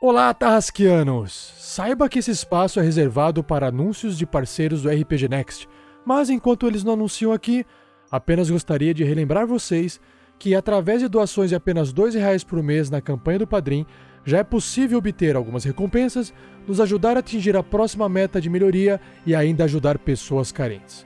Olá, 0.00 0.32
Tarrasquianos! 0.32 1.54
Saiba 1.58 2.08
que 2.08 2.20
esse 2.20 2.30
espaço 2.30 2.78
é 2.78 2.82
reservado 2.84 3.42
para 3.42 3.66
anúncios 3.66 4.16
de 4.16 4.24
parceiros 4.24 4.82
do 4.82 4.88
RPG 4.88 5.28
Next, 5.28 5.68
mas 6.06 6.30
enquanto 6.30 6.68
eles 6.68 6.84
não 6.84 6.92
anunciam 6.92 7.32
aqui, 7.32 7.66
apenas 8.08 8.48
gostaria 8.48 8.94
de 8.94 9.02
relembrar 9.02 9.44
vocês 9.44 10.00
que, 10.38 10.54
através 10.54 11.00
de 11.00 11.08
doações 11.08 11.50
de 11.50 11.56
apenas 11.56 11.90
R$ 11.90 12.10
reais 12.16 12.44
por 12.44 12.62
mês 12.62 12.88
na 12.88 13.00
campanha 13.00 13.40
do 13.40 13.46
Padrim, 13.46 13.84
já 14.24 14.38
é 14.38 14.44
possível 14.44 14.98
obter 14.98 15.34
algumas 15.34 15.64
recompensas, 15.64 16.32
nos 16.64 16.78
ajudar 16.78 17.16
a 17.16 17.18
atingir 17.18 17.56
a 17.56 17.62
próxima 17.64 18.08
meta 18.08 18.40
de 18.40 18.48
melhoria 18.48 19.00
e 19.26 19.34
ainda 19.34 19.64
ajudar 19.64 19.98
pessoas 19.98 20.52
carentes. 20.52 21.04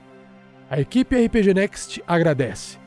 A 0.69 0.79
equipe 0.79 1.15
RPG 1.15 1.51
Next 1.55 2.03
agradece. 2.05 2.77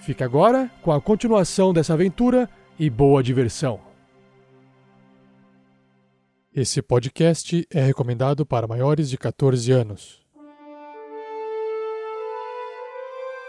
Fica 0.00 0.24
agora 0.24 0.70
com 0.80 0.90
a 0.90 1.02
continuação 1.02 1.70
dessa 1.70 1.92
aventura 1.92 2.48
e 2.78 2.88
boa 2.88 3.22
diversão! 3.22 3.93
Esse 6.56 6.80
podcast 6.80 7.66
é 7.68 7.80
recomendado 7.80 8.46
para 8.46 8.68
maiores 8.68 9.10
de 9.10 9.18
14 9.18 9.72
anos. 9.72 10.22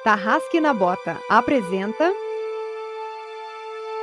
Tarrasque 0.04 0.60
na 0.60 0.74
Bota 0.74 1.20
apresenta 1.30 2.12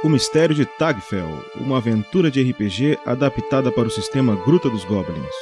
O 0.04 0.08
Mistério 0.08 0.54
de 0.54 0.64
Tagfell, 0.64 1.26
uma 1.56 1.78
aventura 1.78 2.30
de 2.30 2.48
RPG 2.48 3.00
adaptada 3.04 3.72
para 3.72 3.88
o 3.88 3.90
sistema 3.90 4.36
Gruta 4.44 4.70
dos 4.70 4.84
Goblins. 4.84 5.34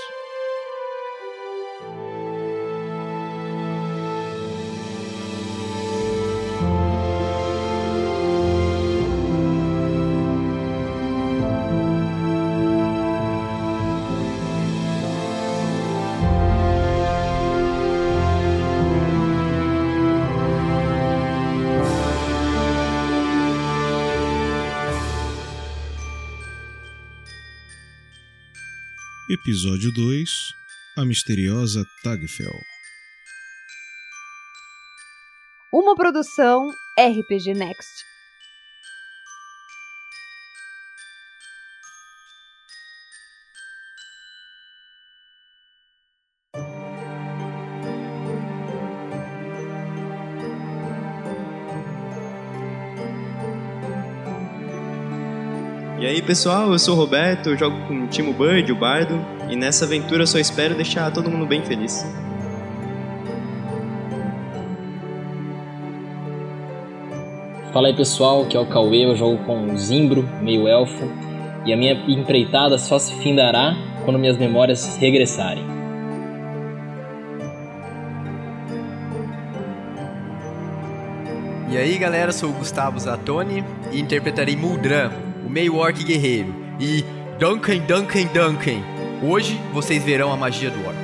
Episódio 29.51 29.91
2 29.91 30.31
A 30.97 31.05
Misteriosa 31.05 31.85
Tagfell 32.05 32.53
uma 35.73 35.97
produção 35.97 36.71
RPG 36.97 37.55
Next. 37.55 38.05
E 55.99 56.07
aí 56.07 56.23
pessoal, 56.23 56.71
eu 56.71 56.79
sou 56.79 56.95
o 56.95 56.97
Roberto, 56.97 57.51
eu 57.51 57.57
jogo 57.57 57.77
com 57.89 58.05
o 58.05 58.07
Timo 58.07 58.33
Bird, 58.33 58.71
o 58.71 58.77
Bardo, 58.77 59.40
e 59.51 59.57
nessa 59.57 59.85
aventura 59.85 60.23
eu 60.23 60.27
só 60.27 60.39
espero 60.39 60.75
deixar 60.75 61.11
todo 61.13 61.29
mundo 61.29 61.45
bem 61.45 61.63
feliz. 61.63 62.07
Fala 67.73 67.89
aí 67.89 67.95
pessoal, 67.95 68.47
que 68.47 68.57
é 68.57 68.61
o 68.61 68.67
Cauê, 68.67 69.05
eu 69.05 69.15
jogo 69.15 69.45
com 69.45 69.73
o 69.73 69.77
Zimbro, 69.77 70.29
meio 70.41 70.67
elfo, 70.67 71.09
e 71.65 71.73
a 71.73 71.77
minha 71.77 71.93
empreitada 72.09 72.79
só 72.79 72.99
se 72.99 73.15
findará 73.17 73.77
quando 74.05 74.19
minhas 74.19 74.37
memórias 74.37 74.97
regressarem. 74.97 75.65
E 81.71 81.77
aí 81.77 81.97
galera, 81.99 82.33
sou 82.33 82.51
o 82.51 82.53
Gustavo 82.53 82.99
Zatoni 82.99 83.65
e 83.93 84.01
interpretarei 84.01 84.57
Muldran, 84.57 85.11
o 85.47 85.49
meio 85.49 85.77
orc 85.77 86.03
guerreiro, 86.03 86.53
e 86.81 87.05
Duncan, 87.39 87.79
Duncan, 87.87 88.27
Duncan. 88.35 89.00
Hoje 89.23 89.61
vocês 89.71 90.03
verão 90.03 90.33
a 90.33 90.37
magia 90.37 90.71
do 90.71 90.79
orc. 90.87 90.99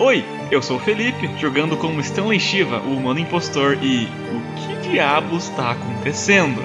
Oi, 0.00 0.24
eu 0.50 0.60
sou 0.60 0.78
o 0.78 0.80
Felipe, 0.80 1.30
jogando 1.38 1.76
como 1.76 2.00
Stanley 2.00 2.40
Shiva, 2.40 2.80
o 2.80 2.96
humano 2.96 3.20
impostor, 3.20 3.78
e 3.80 4.06
o 4.06 4.82
que 4.82 4.90
diabos 4.90 5.44
está 5.44 5.70
acontecendo? 5.70 6.60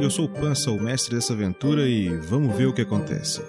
Eu 0.00 0.10
sou 0.10 0.24
o 0.24 0.28
Pança, 0.30 0.70
o 0.70 0.80
mestre 0.80 1.14
dessa 1.14 1.34
aventura, 1.34 1.86
e 1.86 2.08
vamos 2.08 2.56
ver 2.56 2.68
o 2.68 2.72
que 2.72 2.80
acontece. 2.80 3.42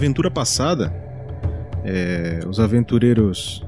Aventura 0.00 0.30
passada, 0.30 0.90
é, 1.84 2.40
os 2.48 2.58
aventureiros 2.58 3.62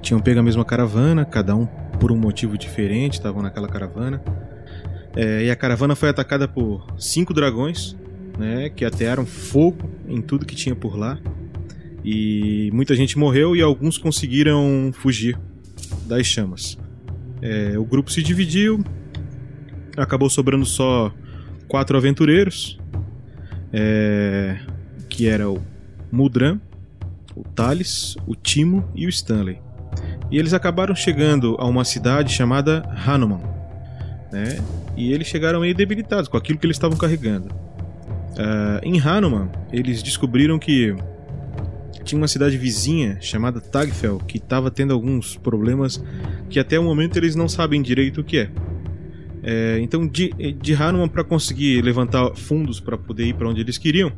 tinham 0.00 0.18
pego 0.18 0.40
a 0.40 0.42
mesma 0.42 0.64
caravana, 0.64 1.26
cada 1.26 1.54
um 1.54 1.66
por 2.00 2.10
um 2.10 2.16
motivo 2.16 2.56
diferente, 2.56 3.14
estavam 3.14 3.42
naquela 3.42 3.68
caravana. 3.68 4.22
É, 5.14 5.44
e 5.44 5.50
a 5.50 5.56
caravana 5.56 5.94
foi 5.94 6.08
atacada 6.08 6.48
por 6.48 6.86
cinco 6.98 7.34
dragões, 7.34 7.94
né, 8.38 8.70
que 8.70 8.82
atearam 8.82 9.26
fogo 9.26 9.90
em 10.08 10.22
tudo 10.22 10.46
que 10.46 10.56
tinha 10.56 10.74
por 10.74 10.96
lá. 10.96 11.18
E 12.02 12.70
muita 12.72 12.96
gente 12.96 13.18
morreu 13.18 13.54
e 13.54 13.60
alguns 13.60 13.98
conseguiram 13.98 14.90
fugir 14.90 15.38
das 16.06 16.26
chamas. 16.26 16.78
É, 17.42 17.78
o 17.78 17.84
grupo 17.84 18.10
se 18.10 18.22
dividiu, 18.22 18.82
acabou 19.98 20.30
sobrando 20.30 20.64
só 20.64 21.12
quatro 21.68 21.94
aventureiros, 21.98 22.78
é, 23.70 24.58
que 25.10 25.28
era 25.28 25.48
o 25.48 25.73
Mudran, 26.14 26.60
o 27.34 27.42
Thales, 27.42 28.16
o 28.24 28.36
Timo 28.36 28.88
e 28.94 29.06
o 29.06 29.08
Stanley. 29.08 29.58
E 30.30 30.38
eles 30.38 30.54
acabaram 30.54 30.94
chegando 30.94 31.56
a 31.58 31.66
uma 31.66 31.84
cidade 31.84 32.32
chamada 32.32 32.82
Hanuman, 33.04 33.40
né? 34.32 34.58
E 34.96 35.12
eles 35.12 35.26
chegaram 35.26 35.60
meio 35.60 35.74
debilitados 35.74 36.28
com 36.28 36.36
aquilo 36.36 36.58
que 36.58 36.66
eles 36.66 36.76
estavam 36.76 36.96
carregando. 36.96 37.48
Uh, 37.48 38.80
em 38.82 39.00
Hanuman, 39.00 39.50
eles 39.72 40.02
descobriram 40.02 40.58
que 40.58 40.94
tinha 42.04 42.20
uma 42.20 42.28
cidade 42.28 42.56
vizinha 42.56 43.18
chamada 43.20 43.60
Tagfell 43.60 44.18
que 44.18 44.38
estava 44.38 44.70
tendo 44.70 44.92
alguns 44.92 45.36
problemas 45.36 46.02
que 46.48 46.60
até 46.60 46.78
o 46.78 46.84
momento 46.84 47.16
eles 47.16 47.34
não 47.34 47.48
sabem 47.48 47.82
direito 47.82 48.20
o 48.20 48.24
que 48.24 48.38
é. 48.38 48.50
é 49.42 49.78
então, 49.80 50.06
de, 50.06 50.30
de 50.30 50.74
Hanuman, 50.74 51.08
para 51.08 51.24
conseguir 51.24 51.82
levantar 51.82 52.36
fundos 52.36 52.78
para 52.78 52.96
poder 52.96 53.26
ir 53.26 53.34
para 53.34 53.48
onde 53.48 53.60
eles 53.60 53.78
queriam, 53.78 54.12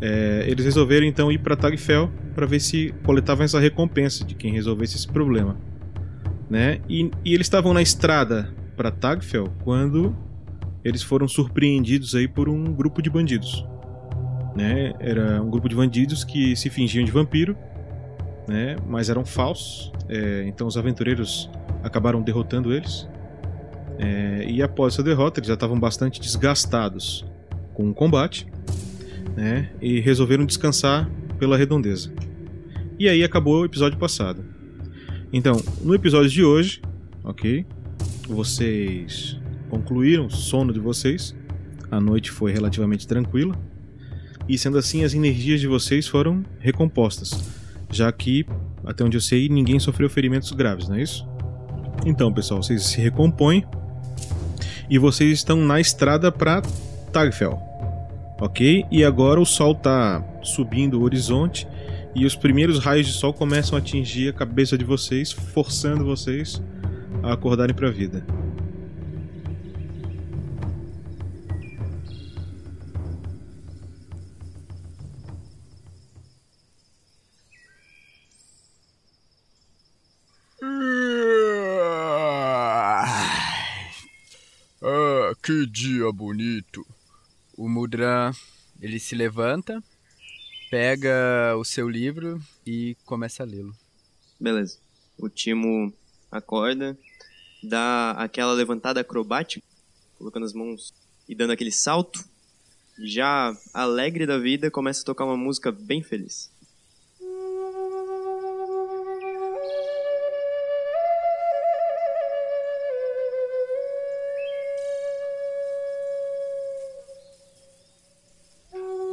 é, 0.00 0.44
eles 0.46 0.64
resolveram 0.64 1.06
então 1.06 1.30
ir 1.30 1.38
para 1.38 1.56
Tagfell 1.56 2.10
para 2.34 2.46
ver 2.46 2.60
se 2.60 2.94
coletavam 3.04 3.44
essa 3.44 3.60
recompensa 3.60 4.24
de 4.24 4.34
quem 4.34 4.52
resolvesse 4.52 4.96
esse 4.96 5.08
problema. 5.08 5.56
Né? 6.48 6.80
E, 6.88 7.10
e 7.24 7.34
eles 7.34 7.46
estavam 7.46 7.74
na 7.74 7.82
estrada 7.82 8.52
para 8.76 8.90
Tagfell 8.90 9.52
quando 9.62 10.16
eles 10.82 11.02
foram 11.02 11.28
surpreendidos 11.28 12.14
aí 12.14 12.26
por 12.26 12.48
um 12.48 12.64
grupo 12.72 13.02
de 13.02 13.10
bandidos. 13.10 13.64
Né? 14.56 14.94
Era 14.98 15.42
um 15.42 15.50
grupo 15.50 15.68
de 15.68 15.76
bandidos 15.76 16.24
que 16.24 16.56
se 16.56 16.70
fingiam 16.70 17.04
de 17.04 17.12
vampiro, 17.12 17.56
né? 18.48 18.76
mas 18.88 19.10
eram 19.10 19.24
falsos. 19.24 19.92
É, 20.08 20.44
então 20.46 20.66
os 20.66 20.76
aventureiros 20.76 21.50
acabaram 21.84 22.22
derrotando 22.22 22.72
eles. 22.72 23.08
É, 23.98 24.44
e 24.48 24.62
após 24.62 24.94
essa 24.94 25.02
derrota, 25.02 25.40
eles 25.40 25.48
já 25.48 25.54
estavam 25.54 25.78
bastante 25.78 26.20
desgastados 26.20 27.24
com 27.74 27.90
o 27.90 27.94
combate. 27.94 28.49
Né? 29.36 29.70
E 29.80 30.00
resolveram 30.00 30.44
descansar 30.44 31.10
pela 31.38 31.56
redondeza. 31.56 32.12
E 32.98 33.08
aí 33.08 33.24
acabou 33.24 33.62
o 33.62 33.64
episódio 33.64 33.98
passado. 33.98 34.44
Então, 35.32 35.62
no 35.82 35.94
episódio 35.94 36.28
de 36.28 36.44
hoje, 36.44 36.82
ok? 37.24 37.64
Vocês 38.28 39.40
concluíram 39.68 40.26
o 40.26 40.30
sono 40.30 40.72
de 40.72 40.80
vocês. 40.80 41.34
A 41.90 42.00
noite 42.00 42.30
foi 42.30 42.52
relativamente 42.52 43.06
tranquila. 43.06 43.54
E 44.48 44.58
sendo 44.58 44.78
assim, 44.78 45.04
as 45.04 45.14
energias 45.14 45.60
de 45.60 45.66
vocês 45.66 46.06
foram 46.06 46.44
recompostas. 46.58 47.30
Já 47.90 48.10
que, 48.10 48.44
até 48.84 49.04
onde 49.04 49.16
eu 49.16 49.20
sei, 49.20 49.48
ninguém 49.48 49.78
sofreu 49.78 50.10
ferimentos 50.10 50.50
graves, 50.52 50.88
não 50.88 50.96
é 50.96 51.02
isso? 51.02 51.26
Então, 52.04 52.32
pessoal, 52.32 52.62
vocês 52.62 52.82
se 52.84 53.00
recompõem. 53.00 53.64
E 54.88 54.98
vocês 54.98 55.38
estão 55.38 55.64
na 55.64 55.80
estrada 55.80 56.32
para 56.32 56.62
Tagfell. 57.12 57.69
Ok? 58.40 58.86
E 58.90 59.04
agora 59.04 59.38
o 59.38 59.44
sol 59.44 59.72
está 59.72 60.24
subindo 60.42 60.98
o 60.98 61.02
horizonte 61.02 61.68
e 62.14 62.24
os 62.24 62.34
primeiros 62.34 62.78
raios 62.78 63.06
de 63.06 63.12
sol 63.12 63.32
começam 63.32 63.76
a 63.76 63.80
atingir 63.80 64.30
a 64.30 64.32
cabeça 64.32 64.76
de 64.76 64.84
vocês, 64.84 65.30
forçando 65.30 66.04
vocês 66.04 66.60
a 67.22 67.34
acordarem 67.34 67.74
para 67.74 67.88
a 67.88 67.92
vida. 67.92 68.24
Ah, 84.82 85.32
que 85.42 85.66
dia 85.66 86.10
bonito. 86.10 86.84
O 87.60 87.68
Mudra, 87.68 88.32
ele 88.80 88.98
se 88.98 89.14
levanta, 89.14 89.84
pega 90.70 91.54
o 91.58 91.62
seu 91.62 91.90
livro 91.90 92.42
e 92.66 92.96
começa 93.04 93.42
a 93.42 93.46
lê-lo. 93.46 93.76
Beleza. 94.40 94.78
O 95.18 95.28
Timo 95.28 95.92
acorda, 96.32 96.96
dá 97.62 98.12
aquela 98.12 98.54
levantada 98.54 99.02
acrobática, 99.02 99.62
colocando 100.16 100.46
as 100.46 100.54
mãos 100.54 100.94
e 101.28 101.34
dando 101.34 101.50
aquele 101.50 101.70
salto. 101.70 102.24
Já 102.98 103.54
alegre 103.74 104.24
da 104.24 104.38
vida, 104.38 104.70
começa 104.70 105.02
a 105.02 105.04
tocar 105.04 105.26
uma 105.26 105.36
música 105.36 105.70
bem 105.70 106.02
feliz. 106.02 106.50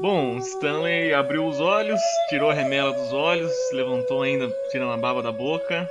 Bom, 0.08 0.38
Stanley 0.38 1.14
abriu 1.14 1.46
os 1.46 1.60
olhos, 1.60 2.00
tirou 2.30 2.50
a 2.50 2.54
remela 2.54 2.94
dos 2.94 3.12
olhos, 3.12 3.52
levantou 3.74 4.22
ainda, 4.22 4.48
tirando 4.72 4.94
a 4.94 4.98
baba 4.98 5.22
da 5.22 5.34
boca. 5.34 5.86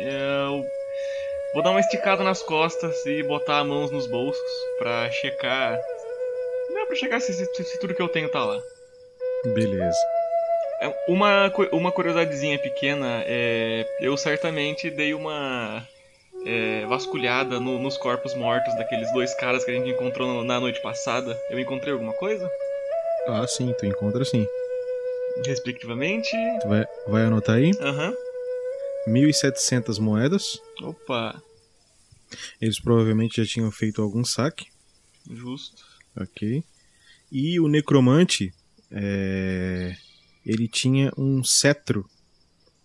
Eu 0.00 0.66
vou 1.54 1.62
dar 1.62 1.70
uma 1.70 1.78
esticada 1.78 2.24
nas 2.24 2.42
costas 2.42 3.06
e 3.06 3.22
botar 3.22 3.60
as 3.60 3.66
mãos 3.68 3.92
nos 3.92 4.08
bolsos 4.08 4.42
pra 4.80 5.08
checar. 5.12 5.78
Não, 6.70 6.86
pra 6.88 6.96
checar 6.96 7.20
se, 7.20 7.32
se- 7.32 7.62
se 7.64 7.78
tudo 7.78 7.94
que 7.94 8.02
eu 8.02 8.08
tenho 8.08 8.28
tá 8.28 8.44
lá. 8.44 8.60
Beleza. 9.54 9.96
É, 10.80 10.92
Uma, 11.06 11.52
uma 11.70 11.92
curiosidadezinha 11.92 12.58
pequena, 12.58 13.22
é, 13.28 13.86
eu 14.00 14.16
certamente 14.16 14.90
dei 14.90 15.14
uma 15.14 15.86
é, 16.44 16.84
vasculhada 16.86 17.60
no- 17.60 17.78
nos 17.78 17.96
corpos 17.96 18.34
mortos 18.34 18.74
daqueles 18.74 19.12
dois 19.12 19.32
caras 19.34 19.64
que 19.64 19.70
a 19.70 19.74
gente 19.74 19.88
encontrou 19.90 20.42
na 20.42 20.58
noite 20.58 20.82
passada. 20.82 21.40
Eu 21.48 21.60
encontrei 21.60 21.92
alguma 21.92 22.12
coisa? 22.14 22.50
Ah, 23.28 23.46
sim, 23.46 23.72
tu 23.78 23.86
encontra 23.86 24.24
sim. 24.24 24.46
Respectivamente. 25.46 26.30
Tu 26.60 26.68
vai, 26.68 26.84
vai 27.06 27.22
anotar 27.24 27.56
aí? 27.56 27.70
Aham. 27.80 28.12
1.700 29.08 29.98
moedas. 29.98 30.60
Opa, 30.82 31.42
Eles 32.60 32.80
provavelmente 32.80 33.42
já 33.42 33.46
tinham 33.46 33.70
feito 33.70 34.00
algum 34.02 34.24
saque. 34.24 34.66
justo. 35.30 35.82
Ok. 36.20 36.62
E 37.30 37.58
o 37.58 37.66
necromante, 37.68 38.52
é, 38.90 39.94
ele 40.44 40.68
tinha 40.68 41.10
um 41.16 41.42
cetro 41.42 42.08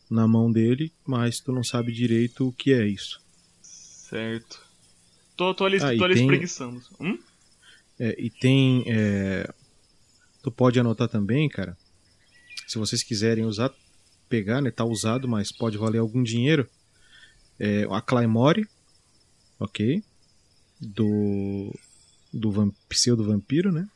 na 0.09 0.25
mão 0.27 0.51
dele, 0.51 0.93
mas 1.05 1.39
tu 1.39 1.51
não 1.51 1.63
sabe 1.63 1.91
direito 1.91 2.47
o 2.47 2.53
que 2.53 2.71
é 2.73 2.87
isso. 2.87 3.19
Certo. 3.61 4.65
Tô, 5.35 5.53
tô 5.53 5.65
ali, 5.65 5.77
Ah, 5.77 5.95
tô 5.97 6.03
ali 6.05 6.13
tem- 6.13 6.23
espreguiçando. 6.23 6.81
Hum? 6.99 7.19
É, 7.99 8.15
e 8.17 8.29
tem. 8.29 8.83
é, 8.87 9.47
tu 10.41 10.51
pode 10.51 10.79
anotar 10.79 11.07
também, 11.07 11.47
cara. 11.49 11.77
Se 12.67 12.77
vocês 12.77 13.03
quiserem 13.03 13.45
usar, 13.45 13.71
pegar, 14.27 14.61
né? 14.61 14.71
Tá 14.71 14.83
usado, 14.83 15.27
mas 15.27 15.51
pode 15.51 15.77
valer 15.77 15.99
algum 15.99 16.21
dinheiro. 16.21 16.67
É, 17.59 17.87
a 17.89 18.01
Claymore, 18.01 18.67
ok? 19.59 20.03
Do. 20.79 21.73
Do 22.31 22.51
vam, 22.51 22.71
pseudo 22.89 23.23
vampiro, 23.23 23.71
né? 23.71 23.87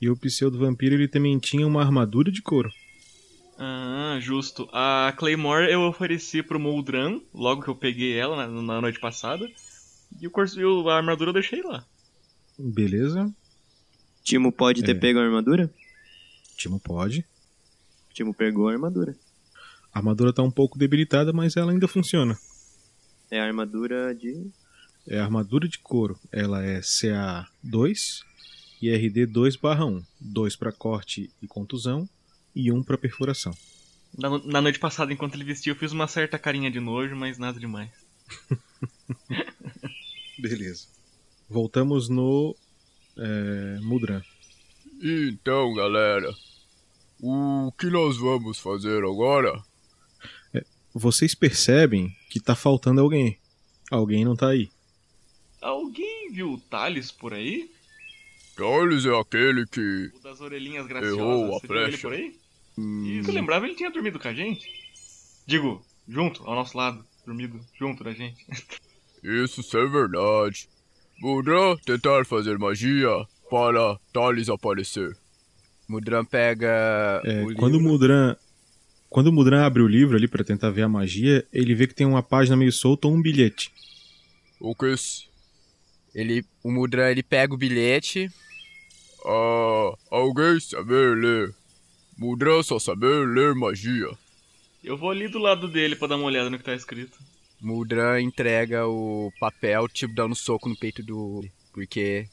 E 0.00 0.08
o 0.08 0.16
pseudo 0.16 0.58
vampiro 0.58 0.94
ele 0.94 1.08
também 1.08 1.38
tinha 1.38 1.66
uma 1.66 1.82
armadura 1.82 2.30
de 2.30 2.40
couro. 2.40 2.70
Ah, 3.58 4.18
justo. 4.20 4.68
A 4.72 5.12
Claymore 5.16 5.70
eu 5.70 5.82
ofereci 5.82 6.42
pro 6.42 6.60
Moldran, 6.60 7.20
logo 7.34 7.62
que 7.62 7.68
eu 7.68 7.74
peguei 7.74 8.16
ela 8.16 8.36
na, 8.36 8.62
na 8.62 8.80
noite 8.80 9.00
passada. 9.00 9.44
E 10.20 10.26
o 10.26 10.30
corso, 10.30 10.60
e 10.60 10.88
a 10.88 10.94
armadura 10.94 11.30
eu 11.30 11.34
deixei 11.34 11.62
lá. 11.62 11.84
Beleza? 12.56 13.34
Timo 14.28 14.52
pode 14.52 14.82
ter 14.82 14.90
É. 14.94 14.94
pego 14.94 15.18
a 15.18 15.24
armadura? 15.24 15.72
Timo 16.54 16.78
pode. 16.78 17.24
Timo 18.12 18.34
pegou 18.34 18.68
a 18.68 18.72
armadura. 18.72 19.16
A 19.90 20.00
armadura 20.00 20.34
tá 20.34 20.42
um 20.42 20.50
pouco 20.50 20.78
debilitada, 20.78 21.32
mas 21.32 21.56
ela 21.56 21.72
ainda 21.72 21.88
funciona. 21.88 22.38
É 23.30 23.40
a 23.40 23.46
armadura 23.46 24.14
de. 24.14 24.50
É 25.06 25.18
a 25.18 25.24
armadura 25.24 25.66
de 25.66 25.78
couro. 25.78 26.20
Ela 26.30 26.62
é 26.62 26.80
CA2 26.80 28.22
e 28.82 28.90
RD 28.94 29.26
2/1. 29.28 30.04
2 30.20 30.56
para 30.56 30.72
corte 30.72 31.30
e 31.40 31.46
contusão 31.46 32.06
e 32.54 32.70
1 32.70 32.82
para 32.82 32.98
perfuração. 32.98 33.54
Na, 34.18 34.28
na 34.44 34.60
noite 34.60 34.78
passada, 34.78 35.10
enquanto 35.10 35.36
ele 35.36 35.44
vestia, 35.44 35.72
eu 35.72 35.76
fiz 35.76 35.90
uma 35.92 36.06
certa 36.06 36.38
carinha 36.38 36.70
de 36.70 36.80
nojo, 36.80 37.16
mas 37.16 37.38
nada 37.38 37.58
demais. 37.58 37.90
Beleza. 40.38 40.86
Voltamos 41.48 42.10
no 42.10 42.54
é, 43.18 43.80
Mudran. 43.80 44.22
Então, 45.02 45.74
galera, 45.74 46.32
o 47.20 47.72
que 47.78 47.86
nós 47.86 48.16
vamos 48.16 48.58
fazer 48.58 49.04
agora? 49.04 49.62
Vocês 50.94 51.34
percebem 51.34 52.14
que 52.30 52.40
tá 52.40 52.56
faltando 52.56 53.00
alguém. 53.00 53.38
Alguém 53.90 54.24
não 54.24 54.34
tá 54.34 54.48
aí. 54.48 54.70
Alguém 55.60 56.32
viu 56.32 56.52
o 56.54 56.58
Thales 56.58 57.10
por 57.12 57.32
aí? 57.32 57.70
Thales 58.56 59.06
é 59.06 59.16
aquele 59.20 59.66
que. 59.66 60.10
O 60.16 60.20
das 60.22 60.40
orelhinhas 60.40 60.86
graciosas. 60.86 61.18
Errou 61.18 61.56
a 61.56 61.60
Você 61.60 61.66
viu 61.66 61.76
ele 61.76 61.86
flecha. 61.96 62.08
por 62.08 62.12
aí? 62.14 62.36
Hum, 62.76 63.04
Isso, 63.06 63.30
eu 63.30 63.34
lembrava, 63.34 63.66
ele 63.66 63.74
tinha 63.76 63.90
dormido 63.90 64.18
com 64.18 64.28
a 64.28 64.34
gente. 64.34 64.66
Digo, 65.46 65.84
junto, 66.08 66.44
ao 66.44 66.54
nosso 66.54 66.76
lado. 66.76 67.04
Dormido 67.24 67.60
junto 67.78 68.02
da 68.02 68.12
gente. 68.12 68.44
Isso 69.22 69.60
é 69.76 69.86
verdade. 69.86 70.68
Mudran 71.20 71.76
tentar 71.84 72.24
fazer 72.24 72.58
magia 72.58 73.08
para 73.50 73.98
Thales 74.12 74.48
aparecer. 74.48 75.16
Mudran 75.88 76.24
pega. 76.24 77.22
É, 77.24 77.42
o 77.42 77.54
quando 77.54 77.76
o. 77.76 77.80
Mudran. 77.80 78.36
Quando 79.08 79.28
o 79.28 79.32
Mudran 79.32 79.64
abre 79.64 79.82
o 79.82 79.88
livro 79.88 80.16
ali 80.16 80.28
pra 80.28 80.44
tentar 80.44 80.70
ver 80.70 80.82
a 80.82 80.88
magia, 80.88 81.46
ele 81.52 81.74
vê 81.74 81.86
que 81.86 81.94
tem 81.94 82.06
uma 82.06 82.22
página 82.22 82.56
meio 82.56 82.70
solta 82.70 83.08
ou 83.08 83.14
um 83.14 83.22
bilhete. 83.22 83.72
O 84.60 84.74
que? 84.74 84.94
Ele, 86.14 86.44
o 86.62 86.70
Mudran 86.70 87.10
ele 87.10 87.22
pega 87.22 87.54
o 87.54 87.56
bilhete. 87.56 88.30
Ah, 89.24 89.94
alguém 90.10 90.60
saber 90.60 91.16
ler. 91.16 91.54
Mudran 92.18 92.62
só 92.62 92.78
saber 92.78 93.26
ler 93.26 93.54
magia. 93.54 94.10
Eu 94.84 94.96
vou 94.96 95.10
ali 95.10 95.26
do 95.26 95.38
lado 95.38 95.68
dele 95.68 95.96
pra 95.96 96.08
dar 96.08 96.16
uma 96.16 96.26
olhada 96.26 96.50
no 96.50 96.58
que 96.58 96.64
tá 96.64 96.74
escrito. 96.74 97.18
Mudran 97.60 98.20
entrega 98.20 98.86
o 98.86 99.32
papel, 99.40 99.88
tipo, 99.88 100.14
dando 100.14 100.32
um 100.32 100.34
soco 100.34 100.68
no 100.68 100.76
peito 100.76 101.02
do. 101.02 101.44
Porque 101.72 102.28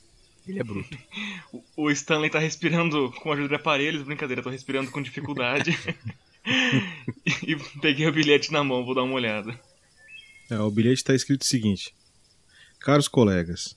ele 0.48 0.60
é 0.60 0.64
bruto. 0.64 0.98
O- 1.76 1.90
Stanley 1.92 2.30
tá 2.30 2.40
respirando 2.40 3.12
com 3.22 3.32
a 3.32 3.34
ajuda 3.34 3.50
de 3.50 3.56
aparelhos, 3.56 4.04
brincadeira, 4.04 4.42
tô 4.44 4.50
respirando 4.50 4.92
com 4.92 5.02
dificuldade. 5.02 5.78
e 7.46 7.56
peguei 7.82 8.08
o 8.08 8.12
bilhete 8.12 8.52
na 8.52 8.64
mão, 8.64 8.86
vou 8.86 8.94
dar 8.94 9.04
uma 9.04 9.16
olhada. 9.16 9.60
É, 10.50 10.60
o 10.60 10.70
bilhete 10.70 10.98
está 10.98 11.14
escrito 11.14 11.42
o 11.42 11.46
seguinte: 11.46 11.94
Caros 12.80 13.08
colegas, 13.08 13.76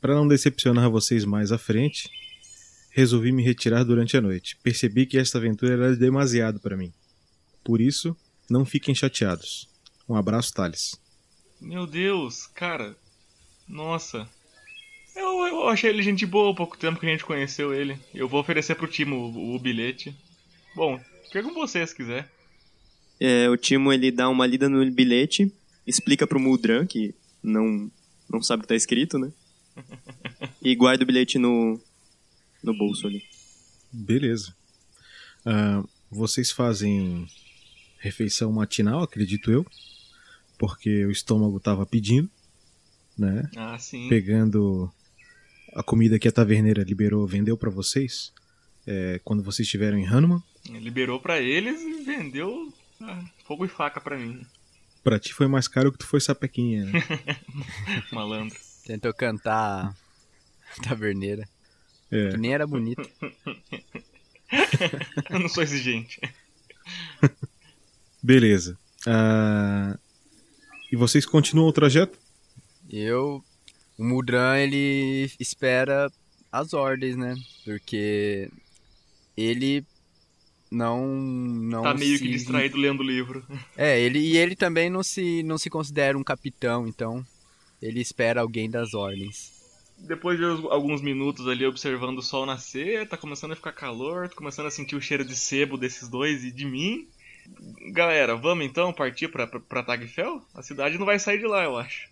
para 0.00 0.14
não 0.14 0.26
decepcionar 0.26 0.90
vocês 0.90 1.24
mais 1.24 1.52
à 1.52 1.58
frente, 1.58 2.08
resolvi 2.90 3.32
me 3.32 3.42
retirar 3.42 3.84
durante 3.84 4.16
a 4.16 4.20
noite. 4.20 4.56
Percebi 4.62 5.04
que 5.04 5.18
esta 5.18 5.36
aventura 5.38 5.74
era 5.74 5.96
demasiado 5.96 6.58
para 6.58 6.76
mim. 6.76 6.92
Por 7.62 7.80
isso, 7.80 8.16
não 8.48 8.64
fiquem 8.64 8.94
chateados. 8.94 9.68
Um 10.08 10.16
abraço, 10.16 10.52
Thales. 10.52 11.00
Meu 11.60 11.86
Deus, 11.86 12.46
cara. 12.48 12.96
Nossa. 13.66 14.28
Eu, 15.16 15.46
eu 15.46 15.68
achei 15.68 15.90
ele 15.90 16.02
gente 16.02 16.26
boa, 16.26 16.52
há 16.52 16.54
pouco 16.54 16.76
tempo 16.76 16.98
que 16.98 17.06
a 17.06 17.08
gente 17.08 17.24
conheceu 17.24 17.72
ele. 17.72 17.98
Eu 18.12 18.28
vou 18.28 18.40
oferecer 18.40 18.74
pro 18.74 18.88
Timo 18.88 19.16
o, 19.16 19.54
o 19.54 19.58
bilhete. 19.58 20.14
Bom, 20.74 21.00
fica 21.26 21.42
com 21.42 21.54
você 21.54 21.86
se 21.86 21.94
quiser. 21.94 22.30
É, 23.20 23.48
o 23.48 23.56
Timo 23.56 23.92
ele 23.92 24.10
dá 24.10 24.28
uma 24.28 24.46
lida 24.46 24.68
no 24.68 24.84
bilhete, 24.90 25.52
explica 25.86 26.26
pro 26.26 26.40
Muldran, 26.40 26.86
que 26.86 27.14
não, 27.42 27.90
não 28.28 28.42
sabe 28.42 28.60
o 28.60 28.62
que 28.62 28.68
tá 28.68 28.76
escrito, 28.76 29.18
né? 29.18 29.32
E 30.60 30.74
guarda 30.74 31.04
o 31.04 31.06
bilhete 31.06 31.38
no, 31.38 31.78
no 32.62 32.72
bolso 32.72 33.06
ali. 33.06 33.22
Beleza. 33.92 34.56
Ah, 35.44 35.84
vocês 36.10 36.50
fazem 36.50 37.28
refeição 37.98 38.50
matinal, 38.50 39.02
acredito 39.02 39.50
eu, 39.50 39.66
porque 40.64 41.04
o 41.04 41.10
estômago 41.10 41.58
estava 41.58 41.84
pedindo, 41.84 42.30
né? 43.18 43.50
Ah, 43.54 43.78
sim. 43.78 44.08
Pegando 44.08 44.90
a 45.74 45.82
comida 45.82 46.18
que 46.18 46.26
a 46.26 46.32
taverneira 46.32 46.82
liberou, 46.82 47.26
vendeu 47.26 47.54
para 47.54 47.68
vocês 47.68 48.32
é, 48.86 49.20
quando 49.22 49.42
vocês 49.42 49.66
estiveram 49.66 49.98
em 49.98 50.06
Hanuman. 50.06 50.42
Liberou 50.66 51.20
pra 51.20 51.38
eles 51.38 51.82
e 51.82 52.02
vendeu 52.02 52.72
ah, 53.02 53.22
fogo 53.44 53.66
e 53.66 53.68
faca 53.68 54.00
pra 54.00 54.16
mim. 54.16 54.40
Pra 55.02 55.18
ti 55.18 55.34
foi 55.34 55.46
mais 55.46 55.68
caro 55.68 55.92
que 55.92 55.98
tu 55.98 56.06
foi 56.06 56.18
sapequinha, 56.18 56.86
né? 56.86 56.92
Malandro. 58.10 58.58
Tentou 58.86 59.12
cantar 59.12 59.94
taverneira. 60.82 61.46
É. 62.10 62.30
Que 62.30 62.38
nem 62.38 62.54
era 62.54 62.66
bonito. 62.66 63.06
Eu 65.28 65.40
não 65.40 65.48
sou 65.50 65.62
exigente. 65.62 66.18
Beleza. 68.22 68.78
Ah, 69.06 69.98
e 70.94 70.96
vocês 70.96 71.26
continuam 71.26 71.66
o 71.66 71.72
trajeto? 71.72 72.16
Eu. 72.88 73.42
O 73.98 74.04
Mudran, 74.04 74.56
ele 74.58 75.28
espera 75.40 76.08
as 76.52 76.72
ordens, 76.72 77.16
né? 77.16 77.34
Porque 77.64 78.48
ele 79.36 79.84
não. 80.70 81.04
não 81.04 81.82
Tá 81.82 81.94
meio 81.94 82.16
se... 82.16 82.22
que 82.22 82.30
distraído 82.30 82.76
lendo 82.76 83.00
o 83.00 83.06
livro. 83.06 83.44
É, 83.76 84.00
ele, 84.00 84.20
e 84.20 84.36
ele 84.36 84.54
também 84.54 84.88
não 84.88 85.02
se, 85.02 85.42
não 85.42 85.58
se 85.58 85.68
considera 85.68 86.16
um 86.16 86.22
capitão, 86.22 86.86
então 86.86 87.26
ele 87.82 88.00
espera 88.00 88.40
alguém 88.40 88.70
das 88.70 88.94
ordens. 88.94 89.52
Depois 89.98 90.38
de 90.38 90.44
alguns 90.44 91.02
minutos 91.02 91.48
ali 91.48 91.66
observando 91.66 92.18
o 92.18 92.22
sol 92.22 92.46
nascer, 92.46 93.08
tá 93.08 93.16
começando 93.16 93.50
a 93.50 93.56
ficar 93.56 93.72
calor, 93.72 94.28
tô 94.28 94.36
começando 94.36 94.66
a 94.66 94.70
sentir 94.70 94.94
o 94.94 95.00
cheiro 95.00 95.24
de 95.24 95.34
sebo 95.34 95.76
desses 95.76 96.08
dois 96.08 96.44
e 96.44 96.52
de 96.52 96.64
mim. 96.64 97.08
Galera, 97.92 98.36
vamos 98.36 98.64
então 98.64 98.92
partir 98.92 99.28
pra, 99.28 99.46
pra, 99.46 99.60
pra 99.60 99.82
Tagfel? 99.82 100.42
A 100.54 100.62
cidade 100.62 100.98
não 100.98 101.06
vai 101.06 101.18
sair 101.18 101.38
de 101.38 101.46
lá, 101.46 101.64
eu 101.64 101.76
acho. 101.76 102.08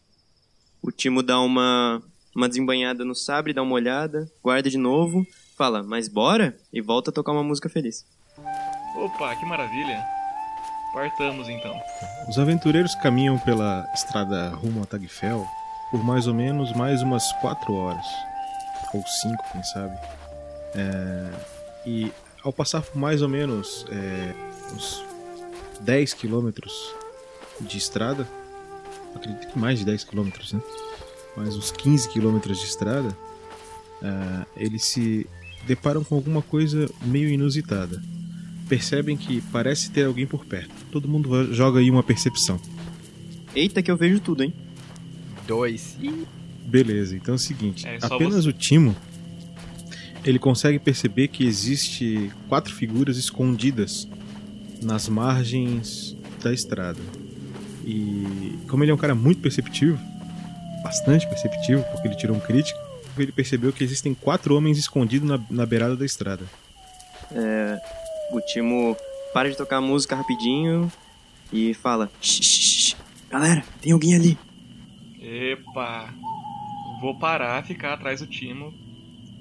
O 0.83 0.91
Timo 0.91 1.23
dá 1.23 1.41
uma, 1.41 2.03
uma 2.35 2.49
desembanhada 2.49 3.05
no 3.05 3.15
sabre, 3.15 3.53
dá 3.53 3.62
uma 3.62 3.75
olhada, 3.75 4.31
guarda 4.43 4.69
de 4.69 4.79
novo, 4.79 5.27
fala, 5.57 5.83
mas 5.83 6.09
bora? 6.09 6.57
E 6.73 6.81
volta 6.81 7.11
a 7.11 7.12
tocar 7.12 7.33
uma 7.33 7.45
música 7.45 7.69
feliz. 7.69 8.05
Opa, 8.97 9.35
que 9.37 9.47
maravilha. 9.47 10.05
Partamos 10.93 11.49
então. 11.49 11.75
Os 12.29 12.39
aventureiros 12.39 12.95
caminham 12.97 13.39
pela 13.39 13.89
estrada 13.95 14.51
rumo 14.51 14.83
a 14.83 14.87
Tagfel 14.87 15.47
por 15.93 16.03
mais 16.03 16.27
ou 16.27 16.35
menos 16.35 16.73
mais 16.73 17.03
umas 17.03 17.31
4 17.35 17.73
horas. 17.75 18.07
Ou 18.95 19.07
5, 19.07 19.53
quem 19.53 19.62
sabe. 19.62 19.97
É, 20.75 21.31
e 21.87 22.12
ao 22.43 22.53
passar 22.53 22.83
por 22.83 22.97
mais 22.97 23.23
ou 23.23 23.29
menos 23.29 23.87
é, 23.91 24.35
uns 24.75 25.05
10 25.85 26.15
quilômetros 26.15 26.73
de 27.61 27.79
estrada, 27.79 28.29
acredito 29.15 29.49
que 29.53 29.59
mais 29.59 29.79
de 29.79 29.85
10 29.85 30.05
quilômetros, 30.05 30.53
né? 30.53 30.61
Mais 31.37 31.57
uns 31.57 31.71
15 31.71 32.09
quilômetros 32.11 32.59
de 32.59 32.67
estrada, 32.67 33.17
é, 34.03 34.47
eles 34.57 34.85
se 34.85 35.27
deparam 35.67 36.03
com 36.05 36.15
alguma 36.15 36.43
coisa 36.43 36.89
meio 37.05 37.29
inusitada. 37.29 38.03
Percebem 38.69 39.17
que 39.17 39.41
parece 39.53 39.91
ter 39.91 40.05
alguém 40.07 40.27
por 40.27 40.45
perto. 40.45 40.71
Todo 40.91 41.09
mundo 41.09 41.53
joga 41.55 41.79
aí 41.81 41.91
uma 41.91 42.03
percepção. 42.03 42.61
Eita 43.55 43.83
que 43.83 43.91
eu 43.91 43.97
vejo 43.97 44.19
tudo, 44.21 44.43
hein? 44.43 44.53
Dois. 45.47 45.97
Ih, 46.01 46.27
Beleza, 46.65 47.17
então 47.17 47.35
é 47.35 47.37
o 47.37 47.39
seguinte, 47.39 47.87
É, 47.87 47.99
apenas 48.01 48.45
você- 48.45 48.49
o 48.49 48.53
Timo 48.53 48.97
ele 50.25 50.39
consegue 50.39 50.79
perceber 50.79 51.29
que 51.29 51.45
existe 51.45 52.31
quatro 52.49 52.73
figuras 52.73 53.17
escondidas 53.19 54.09
nas 54.83 55.09
margens 55.09 56.17
da 56.43 56.53
estrada. 56.53 57.01
E 57.85 58.59
como 58.69 58.85
ele 58.85 58.91
é 58.91 58.95
um 58.95 58.99
cara 58.99 59.15
muito 59.15 59.41
perceptivo, 59.41 59.99
bastante 60.83 61.27
perceptivo, 61.27 61.83
porque 61.93 62.09
ele 62.09 62.17
tirou 62.17 62.37
um 62.37 62.41
crítico, 62.41 62.79
ele 63.19 63.33
percebeu 63.33 63.73
que 63.73 63.85
existem 63.85 64.15
quatro 64.15 64.57
homens 64.57 64.79
escondidos 64.79 65.29
na, 65.29 65.41
na 65.51 65.67
beirada 65.67 65.97
da 65.97 66.05
estrada. 66.05 66.45
O 68.33 68.41
Timo 68.41 68.97
para 69.33 69.51
de 69.51 69.57
tocar 69.57 69.79
a 69.79 69.81
música 69.81 70.17
rapidinho 70.17 70.91
e 71.53 71.75
fala: 71.75 72.11
"Shh, 72.21 72.43
shh, 72.43 72.91
shh. 72.91 72.97
Galera, 73.31 73.65
tem 73.81 73.93
alguém 73.93 74.15
ali. 74.15 74.39
Epa! 75.21 76.12
Vou 77.01 77.19
parar, 77.19 77.65
ficar 77.65 77.95
atrás 77.95 78.21
do 78.21 78.27
Timo. 78.27 78.75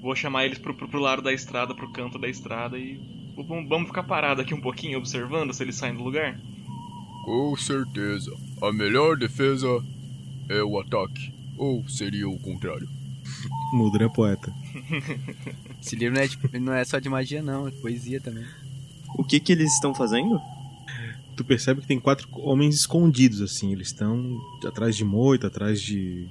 Vou 0.00 0.16
chamar 0.16 0.46
eles 0.46 0.58
pro, 0.58 0.74
pro, 0.74 0.88
pro 0.88 1.00
lado 1.00 1.22
da 1.22 1.32
estrada, 1.32 1.74
pro 1.74 1.92
canto 1.92 2.18
da 2.18 2.28
estrada 2.28 2.78
e. 2.78 3.00
Vamos 3.36 3.88
ficar 3.88 4.02
parado 4.02 4.40
aqui 4.40 4.52
um 4.54 4.60
pouquinho 4.60 4.98
observando 4.98 5.52
se 5.52 5.62
eles 5.62 5.76
saem 5.76 5.94
do 5.94 6.02
lugar? 6.02 6.38
Com 7.24 7.56
certeza. 7.56 8.30
A 8.62 8.72
melhor 8.72 9.16
defesa 9.16 9.66
é 10.48 10.62
o 10.62 10.78
ataque. 10.78 11.32
Ou 11.56 11.86
seria 11.88 12.28
o 12.28 12.38
contrário. 12.38 12.88
Muldran 13.72 14.06
é 14.06 14.08
poeta. 14.08 14.52
Esse 15.80 15.96
livro 15.96 16.14
não 16.14 16.22
é, 16.22 16.26
de- 16.28 16.58
não 16.60 16.72
é 16.74 16.84
só 16.84 16.98
de 16.98 17.08
magia, 17.08 17.42
não, 17.42 17.66
é 17.68 17.70
poesia 17.70 18.20
também. 18.20 18.44
O 19.16 19.24
que 19.24 19.40
que 19.40 19.52
eles 19.52 19.72
estão 19.74 19.94
fazendo? 19.94 20.40
Tu 21.36 21.44
percebe 21.44 21.80
que 21.80 21.86
tem 21.86 21.98
quatro 22.00 22.28
homens 22.34 22.74
escondidos, 22.74 23.40
assim. 23.40 23.72
Eles 23.72 23.88
estão 23.88 24.38
atrás 24.66 24.96
de 24.96 25.04
moita, 25.04 25.46
atrás 25.46 25.80
de 25.80 26.26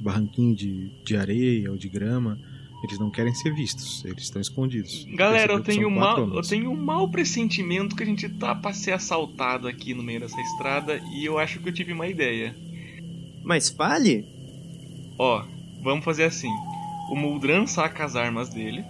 barranquinho 0.00 0.54
de, 0.54 0.90
de 1.04 1.16
areia 1.16 1.70
ou 1.70 1.76
de 1.76 1.88
grama. 1.88 2.38
Eles 2.86 3.00
não 3.00 3.10
querem 3.10 3.34
ser 3.34 3.52
vistos, 3.52 4.04
eles 4.04 4.22
estão 4.22 4.40
escondidos. 4.40 5.04
Galera, 5.10 5.54
eu 5.54 5.60
tenho, 5.60 5.88
um 5.88 5.90
mal, 5.90 6.18
eu 6.32 6.42
tenho 6.42 6.70
um 6.70 6.76
mau 6.76 7.08
pressentimento 7.08 7.96
que 7.96 8.04
a 8.04 8.06
gente 8.06 8.28
tá 8.28 8.54
pra 8.54 8.72
ser 8.72 8.92
assaltado 8.92 9.66
aqui 9.66 9.92
no 9.92 10.04
meio 10.04 10.20
dessa 10.20 10.40
estrada 10.40 11.02
e 11.12 11.24
eu 11.24 11.36
acho 11.36 11.58
que 11.58 11.68
eu 11.68 11.74
tive 11.74 11.92
uma 11.92 12.06
ideia. 12.06 12.54
Mas 13.42 13.68
fale! 13.68 14.24
Ó, 15.18 15.44
vamos 15.82 16.04
fazer 16.04 16.22
assim. 16.22 16.52
O 17.10 17.16
Muldran 17.16 17.66
saca 17.66 18.04
as 18.04 18.14
armas 18.14 18.50
dele 18.50 18.84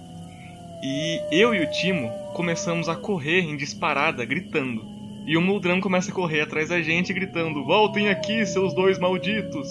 e 0.83 1.23
eu 1.33 1.55
e 1.55 1.65
o 1.65 1.71
Timo 1.71 2.11
começamos 2.35 2.91
a 2.91 2.97
correr 2.97 3.41
em 3.41 3.57
disparada, 3.57 4.27
gritando. 4.27 4.85
E 5.27 5.39
o 5.39 5.41
Muldran 5.41 5.81
começa 5.81 6.11
a 6.11 6.15
correr 6.15 6.43
atrás 6.43 6.69
da 6.69 6.83
gente, 6.83 7.15
gritando: 7.15 7.65
Voltem 7.65 8.11
aqui, 8.11 8.45
seus 8.45 8.75
dois 8.75 8.99
malditos! 8.99 9.69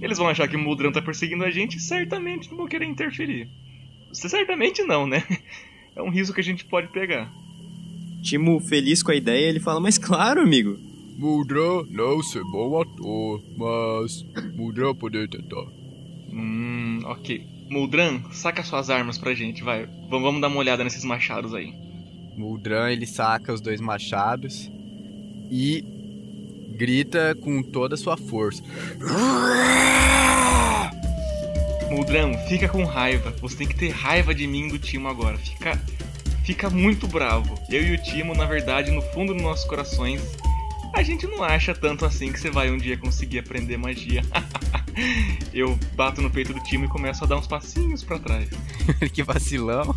Eles 0.00 0.18
vão 0.18 0.28
achar 0.28 0.46
que 0.46 0.56
o 0.56 0.58
Muldran 0.58 0.92
tá 0.92 1.02
perseguindo 1.02 1.44
a 1.44 1.50
gente 1.50 1.76
e 1.78 1.80
certamente 1.80 2.50
não 2.50 2.58
vão 2.58 2.68
querer 2.68 2.84
interferir. 2.84 3.48
Certamente 4.14 4.82
não, 4.82 5.06
né? 5.06 5.22
É 5.96 6.02
um 6.02 6.10
risco 6.10 6.34
que 6.34 6.40
a 6.40 6.44
gente 6.44 6.64
pode 6.64 6.88
pegar. 6.88 7.32
Timo, 8.22 8.58
feliz 8.58 9.02
com 9.02 9.12
a 9.12 9.14
ideia, 9.14 9.48
ele 9.48 9.60
fala: 9.60 9.78
Mas 9.78 9.96
claro, 9.96 10.40
amigo. 10.40 10.76
Mudra 11.16 11.84
não 11.90 12.20
ser 12.20 12.42
bom 12.42 12.80
ator, 12.80 13.40
mas 13.56 14.24
Mudra 14.56 14.92
poder 14.92 15.28
tentar. 15.28 15.66
Hum, 16.32 17.00
ok. 17.04 17.46
Muldran, 17.70 18.20
saca 18.32 18.62
suas 18.62 18.90
armas 18.90 19.16
pra 19.16 19.34
gente, 19.34 19.62
vai. 19.62 19.86
Vamos 20.10 20.22
vamos 20.22 20.40
dar 20.40 20.48
uma 20.48 20.58
olhada 20.58 20.82
nesses 20.82 21.04
machados 21.04 21.54
aí. 21.54 21.72
Muldran 22.36 22.90
ele 22.90 23.06
saca 23.06 23.52
os 23.52 23.60
dois 23.60 23.80
machados 23.80 24.68
e 25.50 25.84
grita 26.76 27.36
com 27.40 27.62
toda 27.62 27.94
a 27.94 27.98
sua 27.98 28.16
força. 28.16 28.62
Muldran, 31.94 32.36
fica 32.48 32.68
com 32.68 32.84
raiva. 32.84 33.32
Você 33.40 33.56
tem 33.56 33.68
que 33.68 33.76
ter 33.76 33.90
raiva 33.90 34.34
de 34.34 34.48
mim 34.48 34.66
e 34.66 34.70
do 34.70 34.78
Timo 34.80 35.06
agora. 35.06 35.38
Fica, 35.38 35.80
fica 36.42 36.68
muito 36.68 37.06
bravo. 37.06 37.56
Eu 37.70 37.84
e 37.84 37.94
o 37.94 38.02
Timo, 38.02 38.34
na 38.34 38.46
verdade, 38.46 38.90
no 38.90 39.00
fundo 39.00 39.32
dos 39.32 39.40
nossos 39.40 39.64
corações, 39.64 40.20
a 40.92 41.04
gente 41.04 41.24
não 41.28 41.44
acha 41.44 41.72
tanto 41.72 42.04
assim 42.04 42.32
que 42.32 42.40
você 42.40 42.50
vai 42.50 42.68
um 42.68 42.76
dia 42.76 42.96
conseguir 42.98 43.38
aprender 43.38 43.76
magia. 43.76 44.22
Eu 45.54 45.78
bato 45.94 46.20
no 46.20 46.28
peito 46.30 46.52
do 46.52 46.58
Timo 46.64 46.86
e 46.86 46.88
começo 46.88 47.22
a 47.22 47.28
dar 47.28 47.36
uns 47.36 47.46
passinhos 47.46 48.02
pra 48.02 48.18
trás. 48.18 48.48
que 49.14 49.22
vacilão. 49.22 49.94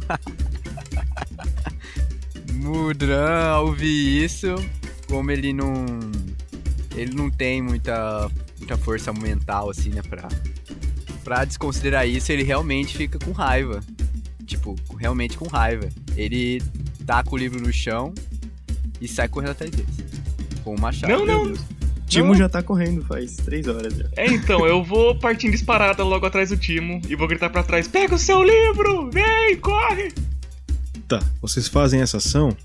Mudran, 2.54 3.50
ao 3.50 3.66
ouvir 3.66 4.24
isso, 4.24 4.54
como 5.08 5.32
ele 5.32 5.52
não. 5.52 5.74
Ele 6.96 7.16
não 7.16 7.30
tem 7.30 7.62
muita, 7.62 8.30
muita 8.60 8.78
força 8.78 9.12
mental, 9.14 9.70
assim, 9.70 9.90
né, 9.90 10.02
pra, 10.02 10.28
pra 11.28 11.44
desconsiderar 11.44 12.08
isso, 12.08 12.32
ele 12.32 12.42
realmente 12.42 12.96
fica 12.96 13.20
com 13.20 13.34
raiva. 13.34 13.84
Tipo, 14.46 14.78
realmente 14.98 15.38
com 15.38 15.46
raiva. 15.46 15.90
Ele 16.16 16.64
taca 17.06 17.30
o 17.36 17.38
livro 17.38 17.60
no 17.62 17.74
chão 17.74 18.14
e 19.02 19.10
sai 19.10 19.28
correndo 19.28 19.52
atrás 19.52 19.70
deles. 19.70 19.94
Com 20.64 20.74
o 20.74 20.80
machado. 20.80 21.12
Não, 21.12 21.26
não. 21.26 21.54
Timo 22.06 22.34
já 22.34 22.48
tá 22.48 22.64
correndo 22.64 23.04
faz 23.04 23.36
três 23.36 23.68
horas 23.68 23.94
já. 23.94 24.06
É, 24.16 24.28
então, 24.28 24.66
eu 24.66 24.82
vou 24.82 25.20
partindo 25.20 25.52
disparada 25.52 26.02
logo 26.02 26.26
atrás 26.26 26.48
do 26.48 26.56
Timo 26.56 27.02
e 27.10 27.14
vou 27.18 27.28
gritar 27.28 27.50
pra 27.50 27.62
trás: 27.62 27.90
Pega 27.90 28.16
o 28.16 28.18
seu 28.18 28.42
livro! 28.42 29.12
Vem, 29.12 29.58
corre! 29.58 30.14
Tá, 31.10 31.22
vocês 31.42 31.68
fazem 31.68 32.00
essa 32.00 32.18
ação, 32.18 32.56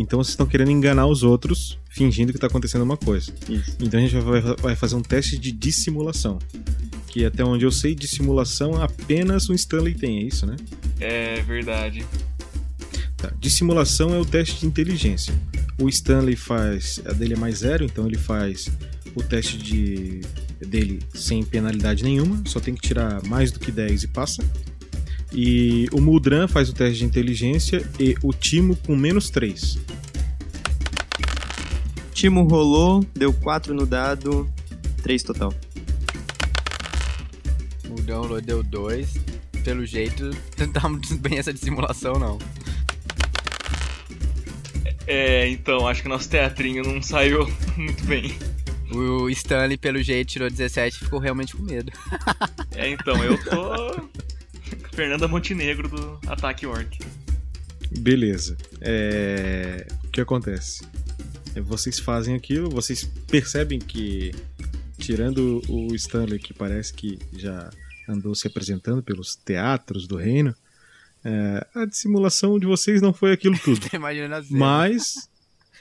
então 0.00 0.22
vocês 0.22 0.32
estão 0.32 0.46
querendo 0.46 0.70
enganar 0.70 1.06
os 1.06 1.22
outros, 1.22 1.78
fingindo 1.88 2.32
que 2.32 2.38
tá 2.38 2.46
acontecendo 2.46 2.82
uma 2.82 2.96
coisa. 2.96 3.32
Isso. 3.48 3.76
Então 3.80 3.98
a 3.98 4.02
gente 4.02 4.16
vai, 4.20 4.40
vai 4.40 4.76
fazer 4.76 4.96
um 4.96 5.02
teste 5.02 5.38
de 5.38 5.52
dissimulação. 5.52 6.38
Que 7.08 7.24
até 7.24 7.42
onde 7.44 7.64
eu 7.64 7.70
sei, 7.70 7.94
dissimulação 7.94 8.80
apenas 8.80 9.48
o 9.48 9.54
Stanley 9.54 9.94
tem, 9.94 10.18
é 10.18 10.22
isso, 10.22 10.46
né? 10.46 10.56
É 11.00 11.40
verdade. 11.42 12.04
Tá. 13.16 13.32
Dissimulação 13.40 14.14
é 14.14 14.18
o 14.18 14.24
teste 14.24 14.60
de 14.60 14.66
inteligência. 14.66 15.34
O 15.80 15.88
Stanley 15.88 16.36
faz. 16.36 17.00
A 17.06 17.12
dele 17.12 17.34
é 17.34 17.36
mais 17.36 17.58
zero, 17.58 17.84
então 17.84 18.06
ele 18.06 18.18
faz 18.18 18.70
o 19.14 19.22
teste 19.22 19.56
de 19.56 20.20
dele 20.60 21.00
sem 21.14 21.42
penalidade 21.42 22.02
nenhuma, 22.02 22.42
só 22.46 22.60
tem 22.60 22.74
que 22.74 22.80
tirar 22.80 23.22
mais 23.26 23.50
do 23.50 23.58
que 23.58 23.70
10 23.70 24.04
e 24.04 24.08
passa. 24.08 24.44
E 25.38 25.86
o 25.92 26.00
Muldran 26.00 26.48
faz 26.48 26.70
o 26.70 26.72
teste 26.72 27.00
de 27.00 27.04
inteligência 27.04 27.86
e 28.00 28.14
o 28.22 28.32
Timo 28.32 28.74
com 28.74 28.96
menos 28.96 29.28
3. 29.28 29.78
Timo 32.14 32.44
rolou, 32.44 33.04
deu 33.12 33.34
4 33.34 33.74
no 33.74 33.84
dado, 33.84 34.50
3 35.02 35.22
total. 35.22 35.52
O 37.90 38.00
download 38.00 38.46
deu 38.46 38.62
2. 38.62 39.14
Pelo 39.62 39.84
jeito, 39.84 40.30
não 40.56 40.72
tá 40.72 40.88
muito 40.88 41.14
bem 41.18 41.38
essa 41.38 41.52
dissimulação, 41.52 42.14
não. 42.14 42.38
É, 45.06 45.46
então, 45.50 45.86
acho 45.86 46.00
que 46.00 46.08
nosso 46.08 46.30
teatrinho 46.30 46.82
não 46.82 47.02
saiu 47.02 47.46
muito 47.76 48.02
bem. 48.06 48.34
O 48.90 49.28
Stanley, 49.28 49.76
pelo 49.76 50.02
jeito, 50.02 50.28
tirou 50.28 50.48
17 50.48 50.96
e 50.96 50.98
ficou 51.00 51.18
realmente 51.18 51.54
com 51.54 51.62
medo. 51.62 51.92
É, 52.74 52.88
então, 52.88 53.22
eu 53.22 53.36
tô. 53.44 54.25
Fernanda 54.96 55.28
Montenegro 55.28 55.90
do 55.90 56.18
Ataque 56.26 56.66
Orc. 56.66 56.98
Beleza. 57.98 58.56
É... 58.80 59.86
O 60.04 60.08
que 60.08 60.22
acontece? 60.22 60.82
É, 61.54 61.60
Vocês 61.60 61.98
fazem 61.98 62.34
aquilo, 62.34 62.70
vocês 62.70 63.04
percebem 63.26 63.78
que, 63.78 64.32
tirando 64.96 65.60
o 65.68 65.94
Stanley, 65.94 66.38
que 66.38 66.54
parece 66.54 66.94
que 66.94 67.18
já 67.34 67.68
andou 68.08 68.34
se 68.34 68.46
apresentando 68.46 69.02
pelos 69.02 69.36
teatros 69.36 70.06
do 70.06 70.16
reino, 70.16 70.54
é, 71.22 71.66
a 71.74 71.84
dissimulação 71.84 72.58
de 72.58 72.64
vocês 72.66 73.02
não 73.02 73.12
foi 73.12 73.32
aquilo 73.34 73.58
tudo. 73.58 73.86
Mas 74.48 75.28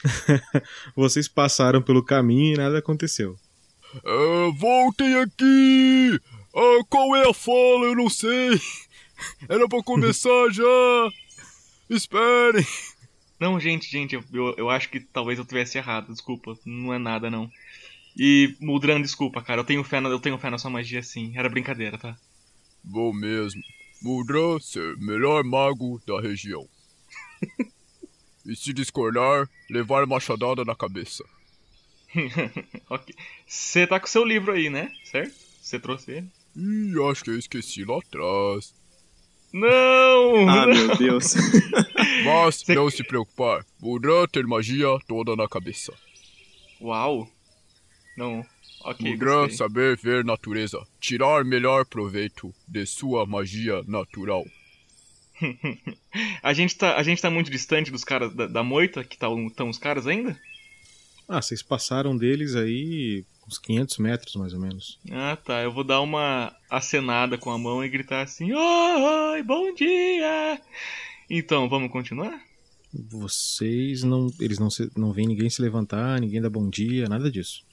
vocês 0.93 1.29
passaram 1.29 1.81
pelo 1.81 2.03
caminho 2.03 2.55
e 2.55 2.57
nada 2.57 2.79
aconteceu. 2.79 3.37
Ah, 4.05 4.51
voltem 4.57 5.15
aqui! 5.21 6.19
Ah, 6.53 6.83
qual 6.89 7.15
é 7.15 7.29
a 7.29 7.33
fala? 7.33 7.85
Eu 7.85 7.95
não 7.95 8.09
sei! 8.09 8.59
Era 9.47 9.67
pra 9.67 9.83
começar 9.83 10.49
já! 10.51 11.11
Esperem! 11.89 12.65
Não, 13.39 13.59
gente, 13.59 13.89
gente, 13.89 14.15
eu, 14.15 14.55
eu, 14.57 14.69
acho 14.69 14.89
que 14.89 14.99
talvez 14.99 15.37
eu 15.37 15.45
tivesse 15.45 15.77
errado, 15.77 16.11
desculpa. 16.11 16.57
Não 16.65 16.93
é 16.93 16.97
nada, 16.97 17.29
não. 17.29 17.51
E, 18.17 18.55
Muldran, 18.61 19.01
desculpa, 19.01 19.41
cara, 19.41 19.61
eu 19.61 19.65
tenho 19.65 19.83
fé 19.83 19.99
na, 19.99 20.09
eu 20.09 20.19
tenho 20.19 20.37
fé 20.37 20.49
na 20.49 20.57
sua 20.57 20.71
magia, 20.71 21.03
sim. 21.03 21.33
Era 21.35 21.49
brincadeira, 21.49 21.97
tá? 21.97 22.17
Vou 22.83 23.13
mesmo. 23.13 23.61
Muldran 24.01 24.59
ser 24.59 24.95
melhor 24.97 25.43
mago 25.43 26.01
da 26.07 26.21
região. 26.21 26.67
e 28.45 28.55
se 28.55 28.73
discordar, 28.73 29.49
levar 29.69 30.05
machadada 30.07 30.63
na 30.63 30.75
cabeça. 30.75 31.25
ok. 32.89 33.13
Você 33.45 33.85
tá 33.85 33.99
com 33.99 34.07
seu 34.07 34.23
livro 34.23 34.53
aí, 34.53 34.69
né? 34.69 34.91
Certo? 35.03 35.35
Você 35.61 35.79
trouxe 35.79 36.11
ele? 36.11 36.29
Ih, 36.55 36.93
acho 37.11 37.23
que 37.23 37.31
eu 37.31 37.37
esqueci 37.37 37.83
lá 37.83 37.97
atrás. 37.97 38.73
Não! 39.55 40.49
Ah, 40.49 40.65
não. 40.65 40.73
meu 40.73 40.97
Deus. 40.97 41.33
Mas 42.25 42.55
Cê- 42.55 42.75
não 42.75 42.91
se 42.91 43.05
preocupar, 43.05 43.65
Muldran 43.79 44.27
ter 44.27 44.45
magia 44.45 44.87
toda 45.07 45.33
na 45.33 45.47
cabeça. 45.47 45.93
Uau! 46.81 47.25
Não. 48.17 48.45
Ok, 48.83 49.15
gostei. 49.15 49.55
saber 49.55 49.95
ver 49.95 50.25
natureza, 50.25 50.85
tirar 50.99 51.45
melhor 51.45 51.85
proveito 51.85 52.53
de 52.67 52.85
sua 52.85 53.25
magia 53.25 53.81
natural. 53.87 54.43
a, 56.43 56.53
gente 56.53 56.75
tá, 56.75 56.97
a 56.97 57.03
gente 57.03 57.21
tá 57.21 57.31
muito 57.31 57.49
distante 57.49 57.89
dos 57.89 58.03
caras 58.03 58.35
da, 58.35 58.47
da 58.47 58.61
moita, 58.61 59.05
que 59.05 59.15
estão 59.15 59.49
tá, 59.49 59.63
os 59.63 59.77
caras 59.77 60.05
ainda? 60.05 60.37
Ah, 61.29 61.41
vocês 61.41 61.63
passaram 61.63 62.15
deles 62.17 62.55
aí 62.55 63.23
uns 63.47 63.57
500 63.57 63.97
metros 63.97 64.35
mais 64.35 64.53
ou 64.53 64.59
menos. 64.59 64.99
Ah, 65.11 65.35
tá. 65.35 65.61
Eu 65.61 65.71
vou 65.71 65.83
dar 65.83 66.01
uma 66.01 66.55
acenada 66.69 67.37
com 67.37 67.51
a 67.51 67.57
mão 67.57 67.83
e 67.83 67.89
gritar 67.89 68.21
assim: 68.21 68.51
Oi, 68.53 69.43
bom 69.43 69.73
dia! 69.73 70.61
Então, 71.29 71.67
vamos 71.69 71.91
continuar? 71.91 72.39
Vocês 72.93 74.03
não. 74.03 74.27
Eles 74.39 74.59
não, 74.59 74.69
se, 74.69 74.89
não 74.95 75.11
veem 75.11 75.27
ninguém 75.27 75.49
se 75.49 75.61
levantar, 75.61 76.19
ninguém 76.19 76.41
dá 76.41 76.49
bom 76.49 76.69
dia, 76.69 77.07
nada 77.07 77.29
disso. 77.29 77.63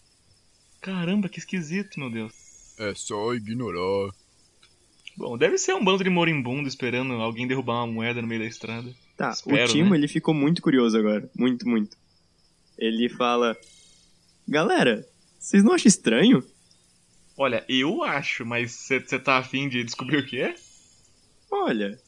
Caramba, 0.80 1.28
que 1.28 1.38
esquisito, 1.38 2.00
meu 2.00 2.11
Deus. 2.11 2.32
É 2.78 2.92
só 2.94 3.32
ignorar. 3.35 4.12
Bom, 5.16 5.37
deve 5.37 5.58
ser 5.58 5.74
um 5.74 5.85
bando 5.85 6.02
de 6.02 6.11
moribundo 6.11 6.66
esperando 6.66 7.12
alguém 7.14 7.46
derrubar 7.46 7.85
uma 7.85 7.87
moeda 7.87 8.22
no 8.22 8.26
meio 8.26 8.40
da 8.40 8.46
estrada. 8.46 8.92
Tá, 9.16 9.30
Espero, 9.30 9.64
o 9.64 9.72
Timo, 9.72 9.90
né? 9.90 9.96
ele 9.96 10.08
ficou 10.08 10.35
muito 10.35 10.62
curioso 10.62 10.96
agora. 10.96 11.30
Muito, 11.37 11.68
muito. 11.68 11.96
Ele 12.78 13.08
fala... 13.08 13.56
Galera, 14.48 15.06
vocês 15.42 15.64
não 15.64 15.72
acham 15.72 15.88
estranho? 15.88 16.46
Olha, 17.37 17.64
eu 17.68 18.05
acho, 18.05 18.46
mas 18.46 18.70
você 18.70 19.00
tá 19.18 19.38
afim 19.38 19.68
de 19.68 19.83
descobrir 19.83 20.18
o 20.18 20.24
que 20.24 20.40
é? 20.40 20.55
Olha, 21.50 21.98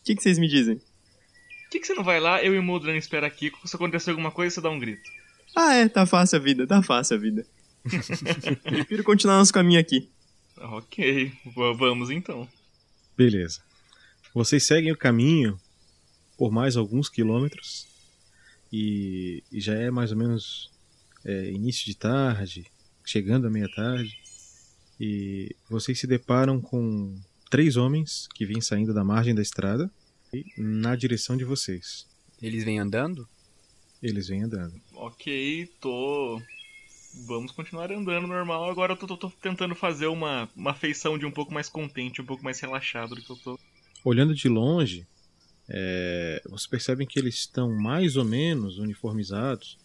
o 0.00 0.04
que 0.04 0.14
vocês 0.20 0.38
me 0.38 0.46
dizem? 0.46 0.76
Por 0.76 1.70
que 1.70 1.86
você 1.86 1.94
não 1.94 2.04
vai 2.04 2.20
lá, 2.20 2.44
eu 2.44 2.54
e 2.54 2.58
o 2.58 2.62
Muldran 2.62 2.94
espera 2.96 3.26
aqui, 3.26 3.50
se 3.64 3.74
acontecer 3.74 4.10
alguma 4.10 4.30
coisa, 4.30 4.54
você 4.54 4.60
dá 4.60 4.68
um 4.68 4.78
grito. 4.78 5.10
Ah, 5.56 5.74
é, 5.74 5.88
tá 5.88 6.04
fácil 6.04 6.38
a 6.38 6.42
vida, 6.42 6.66
tá 6.66 6.82
fácil 6.82 7.16
a 7.16 7.18
vida. 7.18 7.46
Prefiro 8.62 9.02
continuar 9.02 9.38
nosso 9.38 9.52
caminho 9.52 9.80
aqui. 9.80 10.10
Ok, 10.58 11.32
vamos 11.78 12.10
então. 12.10 12.46
Beleza. 13.16 13.62
Vocês 14.34 14.62
seguem 14.66 14.92
o 14.92 14.96
caminho 14.96 15.58
por 16.36 16.52
mais 16.52 16.76
alguns 16.76 17.08
quilômetros 17.08 17.86
e, 18.70 19.42
e 19.50 19.58
já 19.58 19.74
é 19.74 19.90
mais 19.90 20.12
ou 20.12 20.18
menos 20.18 20.70
é, 21.24 21.50
início 21.50 21.86
de 21.86 21.96
tarde, 21.96 22.66
chegando 23.04 23.46
à 23.46 23.50
meia-tarde, 23.50 24.16
e 25.00 25.54
vocês 25.68 25.98
se 25.98 26.06
deparam 26.06 26.60
com 26.60 27.14
três 27.50 27.76
homens 27.76 28.26
que 28.34 28.46
vêm 28.46 28.60
saindo 28.60 28.94
da 28.94 29.04
margem 29.04 29.34
da 29.34 29.42
estrada 29.42 29.90
e 30.32 30.44
na 30.56 30.94
direção 30.96 31.36
de 31.36 31.44
vocês. 31.44 32.06
Eles 32.40 32.64
vêm 32.64 32.78
andando? 32.78 33.28
Eles 34.02 34.28
vêm 34.28 34.42
andando. 34.42 34.74
Ok, 34.94 35.66
tô. 35.80 36.40
Vamos 37.26 37.52
continuar 37.52 37.90
andando 37.92 38.26
normal. 38.26 38.68
Agora 38.70 38.92
eu 38.92 38.96
tô, 38.96 39.06
tô- 39.06 39.16
tô 39.16 39.30
tentando 39.30 39.74
fazer 39.74 40.08
uma, 40.08 40.48
uma 40.56 40.74
feição 40.74 41.16
de 41.16 41.24
um 41.24 41.30
pouco 41.30 41.54
mais 41.54 41.68
contente, 41.68 42.20
um 42.20 42.24
pouco 42.26 42.42
mais 42.42 42.58
relaxado 42.60 43.14
do 43.14 43.22
que 43.22 43.30
eu 43.30 43.36
tô. 43.36 43.58
Olhando 44.04 44.34
de 44.34 44.48
longe, 44.48 45.06
é, 45.68 46.42
vocês 46.44 46.66
percebem 46.66 47.06
que 47.06 47.18
eles 47.18 47.36
estão 47.36 47.72
mais 47.72 48.16
ou 48.16 48.24
menos 48.24 48.78
uniformizados. 48.78 49.78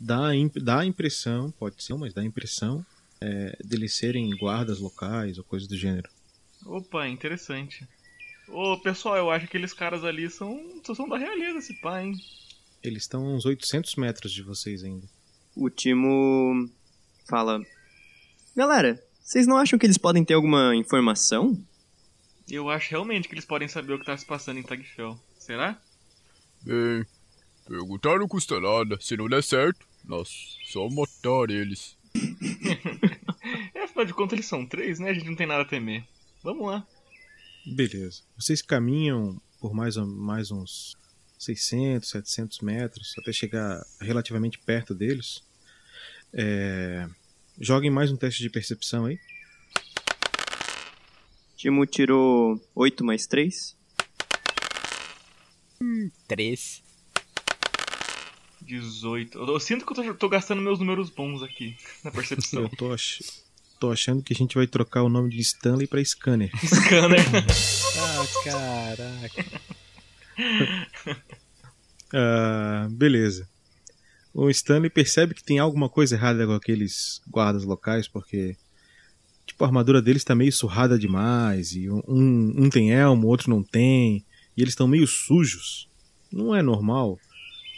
Dá 0.00 0.30
dá 0.62 0.80
a 0.80 0.86
impressão, 0.86 1.50
pode 1.50 1.82
ser, 1.82 1.94
mas 1.94 2.14
dá 2.14 2.20
a 2.20 2.24
impressão 2.24 2.84
é, 3.20 3.56
deles 3.64 3.96
serem 3.96 4.30
guardas 4.36 4.78
locais 4.78 5.38
ou 5.38 5.44
coisa 5.44 5.66
do 5.66 5.76
gênero. 5.76 6.08
Opa, 6.64 7.08
interessante. 7.08 7.86
Ô, 8.48 8.78
pessoal, 8.78 9.16
eu 9.16 9.30
acho 9.30 9.46
que 9.46 9.56
aqueles 9.56 9.72
caras 9.72 10.04
ali 10.04 10.30
são, 10.30 10.80
são 10.94 11.08
da 11.08 11.18
realeza, 11.18 11.58
esse 11.58 11.74
pá, 11.80 12.02
hein? 12.02 12.14
Eles 12.82 13.02
estão 13.02 13.26
a 13.26 13.34
uns 13.34 13.44
800 13.44 13.96
metros 13.96 14.32
de 14.32 14.42
vocês 14.42 14.82
ainda. 14.84 15.06
O 15.54 15.68
Timo 15.68 16.68
fala... 17.28 17.60
Galera, 18.56 19.02
vocês 19.20 19.46
não 19.46 19.58
acham 19.58 19.78
que 19.78 19.86
eles 19.86 19.98
podem 19.98 20.24
ter 20.24 20.34
alguma 20.34 20.74
informação? 20.74 21.58
Eu 22.48 22.70
acho 22.70 22.90
realmente 22.90 23.28
que 23.28 23.34
eles 23.34 23.44
podem 23.44 23.68
saber 23.68 23.92
o 23.92 23.98
que 23.98 24.06
tá 24.06 24.16
se 24.16 24.24
passando 24.24 24.58
em 24.58 24.62
Tagfell. 24.62 25.20
Será? 25.38 25.78
Bem, 26.62 27.04
perguntar 27.68 28.18
não 28.18 28.26
custa 28.26 28.58
nada. 28.60 28.98
Se 29.00 29.16
não 29.16 29.28
der 29.28 29.42
certo, 29.42 29.86
nós 30.04 30.56
só 30.64 30.88
matar 30.88 31.50
eles. 31.50 31.96
É, 33.74 33.82
afinal 33.84 34.04
de 34.04 34.14
contas 34.14 34.38
eles 34.38 34.46
são 34.46 34.66
três, 34.66 34.98
né? 34.98 35.10
A 35.10 35.14
gente 35.14 35.26
não 35.26 35.36
tem 35.36 35.46
nada 35.46 35.62
a 35.62 35.66
temer. 35.66 36.04
Vamos 36.42 36.66
lá. 36.66 36.86
Beleza. 37.66 38.22
Vocês 38.36 38.62
caminham 38.62 39.40
por 39.60 39.74
mais, 39.74 39.96
mais 39.96 40.50
uns 40.50 40.96
600, 41.38 42.08
700 42.08 42.60
metros 42.60 43.14
até 43.18 43.32
chegar 43.32 43.84
relativamente 44.00 44.58
perto 44.58 44.94
deles. 44.94 45.42
É, 46.32 47.08
Joguem 47.60 47.90
mais 47.90 48.12
um 48.12 48.16
teste 48.16 48.40
de 48.40 48.48
percepção 48.48 49.06
aí. 49.06 49.18
Timo 51.56 51.84
tirou 51.86 52.60
8 52.72 53.04
mais 53.04 53.26
3. 53.26 53.76
Três. 56.28 56.84
18. 58.68 59.38
Eu 59.38 59.58
sinto 59.58 59.86
que 59.86 59.92
eu 59.92 59.96
tô, 59.96 60.14
tô 60.14 60.28
gastando 60.28 60.60
meus 60.60 60.78
números 60.78 61.08
bons 61.08 61.42
aqui 61.42 61.74
na 62.04 62.10
percepção. 62.10 62.62
Eu 62.68 62.68
tô, 62.68 62.92
ach... 62.92 63.20
tô 63.80 63.90
achando 63.90 64.22
que 64.22 64.34
a 64.34 64.36
gente 64.36 64.54
vai 64.54 64.66
trocar 64.66 65.02
o 65.02 65.08
nome 65.08 65.30
de 65.30 65.40
Stanley 65.40 65.86
pra 65.86 66.04
Scanner. 66.04 66.50
Scanner. 66.62 67.24
Ah, 67.98 68.26
caraca. 68.44 69.44
Ah, 72.10 72.88
beleza. 72.90 73.46
O 74.32 74.48
Stanley 74.48 74.88
percebe 74.88 75.34
que 75.34 75.44
tem 75.44 75.58
alguma 75.58 75.90
coisa 75.90 76.14
errada 76.14 76.46
com 76.46 76.54
aqueles 76.54 77.20
guardas 77.28 77.64
locais, 77.64 78.08
porque 78.08 78.56
tipo, 79.44 79.62
a 79.62 79.66
armadura 79.66 80.00
deles 80.00 80.24
tá 80.24 80.34
meio 80.34 80.50
surrada 80.50 80.98
demais, 80.98 81.72
e 81.72 81.90
um, 81.90 82.00
um 82.08 82.70
tem 82.70 82.92
elmo, 82.92 83.26
o 83.26 83.30
outro 83.30 83.50
não 83.50 83.62
tem, 83.62 84.24
e 84.56 84.62
eles 84.62 84.72
estão 84.72 84.88
meio 84.88 85.06
sujos. 85.06 85.86
Não 86.32 86.56
é 86.56 86.62
normal 86.62 87.18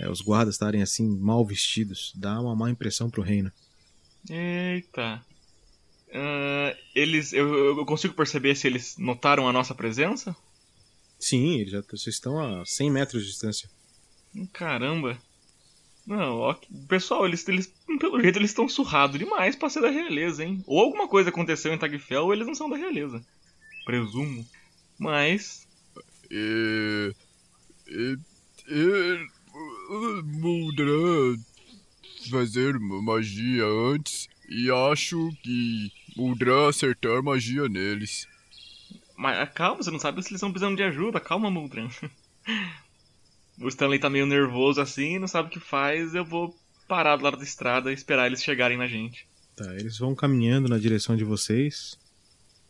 é, 0.00 0.08
os 0.08 0.22
guardas 0.22 0.54
estarem 0.54 0.82
assim 0.82 1.06
mal 1.18 1.44
vestidos, 1.44 2.12
dá 2.16 2.40
uma 2.40 2.56
má 2.56 2.70
impressão 2.70 3.10
pro 3.10 3.22
reino. 3.22 3.52
Eita. 4.28 5.22
Ah, 6.12 6.74
eles. 6.94 7.32
Eu, 7.34 7.78
eu 7.78 7.86
consigo 7.86 8.14
perceber 8.14 8.54
se 8.54 8.66
eles 8.66 8.96
notaram 8.96 9.46
a 9.46 9.52
nossa 9.52 9.74
presença? 9.74 10.34
Sim, 11.18 11.60
eles 11.60 11.70
já 11.70 11.82
vocês 11.82 12.16
estão 12.16 12.40
a 12.40 12.64
100 12.64 12.90
metros 12.90 13.22
de 13.22 13.28
distância. 13.28 13.68
Caramba. 14.54 15.18
Não, 16.06 16.38
ó, 16.38 16.56
pessoal, 16.88 17.26
eles, 17.26 17.46
eles 17.46 17.72
pelo 18.00 18.20
jeito 18.20 18.38
eles 18.38 18.50
estão 18.50 18.68
surrados 18.68 19.18
demais 19.18 19.54
pra 19.54 19.68
ser 19.68 19.82
da 19.82 19.90
realeza, 19.90 20.42
hein? 20.42 20.64
Ou 20.66 20.80
alguma 20.80 21.06
coisa 21.06 21.28
aconteceu 21.28 21.72
em 21.72 21.78
Tagfell 21.78 22.24
ou 22.24 22.32
eles 22.32 22.46
não 22.46 22.54
são 22.54 22.70
da 22.70 22.76
realeza. 22.76 23.22
Presumo. 23.84 24.46
Mas. 24.98 25.68
É, 26.30 27.12
é, 27.86 28.16
é, 28.68 29.26
Muldran 30.22 31.36
fazer 32.30 32.78
magia 32.78 33.64
antes 33.64 34.28
e 34.48 34.70
acho 34.70 35.30
que 35.42 35.90
Muldran 36.16 36.68
acertar 36.68 37.22
magia 37.22 37.68
neles. 37.68 38.28
Mas 39.16 39.38
ah, 39.38 39.46
calma, 39.46 39.82
você 39.82 39.90
não 39.90 39.98
sabe 39.98 40.22
se 40.22 40.28
eles 40.28 40.38
estão 40.38 40.52
precisando 40.52 40.76
de 40.76 40.82
ajuda. 40.82 41.20
Calma, 41.20 41.50
Muldran. 41.50 41.88
O 43.62 43.68
Stanley 43.68 43.98
tá 43.98 44.08
meio 44.08 44.24
nervoso 44.24 44.80
assim, 44.80 45.18
não 45.18 45.28
sabe 45.28 45.48
o 45.48 45.50
que 45.50 45.60
faz. 45.60 46.14
Eu 46.14 46.24
vou 46.24 46.56
parar 46.88 47.16
do 47.16 47.24
lado 47.24 47.36
da 47.36 47.44
estrada 47.44 47.90
e 47.90 47.94
esperar 47.94 48.26
eles 48.26 48.42
chegarem 48.42 48.78
na 48.78 48.86
gente. 48.86 49.28
Tá, 49.54 49.74
eles 49.74 49.98
vão 49.98 50.14
caminhando 50.14 50.66
na 50.66 50.78
direção 50.78 51.14
de 51.14 51.24
vocês. 51.24 51.98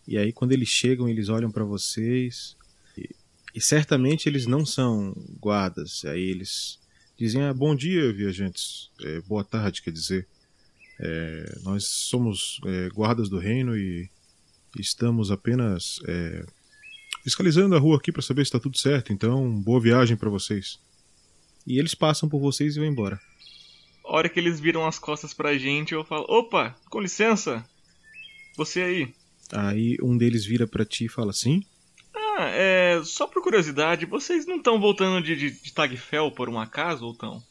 E 0.05 0.19
aí 0.19 0.33
quando 0.33 0.51
eles 0.51 0.69
chegam, 0.69 1.09
eles 1.09 1.29
olham 1.29 1.49
pra 1.49 1.63
vocês. 1.63 2.57
E, 2.99 3.09
e 3.55 3.61
certamente 3.61 4.29
eles 4.29 4.47
não 4.47 4.67
são 4.67 5.15
guardas. 5.39 6.05
Aí 6.05 6.23
eles 6.23 6.80
dizem: 7.21 7.43
ah, 7.43 7.53
"Bom 7.53 7.75
dia, 7.77 8.13
viajantes. 8.13 8.91
É, 9.03 9.21
boa 9.21 9.45
tarde, 9.45 9.83
quer 9.83 9.93
dizer. 9.93 10.27
É, 10.99 11.59
nós 11.63 11.85
somos 11.85 12.61
é, 12.67 12.89
guardas 12.89 13.29
do 13.29 13.39
reino 13.39 13.77
e 13.77 14.09
estamos 14.79 15.31
apenas 15.31 15.99
é, 16.07 16.45
fiscalizando 17.23 17.75
a 17.75 17.79
rua 17.79 17.97
aqui 17.97 18.11
pra 18.11 18.23
saber 18.23 18.45
se 18.45 18.53
tá 18.53 18.59
tudo 18.59 18.79
certo. 18.79 19.13
Então, 19.13 19.61
boa 19.61 19.81
viagem 19.81 20.17
pra 20.17 20.31
vocês." 20.31 20.79
E 21.67 21.79
eles 21.79 21.95
passam 21.95 22.29
por 22.29 22.41
vocês 22.41 22.75
e 22.77 22.79
vão 22.79 22.89
embora. 22.89 23.21
A 24.05 24.17
hora 24.17 24.29
que 24.29 24.41
eles 24.41 24.59
viram 24.59 24.87
as 24.87 24.99
costas 24.99 25.35
pra 25.35 25.57
gente, 25.59 25.93
eu 25.93 26.05
falo: 26.05 26.25
opa, 26.29 26.75
com 26.89 27.01
licença. 27.01 27.65
Você 28.57 28.81
aí. 28.83 29.15
Aí 29.53 29.97
um 30.03 30.17
deles 30.17 30.45
vira 30.45 30.67
pra 30.67 30.85
ti 30.85 31.05
e 31.05 31.09
fala 31.09 31.31
assim: 31.31 31.63
Ah, 32.41 32.49
é. 32.49 33.03
Só 33.05 33.27
por 33.27 33.43
curiosidade, 33.43 34.07
vocês 34.07 34.47
não 34.47 34.57
estão 34.57 34.81
voltando 34.81 35.23
de, 35.23 35.37
de, 35.37 35.51
de 35.51 35.73
Tagfell 35.75 36.31
por 36.31 36.49
um 36.49 36.59
acaso 36.59 37.05
ou 37.05 37.15
tão? 37.15 37.43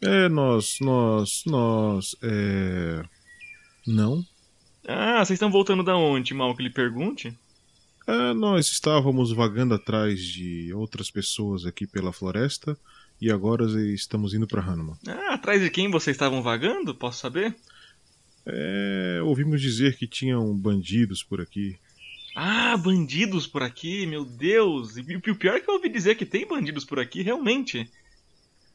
É, 0.00 0.28
nós, 0.28 0.76
nós, 0.80 1.42
nós, 1.44 2.14
é. 2.22 3.02
Não. 3.84 4.24
Ah, 4.86 5.24
vocês 5.24 5.36
estão 5.36 5.50
voltando 5.50 5.82
da 5.82 5.96
onde, 5.96 6.32
mal 6.32 6.54
que 6.54 6.62
lhe 6.62 6.70
pergunte? 6.70 7.36
É, 8.06 8.34
nós 8.34 8.68
estávamos 8.68 9.32
vagando 9.32 9.74
atrás 9.74 10.22
de 10.22 10.72
outras 10.72 11.10
pessoas 11.10 11.66
aqui 11.66 11.86
pela 11.86 12.12
floresta 12.12 12.78
e 13.20 13.32
agora 13.32 13.64
estamos 13.92 14.32
indo 14.32 14.46
para 14.46 14.62
Hanuman. 14.62 14.96
Ah, 15.08 15.34
atrás 15.34 15.60
de 15.60 15.70
quem 15.70 15.90
vocês 15.90 16.14
estavam 16.14 16.40
vagando? 16.40 16.94
Posso 16.94 17.18
saber? 17.18 17.56
É, 18.46 19.20
ouvimos 19.24 19.60
dizer 19.60 19.96
que 19.96 20.06
tinham 20.06 20.54
bandidos 20.56 21.22
por 21.22 21.40
aqui. 21.40 21.76
Ah, 22.34 22.76
bandidos 22.76 23.46
por 23.46 23.62
aqui, 23.62 24.06
meu 24.06 24.24
Deus! 24.24 24.96
E 24.96 25.30
o 25.30 25.36
pior 25.36 25.56
é 25.56 25.60
que 25.60 25.70
eu 25.70 25.74
ouvi 25.74 25.88
dizer 25.88 26.16
que 26.16 26.26
tem 26.26 26.46
bandidos 26.46 26.84
por 26.84 26.98
aqui, 26.98 27.22
realmente. 27.22 27.88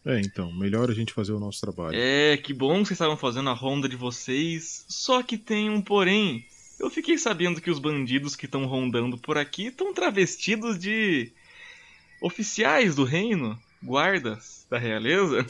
É, 0.05 0.19
então, 0.21 0.51
melhor 0.53 0.89
a 0.89 0.93
gente 0.93 1.13
fazer 1.13 1.33
o 1.33 1.39
nosso 1.39 1.59
trabalho. 1.59 1.95
É, 1.95 2.37
que 2.37 2.53
bom 2.53 2.81
que 2.81 2.87
vocês 2.87 2.91
estavam 2.91 3.17
fazendo 3.17 3.49
a 3.49 3.53
ronda 3.53 3.89
de 3.89 3.97
vocês. 3.97 4.85
Só 4.87 5.21
que 5.21 5.37
tem 5.37 5.69
um 5.69 5.81
porém. 5.81 6.45
Eu 6.79 6.89
fiquei 6.89 7.17
sabendo 7.17 7.59
que 7.59 7.69
os 7.69 7.79
bandidos 7.79 8.35
que 8.35 8.45
estão 8.45 8.65
rondando 8.65 9.17
por 9.17 9.37
aqui 9.37 9.67
estão 9.67 9.93
travestidos 9.93 10.79
de 10.79 11.33
oficiais 12.21 12.95
do 12.95 13.03
reino, 13.03 13.59
guardas 13.83 14.65
da 14.69 14.77
realeza. 14.77 15.45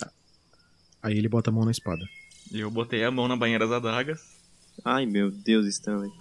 Aí 1.02 1.16
ele 1.16 1.30
bota 1.30 1.52
a 1.52 1.54
mão 1.54 1.66
na 1.66 1.72
espada. 1.72 2.04
Eu 2.52 2.72
botei 2.72 3.04
a 3.04 3.12
mão 3.12 3.28
na 3.28 3.36
banheira 3.36 3.68
das 3.68 3.78
adagas. 3.78 4.40
Ai, 4.84 5.06
meu 5.06 5.30
Deus, 5.30 5.68
Stanley. 5.68 6.12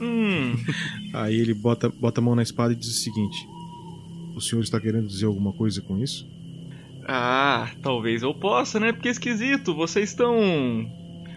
Hum, 0.00 0.56
Aí 1.12 1.36
ele 1.36 1.52
bota, 1.54 1.88
bota 1.90 2.20
a 2.20 2.24
mão 2.24 2.34
na 2.34 2.42
espada 2.42 2.72
e 2.72 2.76
diz 2.76 2.88
o 2.88 3.02
seguinte: 3.02 3.46
O 4.34 4.40
senhor 4.40 4.62
está 4.62 4.80
querendo 4.80 5.06
dizer 5.06 5.26
alguma 5.26 5.52
coisa 5.52 5.80
com 5.80 5.98
isso? 5.98 6.26
ah, 7.12 7.68
talvez 7.82 8.22
eu 8.22 8.32
possa, 8.32 8.78
né? 8.78 8.92
Porque 8.92 9.08
é 9.08 9.10
esquisito, 9.10 9.74
vocês 9.74 10.10
estão 10.10 10.38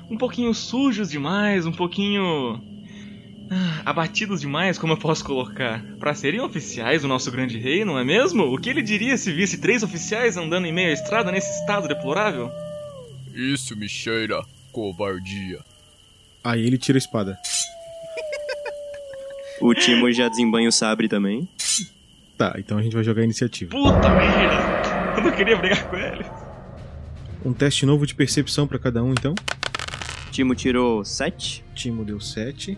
um 0.10 0.17
pouquinho 0.17 0.54
sujos 0.54 1.10
demais, 1.10 1.65
um 1.65 1.71
pouquinho 1.71 2.62
ah, 3.49 3.82
abatidos 3.86 4.41
demais, 4.41 4.78
como 4.78 4.93
eu 4.93 4.97
posso 4.97 5.26
colocar? 5.26 5.84
Pra 5.99 6.13
serem 6.13 6.41
oficiais 6.41 7.02
do 7.02 7.08
nosso 7.08 7.32
grande 7.32 7.58
rei, 7.58 7.84
não 7.84 7.97
é 7.97 8.04
mesmo? 8.04 8.43
O 8.43 8.58
que 8.60 8.69
ele 8.69 8.84
diria 8.84 9.17
se 9.17 9.32
visse 9.32 9.58
três 9.60 9.82
oficiais 9.82 10.38
andando 10.38 10.67
em 10.67 10.71
meio 10.73 10.89
à 10.89 10.93
estrada 10.93 11.32
nesse 11.32 11.49
estado 11.62 11.88
deplorável? 11.88 12.52
Isso 13.34 13.76
me 13.76 13.89
cheira 13.89 14.43
covardia. 14.71 15.60
Aí 16.43 16.62
ele 16.67 16.78
tira 16.78 16.97
a 16.97 16.99
espada. 16.99 17.38
O 19.63 19.73
Timo 19.73 20.12
já 20.12 20.28
desembanha 20.28 20.67
o 20.67 20.71
sabre 20.73 21.08
também. 21.08 21.47
Tá, 22.38 22.54
então 22.58 22.78
a 22.78 22.84
gente 22.84 22.93
vai 22.93 23.04
jogar 23.04 23.21
a 23.21 23.23
iniciativa. 23.23 23.71
Puta 23.71 24.10
merda! 24.10 25.15
Eu 25.15 25.23
não 25.23 25.32
queria 25.32 25.56
brigar 25.56 25.89
com 25.89 25.95
ele. 25.95 26.26
Um 27.45 27.54
teste 27.54 27.86
novo 27.86 28.06
de 28.06 28.13
percepção 28.13 28.67
pra 28.67 28.78
cada 28.78 29.02
um, 29.02 29.12
então. 29.12 29.34
Timo 30.32 30.54
tirou 30.54 31.06
7. 31.06 31.63
Timo 31.73 32.04
deu 32.04 32.19
7. 32.19 32.78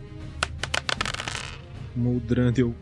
Muldran 1.95 2.51
deu 2.51 2.75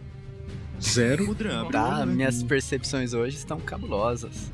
0. 0.81 1.25
Mudran, 1.25 1.69
Tá, 1.71 2.05
minhas 2.05 2.43
percepções 2.43 3.13
hoje 3.13 3.37
estão 3.37 3.57
cabulosas. 3.61 4.51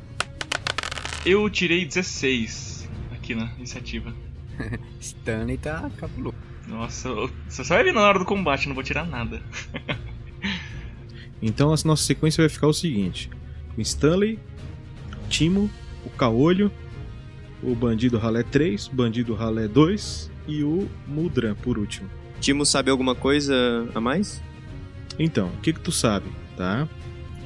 Eu 1.26 1.50
tirei 1.50 1.86
16 1.86 2.88
aqui 3.14 3.34
na 3.34 3.52
iniciativa. 3.58 4.14
Stanley 5.02 5.58
tá 5.58 5.90
cabuloso. 5.98 6.38
Nossa, 6.70 7.10
só 7.50 7.84
ver 7.84 7.94
na 7.94 8.02
hora 8.02 8.20
do 8.20 8.26
combate, 8.26 8.68
não 8.68 8.76
vou 8.76 8.84
tirar 8.84 9.06
nada. 9.06 9.42
Então 11.42 11.74
a 11.74 11.76
nossa 11.86 12.04
sequência 12.04 12.42
vai 12.42 12.50
ficar 12.50 12.68
o 12.68 12.74
seguinte: 12.74 13.30
o 13.78 13.82
Stanley, 13.82 14.40
o 15.26 15.30
Timo, 15.30 15.70
o 16.06 16.10
Caolho, 16.10 16.72
o 17.64 17.74
Bandido 17.76 18.18
Ralé 18.18 18.44
3, 18.44 18.88
o 18.88 18.96
Bandido 18.96 19.34
Ralé 19.34 19.68
2 19.68 20.32
e 20.48 20.64
o 20.64 20.90
Muldran 21.08 21.56
por 21.56 21.78
último. 21.78 22.10
Timo 22.40 22.66
sabe 22.66 22.90
alguma 22.90 23.16
coisa 23.16 23.88
a 23.94 24.00
mais? 24.00 24.42
Então, 25.18 25.48
o 25.48 25.62
que 25.62 25.74
que 25.74 25.80
tu 25.80 25.92
sabe, 25.92 26.28
tá? 26.56 26.88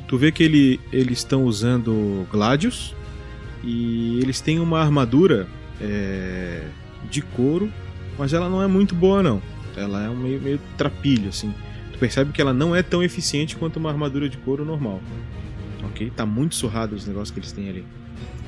Tu 0.08 0.18
vê 0.18 0.32
que 0.32 0.44
ele, 0.44 0.80
eles 0.92 1.20
estão 1.20 1.46
usando 1.46 2.28
Gladius 2.32 2.94
e 3.64 4.20
eles 4.22 4.42
têm 4.42 4.60
uma 4.60 4.80
armadura 4.80 5.48
é, 5.82 6.68
de 7.10 7.22
couro, 7.22 7.72
mas 8.18 8.34
ela 8.34 8.50
não 8.50 8.62
é 8.62 8.68
muito 8.68 8.94
boa 8.96 9.24
não. 9.24 9.42
Ela 9.76 10.04
é 10.04 10.10
um 10.10 10.16
meio, 10.16 10.42
meio 10.42 10.60
trapilho 10.78 11.30
assim. 11.30 11.54
Tu 11.92 12.00
percebe 12.00 12.32
que 12.32 12.42
ela 12.42 12.54
não 12.54 12.76
é 12.76 12.84
tão 12.84 13.04
eficiente 13.04 13.56
quanto 13.56 13.78
uma 13.78 13.90
armadura 13.90 14.30
de 14.30 14.38
couro 14.38 14.64
normal. 14.66 15.02
Ok? 15.84 16.12
Tá 16.16 16.26
muito 16.26 16.56
surrado 16.56 16.96
os 16.96 17.08
negócios 17.08 17.32
que 17.32 17.40
eles 17.40 17.52
têm 17.52 17.70
ali. 17.70 17.86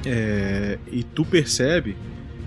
É, 0.05 0.77
e 0.91 1.03
tu 1.03 1.25
percebe 1.25 1.97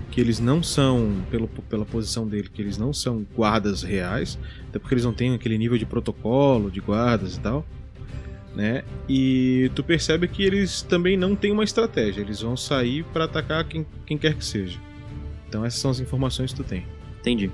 que 0.09 0.19
eles 0.19 0.39
não 0.39 0.63
são, 0.63 1.23
pelo, 1.29 1.47
pela 1.47 1.85
posição 1.85 2.27
dele, 2.27 2.49
que 2.51 2.61
eles 2.61 2.77
não 2.77 2.93
são 2.93 3.25
guardas 3.35 3.83
reais, 3.83 4.39
até 4.67 4.79
porque 4.79 4.95
eles 4.95 5.05
não 5.05 5.13
têm 5.13 5.33
aquele 5.33 5.57
nível 5.57 5.77
de 5.77 5.85
protocolo, 5.85 6.71
de 6.71 6.79
guardas 6.79 7.35
e 7.35 7.39
tal, 7.39 7.65
né? 8.55 8.83
E 9.07 9.69
tu 9.75 9.83
percebe 9.83 10.27
que 10.27 10.43
eles 10.43 10.81
também 10.81 11.15
não 11.15 11.35
têm 11.35 11.51
uma 11.51 11.63
estratégia, 11.63 12.21
eles 12.21 12.41
vão 12.41 12.57
sair 12.57 13.03
para 13.13 13.25
atacar 13.25 13.63
quem, 13.65 13.85
quem 14.05 14.17
quer 14.17 14.33
que 14.33 14.43
seja. 14.43 14.79
Então 15.47 15.63
essas 15.63 15.79
são 15.79 15.91
as 15.91 15.99
informações 15.99 16.51
que 16.51 16.57
tu 16.57 16.67
tem. 16.67 16.85
Entendi. 17.19 17.51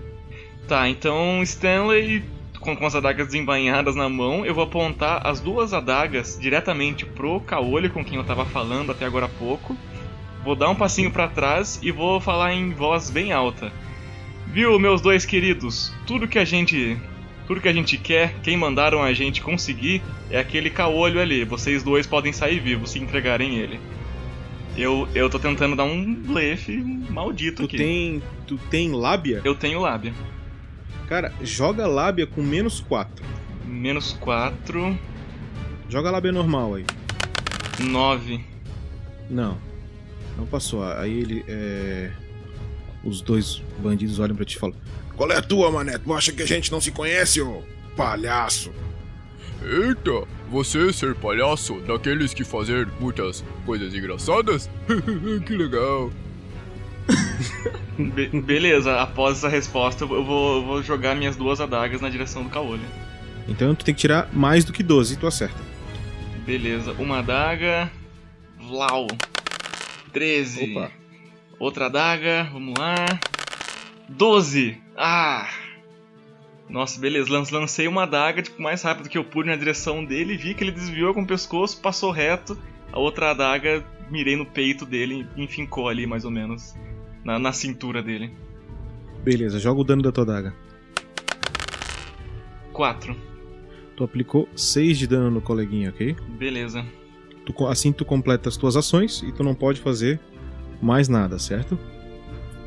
Tá, 0.67 0.89
então 0.89 1.43
Stanley, 1.43 2.23
com, 2.59 2.75
com 2.75 2.85
as 2.85 2.95
adagas 2.95 3.27
desembainhadas 3.27 3.95
na 3.95 4.09
mão, 4.09 4.45
eu 4.45 4.53
vou 4.53 4.63
apontar 4.63 5.25
as 5.25 5.39
duas 5.39 5.73
adagas 5.73 6.37
diretamente 6.39 7.05
pro 7.05 7.39
Caolho, 7.41 7.91
com 7.91 8.03
quem 8.03 8.17
eu 8.17 8.23
tava 8.23 8.45
falando 8.45 8.91
até 8.91 9.05
agora 9.05 9.27
há 9.27 9.29
pouco. 9.29 9.77
vou 10.43 10.55
dar 10.55 10.69
um 10.69 10.75
passinho 10.75 11.11
para 11.11 11.27
trás 11.27 11.79
e 11.83 11.91
vou 11.91 12.19
falar 12.19 12.53
em 12.53 12.71
voz 12.71 13.09
bem 13.09 13.31
alta. 13.31 13.71
Viu, 14.47 14.79
meus 14.79 15.01
dois 15.01 15.25
queridos? 15.25 15.93
Tudo 16.07 16.27
que 16.27 16.39
a 16.39 16.45
gente 16.45 16.97
tudo 17.45 17.61
que 17.61 17.67
a 17.67 17.73
gente 17.73 17.95
quer, 17.97 18.33
quem 18.41 18.57
mandaram 18.57 19.03
a 19.03 19.13
gente 19.13 19.39
conseguir 19.39 20.01
é 20.31 20.39
aquele 20.39 20.71
caolho 20.71 21.21
ali. 21.21 21.45
Vocês 21.45 21.83
dois 21.83 22.07
podem 22.07 22.33
sair 22.33 22.59
vivos 22.59 22.91
se 22.91 22.99
entregarem 22.99 23.57
ele. 23.57 23.79
Eu, 24.77 25.07
eu 25.15 25.29
tô 25.29 25.39
tentando 25.39 25.75
dar 25.75 25.85
um 25.85 26.13
blefe 26.13 26.77
maldito 27.09 27.63
Tu 27.63 27.65
aqui. 27.65 27.77
tem, 27.77 28.23
tu 28.45 28.57
tem 28.69 28.91
lábia? 28.91 29.41
Eu 29.43 29.55
tenho 29.55 29.79
lábia. 29.79 30.13
Cara, 31.07 31.33
joga 31.41 31.87
lábia 31.87 32.27
com 32.27 32.41
menos 32.41 32.79
4. 32.81 33.23
Menos 33.65 34.13
4, 34.13 34.97
Joga 35.87 36.09
lábia 36.11 36.31
normal 36.31 36.75
aí. 36.75 36.85
9. 37.79 38.43
Não. 39.29 39.57
Não 40.37 40.45
passou. 40.45 40.83
Aí 40.83 41.19
ele. 41.19 41.45
É... 41.47 42.11
Os 43.03 43.21
dois 43.21 43.61
bandidos 43.79 44.17
olham 44.19 44.35
pra 44.35 44.43
ti 44.45 44.55
e 44.57 44.59
falam: 44.59 44.75
Qual 45.15 45.31
é 45.31 45.37
a 45.37 45.41
tua, 45.41 45.71
mané? 45.71 45.97
Tu 45.97 46.11
acha 46.13 46.31
que 46.31 46.41
a 46.41 46.45
gente 46.45 46.71
não 46.71 46.81
se 46.81 46.91
conhece, 46.91 47.39
ô 47.41 47.61
palhaço? 47.95 48.71
Eita, 49.63 50.27
você 50.49 50.91
ser 50.93 51.15
palhaço 51.15 51.75
daqueles 51.81 52.33
que 52.33 52.43
fazer 52.43 52.87
muitas 52.99 53.43
coisas 53.65 53.93
engraçadas? 53.93 54.69
que 55.45 55.53
legal. 55.55 56.11
Be- 57.97 58.41
beleza, 58.41 58.99
após 58.99 59.37
essa 59.37 59.47
resposta 59.49 60.03
eu 60.03 60.07
vou, 60.23 60.55
eu 60.57 60.65
vou 60.65 60.83
jogar 60.83 61.15
minhas 61.15 61.35
duas 61.35 61.61
adagas 61.61 62.01
na 62.01 62.09
direção 62.09 62.43
do 62.43 62.49
caolho. 62.49 62.81
Então 63.47 63.73
tu 63.75 63.85
tem 63.85 63.93
que 63.93 64.01
tirar 64.01 64.29
mais 64.33 64.65
do 64.65 64.73
que 64.73 64.81
12 64.83 65.13
e 65.13 65.17
tu 65.17 65.27
acerta. 65.27 65.59
Beleza, 66.45 66.93
uma 66.93 67.19
adaga. 67.19 67.91
Vlau. 68.59 69.07
13. 70.11 70.71
Opa. 70.71 70.91
Outra 71.59 71.85
adaga, 71.85 72.49
vamos 72.51 72.73
lá. 72.77 72.95
12. 74.09 74.77
Ah! 74.97 75.47
Nossa, 76.69 76.99
beleza. 76.99 77.31
lan- 77.31 77.43
Lancei 77.51 77.87
uma 77.87 78.03
adaga 78.03 78.41
tipo, 78.41 78.61
mais 78.61 78.81
rápido 78.81 79.07
que 79.09 79.17
eu 79.17 79.23
pude 79.23 79.49
na 79.49 79.55
direção 79.55 80.03
dele. 80.03 80.35
Vi 80.37 80.53
que 80.53 80.63
ele 80.63 80.71
desviou 80.71 81.13
com 81.13 81.21
o 81.21 81.27
pescoço, 81.27 81.79
passou 81.81 82.11
reto. 82.11 82.57
A 82.91 82.99
outra 82.99 83.31
adaga 83.31 83.83
mirei 84.09 84.35
no 84.35 84.45
peito 84.45 84.85
dele 84.85 85.27
e 85.35 85.43
enfincou 85.43 85.87
ali, 85.89 86.05
mais 86.07 86.25
ou 86.25 86.31
menos. 86.31 86.73
Na, 87.23 87.37
na 87.39 87.51
cintura 87.51 88.01
dele. 88.03 88.31
Beleza, 89.23 89.59
joga 89.59 89.81
o 89.81 89.83
dano 89.83 90.01
da 90.01 90.11
tua 90.11 90.25
daga. 90.25 90.53
4. 92.73 93.15
Tu 93.95 94.03
aplicou 94.03 94.49
6 94.55 94.97
de 94.97 95.07
dano 95.07 95.31
no 95.31 95.41
coleguinha, 95.41 95.89
ok? 95.89 96.15
Beleza. 96.37 96.85
Tu 97.45 97.67
assim 97.67 97.91
tu 97.93 98.03
completa 98.03 98.49
as 98.49 98.57
tuas 98.57 98.75
ações 98.75 99.21
e 99.23 99.31
tu 99.31 99.43
não 99.43 99.55
pode 99.55 99.79
fazer 99.79 100.19
mais 100.81 101.07
nada, 101.07 101.39
certo? 101.39 101.79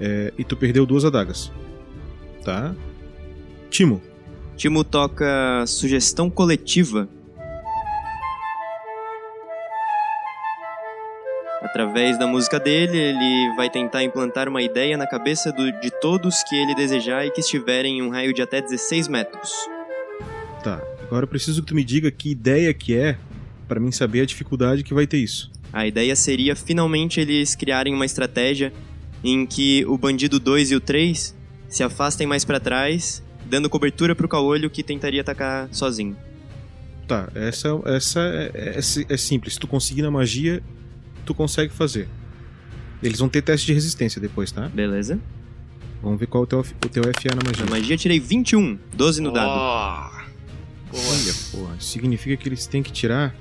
É, 0.01 0.33
e 0.39 0.45
tu 0.45 0.57
perdeu 0.57 0.87
duas 0.87 1.05
adagas. 1.05 1.53
Tá? 2.45 2.75
Timo. 3.71 4.01
Timo 4.57 4.83
toca 4.83 5.65
sugestão 5.67 6.29
coletiva. 6.29 7.09
Através 11.63 12.19
da 12.19 12.27
música 12.27 12.59
dele, 12.59 12.97
ele 12.97 13.57
vai 13.57 13.69
tentar 13.69 14.03
implantar 14.03 14.49
uma 14.49 14.63
ideia 14.63 14.97
na 14.97 15.07
cabeça 15.07 15.53
do- 15.53 15.73
de 15.81 15.91
todos 16.01 16.43
que 16.45 16.57
ele 16.57 16.75
desejar 16.75 17.27
e 17.27 17.31
que 17.31 17.41
estiverem 17.41 17.99
em 17.99 18.03
um 18.03 18.11
raio 18.11 18.33
de 18.33 18.41
até 18.41 18.61
16 18.61 19.07
metros. 19.09 19.53
Tá. 20.63 20.81
Agora 21.03 21.25
eu 21.25 21.29
preciso 21.29 21.61
que 21.63 21.69
tu 21.69 21.75
me 21.75 21.85
diga 21.85 22.11
que 22.11 22.31
ideia 22.31 22.73
que 22.73 22.97
é 22.97 23.17
pra 23.67 23.81
mim 23.81 23.91
saber 23.91 24.23
a 24.23 24.27
dificuldade 24.27 24.83
que 24.83 24.95
vai 24.95 25.07
ter 25.07 25.19
isso. 25.19 25.51
A 25.73 25.87
ideia 25.87 26.15
seria 26.17 26.55
finalmente 26.57 27.21
eles 27.21 27.55
criarem 27.55 27.93
uma 27.95 28.07
estratégia 28.07 28.73
em 29.23 29.45
que 29.45 29.85
o 29.87 29.99
bandido 29.99 30.39
2 30.39 30.71
e 30.71 30.77
o 30.77 30.81
3 30.81 31.35
se 31.69 31.83
afastem 31.83 32.27
mais 32.27 32.45
pra 32.45 32.61
trás, 32.61 33.23
dando 33.49 33.69
cobertura 33.71 34.15
pro 34.15 34.29
caolho 34.29 34.69
que 34.71 34.83
tentaria 34.83 35.21
atacar 35.21 35.69
sozinho. 35.73 36.17
Tá, 37.07 37.29
essa, 37.35 37.69
essa 37.87 38.21
é, 38.21 38.77
é- 38.77 39.15
é 39.15 39.17
simples. 39.17 39.55
Se 39.55 39.61
tu 39.61 39.67
conseguir 39.67 40.03
na 40.03 40.11
magia, 40.11 40.63
tu 41.25 41.35
consegue 41.35 41.73
fazer. 41.73 42.07
Eles 43.03 43.19
vão 43.19 43.29
ter 43.29 43.43
teste 43.43 43.67
de 43.67 43.73
resistência 43.73 44.21
depois, 44.21 44.53
tá? 44.53 44.69
Beleza? 44.69 45.19
Vamos 46.03 46.21
ver 46.21 46.27
qual 46.27 46.43
é 46.43 46.45
o 46.45 46.47
teu, 46.47 46.61
o 46.61 46.89
teu 46.89 47.03
FA 47.05 47.35
na 47.35 47.43
magia. 47.45 47.65
Na 47.65 47.71
magia 47.71 47.97
tirei 47.97 48.21
21, 48.21 48.79
12 48.93 49.21
no 49.23 49.33
dado. 49.33 49.49
Ó. 49.49 50.11
Olha, 50.93 51.35
porra, 51.51 51.77
significa 51.81 52.37
que 52.37 52.49
eles 52.49 52.67
têm 52.67 52.83
que 52.83 52.93
tirar. 52.93 53.35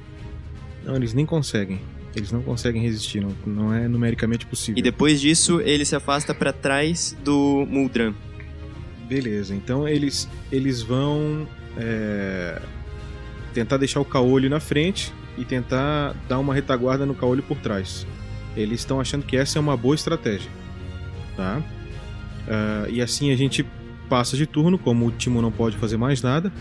Não, 0.86 0.96
eles 0.96 1.14
nem 1.14 1.26
conseguem. 1.26 1.80
Eles 2.16 2.32
não 2.32 2.42
conseguem 2.42 2.82
resistir, 2.82 3.22
não, 3.22 3.36
não 3.46 3.74
é 3.74 3.88
numericamente 3.88 4.46
possível. 4.46 4.80
E 4.80 4.82
depois 4.82 5.22
disso, 5.22 5.62
ele 5.62 5.86
se 5.86 5.96
afasta 5.96 6.34
pra 6.34 6.52
trás 6.52 7.16
do 7.24 7.66
Muldran. 7.70 8.14
Beleza, 9.08 9.56
então 9.56 9.88
eles, 9.88 10.28
eles 10.52 10.82
vão 10.82 11.48
é, 11.78 12.62
tentar 13.54 13.78
deixar 13.78 14.02
o 14.02 14.06
caolho 14.06 14.50
na 14.50 14.60
frente 14.60 15.14
e 15.38 15.46
tentar 15.46 16.14
dar 16.28 16.40
uma 16.40 16.54
retaguarda 16.54 17.06
no 17.06 17.16
caolho 17.16 17.42
por 17.42 17.58
trás. 17.58 18.06
Eles 18.56 18.82
estão 18.82 19.00
achando 19.00 19.26
que 19.26 19.38
essa 19.38 19.58
é 19.58 19.62
uma 19.62 19.78
boa 19.78 19.96
estratégia. 19.96 20.50
Tá? 21.38 21.62
Ah, 22.50 22.88
e 22.90 23.02
assim 23.02 23.32
a 23.32 23.36
gente 23.38 23.66
passa 24.10 24.36
de 24.36 24.46
turno, 24.46 24.78
como 24.78 25.06
o 25.06 25.12
Timo 25.12 25.42
não 25.42 25.52
pode 25.52 25.78
fazer 25.78 25.96
mais 25.96 26.22
nada, 26.22 26.52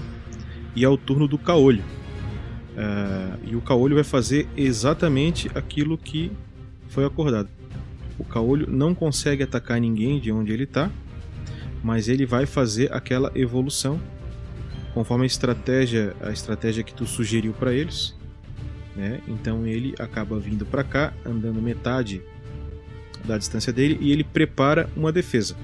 e 0.74 0.84
é 0.84 0.88
o 0.88 0.96
turno 0.96 1.26
do 1.26 1.38
caolho. 1.38 1.82
Ah, 2.76 3.36
e 3.44 3.56
o 3.56 3.60
caolho 3.60 3.96
vai 3.96 4.04
fazer 4.04 4.46
exatamente 4.56 5.50
aquilo 5.52 5.98
que 5.98 6.30
foi 6.90 7.04
acordado. 7.04 7.48
O 8.18 8.24
caolho 8.24 8.70
não 8.70 8.94
consegue 8.94 9.42
atacar 9.42 9.80
ninguém 9.80 10.20
de 10.20 10.30
onde 10.30 10.52
ele 10.52 10.64
está 10.64 10.90
mas 11.82 12.08
ele 12.08 12.26
vai 12.26 12.46
fazer 12.46 12.92
aquela 12.92 13.30
evolução 13.34 14.00
conforme 14.94 15.24
a 15.24 15.26
estratégia 15.26 16.14
a 16.20 16.30
estratégia 16.30 16.82
que 16.82 16.94
tu 16.94 17.06
sugeriu 17.06 17.52
para 17.52 17.72
eles 17.72 18.14
né? 18.94 19.20
então 19.28 19.66
ele 19.66 19.94
acaba 19.98 20.38
vindo 20.38 20.64
para 20.64 20.82
cá 20.82 21.12
andando 21.24 21.60
metade 21.60 22.22
da 23.26 23.36
distância 23.36 23.72
dele 23.72 23.98
e 24.00 24.12
ele 24.12 24.24
prepara 24.24 24.88
uma 24.96 25.12
defesa. 25.12 25.56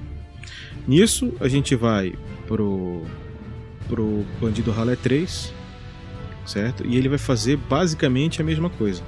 Nisso 0.87 1.33
a 1.39 1.47
gente 1.47 1.75
vai 1.75 2.13
pro 2.47 3.03
pro 3.87 4.25
bandido 4.39 4.71
ralé 4.71 4.95
3 4.95 5.53
certo? 6.45 6.85
E 6.85 6.97
ele 6.97 7.09
vai 7.09 7.17
fazer 7.17 7.57
basicamente 7.57 8.41
a 8.41 8.45
mesma 8.45 8.69
coisa. 8.69 9.01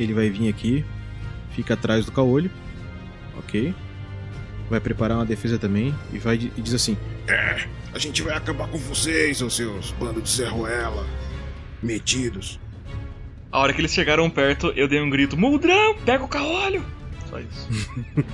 Ele 0.00 0.14
vai 0.14 0.30
vir 0.30 0.48
aqui 0.48 0.84
fica 1.50 1.74
atrás 1.74 2.04
do 2.04 2.12
caolho 2.12 2.50
ok 3.36 3.74
vai 4.68 4.80
preparar 4.80 5.18
uma 5.18 5.26
defesa 5.26 5.58
também 5.58 5.94
e 6.12 6.18
vai 6.18 6.36
e 6.36 6.60
diz 6.60 6.74
assim: 6.74 6.96
É, 7.26 7.66
a 7.92 7.98
gente 7.98 8.22
vai 8.22 8.36
acabar 8.36 8.68
com 8.68 8.78
vocês, 8.78 9.40
os 9.40 9.54
seus 9.54 9.92
bando 9.92 10.20
de 10.20 10.28
serroela. 10.28 11.06
Metidos. 11.82 12.58
A 13.50 13.60
hora 13.60 13.72
que 13.72 13.80
eles 13.80 13.92
chegaram 13.92 14.28
perto, 14.28 14.72
eu 14.76 14.86
dei 14.86 15.00
um 15.00 15.08
grito: 15.08 15.36
Muldrão, 15.36 15.96
pega 16.04 16.24
o 16.24 16.28
caolho! 16.28 16.84
Só 17.28 17.38
isso. 17.40 17.68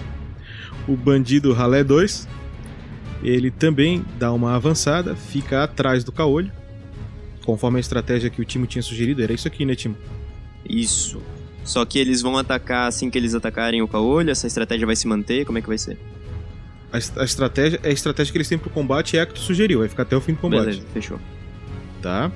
o 0.89 0.97
bandido 0.97 1.53
Ralé 1.53 1.85
2, 1.85 2.29
ele 3.23 3.51
também 3.51 4.05
dá 4.19 4.33
uma 4.33 4.55
avançada, 4.55 5.15
fica 5.15 5.63
atrás 5.63 6.05
do 6.05 6.13
caolho, 6.13 6.53
conforme 7.45 7.79
a 7.79 7.81
estratégia 7.81 8.31
que 8.31 8.41
o 8.41 8.45
Timo 8.45 8.67
tinha 8.67 8.83
sugerido, 8.83 9.23
era 9.23 9.33
isso 9.33 9.47
aqui, 9.47 9.65
né, 9.65 9.75
Timo? 9.75 9.97
Isso. 10.69 11.23
Só 11.65 11.85
que 11.85 11.99
eles 11.99 12.21
vão 12.21 12.37
atacar 12.37 12.89
assim 12.89 13.09
que 13.09 13.17
eles 13.17 13.35
atacarem 13.35 13.83
o 13.83 13.89
caolho, 13.89 14.31
essa 14.31 14.47
estratégia 14.47 14.87
vai 14.87 14.97
se 14.97 15.07
manter, 15.07 15.47
como 15.47 15.59
é 15.59 15.63
que 15.63 15.69
vai 15.69 15.79
ser? 15.79 15.99
A, 16.95 17.23
a 17.23 17.25
estratégia, 17.25 17.81
a 17.83 17.89
estratégia 17.89 18.31
que 18.31 18.39
eles 18.39 18.49
têm 18.49 18.57
pro 18.57 18.71
combate 18.71 19.19
é 19.19 19.23
a 19.23 19.27
que 19.27 19.35
tu 19.35 19.41
sugeriu, 19.41 19.81
vai 19.81 19.89
ficar 19.89 20.05
até 20.05 20.17
o 20.17 20.21
fim 20.21 20.33
do 20.33 20.39
combate. 20.39 20.67
Beleza, 20.67 20.87
fechou. 20.95 21.19
Tá? 22.01 22.31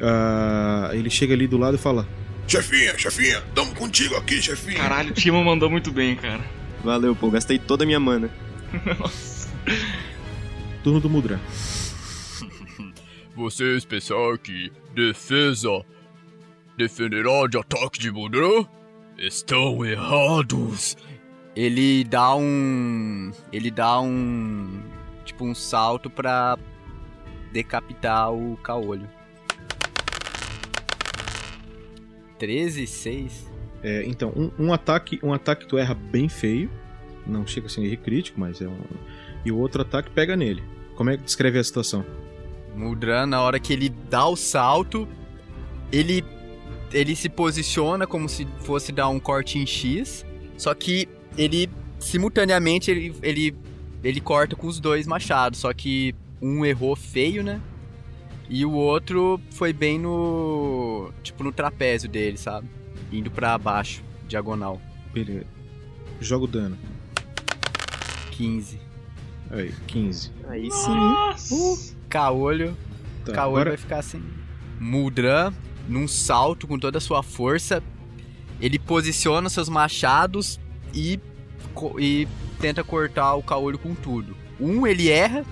Ah, 0.00 0.90
ele 0.92 1.10
chega 1.10 1.34
ali 1.34 1.48
do 1.48 1.58
lado 1.58 1.74
e 1.74 1.78
fala: 1.78 2.06
Chefinha, 2.46 2.96
chefinha, 2.96 3.42
tamo 3.52 3.74
contigo 3.74 4.14
aqui, 4.14 4.40
chefinha. 4.40 4.76
Caralho, 4.76 5.10
o 5.10 5.12
Timo 5.12 5.42
mandou 5.44 5.68
muito 5.68 5.90
bem, 5.90 6.14
cara. 6.14 6.44
Valeu, 6.84 7.16
pô, 7.16 7.28
gastei 7.28 7.58
toda 7.58 7.82
a 7.82 7.86
minha 7.86 7.98
mana. 7.98 8.30
Turno 10.84 11.00
do 11.00 11.10
Mudra. 11.10 11.40
Vocês 13.34 13.84
pensar 13.84 14.38
que 14.38 14.70
defesa 14.94 15.84
defenderá 16.76 17.48
de 17.50 17.58
ataque 17.58 17.98
de 17.98 18.12
Mudra? 18.12 18.46
Estão 19.18 19.84
errados. 19.84 20.96
Ele 21.54 22.04
dá 22.04 22.34
um. 22.34 23.30
Ele 23.52 23.70
dá 23.70 24.00
um. 24.00 24.82
Tipo, 25.24 25.44
um 25.44 25.54
salto 25.54 26.08
pra 26.08 26.58
decapitar 27.52 28.32
o 28.32 28.56
caolho. 28.56 29.08
13, 32.38 32.86
6. 32.86 33.52
É, 33.82 34.02
então, 34.04 34.32
um, 34.34 34.66
um 34.66 34.72
ataque, 34.72 35.18
um 35.22 35.32
ataque 35.32 35.66
tu 35.66 35.76
erra 35.76 35.94
bem 35.94 36.28
feio, 36.28 36.70
não 37.26 37.46
chega 37.46 37.66
a 37.66 37.70
ser 37.70 37.84
erro 37.84 38.02
crítico, 38.02 38.40
mas 38.40 38.60
é 38.60 38.66
um. 38.66 38.80
E 39.44 39.52
o 39.52 39.58
outro 39.58 39.82
ataque 39.82 40.10
pega 40.10 40.36
nele. 40.36 40.62
Como 40.96 41.10
é 41.10 41.16
que 41.16 41.22
descreve 41.22 41.58
a 41.58 41.64
situação? 41.64 42.04
Muldran, 42.74 43.26
na 43.26 43.40
hora 43.42 43.60
que 43.60 43.72
ele 43.72 43.88
dá 43.88 44.26
o 44.26 44.36
salto, 44.36 45.06
ele 45.90 46.24
ele 46.92 47.16
se 47.16 47.28
posiciona 47.28 48.06
como 48.06 48.28
se 48.28 48.46
fosse 48.60 48.92
dar 48.92 49.08
um 49.08 49.18
corte 49.18 49.58
em 49.58 49.66
X, 49.66 50.26
só 50.58 50.74
que 50.74 51.08
ele 51.36 51.68
simultaneamente 51.98 52.90
ele, 52.90 53.14
ele, 53.22 53.56
ele 54.02 54.20
corta 54.20 54.56
com 54.56 54.66
os 54.66 54.80
dois 54.80 55.06
machados, 55.06 55.60
só 55.60 55.72
que 55.72 56.14
um 56.40 56.64
errou 56.64 56.96
feio, 56.96 57.42
né? 57.42 57.60
E 58.48 58.66
o 58.66 58.72
outro 58.72 59.40
foi 59.52 59.72
bem 59.72 59.98
no. 59.98 61.10
Tipo, 61.22 61.44
no 61.44 61.52
trapézio 61.52 62.08
dele, 62.08 62.36
sabe? 62.36 62.68
Indo 63.10 63.30
pra 63.30 63.56
baixo, 63.56 64.02
diagonal. 64.28 64.80
Beleza. 65.12 65.46
Joga 66.20 66.44
o 66.44 66.48
dano. 66.48 66.78
15. 68.32 68.78
Aí, 69.50 69.72
15. 69.86 70.32
Aí 70.48 70.70
sim. 70.70 70.90
Nossa! 70.90 71.96
Caolho. 72.08 72.76
Tá, 73.24 73.32
Caolho 73.32 73.50
agora 73.50 73.70
vai 73.70 73.76
ficar 73.76 73.98
assim. 73.98 74.22
Muldran, 74.78 75.52
num 75.88 76.08
salto 76.08 76.66
com 76.66 76.78
toda 76.78 76.98
a 76.98 77.00
sua 77.00 77.22
força, 77.22 77.82
ele 78.60 78.78
posiciona 78.78 79.48
seus 79.48 79.68
machados 79.68 80.58
e, 80.94 81.20
e 81.98 82.28
tenta 82.60 82.84
cortar 82.84 83.34
o 83.34 83.42
caolho 83.42 83.78
com 83.78 83.94
tudo. 83.94 84.36
Um 84.60 84.86
ele 84.86 85.10
erra 85.10 85.44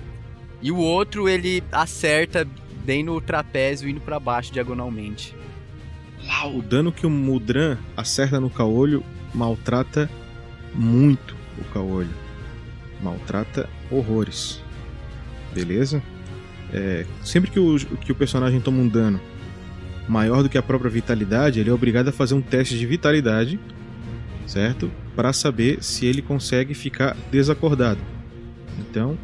e 0.61 0.71
o 0.71 0.77
outro 0.77 1.27
ele 1.27 1.63
acerta 1.71 2.47
bem 2.83 3.03
no 3.03 3.19
trapézio 3.19 3.89
indo 3.89 3.99
pra 3.99 4.19
baixo 4.19 4.53
diagonalmente. 4.53 5.35
o 6.45 6.61
dano 6.61 6.91
que 6.91 7.05
o 7.05 7.09
Mudran 7.09 7.77
acerta 7.95 8.39
no 8.39 8.49
caolho 8.49 9.03
maltrata 9.33 10.09
muito 10.73 11.35
o 11.57 11.63
caolho. 11.73 12.13
Maltrata 13.01 13.69
horrores. 13.89 14.61
Beleza? 15.53 16.01
É, 16.73 17.05
sempre 17.23 17.51
que 17.51 17.59
o, 17.59 17.77
que 17.77 18.11
o 18.11 18.15
personagem 18.15 18.61
toma 18.61 18.79
um 18.79 18.87
dano 18.87 19.19
maior 20.07 20.43
do 20.43 20.49
que 20.49 20.57
a 20.57 20.63
própria 20.63 20.89
vitalidade, 20.89 21.59
ele 21.59 21.69
é 21.69 21.73
obrigado 21.73 22.07
a 22.07 22.11
fazer 22.11 22.33
um 22.33 22.41
teste 22.41 22.77
de 22.77 22.85
vitalidade, 22.85 23.59
certo? 24.51 24.91
Para 25.15 25.31
saber 25.31 25.81
se 25.81 26.05
ele 26.05 26.21
consegue 26.21 26.73
ficar 26.73 27.15
desacordado. 27.31 28.01
Então, 28.79 29.17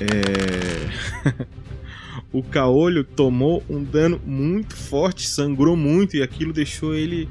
é... 0.00 1.46
o 2.32 2.40
caolho 2.42 3.02
tomou 3.02 3.64
um 3.68 3.82
dano 3.82 4.20
muito 4.24 4.76
forte, 4.76 5.28
sangrou 5.28 5.76
muito 5.76 6.16
e 6.16 6.22
aquilo 6.22 6.52
deixou 6.52 6.94
ele 6.94 7.28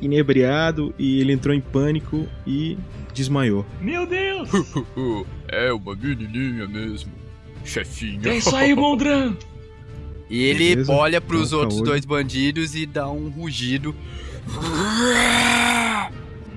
inebriado 0.00 0.94
e 0.98 1.20
ele 1.20 1.32
entrou 1.32 1.54
em 1.54 1.60
pânico 1.60 2.26
e 2.46 2.78
desmaiou. 3.12 3.66
Meu 3.80 4.06
Deus! 4.06 4.48
é 5.48 5.70
uma 5.70 5.94
menininha 5.94 6.66
mesmo. 6.66 7.12
Chefinha. 7.62 8.28
É 8.28 8.38
isso 8.38 8.56
aí, 8.56 8.74
Moldran! 8.74 9.36
E 10.30 10.44
ele 10.44 10.70
Beleza. 10.70 10.92
olha 10.92 11.20
pros 11.20 11.48
Então, 11.48 11.58
outros 11.58 11.76
caolho. 11.76 11.90
dois 11.90 12.04
bandidos 12.06 12.74
e 12.74 12.86
dá 12.86 13.08
um 13.10 13.28
rugido. 13.28 13.94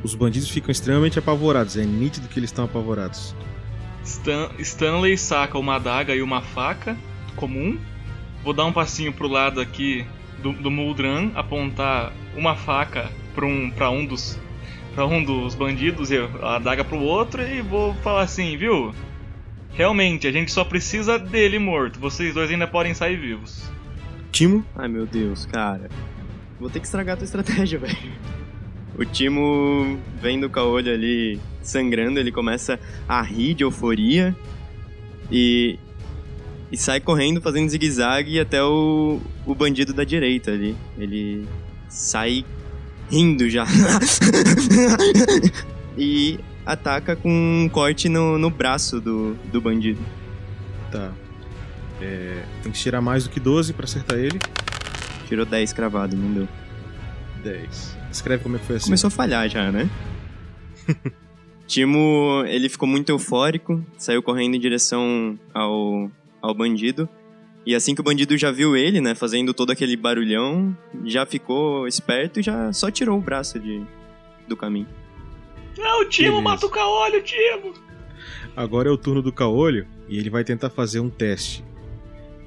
Os 0.06 0.14
bandidos 0.14 0.52
ficam 0.52 0.70
extremamente 0.72 1.18
apavorados, 1.18 1.76
é 1.78 1.84
nítido 1.84 2.28
que 2.28 2.38
eles 2.40 2.50
estão 2.52 2.66
apavorados. 2.66 3.36
Stan- 4.04 4.52
Stanley 4.60 5.18
saca 5.18 5.58
uma 5.58 5.78
adaga 5.78 6.14
e 6.16 6.22
uma 6.22 6.44
faca 6.44 6.96
comum. 7.36 7.80
Vou 8.44 8.54
dar 8.54 8.66
um 8.66 8.72
passinho 8.72 9.12
pro 9.12 9.28
lado 9.28 9.60
aqui 9.60 10.06
do, 10.44 10.54
do 10.54 10.70
Muldran, 10.70 11.32
apontar 11.34 12.14
uma 12.36 12.56
faca 12.56 13.10
pra 13.34 13.48
um, 13.48 13.72
pra 13.72 13.90
um 13.90 14.06
dos 14.06 14.38
para 14.94 15.08
um 15.08 15.24
dos 15.24 15.56
bandidos 15.56 16.12
e 16.12 16.18
a 16.20 16.58
adaga 16.58 16.84
pro 16.86 17.00
outro 17.00 17.42
e 17.42 17.60
vou 17.64 17.96
falar 17.96 18.22
assim, 18.22 18.56
viu? 18.56 18.94
Realmente, 19.74 20.28
a 20.28 20.32
gente 20.32 20.52
só 20.52 20.64
precisa 20.64 21.18
dele 21.18 21.58
morto. 21.58 22.00
Vocês 22.00 22.34
dois 22.36 22.52
ainda 22.52 22.68
podem 22.68 22.94
sair 22.94 23.18
vivos. 23.18 23.70
Timo, 24.32 24.64
Ai 24.76 24.88
meu 24.88 25.08
Deus, 25.08 25.48
cara. 25.48 25.90
Vou 26.60 26.70
ter 26.70 26.80
que 26.80 26.86
estragar 26.86 27.16
a 27.16 27.18
tua 27.18 27.26
estratégia, 27.26 27.80
velho. 27.80 27.98
O 28.98 29.04
Timo, 29.04 30.00
vendo 30.22 30.46
o 30.46 30.50
caolho 30.50 30.94
ali 30.94 31.40
sangrando, 31.62 32.20
ele 32.20 32.32
começa 32.32 32.80
a 33.08 33.22
rir 33.22 33.54
de 33.54 33.64
euforia 33.64 34.36
e, 35.30 35.78
e 36.72 36.78
sai 36.78 37.00
correndo 37.00 37.42
fazendo 37.42 37.70
zigue-zague 37.70 38.40
até 38.40 38.64
o, 38.64 39.20
o 39.46 39.56
bandido 39.56 39.94
da 39.94 40.04
direita 40.04 40.52
ali. 40.52 40.76
Ele 40.98 41.46
sai 41.90 42.46
rindo 43.10 43.50
já. 43.50 43.66
e 45.98 46.40
ataca 46.66 47.16
com 47.16 47.30
um 47.30 47.70
corte 47.70 48.08
no, 48.08 48.38
no 48.38 48.50
braço 48.50 49.00
do, 49.02 49.36
do 49.52 49.60
bandido. 49.60 50.00
tá. 50.92 51.12
É, 52.02 52.44
tem 52.62 52.72
que 52.72 52.78
tirar 52.78 53.02
mais 53.02 53.24
do 53.24 53.30
que 53.30 53.40
12 53.40 53.74
pra 53.74 53.86
acertar 53.86 54.18
ele. 54.18 54.40
Tirou 55.28 55.46
10 55.46 55.74
cravado, 55.74 56.16
não 56.16 56.34
deu. 56.34 56.48
10. 57.44 58.05
Escreve 58.16 58.44
como 58.44 58.56
é 58.56 58.60
que 58.60 58.66
foi 58.66 58.78
assim. 58.78 58.86
Começou 58.86 59.10
a 59.10 59.12
falhar 59.12 59.50
já, 59.50 59.70
né? 59.72 59.90
Timo, 61.68 62.44
ele 62.48 62.70
ficou 62.70 62.88
muito 62.88 63.10
eufórico, 63.10 63.84
saiu 63.98 64.24
correndo 64.24 64.56
em 64.56 64.60
direção 64.60 65.38
ao, 65.54 66.10
ao 66.42 66.54
bandido. 66.54 67.10
E 67.66 67.76
assim 67.76 67.94
que 67.94 68.00
o 68.00 68.04
bandido 68.04 68.38
já 68.38 68.52
viu 68.52 68.78
ele, 68.78 69.02
né, 69.02 69.16
fazendo 69.16 69.54
todo 69.54 69.72
aquele 69.72 69.98
barulhão, 69.98 70.78
já 71.04 71.26
ficou 71.26 71.88
esperto 71.88 72.40
e 72.40 72.44
já 72.44 72.72
só 72.72 72.90
tirou 72.90 73.18
o 73.18 73.22
braço 73.22 73.60
de, 73.60 73.84
do 74.48 74.56
caminho. 74.56 74.88
Não, 75.78 76.02
o 76.02 76.06
Timo 76.06 76.38
Beleza. 76.38 76.44
mata 76.44 76.66
o 76.68 76.70
caolho, 76.70 77.22
Timo! 77.22 77.74
Agora 78.56 78.88
é 78.88 78.92
o 78.92 78.98
turno 78.98 79.22
do 79.22 79.34
caolho 79.34 79.86
e 80.08 80.18
ele 80.18 80.30
vai 80.30 80.44
tentar 80.46 80.70
fazer 80.70 81.02
um 81.02 81.10
teste 81.10 81.66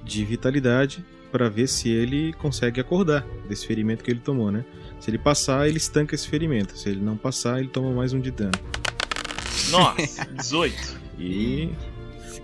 de 0.02 0.24
vitalidade 0.24 1.04
pra 1.30 1.50
ver 1.50 1.66
se 1.66 1.90
ele 1.90 2.32
consegue 2.34 2.80
acordar 2.80 3.26
desse 3.46 3.66
ferimento 3.66 4.02
que 4.02 4.10
ele 4.10 4.20
tomou, 4.20 4.50
né? 4.50 4.64
Se 5.00 5.10
ele 5.10 5.18
passar, 5.18 5.68
ele 5.68 5.78
estanca 5.78 6.14
esse 6.14 6.28
ferimento. 6.28 6.76
Se 6.76 6.88
ele 6.88 7.00
não 7.00 7.16
passar, 7.16 7.60
ele 7.60 7.68
toma 7.68 7.92
mais 7.92 8.12
um 8.12 8.20
de 8.20 8.30
dano. 8.30 8.58
Nossa, 9.70 10.24
18. 10.34 10.98
E 11.18 11.70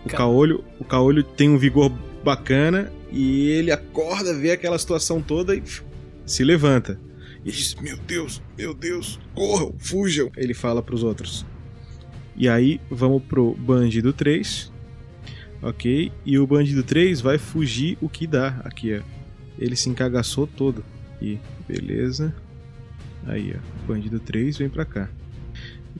o 0.04 0.08
caolho, 0.08 0.64
o 0.78 0.84
caolho 0.84 1.22
tem 1.22 1.48
um 1.48 1.58
vigor 1.58 1.90
bacana 2.24 2.92
e 3.10 3.48
ele 3.48 3.70
acorda, 3.70 4.34
vê 4.36 4.50
aquela 4.50 4.78
situação 4.78 5.20
toda 5.22 5.54
e 5.54 5.62
se 6.26 6.42
levanta. 6.44 6.98
E 7.44 7.50
diz: 7.52 7.74
Meu 7.76 7.96
Deus, 7.96 8.42
meu 8.56 8.72
Deus, 8.74 9.20
corram, 9.34 9.74
fujam. 9.78 10.30
Ele 10.36 10.54
fala 10.54 10.82
pros 10.82 11.02
outros. 11.02 11.44
E 12.36 12.48
aí 12.48 12.80
vamos 12.90 13.22
pro 13.22 13.54
bandido 13.54 14.12
3. 14.12 14.72
Ok? 15.62 16.12
E 16.26 16.38
o 16.38 16.46
bandido 16.46 16.82
3 16.82 17.20
vai 17.20 17.38
fugir 17.38 17.96
o 18.00 18.08
que 18.08 18.26
dá 18.26 18.60
aqui, 18.64 18.98
ó. 18.98 19.02
Ele 19.58 19.76
se 19.76 19.88
encagaçou 19.88 20.46
todo. 20.46 20.84
E 21.22 21.38
beleza. 21.68 22.34
Aí, 23.26 23.54
ó. 23.56 23.84
O 23.84 23.86
bandido 23.86 24.20
3 24.20 24.58
vem 24.58 24.68
pra 24.68 24.84
cá. 24.84 25.08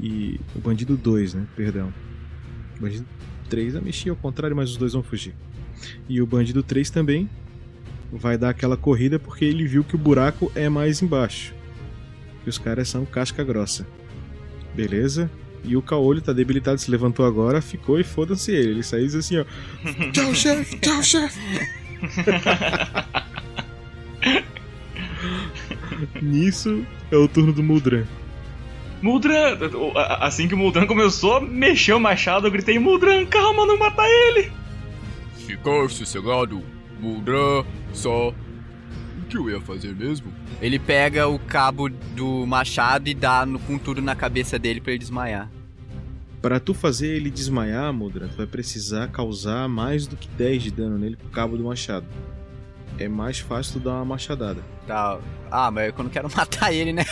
E 0.01 0.41
o 0.55 0.59
bandido 0.61 0.97
2, 0.97 1.35
né? 1.35 1.47
Perdão. 1.57 1.93
O 2.77 2.83
bandido 2.83 3.07
3 3.49 3.77
a 3.77 3.81
mexer 3.81 4.11
ao 4.11 4.17
contrário, 4.17 4.57
mas 4.57 4.71
os 4.71 4.77
dois 4.77 4.93
vão 4.93 5.03
fugir. 5.03 5.35
E 6.09 6.21
o 6.21 6.27
bandido 6.27 6.63
3 6.63 6.91
também 6.91 7.29
vai 8.13 8.39
dar 8.39 8.51
aquela 8.51 8.77
corrida 8.77 9.19
porque 9.19 9.45
ele 9.45 9.67
viu 9.67 9.85
que 9.85 9.95
o 9.95 9.99
buraco 9.99 10.51
é 10.55 10.69
mais 10.69 11.03
embaixo. 11.03 11.55
Que 12.43 12.51
os 12.51 12.59
caras 12.59 12.89
são 12.89 13.05
casca 13.05 13.43
grossa. 13.43 13.87
Beleza? 14.75 15.31
E 15.65 15.77
o 15.77 15.83
caolho 15.83 16.21
tá 16.21 16.33
debilitado, 16.33 16.79
se 16.79 16.91
levantou 16.91 17.25
agora, 17.25 17.63
ficou 17.63 17.99
e 17.99 18.05
foda-se 18.05 18.53
ele. 18.53 18.71
Ele 18.71 18.83
saiu 18.83 19.07
assim, 19.07 19.39
ó. 19.39 19.45
Tchau, 20.13 20.35
chefe! 20.35 20.79
Tchau, 20.79 21.03
chefe! 21.03 21.41
Nisso 26.23 26.85
é 27.11 27.17
o 27.17 27.29
turno 27.29 27.53
do 27.53 27.63
Muldran. 27.63 28.05
Muldran, 29.03 29.59
assim 30.21 30.49
que 30.49 30.55
o 30.55 30.57
Muldran 30.57 30.87
começou, 30.87 31.41
mexeu 31.41 31.99
o 31.99 32.01
machado, 32.01 32.47
eu 32.47 32.51
gritei, 32.51 32.79
Muldran, 32.79 33.27
calma, 33.27 33.67
não 33.67 33.79
mata 33.79 34.03
ele! 34.03 34.51
Ficar 35.37 35.91
sossegado, 35.91 36.63
Muldran, 36.99 37.65
só. 37.93 38.29
O 38.31 39.27
que 39.29 39.37
eu 39.37 39.51
ia 39.51 39.61
fazer 39.61 39.95
mesmo? 39.95 40.33
Ele 40.61 40.79
pega 40.79 41.29
o 41.29 41.39
cabo 41.39 41.89
do 41.89 42.47
machado 42.47 43.09
e 43.09 43.15
dá 43.15 43.45
no, 43.45 43.59
com 43.59 43.77
tudo 43.77 44.01
na 44.01 44.15
cabeça 44.15 44.59
dele 44.59 44.81
pra 44.81 44.93
ele 44.93 45.01
desmaiar. 45.01 45.51
Pra 46.41 46.61
tu 46.61 46.73
fazer 46.73 47.09
ele 47.09 47.31
desmaiar, 47.31 47.93
Muldran, 47.93 48.29
tu 48.29 48.37
vai 48.37 48.47
precisar 48.47 49.09
causar 49.09 49.69
mais 49.69 50.07
do 50.07 50.17
que 50.17 50.29
10 50.29 50.63
de 50.63 50.71
dano 50.71 50.99
nele 50.99 51.17
com 51.17 51.27
o 51.27 51.31
cabo 51.31 51.57
do 51.57 51.65
machado. 51.65 52.07
É 52.99 53.09
mais 53.09 53.39
fácil 53.39 53.75
tu 53.75 53.81
dar 53.81 53.93
uma 53.93 54.05
machadada. 54.05 54.63
Tá. 54.87 55.19
Ah, 55.51 55.71
mas 55.71 55.93
eu 55.97 56.05
não 56.05 56.11
quero 56.11 56.29
matar 56.35 56.73
ele, 56.73 56.93
né? 56.93 57.05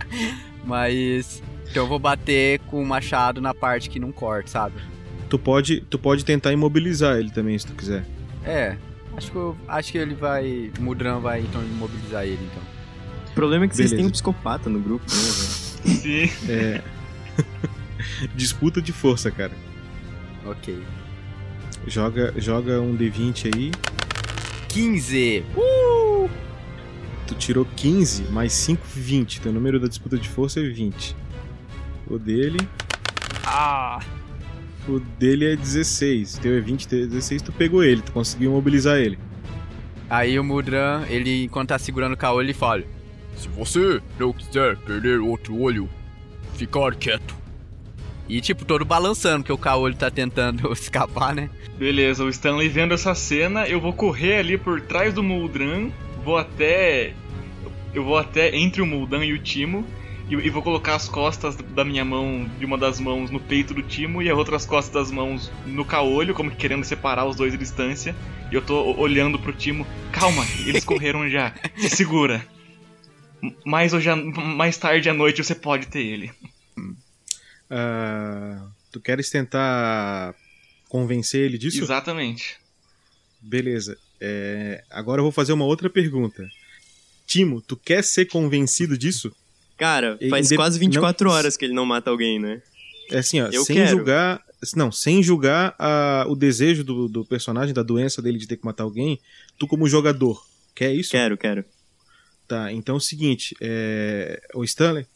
mas. 0.64 1.42
Então 1.70 1.84
eu 1.84 1.88
vou 1.88 1.98
bater 1.98 2.60
com 2.60 2.82
o 2.82 2.86
machado 2.86 3.40
na 3.40 3.52
parte 3.52 3.90
que 3.90 3.98
não 3.98 4.10
corta, 4.10 4.48
sabe? 4.48 4.76
Tu 5.28 5.38
pode, 5.38 5.82
tu 5.82 5.98
pode 5.98 6.24
tentar 6.24 6.52
imobilizar 6.52 7.18
ele 7.18 7.30
também, 7.30 7.58
se 7.58 7.66
tu 7.66 7.74
quiser. 7.74 8.04
É. 8.44 8.76
Acho 9.14 9.30
que, 9.32 9.36
eu, 9.36 9.56
acho 9.66 9.92
que 9.92 9.98
ele 9.98 10.14
vai. 10.14 10.70
O 10.78 10.82
Mudran 10.82 11.18
vai 11.18 11.40
então 11.40 11.60
imobilizar 11.60 12.24
ele, 12.24 12.38
então. 12.50 12.62
O 13.30 13.34
problema 13.34 13.64
é 13.64 13.68
que 13.68 13.76
vocês 13.76 13.90
Beleza. 13.90 14.02
têm 14.04 14.08
um 14.08 14.12
psicopata 14.12 14.70
no 14.70 14.80
grupo, 14.80 15.04
né, 15.06 15.16
velho? 15.16 15.98
Sim. 15.98 16.50
É. 16.50 16.82
Disputa 18.34 18.80
de 18.80 18.92
força, 18.92 19.30
cara. 19.30 19.52
Ok. 20.46 20.82
Joga, 21.86 22.32
joga 22.36 22.80
um 22.80 22.96
D20 22.96 23.54
aí. 23.54 23.72
15! 24.68 25.44
Uh! 25.56 26.28
Tu 27.26 27.34
tirou 27.34 27.66
15, 27.76 28.24
mais 28.30 28.52
5, 28.52 28.82
20. 28.94 29.40
Teu 29.40 29.52
número 29.52 29.80
da 29.80 29.88
disputa 29.88 30.16
de 30.16 30.28
força 30.28 30.60
é 30.60 30.62
20. 30.62 31.16
O 32.06 32.18
dele. 32.18 32.58
Ah! 33.44 34.00
O 34.88 34.98
dele 34.98 35.52
é 35.52 35.56
16. 35.56 36.38
Teu 36.38 36.56
é 36.56 36.60
20, 36.60 36.88
teu 36.88 37.02
é 37.02 37.06
16. 37.06 37.42
Tu 37.42 37.52
pegou 37.52 37.82
ele, 37.82 38.02
tu 38.02 38.12
conseguiu 38.12 38.50
mobilizar 38.52 38.98
ele. 38.98 39.18
Aí 40.08 40.38
o 40.38 40.44
Mudran, 40.44 41.04
ele, 41.08 41.44
enquanto 41.44 41.68
tá 41.68 41.78
segurando 41.78 42.14
o 42.14 42.16
caolho, 42.16 42.46
ele 42.46 42.54
fala: 42.54 42.82
Se 43.36 43.48
você 43.48 44.00
não 44.18 44.32
quiser 44.32 44.76
perder 44.78 45.20
outro 45.20 45.58
olho, 45.58 45.88
ficar 46.54 46.94
quieto. 46.94 47.37
E 48.28 48.40
tipo, 48.40 48.64
todo 48.64 48.84
balançando, 48.84 49.44
que 49.44 49.52
o 49.52 49.58
caolho 49.58 49.94
tá 49.94 50.10
tentando 50.10 50.70
escapar, 50.74 51.34
né? 51.34 51.48
Beleza, 51.78 52.24
o 52.24 52.28
Stanley 52.28 52.68
vendo 52.68 52.92
essa 52.92 53.14
cena, 53.14 53.66
eu 53.66 53.80
vou 53.80 53.92
correr 53.92 54.36
ali 54.36 54.58
por 54.58 54.80
trás 54.80 55.14
do 55.14 55.22
Muldran, 55.22 55.90
vou 56.24 56.36
até. 56.36 57.14
Eu 57.94 58.04
vou 58.04 58.18
até 58.18 58.54
entre 58.54 58.82
o 58.82 58.86
Muldan 58.86 59.24
e 59.24 59.32
o 59.32 59.38
Timo. 59.38 59.86
E, 60.28 60.34
e 60.34 60.50
vou 60.50 60.62
colocar 60.62 60.94
as 60.94 61.08
costas 61.08 61.56
da 61.56 61.82
minha 61.82 62.04
mão, 62.04 62.46
de 62.58 62.66
uma 62.66 62.76
das 62.76 63.00
mãos, 63.00 63.30
no 63.30 63.40
peito 63.40 63.72
do 63.72 63.82
Timo 63.82 64.20
e 64.20 64.28
as 64.28 64.36
outras 64.36 64.66
costas 64.66 64.92
das 64.92 65.10
mãos 65.10 65.50
no 65.64 65.86
caolho, 65.86 66.34
como 66.34 66.50
que 66.50 66.56
querendo 66.58 66.84
separar 66.84 67.24
os 67.24 67.34
dois 67.34 67.54
à 67.54 67.56
distância. 67.56 68.14
E 68.52 68.54
eu 68.54 68.60
tô 68.60 68.94
olhando 68.98 69.38
pro 69.38 69.54
Timo. 69.54 69.86
Calma, 70.12 70.44
eles 70.66 70.84
correram 70.84 71.28
já. 71.30 71.54
Se 71.78 71.88
segura. 71.88 72.44
Mais, 73.64 73.94
hoje, 73.94 74.10
mais 74.14 74.76
tarde 74.76 75.08
à 75.08 75.14
noite 75.14 75.42
você 75.42 75.54
pode 75.54 75.86
ter 75.86 76.00
ele. 76.00 76.30
Ah, 77.70 78.66
tu 78.90 79.00
queres 79.00 79.30
tentar 79.30 80.34
convencer 80.88 81.42
ele 81.42 81.58
disso? 81.58 81.82
Exatamente. 81.82 82.56
Beleza. 83.40 83.96
É, 84.20 84.82
agora 84.90 85.20
eu 85.20 85.24
vou 85.24 85.32
fazer 85.32 85.52
uma 85.52 85.64
outra 85.64 85.88
pergunta. 85.88 86.48
Timo, 87.26 87.60
tu 87.60 87.76
quer 87.76 88.02
ser 88.02 88.24
convencido 88.26 88.96
disso? 88.96 89.30
Cara, 89.76 90.18
faz 90.30 90.46
inde- 90.46 90.56
quase 90.56 90.78
24 90.78 91.28
não- 91.28 91.34
horas 91.34 91.56
que 91.56 91.64
ele 91.64 91.74
não 91.74 91.84
mata 91.86 92.10
alguém, 92.10 92.38
né? 92.40 92.60
É 93.10 93.18
assim, 93.18 93.40
ó, 93.40 93.46
Eu 93.48 93.64
sem 93.64 93.76
quero. 93.76 93.90
julgar. 93.90 94.42
Não, 94.74 94.90
sem 94.90 95.22
julgar 95.22 95.74
a- 95.78 96.24
o 96.28 96.34
desejo 96.34 96.82
do, 96.82 97.06
do 97.06 97.24
personagem, 97.24 97.72
da 97.72 97.82
doença 97.82 98.20
dele 98.20 98.38
de 98.38 98.46
ter 98.48 98.56
que 98.56 98.64
matar 98.64 98.82
alguém, 98.82 99.20
tu 99.56 99.68
como 99.68 99.88
jogador, 99.88 100.44
quer 100.74 100.92
isso? 100.92 101.10
Quero, 101.12 101.36
quero. 101.38 101.64
Tá, 102.48 102.72
então 102.72 102.94
é 102.96 102.98
o 102.98 103.00
seguinte, 103.00 103.54
é... 103.60 104.40
o 104.54 104.64
Stanley, 104.64 105.06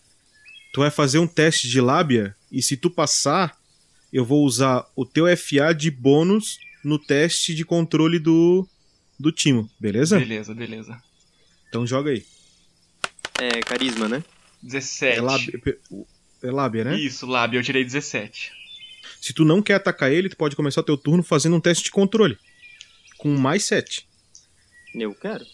tu 0.72 0.80
vai 0.80 0.90
fazer 0.90 1.18
um 1.18 1.26
teste 1.26 1.68
de 1.68 1.80
lábia 1.80 2.34
e 2.50 2.62
se 2.62 2.76
tu 2.76 2.90
passar, 2.90 3.56
eu 4.12 4.24
vou 4.24 4.44
usar 4.44 4.84
o 4.96 5.04
teu 5.04 5.24
FA 5.36 5.72
de 5.74 5.90
bônus 5.90 6.58
no 6.82 6.98
teste 6.98 7.54
de 7.54 7.64
controle 7.64 8.18
do, 8.18 8.66
do 9.20 9.30
Timo, 9.30 9.70
beleza? 9.78 10.18
Beleza, 10.18 10.54
beleza. 10.54 11.02
Então 11.68 11.86
joga 11.86 12.10
aí. 12.10 12.24
É 13.38 13.60
carisma, 13.60 14.08
né? 14.08 14.24
17. 14.62 15.18
É 15.18 15.22
lábia, 15.22 15.60
é 16.42 16.50
lábia, 16.50 16.84
né? 16.84 16.98
Isso, 16.98 17.26
lábia, 17.26 17.58
eu 17.58 17.62
tirei 17.62 17.84
17. 17.84 18.52
Se 19.20 19.32
tu 19.32 19.44
não 19.44 19.62
quer 19.62 19.74
atacar 19.74 20.10
ele, 20.10 20.28
tu 20.28 20.36
pode 20.36 20.56
começar 20.56 20.80
o 20.80 20.84
teu 20.84 20.96
turno 20.96 21.22
fazendo 21.22 21.56
um 21.56 21.60
teste 21.60 21.84
de 21.84 21.90
controle. 21.90 22.38
Com 23.18 23.36
mais 23.36 23.64
7. 23.64 24.06
Eu 24.94 25.14
quero. 25.14 25.44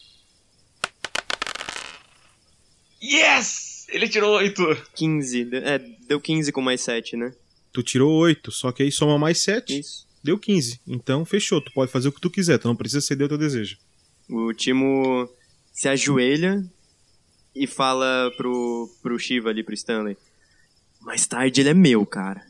Yes! 3.03 3.78
Ele 3.89 4.09
tirou 4.09 4.37
8. 4.37 4.63
15. 4.95 5.45
de- 5.45 5.57
É, 5.57 5.79
deu 6.07 6.21
15 6.21 6.53
com 6.53 6.61
mais 6.61 6.81
7, 6.81 7.17
né? 7.17 7.33
Tu 7.73 7.83
tirou 7.83 8.13
8, 8.13 8.51
só 8.51 8.73
que 8.73 8.83
aí 8.83 8.93
soma 8.93 9.19
mais 9.19 9.39
7. 9.39 9.79
Isso. 9.79 10.07
Deu 10.23 10.39
15. 10.39 10.81
Então 10.87 11.25
fechou, 11.25 11.61
tu 11.61 11.73
pode 11.73 11.91
fazer 11.91 12.09
o 12.09 12.13
que 12.13 12.21
tu 12.21 12.31
quiser, 12.31 12.59
tu 12.59 12.69
não 12.69 12.77
precisa 12.77 13.01
ceder 13.01 13.27
o 13.27 13.29
teu 13.29 13.39
desejo. 13.39 13.79
O 14.29 14.53
Timo 14.53 15.29
se 15.73 15.89
ajoelha 15.89 16.63
e 17.55 17.67
fala 17.67 18.31
pro, 18.37 18.91
pro 19.03 19.19
Shiva 19.19 19.49
ali, 19.51 19.63
pro 19.63 19.75
Stanley. 19.75 20.17
Mais 21.01 21.27
tarde 21.27 21.61
ele 21.61 21.71
é 21.71 21.75
meu, 21.75 22.05
cara. 22.05 22.45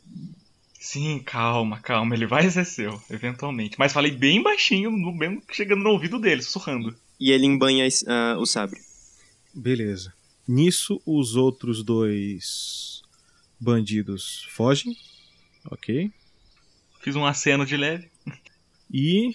Sim, 0.81 1.19
calma, 1.25 1.79
calma, 1.81 2.15
ele 2.15 2.27
vai 2.27 2.49
ser 2.51 2.65
seu, 2.65 3.01
eventualmente. 3.11 3.77
Mas 3.79 3.93
falei 3.93 4.11
bem 4.11 4.43
baixinho, 4.43 4.91
mesmo 4.91 5.43
chegando 5.53 5.83
no 5.83 5.91
ouvido 5.91 6.19
dele, 6.19 6.43
sussurrando. 6.43 6.97
E 7.21 7.31
ele 7.31 7.47
embanha 7.47 7.87
ah, 8.07 8.37
o 8.39 8.47
sabre. 8.47 8.81
Beleza. 9.53 10.13
Nisso, 10.49 11.01
os 11.05 11.37
outros 11.37 11.83
dois 11.85 13.03
bandidos 13.61 14.47
fogem. 14.51 14.97
Ok. 15.71 16.11
Fiz 17.03 17.15
um 17.15 17.27
aceno 17.27 17.67
de 17.67 17.77
leve. 17.77 18.09
E 18.93 19.35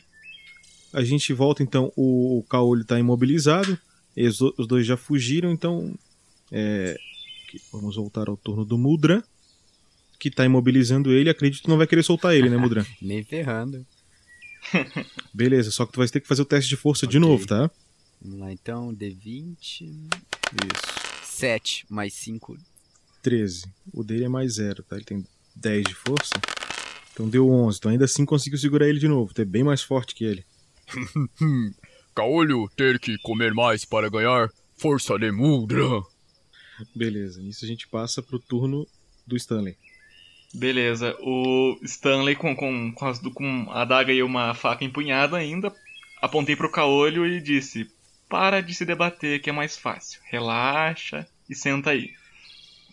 a 0.91 1.03
gente 1.03 1.31
volta 1.33 1.61
então. 1.61 1.93
O, 1.95 2.39
o 2.39 2.43
Caolho 2.43 2.83
tá 2.83 2.99
imobilizado. 2.99 3.77
e 4.17 4.25
Os, 4.27 4.39
dois 4.67 4.85
já 4.87 4.97
fugiram, 4.97 5.51
então. 5.51 5.93
é, 6.51 6.97
que- 7.49 7.61
vamos 7.71 7.95
voltar 7.95 8.27
ao 8.27 8.35
turno 8.37 8.65
do 8.65 8.77
Mudran. 8.77 9.21
Que 10.19 10.31
tá 10.31 10.45
imobilizando 10.45 11.11
ele. 11.11 11.29
Acredito 11.29 11.61
que 11.63 11.69
não 11.69 11.77
vai 11.77 11.85
querer 11.85 12.01
soltar 12.03 12.33
ele, 12.35 12.49
né, 12.49 12.57
Mudran? 12.57 12.85
Nem 13.01 13.23
ferrando. 13.23 13.85
Beleza, 15.33 15.69
só 15.69 15.85
que 15.85 15.91
tu 15.91 15.97
vai 15.97 16.07
ter 16.07 16.21
que 16.21 16.27
fazer 16.27 16.41
o 16.41 16.45
teste 16.45 16.69
de 16.69 16.77
força 16.77 17.05
de 17.05 17.17
Ok. 17.17 17.29
novo, 17.29 17.45
tá? 17.45 17.69
Vamos 18.21 18.39
lá 18.39 18.51
então, 18.53 18.95
D20. 18.95 19.57
Isso. 19.81 21.02
7 21.33 21.85
mais 21.89 22.13
5. 22.13 22.57
13. 23.21 23.63
O 23.93 24.03
dele 24.03 24.25
é 24.25 24.29
mais 24.29 24.55
0, 24.55 24.83
tá? 24.83 24.95
Ele 24.95 25.05
tem 25.05 25.25
10 25.55 25.83
de 25.85 25.95
força. 25.95 26.33
Então 27.13 27.27
deu 27.29 27.49
11. 27.49 27.77
Então 27.77 27.91
ainda 27.91 28.05
assim 28.05 28.25
conseguiu 28.25 28.57
segurar 28.59 28.87
ele 28.87 28.99
de 28.99 29.07
novo. 29.07 29.33
Tu 29.33 29.41
é 29.41 29.45
bem 29.45 29.63
mais 29.63 29.81
forte 29.81 30.13
que 30.15 30.23
ele. 30.25 30.45
Caolho 32.15 32.69
ter 32.75 32.99
que 32.99 33.17
comer 33.19 33.53
mais 33.53 33.85
para 33.85 34.09
ganhar 34.09 34.49
força 34.77 35.17
de 35.17 35.31
Muldra. 35.31 35.83
Beleza. 36.95 37.41
Nisso 37.41 37.65
a 37.65 37.67
gente 37.67 37.87
passa 37.87 38.21
pro 38.21 38.39
turno 38.39 38.85
do 39.25 39.35
Stanley. 39.35 39.77
Beleza, 40.53 41.15
o 41.21 41.79
Stanley 41.81 42.35
com, 42.35 42.55
com, 42.55 42.91
com, 42.93 43.05
as- 43.07 43.17
com 43.19 43.65
a 43.71 43.81
adaga 43.81 44.13
e 44.13 44.21
uma 44.21 44.53
faca 44.53 44.83
empunhada 44.85 45.35
ainda, 45.35 45.73
apontei 46.21 46.55
pro 46.55 46.69
caolho 46.71 47.25
e 47.25 47.41
disse: 47.41 47.89
Para 48.33 48.61
de 48.61 48.73
se 48.73 48.83
debater, 48.83 49.39
que 49.39 49.51
é 49.51 49.53
mais 49.53 49.77
fácil. 49.77 50.19
Relaxa 50.25 51.27
e 51.47 51.53
senta 51.53 51.91
aí. 51.91 52.15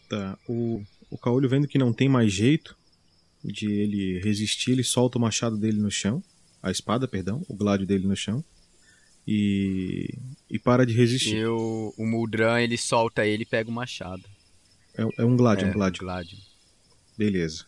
Tá. 0.06 0.36
O, 0.46 0.84
o 1.08 1.16
Caolho 1.16 1.48
vendo 1.48 1.66
que 1.66 1.78
não 1.78 1.94
tem 1.94 2.10
mais 2.10 2.30
jeito 2.30 2.76
de 3.42 3.66
ele 3.72 4.20
resistir, 4.20 4.72
ele 4.72 4.84
solta 4.84 5.16
o 5.16 5.20
machado 5.20 5.56
dele 5.56 5.80
no 5.80 5.90
chão. 5.90 6.22
A 6.62 6.70
espada, 6.70 7.08
perdão. 7.08 7.42
O 7.48 7.56
gládio 7.56 7.86
dele 7.86 8.06
no 8.06 8.14
chão. 8.14 8.44
E. 9.26 10.12
E 10.50 10.58
para 10.58 10.84
de 10.84 10.92
resistir. 10.92 11.36
E 11.36 11.46
o, 11.46 11.94
o 11.96 12.04
Muldran, 12.04 12.60
ele 12.60 12.76
solta 12.76 13.24
ele 13.24 13.44
e 13.44 13.46
pega 13.46 13.70
o 13.70 13.72
machado. 13.72 14.24
É, 14.94 15.22
é 15.22 15.24
um 15.24 15.38
gládio, 15.38 15.68
É, 15.68 15.70
um 15.70 15.72
gládio. 15.72 16.00
Gládio. 16.00 16.36
Beleza. 17.16 17.64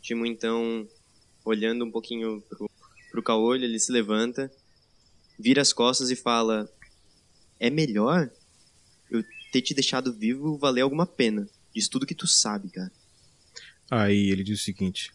Timo, 0.00 0.26
então, 0.26 0.84
olhando 1.44 1.84
um 1.84 1.92
pouquinho 1.92 2.42
pro, 2.48 2.68
pro 3.12 3.22
caolho, 3.22 3.62
ele 3.62 3.78
se 3.78 3.92
levanta, 3.92 4.50
vira 5.38 5.62
as 5.62 5.72
costas 5.72 6.10
e 6.10 6.16
fala: 6.16 6.68
É 7.58 7.70
melhor 7.70 8.30
eu 9.10 9.24
ter 9.52 9.62
te 9.62 9.74
deixado 9.74 10.12
vivo 10.12 10.56
valer 10.58 10.80
alguma 10.82 11.06
pena. 11.06 11.48
Diz 11.74 11.88
tudo 11.88 12.06
que 12.06 12.14
tu 12.14 12.26
sabe, 12.26 12.68
cara. 12.70 12.92
Aí 13.90 14.30
ele 14.30 14.42
diz 14.44 14.60
o 14.60 14.64
seguinte: 14.64 15.10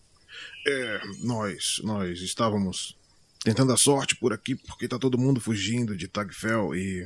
É, 0.66 1.02
nós, 1.24 1.80
nós 1.84 2.20
estávamos 2.22 2.96
tentando 3.44 3.72
a 3.72 3.78
sorte 3.78 4.16
por 4.16 4.34
aqui 4.34 4.56
porque 4.56 4.88
tá 4.88 5.00
todo 5.00 5.18
mundo 5.18 5.40
fugindo 5.40 5.96
de 5.96 6.08
Tagfell 6.08 6.76
e 6.76 7.06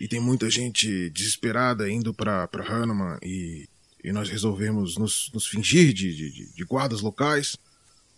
e 0.00 0.08
tem 0.08 0.18
muita 0.18 0.48
gente 0.48 1.10
desesperada 1.10 1.90
indo 1.90 2.14
pra, 2.14 2.48
pra 2.48 2.64
Hanuman 2.66 3.18
e, 3.22 3.68
e 4.02 4.10
nós 4.12 4.30
resolvemos 4.30 4.96
nos, 4.96 5.30
nos 5.34 5.46
fingir 5.46 5.92
de, 5.92 6.14
de, 6.16 6.30
de- 6.32 6.54
de 6.54 6.64
guardas 6.64 7.02
locais 7.02 7.54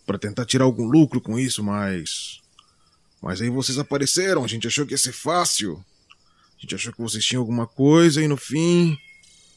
pra 0.05 0.17
tentar 0.17 0.45
tirar 0.45 0.63
algum 0.63 0.85
lucro 0.85 1.19
com 1.19 1.37
isso, 1.37 1.61
mas 1.61 2.39
mas 3.23 3.41
aí 3.41 3.49
vocês 3.49 3.79
apareceram, 3.79 4.43
a 4.43 4.47
gente 4.47 4.67
achou 4.67 4.85
que 4.85 4.93
ia 4.93 4.97
ser 4.97 5.13
fácil. 5.13 5.83
A 6.57 6.61
gente 6.61 6.75
achou 6.75 6.91
que 6.91 7.01
vocês 7.01 7.23
tinham 7.25 7.41
alguma 7.41 7.65
coisa 7.65 8.21
e 8.21 8.27
no 8.27 8.35
fim, 8.37 8.97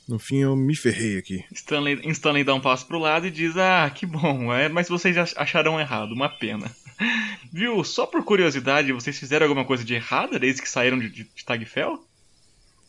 no 0.09 0.19
fim 0.21 0.39
eu 0.39 0.55
me 0.57 0.75
ferrei 0.77 1.19
aqui. 1.19 1.45
Stanley, 1.53 2.01
Stanley 2.11 2.45
dá 2.45 2.55
um 2.55 2.61
passo 2.61 2.87
pro 2.87 2.99
lado 2.99 3.27
e 3.27 3.31
diz: 3.31 3.57
Ah, 3.57 3.91
que 3.93 4.07
bom, 4.07 4.55
é, 4.55 4.69
mas 4.69 4.89
vocês 4.89 5.17
ach- 5.19 5.35
acharam 5.37 5.81
errado, 5.81 6.13
uma 6.13 6.29
pena. 6.29 6.71
Viu, 7.53 7.83
só 7.85 8.07
por 8.07 8.25
curiosidade, 8.25 8.93
vocês 8.93 9.19
fizeram 9.19 9.47
alguma 9.47 9.65
coisa 9.65 9.85
de 9.85 9.95
errada 9.95 10.39
desde 10.39 10.63
que 10.63 10.69
saíram 10.71 10.99
de, 10.99 11.09
de, 11.11 11.25
de 11.25 11.45
Tagfell? 11.45 12.03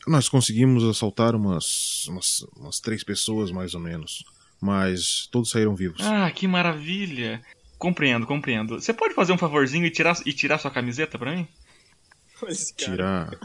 Nós 0.08 0.30
conseguimos 0.30 0.84
assaltar 0.84 1.36
umas, 1.36 2.08
umas, 2.08 2.46
umas 2.56 2.80
três 2.80 3.04
pessoas, 3.04 3.52
mais 3.52 3.74
ou 3.74 3.82
menos. 3.82 4.24
Mas 4.62 5.28
todos 5.32 5.50
saíram 5.50 5.76
vivos. 5.76 6.02
Ah, 6.02 6.32
que 6.32 6.48
maravilha! 6.48 7.42
Compreendo, 7.78 8.26
compreendo. 8.26 8.80
Você 8.80 8.94
pode 8.94 9.14
fazer 9.14 9.32
um 9.34 9.38
favorzinho 9.38 9.86
e 9.86 9.92
tirar, 9.92 10.18
e 10.26 10.34
tirar 10.34 10.58
sua 10.58 10.72
camiseta 10.72 11.18
pra 11.18 11.36
mim? 11.36 11.48
Tirar, 12.76 13.38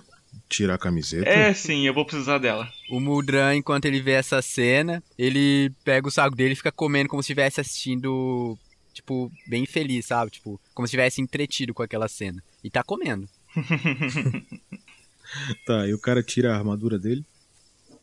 tirar 0.49 0.75
a 0.75 0.79
camiseta? 0.79 1.29
É, 1.29 1.53
sim, 1.53 1.87
eu 1.87 1.95
vou 1.95 2.05
precisar 2.05 2.39
dela. 2.39 2.69
O 2.91 3.01
Muldran, 3.01 3.57
enquanto 3.57 3.87
ele 3.87 4.01
vê 4.01 4.13
essa 4.13 4.41
cena, 4.43 5.03
ele 5.19 5.71
pega 5.85 6.09
o 6.09 6.11
saco 6.11 6.37
dele 6.37 6.53
e 6.53 6.57
fica 6.57 6.73
comendo 6.73 7.09
como 7.09 7.23
se 7.23 7.27
estivesse 7.27 7.61
assistindo, 7.61 8.59
tipo, 8.93 9.31
bem 9.47 9.67
feliz, 9.67 10.07
sabe? 10.07 10.31
Tipo, 10.31 10.61
como 10.75 10.87
se 10.87 10.91
estivesse 10.91 11.21
entretido 11.21 11.75
com 11.75 11.83
aquela 11.83 12.09
cena. 12.09 12.43
E 12.63 12.71
tá 12.71 12.83
comendo. 12.83 13.29
Tá, 15.65 15.89
e 15.89 15.95
o 15.95 15.99
cara 15.99 16.23
tira 16.23 16.53
a 16.53 16.59
armadura 16.59 16.99
dele, 16.99 17.25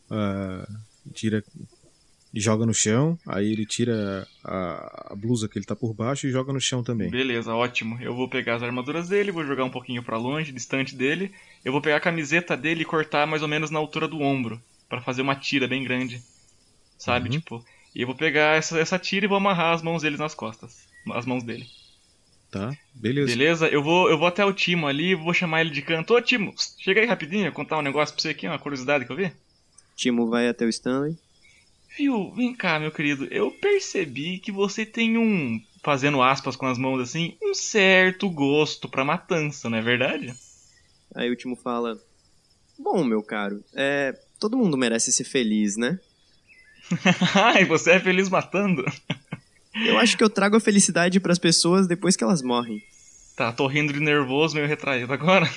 ah, 0.10 0.68
tira 1.14 1.44
joga 2.34 2.66
no 2.66 2.74
chão, 2.74 3.18
aí 3.28 3.52
ele 3.52 3.66
tira 3.66 4.28
a, 4.44 5.14
a 5.14 5.16
blusa 5.16 5.48
que 5.50 5.58
ele 5.58 5.66
tá 5.66 5.76
por 5.76 5.94
baixo 5.94 6.28
e 6.28 6.32
joga 6.32 6.54
no 6.54 6.62
chão 6.62 6.84
também. 6.84 7.10
Beleza, 7.10 7.54
ótimo. 7.54 7.98
Eu 8.02 8.14
vou 8.16 8.30
pegar 8.30 8.56
as 8.56 8.64
armaduras 8.64 9.10
dele, 9.10 9.32
vou 9.32 9.46
jogar 9.46 9.64
um 9.64 9.70
pouquinho 9.70 10.04
pra 10.04 10.18
longe, 10.18 10.52
distante 10.52 10.96
dele. 10.96 11.32
Eu 11.66 11.72
vou 11.72 11.82
pegar 11.82 11.98
a 11.98 12.02
camiseta 12.02 12.56
dele 12.56 12.82
e 12.84 12.86
cortar 12.86 13.26
mais 13.26 13.42
ou 13.42 13.48
menos 13.48 13.72
na 13.72 13.80
altura 13.80 14.08
do 14.08 14.20
ombro, 14.22 14.62
Pra 14.88 15.02
fazer 15.02 15.22
uma 15.22 15.36
tira 15.36 15.68
bem 15.68 15.84
grande. 15.84 16.22
Sabe, 16.98 17.26
Uhum. 17.30 17.32
tipo. 17.40 17.66
E 17.96 18.02
eu 18.02 18.08
vou 18.08 18.16
pegar 18.16 18.58
essa, 18.58 18.80
essa 18.80 18.98
tira 19.00 19.26
e 19.26 19.28
vou 19.30 19.38
amarrar 19.38 19.74
as 19.74 19.82
mãos 19.82 20.02
dele 20.02 20.18
nas 20.18 20.34
costas. 20.36 20.88
As 21.12 21.26
mãos 21.26 21.44
dele. 21.44 21.66
Tá, 22.52 22.76
beleza. 22.96 23.28
Beleza? 23.28 23.68
Eu 23.68 23.84
vou, 23.84 24.10
eu 24.10 24.18
vou 24.18 24.28
até 24.28 24.44
o 24.44 24.52
Timo 24.54 24.88
ali, 24.88 25.14
vou 25.14 25.34
chamar 25.34 25.62
ele 25.62 25.70
de 25.70 25.84
canto. 25.84 26.16
Ô 26.16 26.22
Timo, 26.22 26.54
chega 26.80 27.00
aí 27.02 27.06
rapidinho, 27.08 27.52
contar 27.52 27.78
um 27.78 27.82
negócio 27.84 28.14
pra 28.16 28.22
você 28.22 28.30
aqui, 28.30 28.48
uma 28.48 28.58
curiosidade 28.58 29.06
que 29.06 29.12
eu 29.12 29.16
vi. 29.16 29.32
Timo 29.96 30.28
vai 30.30 30.48
até 30.48 30.66
o 30.66 30.70
Stanley. 30.70 31.16
Viu, 32.00 32.32
vem 32.32 32.56
cá, 32.56 32.80
meu 32.80 32.93
querido. 32.93 33.28
Eu 33.30 33.52
percebi 33.52 34.39
que 34.39 34.54
você 34.54 34.86
tem 34.86 35.18
um, 35.18 35.62
fazendo 35.84 36.22
aspas 36.22 36.56
com 36.56 36.66
as 36.66 36.78
mãos 36.78 37.02
assim, 37.02 37.36
um 37.43 37.54
certo 37.54 38.30
gosto 38.30 38.88
pra 38.88 39.04
matança, 39.04 39.70
não 39.70 39.78
é 39.78 39.82
verdade? 39.82 40.34
Aí 41.14 41.30
o 41.30 41.36
Timo 41.36 41.58
fala: 41.58 42.00
Bom, 42.78 43.04
meu 43.04 43.22
caro, 43.22 43.62
é. 43.76 44.18
Todo 44.39 44.56
mundo 44.56 44.78
merece 44.78 45.12
ser 45.12 45.26
feliz, 45.26 45.76
né? 45.76 46.00
Ai, 47.36 47.66
você 47.66 47.91
é 47.91 48.00
feliz 48.00 48.30
matando? 48.30 48.86
Eu 49.86 49.97
acho 49.97 50.18
que 50.18 50.24
eu 50.24 50.30
trago 50.30 50.56
a 50.56 50.62
felicidade 50.62 51.20
pras 51.20 51.38
pessoas 51.38 51.86
depois 51.86 52.16
que 52.16 52.24
elas 52.24 52.41
morrem. 52.41 52.82
Tá, 53.36 53.52
tô 53.52 53.68
rindo 53.68 53.91
de 53.91 54.00
nervoso, 54.00 54.56
meio 54.56 54.70
retraído 54.70 55.12
agora. 55.12 55.52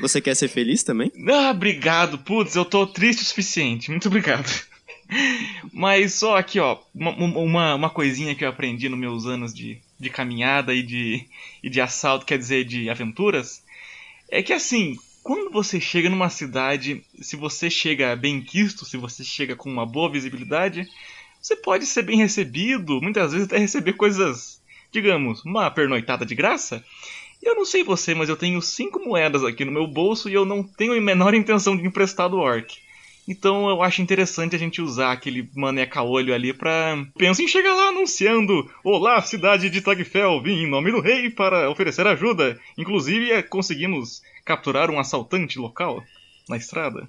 Você 0.00 0.22
quer 0.22 0.34
ser 0.34 0.48
feliz 0.48 0.82
também? 0.82 1.12
Ah, 1.28 1.50
obrigado. 1.50 2.16
Putz, 2.16 2.56
eu 2.56 2.64
tô 2.64 2.86
triste 2.86 3.20
o 3.20 3.26
suficiente. 3.26 3.90
Muito 3.90 4.08
obrigado. 4.08 4.50
Mas 5.72 6.14
só 6.14 6.36
aqui, 6.36 6.58
ó, 6.58 6.78
uma, 6.94 7.74
uma, 7.74 7.90
coisinha 7.90 8.34
que 8.34 8.44
eu 8.44 8.48
aprendi 8.48 8.88
nos 8.88 8.98
meus 8.98 9.26
anos 9.26 9.54
de, 9.54 9.78
de 9.98 10.10
caminhada 10.10 10.74
e 10.74 10.82
de, 10.82 11.26
e 11.62 11.70
de 11.70 11.80
assalto, 11.80 12.26
quer 12.26 12.38
dizer, 12.38 12.64
de 12.64 12.90
aventuras, 12.90 13.62
é 14.28 14.42
que 14.42 14.52
assim, 14.52 14.96
quando 15.22 15.50
você 15.50 15.80
chega 15.80 16.10
numa 16.10 16.28
cidade, 16.28 17.04
se 17.20 17.36
você 17.36 17.70
chega 17.70 18.16
bem 18.16 18.40
quisto, 18.40 18.84
se 18.84 18.96
você 18.96 19.22
chega 19.22 19.54
com 19.54 19.70
uma 19.70 19.86
boa 19.86 20.10
visibilidade, 20.10 20.88
você 21.40 21.54
pode 21.54 21.86
ser 21.86 22.02
bem 22.02 22.18
recebido, 22.18 23.00
muitas 23.00 23.32
vezes 23.32 23.46
até 23.46 23.58
receber 23.58 23.92
coisas, 23.92 24.60
digamos, 24.90 25.44
uma 25.44 25.70
pernoitada 25.70 26.26
de 26.26 26.34
graça. 26.34 26.84
Eu 27.42 27.54
não 27.54 27.64
sei 27.64 27.84
você, 27.84 28.14
mas 28.14 28.28
eu 28.28 28.36
tenho 28.36 28.60
cinco 28.60 28.98
moedas 28.98 29.44
aqui 29.44 29.64
no 29.64 29.70
meu 29.70 29.86
bolso 29.86 30.28
e 30.28 30.34
eu 30.34 30.44
não 30.44 30.62
tenho 30.62 30.96
a 30.96 31.00
menor 31.00 31.34
intenção 31.34 31.76
de 31.76 31.86
emprestar 31.86 32.28
do 32.28 32.38
orc. 32.38 32.85
Então 33.28 33.68
eu 33.68 33.82
acho 33.82 34.00
interessante 34.00 34.54
a 34.54 34.58
gente 34.58 34.80
usar 34.80 35.10
aquele 35.10 35.50
maneca-olho 35.54 36.32
ali 36.32 36.52
pra. 36.52 37.04
Pensa 37.18 37.42
em 37.42 37.48
chegar 37.48 37.74
lá 37.74 37.88
anunciando: 37.88 38.70
Olá, 38.84 39.20
cidade 39.20 39.68
de 39.68 39.80
Tagfel, 39.80 40.40
vim 40.40 40.62
em 40.62 40.70
nome 40.70 40.92
do 40.92 41.00
rei 41.00 41.28
para 41.28 41.68
oferecer 41.68 42.06
ajuda. 42.06 42.58
Inclusive 42.78 43.32
eh, 43.32 43.42
conseguimos 43.42 44.22
capturar 44.44 44.90
um 44.90 45.00
assaltante 45.00 45.58
local 45.58 46.04
na 46.48 46.56
estrada. 46.56 47.08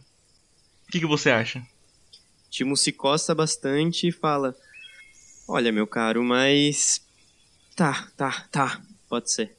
O 0.88 0.92
que, 0.92 1.00
que 1.00 1.06
você 1.06 1.30
acha? 1.30 1.62
Timo 2.50 2.76
se 2.76 2.92
coça 2.92 3.36
bastante 3.36 4.08
e 4.08 4.12
fala: 4.12 4.56
Olha, 5.48 5.72
meu 5.72 5.86
caro, 5.86 6.24
mas. 6.24 7.00
Tá, 7.76 8.08
tá, 8.18 8.48
tá, 8.52 8.82
pode 9.08 9.32
ser. 9.32 9.56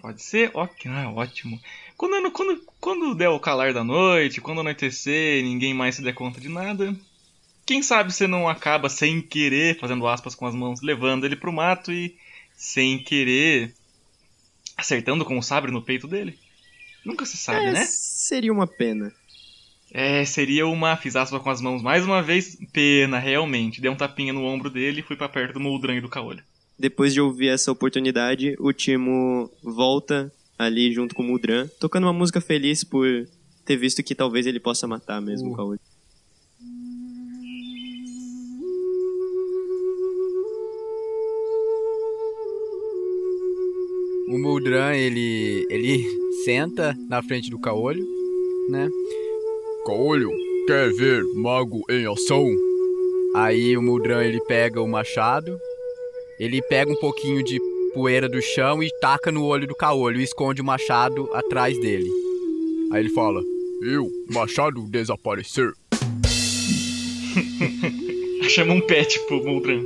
Pode 0.00 0.22
ser? 0.22 0.50
Ok, 0.54 0.90
ah, 0.90 1.10
ótimo. 1.10 1.60
Quando, 1.96 2.30
quando, 2.30 2.62
quando 2.80 3.14
der 3.14 3.28
o 3.28 3.40
calar 3.40 3.72
da 3.72 3.82
noite, 3.82 4.40
quando 4.40 4.60
anoitecer, 4.60 5.42
ninguém 5.42 5.72
mais 5.72 5.94
se 5.94 6.02
der 6.02 6.12
conta 6.12 6.40
de 6.40 6.48
nada. 6.48 6.94
Quem 7.64 7.82
sabe 7.82 8.12
você 8.12 8.26
não 8.26 8.48
acaba 8.48 8.88
sem 8.88 9.20
querer, 9.20 9.78
fazendo 9.78 10.06
aspas 10.06 10.34
com 10.34 10.46
as 10.46 10.54
mãos, 10.54 10.82
levando 10.82 11.24
ele 11.24 11.34
pro 11.34 11.52
mato 11.52 11.90
e 11.90 12.14
sem 12.56 12.98
querer 12.98 13.74
acertando 14.76 15.24
com 15.24 15.38
o 15.38 15.42
sabre 15.42 15.72
no 15.72 15.82
peito 15.82 16.06
dele? 16.06 16.38
Nunca 17.04 17.24
se 17.24 17.36
sabe, 17.36 17.66
É, 17.66 17.72
né? 17.72 17.86
Seria 17.86 18.52
uma 18.52 18.66
pena. 18.66 19.12
É, 19.90 20.24
seria 20.24 20.66
uma. 20.66 20.96
Fiz 20.96 21.16
aspas 21.16 21.40
com 21.40 21.50
as 21.50 21.60
mãos 21.60 21.82
mais 21.82 22.04
uma 22.04 22.22
vez. 22.22 22.58
Pena, 22.72 23.18
realmente. 23.18 23.80
Dei 23.80 23.90
um 23.90 23.96
tapinha 23.96 24.32
no 24.32 24.44
ombro 24.44 24.68
dele 24.68 25.00
e 25.00 25.02
fui 25.02 25.16
pra 25.16 25.28
perto 25.28 25.54
do 25.54 25.60
Moldran 25.60 25.96
e 25.96 26.00
do 26.00 26.08
Caolho. 26.08 26.42
Depois 26.78 27.14
de 27.14 27.20
ouvir 27.20 27.48
essa 27.48 27.72
oportunidade, 27.72 28.54
o 28.58 28.72
Timo 28.72 29.50
volta 29.62 30.30
ali 30.58 30.92
junto 30.92 31.14
com 31.14 31.22
o 31.22 31.26
Mudran, 31.26 31.68
tocando 31.78 32.04
uma 32.04 32.12
música 32.12 32.40
feliz 32.40 32.82
por 32.82 33.06
ter 33.64 33.76
visto 33.76 34.02
que 34.02 34.14
talvez 34.14 34.46
ele 34.46 34.60
possa 34.60 34.86
matar 34.86 35.20
mesmo 35.20 35.52
o 35.52 35.56
Kaori. 35.56 35.80
O 44.28 44.38
Muldran, 44.38 44.92
ele, 44.92 45.64
ele 45.70 46.04
senta 46.44 46.96
na 47.08 47.22
frente 47.22 47.48
do 47.48 47.60
caolho, 47.60 48.04
né? 48.68 48.90
Caolho, 49.86 50.30
quer 50.66 50.92
ver 50.92 51.22
mago 51.34 51.84
em 51.88 52.06
ação? 52.06 52.44
Aí 53.36 53.76
o 53.76 53.82
Muldran, 53.82 54.24
ele 54.24 54.40
pega 54.40 54.82
o 54.82 54.88
machado, 54.88 55.56
ele 56.40 56.60
pega 56.62 56.90
um 56.90 56.96
pouquinho 56.96 57.42
de 57.44 57.60
poeira 57.96 58.28
do 58.28 58.42
chão 58.42 58.82
e 58.82 58.90
taca 59.00 59.32
no 59.32 59.42
olho 59.46 59.66
do 59.66 59.74
caolho 59.74 60.20
e 60.20 60.24
esconde 60.24 60.60
o 60.60 60.64
machado 60.64 61.30
atrás 61.32 61.78
dele. 61.80 62.06
Aí 62.92 63.00
ele 63.02 63.08
fala: 63.08 63.40
Eu, 63.82 64.06
machado 64.30 64.82
desaparecer. 64.90 65.72
Chama 68.50 68.74
um 68.74 68.80
pet 68.82 69.18
pro 69.26 69.42
Moldran. 69.42 69.82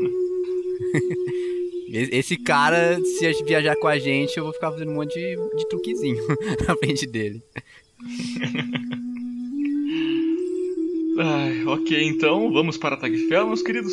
"E- 1.88 2.08
Esse 2.18 2.36
cara, 2.36 3.00
se 3.04 3.26
a 3.26 3.32
viajar 3.44 3.76
com 3.76 3.86
a 3.86 3.96
gente, 3.98 4.36
eu 4.36 4.42
vou 4.44 4.52
ficar 4.52 4.72
fazendo 4.72 4.90
um 4.90 4.94
monte 4.96 5.14
de, 5.14 5.36
de 5.56 5.68
truquezinho 5.68 6.22
na 6.66 6.74
frente 6.76 7.06
dele. 7.06 7.40
Ai, 11.18 11.64
ok, 11.66 12.02
então 12.04 12.50
vamos 12.52 12.76
para 12.78 12.96
Tagfel, 12.96 13.46
meus 13.46 13.62
queridos. 13.62 13.92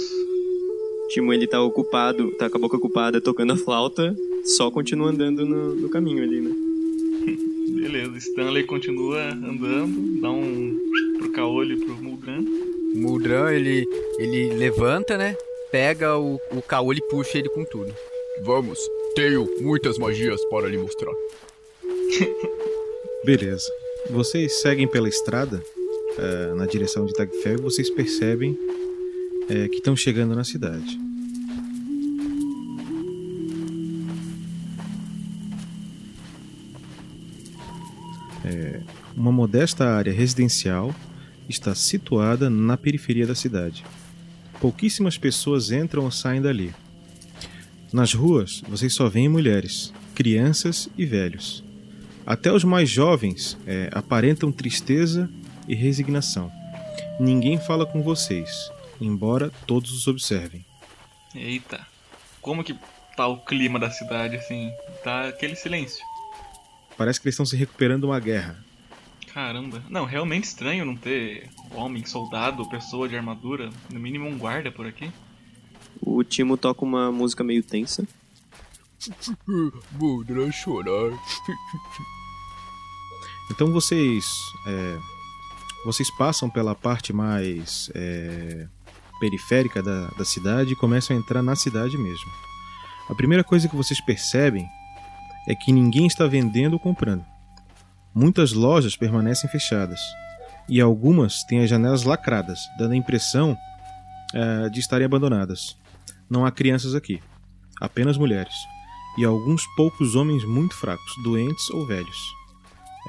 Timo, 1.10 1.34
ele 1.34 1.48
tá 1.48 1.62
ocupado, 1.62 2.32
tá 2.32 2.50
com 2.50 2.58
a 2.58 2.62
boca 2.62 2.78
ocupada 2.78 3.22
tocando 3.22 3.54
a 3.54 3.58
flauta, 3.58 4.16
só 4.44 4.70
continua 4.70 5.10
andando 5.10 5.46
no, 5.46 5.76
no 5.76 5.90
caminho 5.90 6.24
ali, 6.24 6.42
né? 6.42 6.52
Beleza, 7.82 8.18
Stanley 8.18 8.64
continua 8.64 9.30
andando, 9.34 10.22
dá 10.22 10.30
um 10.32 10.78
pro 11.18 11.32
Caolho 11.32 11.78
e 11.78 11.86
pro 11.86 11.96
Moldran. 12.04 12.44
O 12.94 12.98
Muldran, 12.98 13.52
ele, 13.52 13.88
ele 14.18 14.54
levanta, 14.56 15.18
né? 15.18 15.36
Pega 15.72 16.18
o, 16.18 16.40
o 16.52 16.62
caolho 16.62 17.00
e 17.00 17.10
puxa 17.10 17.38
ele 17.38 17.50
com 17.50 17.64
tudo. 17.66 17.94
Vamos, 18.42 18.80
tenho 19.16 19.48
muitas 19.60 19.98
magias 19.98 20.44
para 20.46 20.68
lhe 20.68 20.78
mostrar. 20.78 21.14
Beleza. 23.26 23.70
Vocês 24.10 24.62
seguem 24.62 24.88
pela 24.88 25.10
estrada 25.10 25.62
eh, 26.18 26.54
na 26.56 26.66
direção 26.66 27.06
de 27.06 27.14
Tagfel 27.14 27.56
e 27.56 27.62
vocês 27.62 27.90
percebem 27.90 28.58
eh, 29.50 29.68
que 29.68 29.78
estão 29.78 29.96
chegando 29.96 30.36
na 30.36 30.44
cidade. 30.44 31.00
É, 38.46 38.82
uma 39.16 39.32
modesta 39.32 39.86
área 39.90 40.14
residencial 40.14 40.94
está 41.50 41.74
situada 41.76 42.50
na 42.50 42.78
periferia 42.78 43.26
da 43.26 43.36
cidade. 43.36 43.84
Pouquíssimas 44.60 45.18
pessoas 45.18 45.72
entram 45.72 46.04
ou 46.04 46.12
saem 46.12 46.42
dali. 46.42 46.74
Nas 47.92 48.14
ruas, 48.14 48.62
vocês 48.68 48.94
só 48.94 49.08
veem 49.08 49.30
mulheres, 49.30 49.94
crianças 50.14 50.90
e 50.98 51.06
velhos. 51.06 51.64
Até 52.26 52.52
os 52.52 52.64
mais 52.64 52.90
jovens 52.90 53.58
é, 53.66 53.90
aparentam 53.94 54.52
tristeza 54.52 55.30
e 55.68 55.76
resignação. 55.76 56.52
Ninguém 57.20 57.58
fala 57.58 57.86
com 57.86 58.02
vocês, 58.02 58.70
embora 59.00 59.52
todos 59.66 59.92
os 59.92 60.08
observem. 60.08 60.66
Eita, 61.36 61.86
como 62.42 62.64
que 62.64 62.76
tá 63.16 63.28
o 63.28 63.38
clima 63.38 63.80
da 63.80 63.92
cidade, 63.92 64.36
assim? 64.36 64.72
Tá 65.04 65.28
aquele 65.28 65.56
silêncio. 65.56 66.04
Parece 66.98 67.20
que 67.20 67.28
eles 67.28 67.34
estão 67.34 67.46
se 67.46 67.56
recuperando 67.56 68.02
de 68.02 68.08
uma 68.08 68.20
guerra. 68.20 68.64
Caramba. 69.34 69.84
Não, 69.90 70.06
realmente 70.06 70.46
estranho 70.46 70.86
não 70.86 70.96
ter 70.96 71.50
homem, 71.72 72.04
soldado, 72.06 72.68
pessoa 72.70 73.08
de 73.08 73.16
armadura, 73.16 73.70
no 73.92 74.00
mínimo 74.00 74.28
um 74.28 74.38
guarda 74.38 74.72
por 74.72 74.88
aqui. 74.88 75.12
O 76.02 76.24
Timo 76.24 76.58
toca 76.58 76.84
uma 76.84 77.12
música 77.12 77.44
meio 77.44 77.62
tensa. 77.62 78.08
Muldran 79.92 80.52
chorar. 80.52 81.18
Então 83.50 83.72
vocês 83.72 84.26
é, 84.68 84.98
vocês 85.86 86.10
passam 86.12 86.50
pela 86.50 86.76
parte 86.76 87.14
mais 87.14 87.90
é, 87.96 88.68
periférica 89.20 89.82
da, 89.82 90.08
da 90.10 90.26
cidade 90.26 90.74
e 90.74 90.76
começam 90.76 91.16
a 91.16 91.20
entrar 91.20 91.42
na 91.42 91.56
cidade 91.56 91.98
mesmo. 91.98 92.32
A 93.10 93.16
primeira 93.16 93.44
coisa 93.44 93.68
que 93.68 93.76
vocês 93.76 94.00
percebem 94.02 94.68
é 95.48 95.56
que 95.56 95.72
ninguém 95.72 96.08
está 96.08 96.28
vendendo 96.28 96.74
ou 96.74 96.80
comprando. 96.80 97.26
Muitas 98.14 98.52
lojas 98.54 98.96
permanecem 98.96 99.50
fechadas 99.50 100.00
e 100.68 100.82
algumas 100.82 101.44
têm 101.44 101.64
as 101.64 101.70
janelas 101.70 102.04
lacradas, 102.04 102.60
dando 102.78 102.94
a 102.94 102.98
impressão 102.98 103.58
eh, 104.34 104.70
de 104.70 104.80
estarem 104.80 105.06
abandonadas. 105.06 105.78
Não 106.30 106.46
há 106.46 106.52
crianças 106.52 106.96
aqui, 106.96 107.22
apenas 107.80 108.18
mulheres 108.18 108.54
e 109.18 109.26
alguns 109.26 109.66
poucos 109.76 110.16
homens 110.16 110.46
muito 110.46 110.76
fracos, 110.76 111.12
doentes 111.24 111.70
ou 111.72 111.86
velhos. 111.86 112.18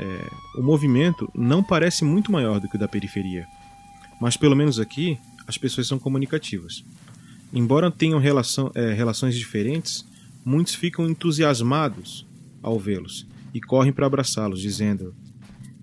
É, 0.00 0.30
o 0.56 0.62
movimento 0.62 1.30
não 1.34 1.62
parece 1.62 2.04
muito 2.04 2.32
maior 2.32 2.58
do 2.58 2.68
que 2.68 2.76
o 2.76 2.78
da 2.78 2.88
periferia, 2.88 3.46
mas 4.20 4.36
pelo 4.36 4.56
menos 4.56 4.80
aqui 4.80 5.18
as 5.48 5.58
pessoas 5.58 5.86
são 5.88 5.98
comunicativas. 5.98 6.84
Embora 7.52 7.90
tenham 7.90 8.20
relação, 8.20 8.70
é, 8.74 8.92
relações 8.92 9.34
diferentes, 9.34 10.04
muitos 10.44 10.74
ficam 10.74 11.08
entusiasmados 11.08 12.26
ao 12.62 12.78
vê-los 12.78 13.26
e 13.54 13.60
correm 13.60 13.92
para 13.92 14.06
abraçá-los, 14.06 14.60
dizendo 14.60 15.14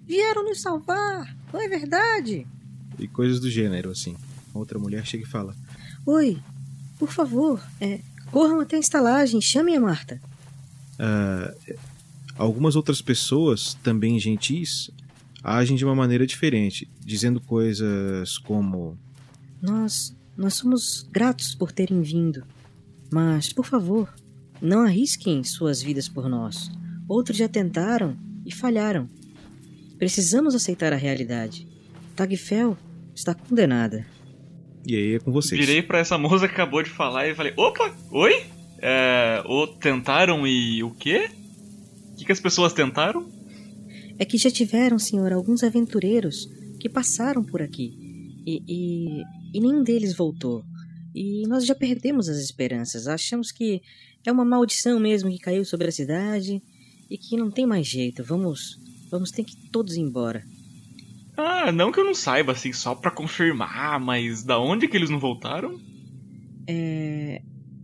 Vieram 0.07 0.45
nos 0.45 0.61
salvar, 0.61 1.35
não 1.51 1.59
é 1.59 1.67
verdade? 1.67 2.45
e 2.99 3.07
coisas 3.07 3.39
do 3.39 3.49
gênero 3.49 3.89
assim. 3.89 4.15
Outra 4.53 4.79
mulher 4.79 5.05
chega 5.05 5.23
e 5.23 5.27
fala: 5.27 5.55
Oi, 6.05 6.37
por 6.97 7.11
favor, 7.11 7.61
é, 7.81 7.99
corram 8.31 8.59
até 8.59 8.77
a 8.77 8.79
estalagem, 8.79 9.41
chamem 9.41 9.75
a 9.75 9.81
Marta. 9.81 10.21
Ah, 10.97 11.53
algumas 12.37 12.75
outras 12.75 13.01
pessoas, 13.01 13.73
também 13.83 14.17
gentis, 14.19 14.89
agem 15.43 15.75
de 15.75 15.83
uma 15.83 15.95
maneira 15.95 16.25
diferente, 16.25 16.87
dizendo 17.01 17.41
coisas 17.41 18.37
como: 18.37 18.97
Nós, 19.61 20.15
nós 20.37 20.55
somos 20.55 21.07
gratos 21.11 21.55
por 21.55 21.71
terem 21.71 22.01
vindo. 22.01 22.43
Mas, 23.11 23.51
por 23.53 23.65
favor, 23.65 24.13
não 24.61 24.81
arrisquem 24.81 25.43
suas 25.43 25.81
vidas 25.81 26.07
por 26.07 26.29
nós. 26.29 26.69
Outros 27.07 27.37
já 27.37 27.47
tentaram 27.47 28.17
e 28.45 28.53
falharam. 28.53 29.09
Precisamos 29.97 30.55
aceitar 30.55 30.91
a 30.91 30.97
realidade. 30.97 31.67
Tagfel 32.15 32.77
está 33.15 33.33
condenada. 33.33 34.05
E 34.85 34.95
aí 34.95 35.15
é 35.15 35.19
com 35.19 35.31
vocês. 35.31 35.59
Virei 35.59 35.81
pra 35.81 35.99
essa 35.99 36.17
moça 36.17 36.47
que 36.47 36.53
acabou 36.53 36.83
de 36.83 36.89
falar 36.89 37.27
e 37.27 37.35
falei: 37.35 37.53
opa, 37.57 37.93
oi? 38.11 38.45
É, 38.79 39.41
o 39.45 39.67
tentaram 39.67 40.45
e 40.45 40.83
o 40.83 40.91
quê? 40.91 41.29
O 42.11 42.15
que, 42.17 42.25
que 42.25 42.31
as 42.31 42.39
pessoas 42.39 42.73
tentaram? 42.73 43.27
É 44.17 44.25
que 44.25 44.37
já 44.37 44.51
tiveram, 44.51 44.99
senhor, 44.99 45.33
alguns 45.33 45.63
aventureiros 45.63 46.49
que 46.79 46.87
passaram 46.87 47.43
por 47.43 47.61
aqui. 47.61 47.97
E, 48.45 48.61
e, 48.67 49.23
e 49.55 49.61
nenhum 49.61 49.81
deles 49.81 50.13
voltou. 50.13 50.65
E 51.13 51.47
nós 51.47 51.65
já 51.65 51.73
perdemos 51.73 52.27
as 52.27 52.39
esperanças. 52.39 53.07
Achamos 53.07 53.53
que 53.53 53.81
é 54.25 54.29
uma 54.29 54.43
maldição 54.43 54.99
mesmo 54.99 55.31
que 55.31 55.39
caiu 55.39 55.63
sobre 55.63 55.87
a 55.87 55.91
cidade 55.93 56.61
e 57.09 57.17
que 57.17 57.37
não 57.37 57.49
tem 57.49 57.65
mais 57.65 57.87
jeito. 57.87 58.21
Vamos, 58.21 58.77
vamos 59.09 59.31
ter 59.31 59.45
que 59.45 59.55
todos 59.69 59.95
ir 59.95 60.01
embora. 60.01 60.43
Ah, 61.37 61.71
não 61.71 61.89
que 61.89 62.01
eu 62.01 62.03
não 62.03 62.13
saiba, 62.13 62.51
assim, 62.51 62.73
só 62.73 62.93
pra 62.95 63.09
confirmar, 63.09 63.97
mas 63.97 64.43
da 64.43 64.59
onde 64.59 64.89
que 64.89 64.97
eles 64.97 65.09
não 65.09 65.19
voltaram? 65.21 65.79
É, 66.67 67.41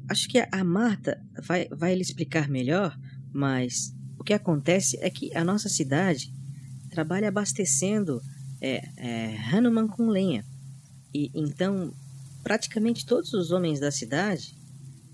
acho 0.09 0.28
que 0.28 0.39
a 0.39 0.63
Marta 0.65 1.22
vai, 1.41 1.69
vai 1.69 1.95
lhe 1.95 2.01
explicar 2.01 2.49
melhor, 2.49 2.97
mas 3.34 3.95
o 4.19 4.26
que 4.26 4.34
acontece 4.34 4.97
é 5.01 5.09
que 5.09 5.34
a 5.34 5.43
nossa 5.45 5.69
cidade 5.69 6.34
trabalha 6.89 7.30
abastecendo 7.30 8.22
é, 8.59 8.84
é, 8.97 9.38
Hanuman 9.53 9.88
com 9.88 10.07
lenha. 10.07 10.43
E 11.14 11.32
então, 11.34 11.93
praticamente 12.43 13.05
todos 13.05 13.34
os 13.34 13.51
homens 13.51 13.80
da 13.80 13.91
cidade 13.91 14.55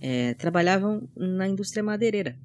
é, 0.01 0.33
trabalhavam 0.35 1.07
na 1.15 1.47
indústria 1.47 1.83
madeireira. 1.83 2.37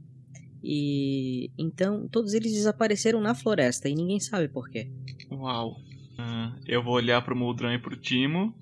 E 0.62 1.50
então 1.58 2.08
todos 2.08 2.34
eles 2.34 2.52
desapareceram 2.52 3.20
na 3.20 3.34
floresta 3.34 3.88
e 3.88 3.94
ninguém 3.94 4.20
sabe 4.20 4.48
por 4.48 4.68
quê. 4.68 4.90
Uau. 5.30 5.76
Ah, 6.18 6.54
eu 6.66 6.82
vou 6.82 6.94
olhar 6.94 7.22
pro 7.22 7.36
Muldran 7.36 7.74
e 7.74 7.78
pro 7.78 7.96
Timo. 7.96 8.54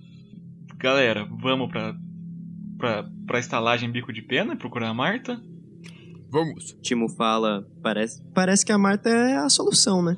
Galera, 0.77 1.25
vamos 1.25 1.71
pra, 1.71 1.95
pra, 2.79 3.11
pra 3.27 3.39
estalagem 3.39 3.91
Bico 3.91 4.13
de 4.13 4.23
Pena 4.23 4.57
procurar 4.57 4.89
a 4.89 4.95
Marta? 4.95 5.41
Vamos. 6.31 6.77
Timo 6.81 7.09
fala, 7.09 7.67
parece, 7.83 8.23
parece 8.33 8.65
que 8.65 8.73
a 8.73 8.79
Marta 8.79 9.11
é 9.11 9.37
a 9.37 9.49
solução, 9.51 10.03
né? 10.03 10.17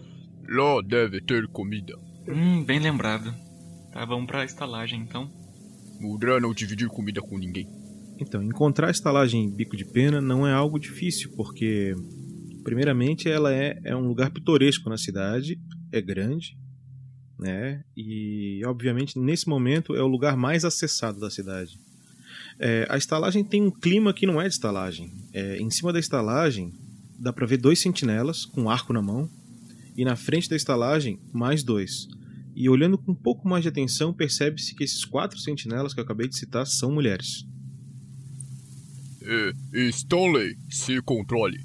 Lá 0.49 0.81
deve 0.87 1.21
ter 1.23 1.49
comida. 1.49 1.99
Hum, 2.29 2.63
bem 2.65 2.79
lembrado. 2.79 3.35
Tá, 3.93 4.05
vamos 4.05 4.27
pra 4.27 4.45
estalagem 4.45 5.01
então. 5.01 5.31
Mudra 6.01 6.41
não 6.41 6.55
dividir 6.55 6.89
comida 6.89 7.21
com 7.21 7.39
ninguém. 7.39 7.69
Então, 8.19 8.43
encontrar 8.43 8.89
a 8.89 8.91
estalagem 8.91 9.51
Bico 9.51 9.77
de 9.77 9.85
Pena 9.85 10.21
não 10.21 10.47
é 10.47 10.53
algo 10.53 10.79
difícil, 10.79 11.31
porque, 11.37 11.95
primeiramente, 12.65 13.29
ela 13.29 13.53
é, 13.53 13.79
é 13.85 13.95
um 13.95 14.07
lugar 14.07 14.31
pitoresco 14.31 14.89
na 14.89 14.97
cidade, 14.97 15.61
é 15.91 16.01
grande, 16.01 16.57
né? 17.39 17.83
E, 17.97 18.63
obviamente, 18.65 19.19
nesse 19.19 19.49
momento 19.49 19.95
é 19.95 20.03
o 20.03 20.07
lugar 20.07 20.37
mais 20.37 20.65
acessado 20.65 21.21
da 21.21 21.31
cidade. 21.31 21.79
É, 22.59 22.87
a 22.89 22.97
estalagem 22.97 23.45
tem 23.45 23.63
um 23.63 23.71
clima 23.71 24.15
que 24.15 24.27
não 24.27 24.41
é 24.41 24.49
de 24.49 24.55
estalagem. 24.55 25.11
É, 25.33 25.59
em 25.59 25.71
cima 25.71 25.93
da 25.93 25.99
estalagem 25.99 26.73
dá 27.19 27.33
para 27.33 27.47
ver 27.47 27.59
dois 27.59 27.81
sentinelas 27.81 28.45
com 28.45 28.63
um 28.63 28.71
arco 28.71 28.93
na 28.93 29.03
mão, 29.03 29.29
e 29.97 30.05
na 30.05 30.17
frente 30.17 30.49
da 30.49 30.57
estalagem 30.57 31.19
mais 31.33 31.63
dois. 31.63 32.09
E 32.55 32.69
olhando 32.69 32.99
com 32.99 33.13
um 33.13 33.15
pouco 33.15 33.49
mais 33.49 33.63
de 33.63 33.69
atenção, 33.69 34.13
percebe-se 34.13 34.75
que 34.75 34.85
esses 34.85 35.05
quatro 35.05 35.39
sentinelas 35.39 35.95
que 35.95 36.01
eu 36.01 36.05
acabei 36.05 36.29
de 36.29 36.37
citar 36.37 36.67
são 36.67 36.93
mulheres. 36.93 37.47
E 39.73 39.89
Stanley, 39.89 40.57
se 40.69 41.01
controle. 41.03 41.59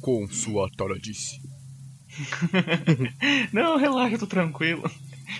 Com 0.00 0.26
sua 0.28 0.70
taradice. 0.76 1.40
não, 3.52 3.76
relaxa, 3.76 4.14
eu 4.14 4.18
tô 4.20 4.26
tranquilo. 4.26 4.88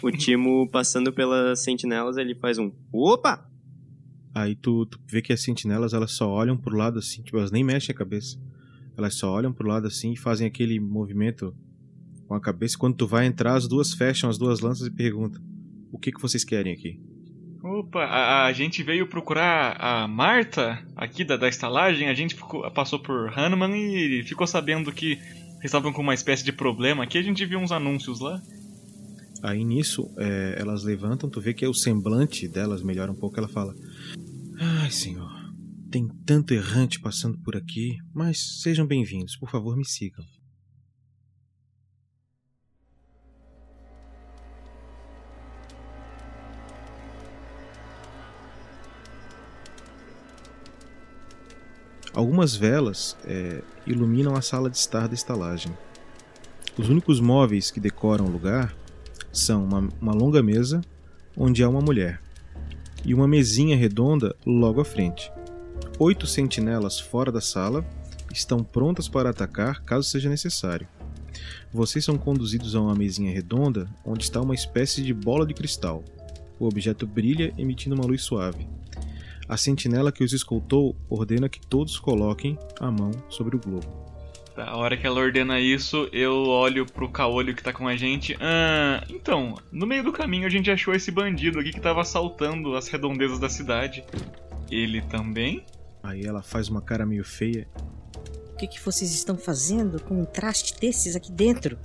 O 0.03 0.11
Timo, 0.11 0.69
passando 0.69 1.12
pelas 1.12 1.61
sentinelas, 1.61 2.16
ele 2.16 2.35
faz 2.35 2.59
um 2.59 2.73
opa! 2.93 3.49
Aí 4.35 4.55
tu, 4.55 4.85
tu 4.87 5.01
vê 5.07 5.23
que 5.23 5.33
as 5.33 5.43
sentinelas 5.43 5.95
elas 5.95 6.12
só 6.12 6.29
olham 6.29 6.57
pro 6.57 6.77
lado 6.77 6.99
assim, 6.99 7.23
tipo, 7.23 7.39
elas 7.39 7.51
nem 7.51 7.64
mexem 7.64 7.95
a 7.95 7.99
cabeça. 7.99 8.39
Elas 8.97 9.14
só 9.14 9.31
olham 9.31 9.53
pro 9.53 9.66
lado 9.66 9.87
assim 9.87 10.12
e 10.12 10.16
fazem 10.16 10.47
aquele 10.47 10.79
movimento 10.79 11.57
com 12.29 12.35
a 12.35 12.41
cabeça. 12.41 12.76
Quando 12.79 12.95
tu 12.97 13.07
vai 13.09 13.26
entrar, 13.26 13.55
as 13.55 13.66
duas 13.66 13.95
fecham 13.95 14.29
as 14.31 14.37
duas 14.39 14.61
lanças 14.61 14.87
e 14.87 14.91
perguntam: 14.91 15.41
O 15.91 15.99
que, 15.99 16.12
que 16.12 16.20
vocês 16.20 16.45
querem 16.45 16.72
aqui? 16.72 17.01
Opa, 17.64 18.05
a, 18.05 18.47
a 18.47 18.53
gente 18.53 18.83
veio 18.85 19.09
procurar 19.09 19.76
a 19.81 20.07
Marta 20.07 20.79
aqui 20.95 21.24
da, 21.24 21.37
da 21.37 21.49
estalagem. 21.49 22.09
A 22.09 22.14
gente 22.14 22.35
ficou- 22.37 22.70
passou 22.70 23.01
por 23.01 23.37
Hanuman 23.37 23.76
e 23.76 24.22
ficou 24.22 24.47
sabendo 24.47 24.93
que 24.93 25.12
eles 25.12 25.64
estavam 25.64 25.93
com 25.93 26.01
uma 26.03 26.14
espécie 26.14 26.45
de 26.45 26.53
problema 26.53 27.03
aqui. 27.03 27.18
A 27.18 27.22
gente 27.22 27.45
viu 27.45 27.59
uns 27.59 27.72
anúncios 27.72 28.20
lá. 28.20 28.41
Aí 29.43 29.64
nisso, 29.64 30.09
é, 30.18 30.57
elas 30.59 30.85
levantam, 30.85 31.29
tu 31.31 31.41
vê 31.41 31.53
que 31.55 31.66
o 31.66 31.74
semblante 31.74 32.47
delas 32.49 32.83
melhora 32.83 33.11
um 33.11 33.14
pouco. 33.16 33.39
Ela 33.39 33.49
fala: 33.49 33.74
Ai, 34.83 34.91
senhor, 34.91 35.31
tem 35.91 36.07
tanto 36.26 36.55
errante 36.55 37.01
passando 37.01 37.39
por 37.39 37.57
aqui, 37.57 37.97
mas 38.14 38.61
sejam 38.62 38.87
bem-vindos, 38.87 39.37
por 39.37 39.51
favor, 39.51 39.76
me 39.76 39.85
sigam. 39.85 40.24
Algumas 52.19 52.57
velas 52.57 53.16
é, 53.25 53.62
iluminam 53.87 54.35
a 54.35 54.43
sala 54.43 54.69
de 54.69 54.77
estar 54.77 55.07
da 55.07 55.14
estalagem. 55.14 55.73
Os 56.77 56.89
únicos 56.89 57.21
móveis 57.21 57.71
que 57.71 57.79
decoram 57.79 58.25
o 58.25 58.29
lugar 58.29 58.75
são 59.33 59.62
uma, 59.62 59.89
uma 60.01 60.12
longa 60.12 60.43
mesa, 60.43 60.81
onde 61.37 61.62
há 61.62 61.69
uma 61.69 61.81
mulher, 61.81 62.21
e 63.05 63.14
uma 63.14 63.29
mesinha 63.29 63.77
redonda 63.77 64.35
logo 64.45 64.81
à 64.81 64.85
frente. 64.85 65.31
Oito 65.97 66.27
sentinelas 66.27 66.99
fora 66.99 67.31
da 67.31 67.41
sala 67.41 67.87
estão 68.33 68.64
prontas 68.64 69.09
para 69.09 69.31
atacar 69.31 69.81
caso 69.85 70.11
seja 70.11 70.29
necessário. 70.29 70.89
Vocês 71.73 72.05
são 72.05 72.19
conduzidos 72.19 72.75
a 72.75 72.81
uma 72.81 72.97
mesinha 72.97 73.33
redonda 73.33 73.89
onde 74.05 74.25
está 74.25 74.41
uma 74.41 74.57
espécie 74.57 75.05
de 75.05 75.14
bola 75.14 75.47
de 75.47 75.55
cristal. 75.55 76.03
O 76.59 76.66
objeto 76.66 77.07
brilha 77.07 77.55
emitindo 77.57 77.95
uma 77.95 78.07
luz 78.07 78.23
suave. 78.23 78.66
A 79.49 79.57
sentinela 79.57 80.12
que 80.12 80.22
os 80.22 80.32
escoltou 80.32 80.94
ordena 81.09 81.49
que 81.49 81.59
todos 81.59 81.99
coloquem 81.99 82.59
a 82.78 82.90
mão 82.90 83.11
sobre 83.30 83.57
o 83.57 83.59
globo. 83.59 84.09
A 84.57 84.76
hora 84.76 84.96
que 84.96 85.07
ela 85.07 85.20
ordena 85.20 85.59
isso, 85.61 86.09
eu 86.12 86.34
olho 86.34 86.84
pro 86.84 87.09
caolho 87.09 87.55
que 87.55 87.62
tá 87.62 87.72
com 87.72 87.86
a 87.86 87.96
gente. 87.96 88.36
Ah, 88.40 89.05
então, 89.09 89.55
no 89.70 89.86
meio 89.86 90.03
do 90.03 90.12
caminho 90.12 90.46
a 90.46 90.51
gente 90.51 90.70
achou 90.70 90.92
esse 90.92 91.11
bandido 91.11 91.61
aqui 91.61 91.70
que 91.70 91.80
tava 91.80 92.01
assaltando 92.03 92.74
as 92.76 92.88
redondezas 92.88 93.38
da 93.38 93.49
cidade. 93.49 94.05
Ele 94.70 95.01
também? 95.01 95.64
Aí 96.03 96.26
ela 96.26 96.42
faz 96.42 96.68
uma 96.68 96.82
cara 96.82 97.07
meio 97.07 97.24
feia. 97.24 97.68
O 98.53 98.57
que, 98.59 98.66
que 98.66 98.80
vocês 98.80 99.14
estão 99.14 99.38
fazendo 99.38 100.03
com 100.03 100.20
um 100.20 100.24
traste 100.24 100.78
desses 100.78 101.14
aqui 101.14 101.30
dentro? 101.30 101.78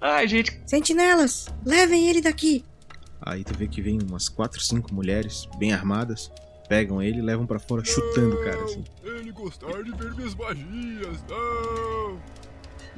Ai, 0.00 0.26
gente. 0.26 0.60
Sentinelas, 0.66 1.46
levem 1.64 2.08
ele 2.08 2.20
daqui. 2.20 2.64
Aí 3.20 3.44
tu 3.44 3.56
vê 3.56 3.68
que 3.68 3.80
vem 3.80 3.98
umas 4.02 4.28
4, 4.28 4.60
5 4.60 4.92
mulheres 4.92 5.46
bem 5.58 5.72
armadas, 5.72 6.32
pegam 6.72 7.02
ele 7.02 7.18
e 7.18 7.20
levam 7.20 7.44
pra 7.44 7.58
fora 7.58 7.84
chutando 7.84 8.34
o 8.34 8.44
cara 8.44 8.64
assim. 8.64 8.82
Ele 9.04 9.30
gostar 9.30 9.82
de 9.82 9.90
ver 9.90 10.14
minhas 10.14 10.34
magias, 10.34 11.22
não! 11.28 12.18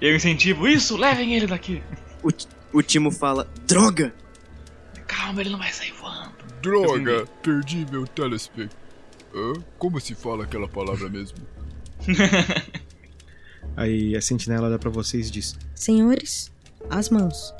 E 0.00 0.06
eu 0.06 0.14
incentivo, 0.14 0.68
isso, 0.68 0.96
levem 0.96 1.34
ele 1.34 1.48
daqui. 1.48 1.82
O, 2.22 2.28
o 2.78 2.82
Timo 2.84 3.10
fala, 3.10 3.50
droga! 3.66 4.14
Calma, 5.08 5.40
ele 5.40 5.50
não 5.50 5.58
vai 5.58 5.72
sair 5.72 5.90
voando. 5.90 6.30
Droga, 6.62 7.26
perdi 7.42 7.84
meu 7.90 8.06
telespect. 8.06 8.76
Hã? 9.34 9.54
Como 9.76 10.00
se 10.00 10.14
fala 10.14 10.44
aquela 10.44 10.68
palavra 10.68 11.08
mesmo? 11.08 11.38
Aí 13.76 14.14
a 14.14 14.20
sentinela 14.20 14.68
olha 14.68 14.78
pra 14.78 14.90
vocês 14.90 15.28
e 15.28 15.32
diz: 15.32 15.58
Senhores, 15.74 16.52
as 16.88 17.10
mãos. 17.10 17.52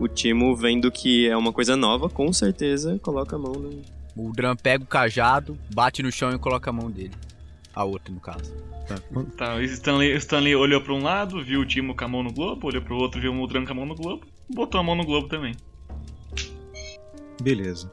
O 0.00 0.08
Timo, 0.08 0.56
vendo 0.56 0.90
que 0.90 1.28
é 1.28 1.36
uma 1.36 1.52
coisa 1.52 1.76
nova, 1.76 2.08
com 2.08 2.32
certeza 2.32 2.98
coloca 3.00 3.36
a 3.36 3.38
mão 3.38 3.52
no. 3.52 3.97
O 4.18 4.32
Dran 4.32 4.56
pega 4.56 4.82
o 4.82 4.86
cajado, 4.86 5.56
bate 5.72 6.02
no 6.02 6.10
chão 6.10 6.32
e 6.32 6.38
coloca 6.40 6.68
a 6.68 6.72
mão 6.72 6.90
dele. 6.90 7.14
A 7.72 7.84
outra, 7.84 8.12
no 8.12 8.18
caso. 8.18 8.52
Tá, 9.36 9.54
o 9.54 9.62
Stanley, 9.62 10.16
Stanley 10.16 10.56
olhou 10.56 10.80
pra 10.80 10.92
um 10.92 11.00
lado, 11.00 11.40
viu 11.44 11.60
o 11.60 11.64
Timo 11.64 11.94
com 11.94 12.04
a 12.04 12.08
mão 12.08 12.24
no 12.24 12.32
globo, 12.32 12.66
olhou 12.66 12.82
pro 12.82 12.96
outro, 12.96 13.20
viu 13.20 13.30
o 13.30 13.34
Mudran 13.34 13.64
com 13.64 13.70
a 13.70 13.74
mão 13.76 13.86
no 13.86 13.94
globo, 13.94 14.26
botou 14.50 14.80
a 14.80 14.82
mão 14.82 14.96
no 14.96 15.06
globo 15.06 15.28
também. 15.28 15.54
Beleza. 17.40 17.92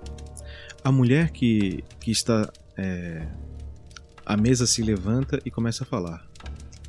A 0.83 0.91
mulher 0.91 1.29
que, 1.29 1.83
que 1.99 2.09
está. 2.09 2.51
É... 2.75 3.27
A 4.25 4.35
mesa 4.35 4.65
se 4.65 4.81
levanta 4.81 5.39
e 5.45 5.51
começa 5.51 5.83
a 5.83 5.87
falar. 5.87 6.25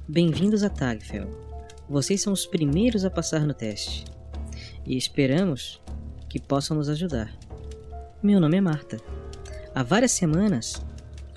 Bem-vindos 0.08 0.62
a 0.62 0.70
Tagfel. 0.70 1.28
Vocês 1.90 2.22
são 2.22 2.32
os 2.32 2.46
primeiros 2.46 3.04
a 3.04 3.10
passar 3.10 3.40
no 3.40 3.52
teste. 3.52 4.06
E 4.86 4.96
esperamos 4.96 5.78
que 6.26 6.40
possam 6.40 6.78
nos 6.78 6.88
ajudar. 6.88 7.30
Meu 8.22 8.40
nome 8.40 8.56
é 8.56 8.60
Marta. 8.62 8.96
Há 9.76 9.82
várias 9.82 10.12
semanas, 10.12 10.82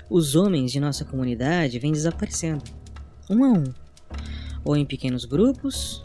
os 0.10 0.34
homens 0.34 0.72
de 0.72 0.80
nossa 0.80 1.04
comunidade 1.04 1.78
vêm 1.78 1.92
desaparecendo, 1.92 2.64
um 3.30 3.44
a 3.44 3.50
um, 3.50 3.66
ou 4.64 4.78
em 4.78 4.86
pequenos 4.86 5.26
grupos, 5.26 6.02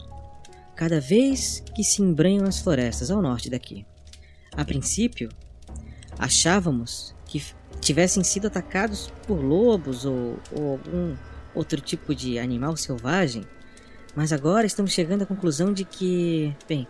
cada 0.75 0.99
vez 0.99 1.63
que 1.73 1.81
se 1.81 2.01
embranham 2.01 2.43
nas 2.43 2.59
florestas 2.59 3.09
ao 3.09 3.21
norte 3.21 3.49
daqui. 3.49 3.85
A 4.51 4.65
princípio, 4.65 5.29
achávamos 6.19 7.15
que 7.25 7.41
tivessem 7.79 8.21
sido 8.21 8.47
atacados 8.47 9.09
por 9.25 9.41
lobos 9.41 10.03
ou, 10.03 10.37
ou 10.51 10.71
algum 10.71 11.15
outro 11.55 11.79
tipo 11.79 12.13
de 12.13 12.37
animal 12.37 12.75
selvagem, 12.75 13.45
mas 14.13 14.33
agora 14.33 14.67
estamos 14.67 14.91
chegando 14.91 15.21
à 15.21 15.25
conclusão 15.25 15.71
de 15.71 15.85
que, 15.85 16.53
bem, 16.67 16.85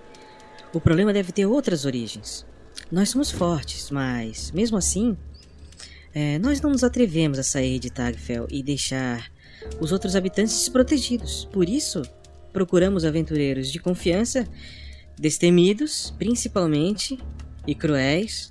o 0.74 0.82
problema 0.82 1.14
deve 1.14 1.32
ter 1.32 1.46
outras 1.46 1.86
origens. 1.86 2.44
Nós 2.92 3.10
somos 3.10 3.30
fortes, 3.30 3.92
mas 3.92 4.52
mesmo 4.52 4.76
assim, 4.76 5.16
é, 6.16 6.40
nós 6.40 6.62
não 6.62 6.70
nos 6.70 6.82
atrevemos 6.82 7.38
a 7.38 7.44
sair 7.44 7.78
de 7.78 7.90
Tagfel 7.90 8.48
e 8.50 8.64
deixar 8.64 9.30
os 9.82 9.92
outros 9.92 10.16
habitantes 10.16 10.58
desprotegidos. 10.58 11.44
Por 11.52 11.68
isso, 11.68 12.04
procuramos 12.54 13.04
aventureiros 13.04 13.70
de 13.70 13.80
confiança, 13.80 14.48
destemidos, 15.20 16.14
principalmente, 16.18 17.20
e 17.68 17.76
cruéis, 17.76 18.50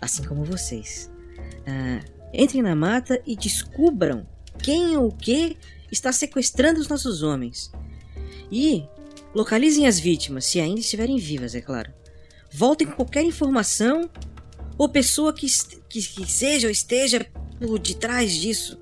assim 0.00 0.24
como 0.24 0.42
vocês. 0.42 1.10
Ah, 1.66 2.00
entrem 2.32 2.62
na 2.62 2.74
mata 2.74 3.20
e 3.26 3.36
descubram 3.36 4.26
quem 4.58 4.96
ou 4.96 5.08
o 5.08 5.14
que 5.14 5.58
está 5.90 6.12
sequestrando 6.12 6.80
os 6.80 6.88
nossos 6.88 7.22
homens. 7.22 7.70
E 8.50 8.84
localizem 9.34 9.86
as 9.86 10.00
vítimas, 10.00 10.46
se 10.46 10.60
ainda 10.60 10.80
estiverem 10.80 11.18
vivas, 11.18 11.54
é 11.54 11.60
claro. 11.60 11.92
Voltem 12.50 12.86
com 12.86 12.94
qualquer 12.94 13.22
informação 13.22 14.08
ou 14.78 14.88
pessoa 14.88 15.32
que, 15.32 15.46
que, 15.92 16.00
que 16.00 16.32
seja 16.32 16.66
ou 16.66 16.70
esteja 16.70 17.26
por 17.60 17.78
detrás 17.78 18.32
disso. 18.32 18.80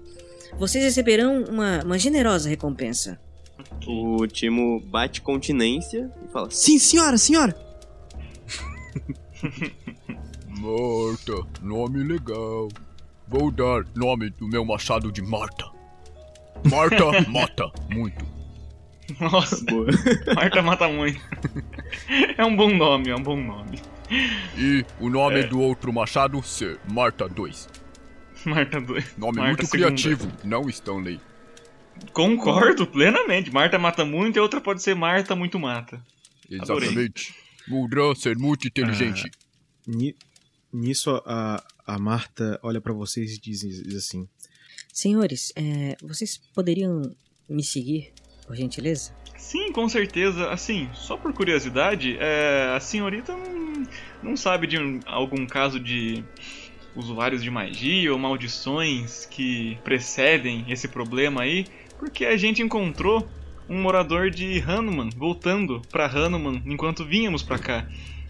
Vocês 0.58 0.84
receberão 0.84 1.42
uma, 1.44 1.82
uma 1.84 1.98
generosa 1.98 2.48
recompensa. 2.48 3.20
O 3.86 4.26
Timo 4.26 4.80
bate 4.80 5.20
continência 5.20 6.11
e 6.24 6.32
fala: 6.32 6.50
Sim, 6.50 6.78
senhora, 6.78 7.18
senhora! 7.18 7.54
Marta, 10.48 11.46
nome 11.62 12.02
legal. 12.04 12.68
Vou 13.26 13.50
dar 13.50 13.84
nome 13.94 14.30
do 14.30 14.46
meu 14.46 14.64
machado 14.64 15.11
de 15.11 15.22
Marta. 15.22 15.64
Marta 16.70 17.04
mata 17.30 17.70
muito. 17.88 18.24
Nossa, 19.18 19.64
Boa. 19.64 19.86
Marta 20.34 20.62
mata 20.62 20.88
muito. 20.88 21.20
É 22.38 22.44
um 22.44 22.54
bom 22.56 22.70
nome, 22.70 23.11
é 23.11 23.16
um 23.16 23.22
bom 23.22 23.36
nome. 23.36 23.80
E 24.58 24.84
o 24.98 25.08
nome 25.08 25.40
É. 25.40 25.46
do 25.46 25.61
outro 25.61 25.92
machado 25.92 26.42
ser 26.42 26.80
Marta 26.90 27.28
2. 27.28 27.68
Marta 28.44 28.80
2. 28.80 29.16
Nome 29.16 29.38
Marta 29.38 29.62
muito 29.62 29.66
segunda. 29.66 29.86
criativo, 29.94 30.32
não 30.44 30.68
Stanley. 30.68 31.20
Concordo 32.12 32.86
plenamente. 32.86 33.52
Marta 33.52 33.78
mata 33.78 34.04
muito 34.04 34.36
e 34.36 34.38
a 34.38 34.42
outra 34.42 34.61
pode 34.61 34.82
ser 34.82 34.94
Marta 34.94 35.36
muito 35.36 35.58
mata. 35.58 36.02
Exatamente. 36.50 37.34
Muldran 37.68 38.14
ser 38.14 38.36
muito 38.38 38.66
inteligente. 38.66 39.30
Ni- 39.86 40.16
Nisso 40.72 41.11
a, 41.26 41.62
a 41.86 41.98
Marta 41.98 42.58
olha 42.62 42.80
pra 42.80 42.92
vocês 42.92 43.32
e 43.34 43.40
diz, 43.40 43.61
diz 43.61 43.94
assim: 43.94 44.28
Senhores, 44.92 45.52
é, 45.56 45.96
vocês 46.02 46.38
poderiam 46.54 47.02
me 47.48 47.62
seguir, 47.62 48.12
por 48.46 48.54
gentileza? 48.56 49.12
Sim, 49.51 49.72
com 49.72 49.88
certeza. 49.88 50.48
Assim, 50.48 50.88
só 50.94 51.16
por 51.16 51.32
curiosidade, 51.32 52.16
é, 52.20 52.72
a 52.72 52.78
senhorita 52.78 53.36
não, 53.36 53.82
não 54.22 54.36
sabe 54.36 54.68
de 54.68 54.78
um- 54.78 55.01
algum 55.05 55.44
caso 55.44 55.80
de 55.80 56.22
usuários 56.94 57.42
de 57.42 57.51
magia 57.51 58.12
ou 58.12 58.18
maldições 58.18 59.26
que 59.26 59.76
precedem 59.82 60.64
esse 60.68 60.86
problema 60.86 61.42
aí? 61.42 61.66
Porque 61.98 62.26
a 62.26 62.36
gente 62.36 62.62
encontrou 62.62 63.28
um 63.68 63.82
morador 63.82 64.30
de 64.30 64.62
Hanuman 64.64 65.11
voltando 65.16 65.82
pra 65.90 66.07
Hanuman 66.07 66.62
enquanto 66.64 67.05
vínhamos 67.05 67.42
pra 67.42 67.59
cá. 67.59 67.88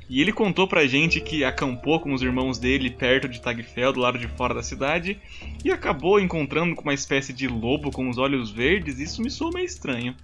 E 0.09 0.23
ele 0.23 0.33
contou 0.33 0.66
pra 0.66 0.87
gente 0.87 1.21
que 1.21 1.45
acampou 1.45 2.01
com 2.01 2.14
os 2.14 2.23
irmãos 2.23 2.59
dele 2.59 2.89
perto 2.91 3.29
de 3.29 3.43
Tagfel, 3.43 3.93
do 3.93 4.01
lado 4.01 4.18
de 4.18 4.27
fora 4.27 4.55
da 4.55 4.62
cidade, 4.62 5.21
e 5.62 5.71
acabou 5.71 6.18
encontrando 6.18 6.75
com 6.75 6.83
uma 6.83 6.95
espécie 6.95 7.35
de 7.35 7.47
lobo 7.47 7.91
com 7.91 8.09
os 8.09 8.16
olhos 8.16 8.51
verdes. 8.51 8.99
Isso 8.99 9.21
me 9.21 9.31
soa 9.31 9.51
meio 9.53 9.66
estranho. 9.66 10.16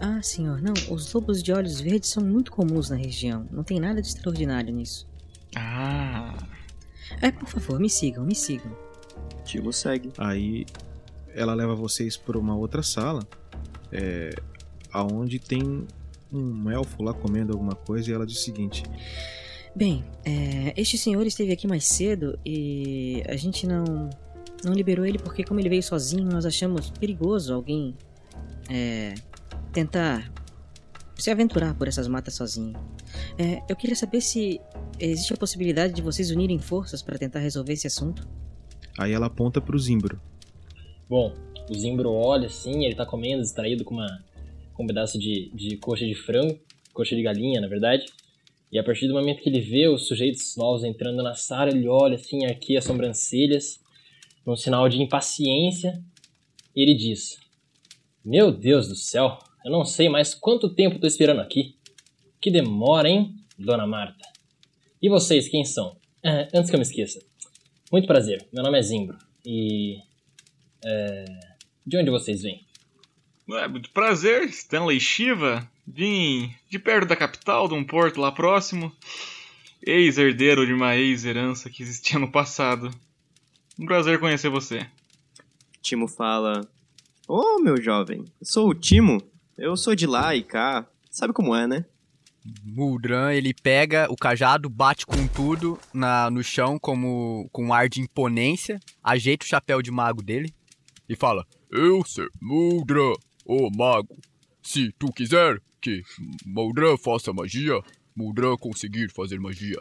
Ah, 0.00 0.20
senhor, 0.22 0.60
não. 0.60 0.74
Os 0.90 1.12
lobos 1.12 1.42
de 1.42 1.52
olhos 1.52 1.80
verdes 1.80 2.10
são 2.10 2.24
muito 2.24 2.50
comuns 2.50 2.90
na 2.90 2.96
região. 2.96 3.46
Não 3.50 3.62
tem 3.62 3.78
nada 3.78 4.00
de 4.00 4.08
extraordinário 4.08 4.74
nisso. 4.74 5.08
Ah. 5.54 6.36
É, 7.20 7.30
por 7.30 7.48
favor, 7.48 7.78
me 7.78 7.88
sigam, 7.88 8.24
me 8.24 8.34
sigam. 8.34 8.76
Timo 9.44 9.72
segue. 9.72 10.12
Aí 10.18 10.66
ela 11.34 11.54
leva 11.54 11.74
vocês 11.74 12.16
para 12.16 12.38
uma 12.38 12.56
outra 12.56 12.82
sala, 12.82 13.26
é, 13.90 14.30
aonde 14.92 15.38
tem 15.38 15.86
um 16.32 16.70
elfo 16.70 17.02
lá 17.02 17.12
comendo 17.12 17.52
alguma 17.52 17.74
coisa 17.74 18.10
e 18.10 18.14
ela 18.14 18.26
diz 18.26 18.38
o 18.38 18.40
seguinte: 18.40 18.82
Bem, 19.74 20.04
é, 20.24 20.72
este 20.76 20.96
senhor 20.96 21.26
esteve 21.26 21.52
aqui 21.52 21.66
mais 21.66 21.84
cedo 21.84 22.38
e 22.44 23.22
a 23.28 23.36
gente 23.36 23.66
não 23.66 24.10
não 24.64 24.72
liberou 24.72 25.04
ele 25.04 25.18
porque 25.18 25.42
como 25.42 25.58
ele 25.58 25.68
veio 25.68 25.82
sozinho, 25.82 26.24
nós 26.24 26.46
achamos 26.46 26.90
perigoso 26.90 27.52
alguém 27.52 27.96
é, 28.70 29.14
tentar 29.72 30.32
se 31.16 31.30
aventurar 31.30 31.74
por 31.74 31.88
essas 31.88 32.08
matas 32.08 32.34
sozinho. 32.34 32.74
É, 33.38 33.62
eu 33.68 33.76
queria 33.76 33.96
saber 33.96 34.20
se 34.20 34.60
existe 34.98 35.32
a 35.32 35.36
possibilidade 35.36 35.92
de 35.94 36.02
vocês 36.02 36.30
unirem 36.30 36.58
forças 36.58 37.02
para 37.02 37.18
tentar 37.18 37.38
resolver 37.38 37.72
esse 37.72 37.86
assunto. 37.86 38.28
Aí 38.98 39.12
ela 39.12 39.26
aponta 39.26 39.60
pro 39.60 39.78
Zimbro. 39.78 40.20
Bom, 41.08 41.34
o 41.70 41.74
Zimbro 41.74 42.10
olha 42.10 42.46
assim, 42.46 42.84
ele 42.84 42.94
tá 42.94 43.06
comendo, 43.06 43.42
distraído 43.42 43.84
com, 43.84 43.94
uma, 43.94 44.24
com 44.74 44.84
um 44.84 44.86
pedaço 44.86 45.18
de, 45.18 45.50
de 45.54 45.76
coxa 45.76 46.06
de 46.06 46.14
frango, 46.14 46.58
coxa 46.92 47.14
de 47.14 47.22
galinha, 47.22 47.60
na 47.60 47.68
verdade. 47.68 48.06
E 48.70 48.78
a 48.78 48.82
partir 48.84 49.06
do 49.06 49.14
momento 49.14 49.42
que 49.42 49.48
ele 49.48 49.60
vê 49.60 49.88
os 49.88 50.08
sujeitos 50.08 50.56
novos 50.56 50.82
entrando 50.82 51.22
na 51.22 51.34
sala, 51.34 51.70
ele 51.70 51.86
olha 51.86 52.16
assim, 52.16 52.44
arqueia 52.46 52.78
as 52.78 52.84
sobrancelhas, 52.84 53.78
num 54.46 54.56
sinal 54.56 54.88
de 54.88 55.00
impaciência, 55.00 56.02
e 56.74 56.82
ele 56.82 56.94
diz: 56.94 57.38
Meu 58.24 58.50
Deus 58.50 58.88
do 58.88 58.96
céu, 58.96 59.38
eu 59.64 59.70
não 59.70 59.84
sei 59.84 60.08
mais 60.08 60.34
quanto 60.34 60.74
tempo 60.74 60.98
tô 60.98 61.06
esperando 61.06 61.40
aqui. 61.40 61.76
Que 62.40 62.50
demora, 62.50 63.08
hein, 63.08 63.36
dona 63.58 63.86
Marta? 63.86 64.24
E 65.00 65.08
vocês, 65.08 65.48
quem 65.48 65.64
são? 65.64 65.96
Ah, 66.24 66.48
antes 66.54 66.70
que 66.70 66.76
eu 66.76 66.78
me 66.78 66.84
esqueça. 66.84 67.20
Muito 67.90 68.06
prazer, 68.06 68.46
meu 68.52 68.62
nome 68.62 68.78
é 68.78 68.82
Zimbro. 68.82 69.18
E. 69.44 69.98
É, 70.84 71.24
de 71.86 71.96
onde 71.96 72.10
vocês 72.10 72.42
vêm? 72.42 72.64
É, 73.50 73.68
muito 73.68 73.90
prazer, 73.90 74.44
Stanley 74.48 75.00
Shiva. 75.00 75.68
Vim 75.86 76.54
de 76.70 76.78
perto 76.78 77.08
da 77.08 77.16
capital, 77.16 77.68
de 77.68 77.74
um 77.74 77.84
porto 77.84 78.20
lá 78.20 78.30
próximo. 78.30 78.92
Ex-herdeiro 79.84 80.64
de 80.64 80.72
uma 80.72 80.96
ex-herança 80.96 81.68
que 81.68 81.82
existia 81.82 82.18
no 82.18 82.30
passado. 82.30 82.90
Um 83.78 83.84
prazer 83.84 84.20
conhecer 84.20 84.48
você. 84.48 84.86
Timo 85.80 86.06
fala: 86.06 86.66
Ô 87.26 87.58
meu 87.58 87.80
jovem, 87.82 88.24
eu 88.40 88.46
sou 88.46 88.68
o 88.68 88.74
Timo. 88.74 89.20
Eu 89.56 89.76
sou 89.76 89.94
de 89.94 90.06
lá 90.06 90.34
e 90.34 90.42
cá. 90.42 90.86
Sabe 91.10 91.32
como 91.32 91.54
é, 91.54 91.66
né? 91.66 91.84
Muldran, 92.64 93.32
ele 93.32 93.54
pega 93.54 94.10
o 94.10 94.16
cajado, 94.16 94.68
bate 94.68 95.06
com 95.06 95.28
tudo 95.28 95.78
na, 95.94 96.30
no 96.30 96.42
chão 96.42 96.78
como 96.78 97.48
com 97.52 97.66
um 97.66 97.72
ar 97.72 97.88
de 97.88 98.00
imponência, 98.00 98.80
ajeita 99.02 99.44
o 99.44 99.48
chapéu 99.48 99.80
de 99.80 99.92
mago 99.92 100.22
dele 100.22 100.52
E 101.08 101.14
fala: 101.14 101.46
Eu 101.70 102.04
ser 102.04 102.28
Muldran, 102.40 103.12
o 103.46 103.70
mago. 103.70 104.16
Se 104.62 104.92
tu 104.98 105.12
quiser 105.12 105.60
que 105.80 106.02
Moldran 106.46 106.96
faça 106.96 107.32
magia, 107.32 107.80
Moldran 108.16 108.56
conseguir 108.56 109.10
fazer 109.10 109.38
magia. 109.38 109.78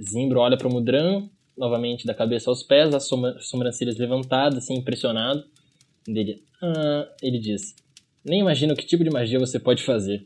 Zimbro 0.00 0.40
olha 0.40 0.56
pro 0.56 0.70
Mudran, 0.70 1.28
novamente 1.56 2.06
da 2.06 2.14
cabeça 2.14 2.50
aos 2.50 2.62
pés, 2.62 2.94
as 2.94 3.08
sobrancelhas 3.40 3.98
levantadas, 3.98 4.58
assim, 4.58 4.74
impressionado. 4.74 5.44
Ele, 6.18 6.42
ah, 6.62 7.08
ele 7.22 7.38
diz: 7.38 7.74
Nem 8.24 8.40
imagino 8.40 8.74
que 8.76 8.86
tipo 8.86 9.04
de 9.04 9.10
magia 9.10 9.38
você 9.38 9.58
pode 9.58 9.82
fazer. 9.82 10.24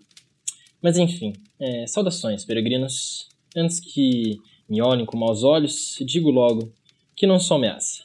Mas 0.82 0.99
enfim, 0.99 1.32
é, 1.59 1.87
saudações, 1.87 2.45
peregrinos. 2.45 3.28
Antes 3.57 3.78
que 3.78 4.39
me 4.68 4.82
olhem 4.82 5.07
com 5.07 5.16
maus 5.16 5.43
olhos, 5.43 5.97
digo 6.01 6.30
logo 6.30 6.72
que 7.16 7.26
não 7.26 7.39
sou 7.39 7.57
ameaça. 7.57 8.03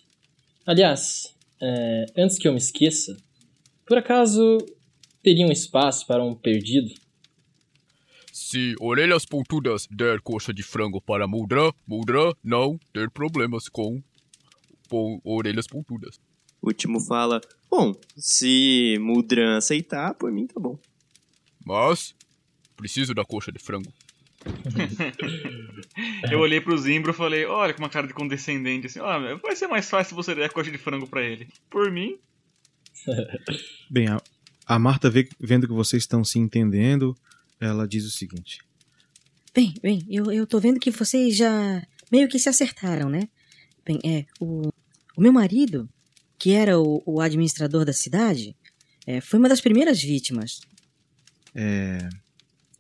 Aliás, 0.66 1.36
é, 1.62 2.06
antes 2.16 2.38
que 2.38 2.48
eu 2.48 2.52
me 2.52 2.60
esqueça, 2.60 3.18
por 3.86 3.98
acaso 3.98 4.58
teria 5.24 5.46
um 5.46 5.52
espaço 5.52 6.06
para 6.06 6.24
um 6.24 6.36
perdido? 6.36 6.94
Se 8.32 8.76
Orelhas 8.80 9.26
Pontudas 9.26 9.88
der 9.92 10.22
coxa 10.22 10.54
de 10.54 10.64
frango 10.64 11.02
para 11.02 11.28
Moldran, 11.28 11.72
Moldran 11.86 12.32
não 12.44 12.80
ter 12.94 13.10
problemas 13.10 13.68
com, 13.68 14.02
com 14.90 15.20
Orelhas 15.24 15.68
Pontudas. 15.68 16.20
O 16.62 16.72
Timo 16.72 17.00
fala: 17.00 17.42
Bom, 17.70 17.94
se 18.18 18.98
Mudran 19.00 19.58
aceitar, 19.58 20.14
por 20.16 20.32
mim 20.32 20.48
tá 20.48 20.60
bom. 20.60 20.78
Mas 21.66 22.16
preciso 22.76 23.14
da 23.14 23.24
coxa 23.26 23.52
de 23.52 23.60
frango. 23.60 23.92
Eu 26.32 26.40
olhei 26.40 26.62
pro 26.62 26.78
Zimbro 26.78 27.12
e 27.12 27.14
falei, 27.16 27.46
olha 27.46 27.74
com 27.74 27.82
uma 27.82 27.90
cara 27.90 28.08
de 28.08 28.14
condescendente, 28.14 28.88
assim, 28.88 29.00
ó, 29.00 29.38
vai 29.38 29.56
ser 29.56 29.68
mais 29.68 29.90
fácil 29.90 30.10
se 30.10 30.16
você 30.16 30.34
der 30.34 30.46
a 30.46 30.50
coxa 30.50 30.72
de 30.72 30.78
frango 30.78 31.06
pra 31.08 31.22
ele. 31.22 31.48
Por 31.70 31.92
mim, 31.92 32.18
Bem, 33.90 34.08
a, 34.08 34.22
a 34.66 34.80
Marta 34.80 35.10
vê- 35.10 35.30
vendo 35.40 35.68
que 35.68 35.74
vocês 35.74 36.04
estão 36.04 36.24
se 36.24 36.38
entendendo, 36.40 37.16
ela 37.60 37.88
diz 37.88 38.06
o 38.06 38.12
seguinte: 38.12 38.60
Bem, 39.54 39.74
bem, 39.82 40.06
eu, 40.10 40.32
eu 40.32 40.46
tô 40.46 40.60
vendo 40.60 40.80
que 40.80 40.92
vocês 40.92 41.36
já 41.36 41.86
meio 42.12 42.28
que 42.28 42.40
se 42.40 42.50
acertaram, 42.50 43.10
né? 43.10 43.28
Bem, 43.86 44.00
é, 44.04 44.26
o, 44.40 44.68
o 45.16 45.22
meu 45.22 45.32
marido, 45.34 45.90
que 46.40 46.52
era 46.54 46.80
o, 46.80 47.04
o 47.06 47.20
administrador 47.22 47.84
da 47.86 47.94
cidade, 47.94 48.56
é, 49.06 49.20
foi 49.22 49.38
uma 49.38 49.50
das 49.50 49.62
primeiras 49.62 50.02
vítimas. 50.02 50.62
é, 51.54 52.10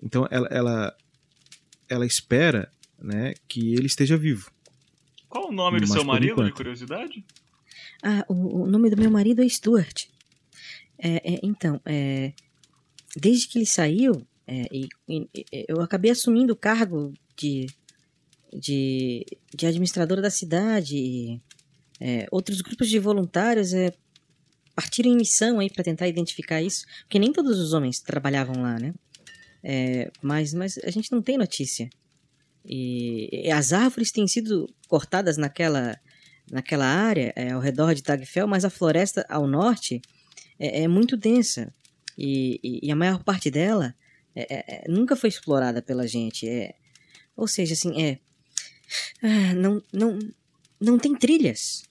então 0.01 0.25
ela, 0.31 0.47
ela, 0.49 0.97
ela 1.89 2.05
espera 2.05 2.71
né, 2.97 3.33
que 3.47 3.73
ele 3.73 3.87
esteja 3.87 4.17
vivo. 4.17 4.49
qual 5.27 5.49
o 5.49 5.51
nome 5.51 5.79
do 5.81 5.87
seu 5.87 6.03
marido, 6.05 6.43
de 6.43 6.51
curiosidade? 6.53 7.23
Ah, 8.01 8.23
o, 8.29 8.63
o 8.63 8.67
nome 8.67 8.89
do 8.89 8.95
meu 8.97 9.11
marido 9.11 9.43
é 9.43 9.49
Stuart. 9.49 10.05
É, 10.97 11.33
é, 11.33 11.39
então, 11.43 11.81
é, 11.85 12.31
desde 13.17 13.47
que 13.49 13.57
ele 13.59 13.65
saiu, 13.65 14.25
é, 14.47 14.67
e- 14.71 14.87
e- 15.07 15.27
e- 15.35 15.65
eu 15.67 15.81
acabei 15.81 16.11
assumindo 16.11 16.53
o 16.53 16.57
cargo 16.57 17.13
de, 17.37 17.67
de, 18.53 19.25
de 19.53 19.65
administradora 19.65 20.21
da 20.21 20.29
cidade. 20.29 20.95
e, 20.97 21.41
é, 21.99 22.25
outros 22.31 22.61
grupos 22.61 22.89
de 22.89 22.99
voluntários 22.99 23.73
é, 23.73 23.91
partiram 24.75 25.11
em 25.11 25.17
missão 25.17 25.59
aí 25.59 25.69
para 25.69 25.83
tentar 25.83 26.07
identificar 26.07 26.61
isso, 26.61 26.85
porque 27.01 27.19
nem 27.19 27.33
todos 27.33 27.59
os 27.59 27.73
homens 27.73 27.99
trabalhavam 27.99 28.61
lá, 28.61 28.79
né? 28.79 28.93
É, 29.63 30.09
mas, 30.21 30.53
mas 30.53 30.77
a 30.83 30.89
gente 30.89 31.11
não 31.11 31.21
tem 31.21 31.37
notícia. 31.37 31.89
E, 32.65 33.47
e 33.47 33.51
as 33.51 33.73
árvores 33.73 34.11
têm 34.11 34.27
sido 34.27 34.73
cortadas 34.87 35.37
naquela 35.37 35.97
naquela 36.51 36.85
área 36.85 37.31
é, 37.35 37.51
ao 37.51 37.59
redor 37.61 37.93
de 37.93 38.01
Tagfel, 38.01 38.47
mas 38.47 38.65
a 38.65 38.71
floresta 38.71 39.23
ao 39.29 39.45
norte 39.45 40.01
é, 40.57 40.81
é 40.83 40.87
muito 40.87 41.15
densa 41.15 41.71
e, 42.17 42.59
e- 42.63 42.87
e 42.87 42.91
a 42.91 42.95
maior 42.95 43.23
parte 43.23 43.51
dela 43.51 43.93
é- 44.35 44.55
é- 44.55 44.65
é- 44.67 44.83
nunca 44.89 45.15
foi 45.15 45.29
explorada 45.29 45.79
pela 45.79 46.07
gente. 46.07 46.47
É, 46.49 46.73
ou 47.35 47.47
seja, 47.47 47.73
assim, 47.73 48.01
é, 48.01 48.19
ah, 49.21 49.53
não, 49.53 49.81
não, 49.93 50.17
não 50.81 50.97
tem 50.97 51.15
trilhas. 51.15 51.83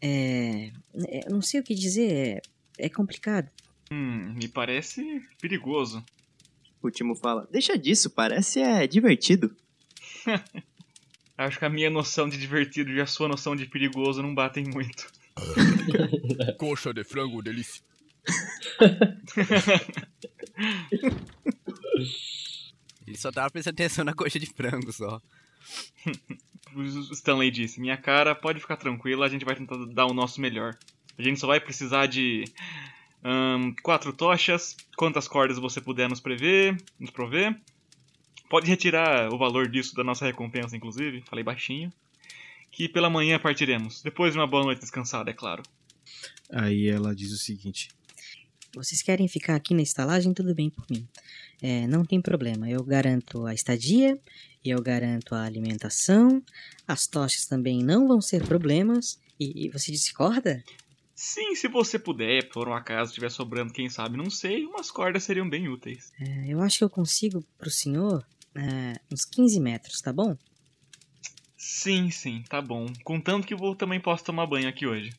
É, 0.00 0.70
é, 1.06 1.28
não 1.28 1.42
sei 1.42 1.60
o 1.60 1.64
que 1.64 1.74
dizer, 1.74 2.12
é, 2.12 2.40
é 2.86 2.88
complicado. 2.88 3.50
Hum, 3.90 4.34
me 4.34 4.48
parece 4.48 5.22
perigoso. 5.40 6.04
O 6.82 6.90
Timo 6.90 7.14
fala: 7.16 7.48
Deixa 7.50 7.76
disso, 7.76 8.10
parece 8.10 8.60
é 8.60 8.86
divertido. 8.86 9.54
Acho 11.36 11.58
que 11.58 11.64
a 11.64 11.70
minha 11.70 11.88
noção 11.88 12.28
de 12.28 12.36
divertido 12.36 12.90
e 12.90 13.00
a 13.00 13.06
sua 13.06 13.28
noção 13.28 13.54
de 13.54 13.66
perigoso 13.66 14.20
não 14.22 14.34
batem 14.34 14.64
muito. 14.64 15.06
Coxa 16.58 16.92
de 16.92 17.04
frango, 17.04 17.40
delícia. 17.40 17.82
Ele 23.06 23.16
só 23.16 23.30
tava 23.32 23.50
prestando 23.50 23.74
atenção 23.74 24.04
na 24.04 24.12
coxa 24.12 24.38
de 24.38 24.46
frango 24.46 24.92
só. 24.92 25.20
O 26.74 26.82
Stanley 26.82 27.50
disse: 27.50 27.80
Minha 27.80 27.96
cara, 27.96 28.34
pode 28.34 28.60
ficar 28.60 28.76
tranquila, 28.76 29.24
a 29.24 29.28
gente 29.28 29.44
vai 29.44 29.56
tentar 29.56 29.76
dar 29.86 30.06
o 30.06 30.12
nosso 30.12 30.38
melhor. 30.38 30.76
A 31.18 31.22
gente 31.22 31.40
só 31.40 31.46
vai 31.46 31.58
precisar 31.58 32.06
de 32.06 32.44
quatro 33.82 34.12
tochas, 34.12 34.76
quantas 34.96 35.26
cordas 35.26 35.58
você 35.58 35.80
puder 35.80 36.08
nos 36.08 36.20
prever, 36.20 36.76
nos 36.98 37.10
prover. 37.10 37.58
Pode 38.48 38.66
retirar 38.66 39.32
o 39.32 39.38
valor 39.38 39.68
disso 39.68 39.94
da 39.94 40.02
nossa 40.02 40.24
recompensa, 40.24 40.76
inclusive. 40.76 41.22
Falei 41.22 41.44
baixinho. 41.44 41.92
Que 42.70 42.88
pela 42.88 43.10
manhã 43.10 43.38
partiremos. 43.38 44.02
Depois 44.02 44.32
de 44.32 44.38
uma 44.38 44.46
boa 44.46 44.64
noite 44.64 44.80
descansada, 44.80 45.30
é 45.30 45.34
claro. 45.34 45.62
Aí 46.50 46.88
ela 46.88 47.14
diz 47.14 47.32
o 47.32 47.36
seguinte: 47.36 47.88
Vocês 48.74 49.02
querem 49.02 49.28
ficar 49.28 49.54
aqui 49.54 49.74
na 49.74 49.82
estalagem? 49.82 50.32
Tudo 50.32 50.54
bem 50.54 50.70
por 50.70 50.84
mim. 50.90 51.06
É, 51.60 51.86
não 51.86 52.04
tem 52.04 52.20
problema. 52.20 52.70
Eu 52.70 52.82
garanto 52.84 53.44
a 53.44 53.52
estadia, 53.52 54.18
eu 54.64 54.80
garanto 54.82 55.34
a 55.34 55.42
alimentação, 55.44 56.42
as 56.86 57.06
tochas 57.06 57.46
também 57.46 57.82
não 57.82 58.06
vão 58.08 58.20
ser 58.20 58.44
problemas. 58.44 59.18
E, 59.38 59.66
e 59.66 59.68
você 59.70 59.92
discorda? 59.92 60.62
Sim, 61.14 61.54
se 61.54 61.66
você 61.68 61.98
puder, 61.98 62.48
por 62.50 62.68
um 62.68 62.74
acaso 62.74 63.10
estiver 63.10 63.30
sobrando, 63.30 63.72
quem 63.72 63.88
sabe, 63.90 64.16
não 64.16 64.30
sei, 64.30 64.64
umas 64.66 64.90
cordas 64.90 65.24
seriam 65.24 65.48
bem 65.48 65.68
úteis. 65.68 66.12
É, 66.20 66.46
eu 66.52 66.60
acho 66.60 66.78
que 66.78 66.84
eu 66.84 66.90
consigo 66.90 67.44
pro 67.58 67.70
senhor 67.70 68.24
é, 68.54 69.00
uns 69.12 69.24
15 69.24 69.58
metros, 69.60 70.00
tá 70.00 70.12
bom? 70.12 70.36
Sim, 71.56 72.10
sim, 72.10 72.44
tá 72.48 72.62
bom. 72.62 72.86
Contanto 73.04 73.46
que 73.46 73.54
eu 73.54 73.74
também 73.74 74.00
posso 74.00 74.24
tomar 74.24 74.46
banho 74.46 74.68
aqui 74.68 74.86
hoje. 74.86 75.10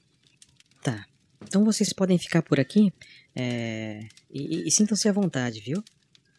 Tá. 0.82 1.06
Então 1.42 1.64
vocês 1.66 1.92
podem 1.94 2.18
ficar 2.18 2.42
por 2.42 2.60
aqui 2.60 2.94
é, 3.36 4.08
e, 4.32 4.58
e- 4.64 4.68
e 4.68 4.72
sintam-se 4.72 5.08
à 5.08 5.12
vontade, 5.12 5.60
viu? 5.60 5.84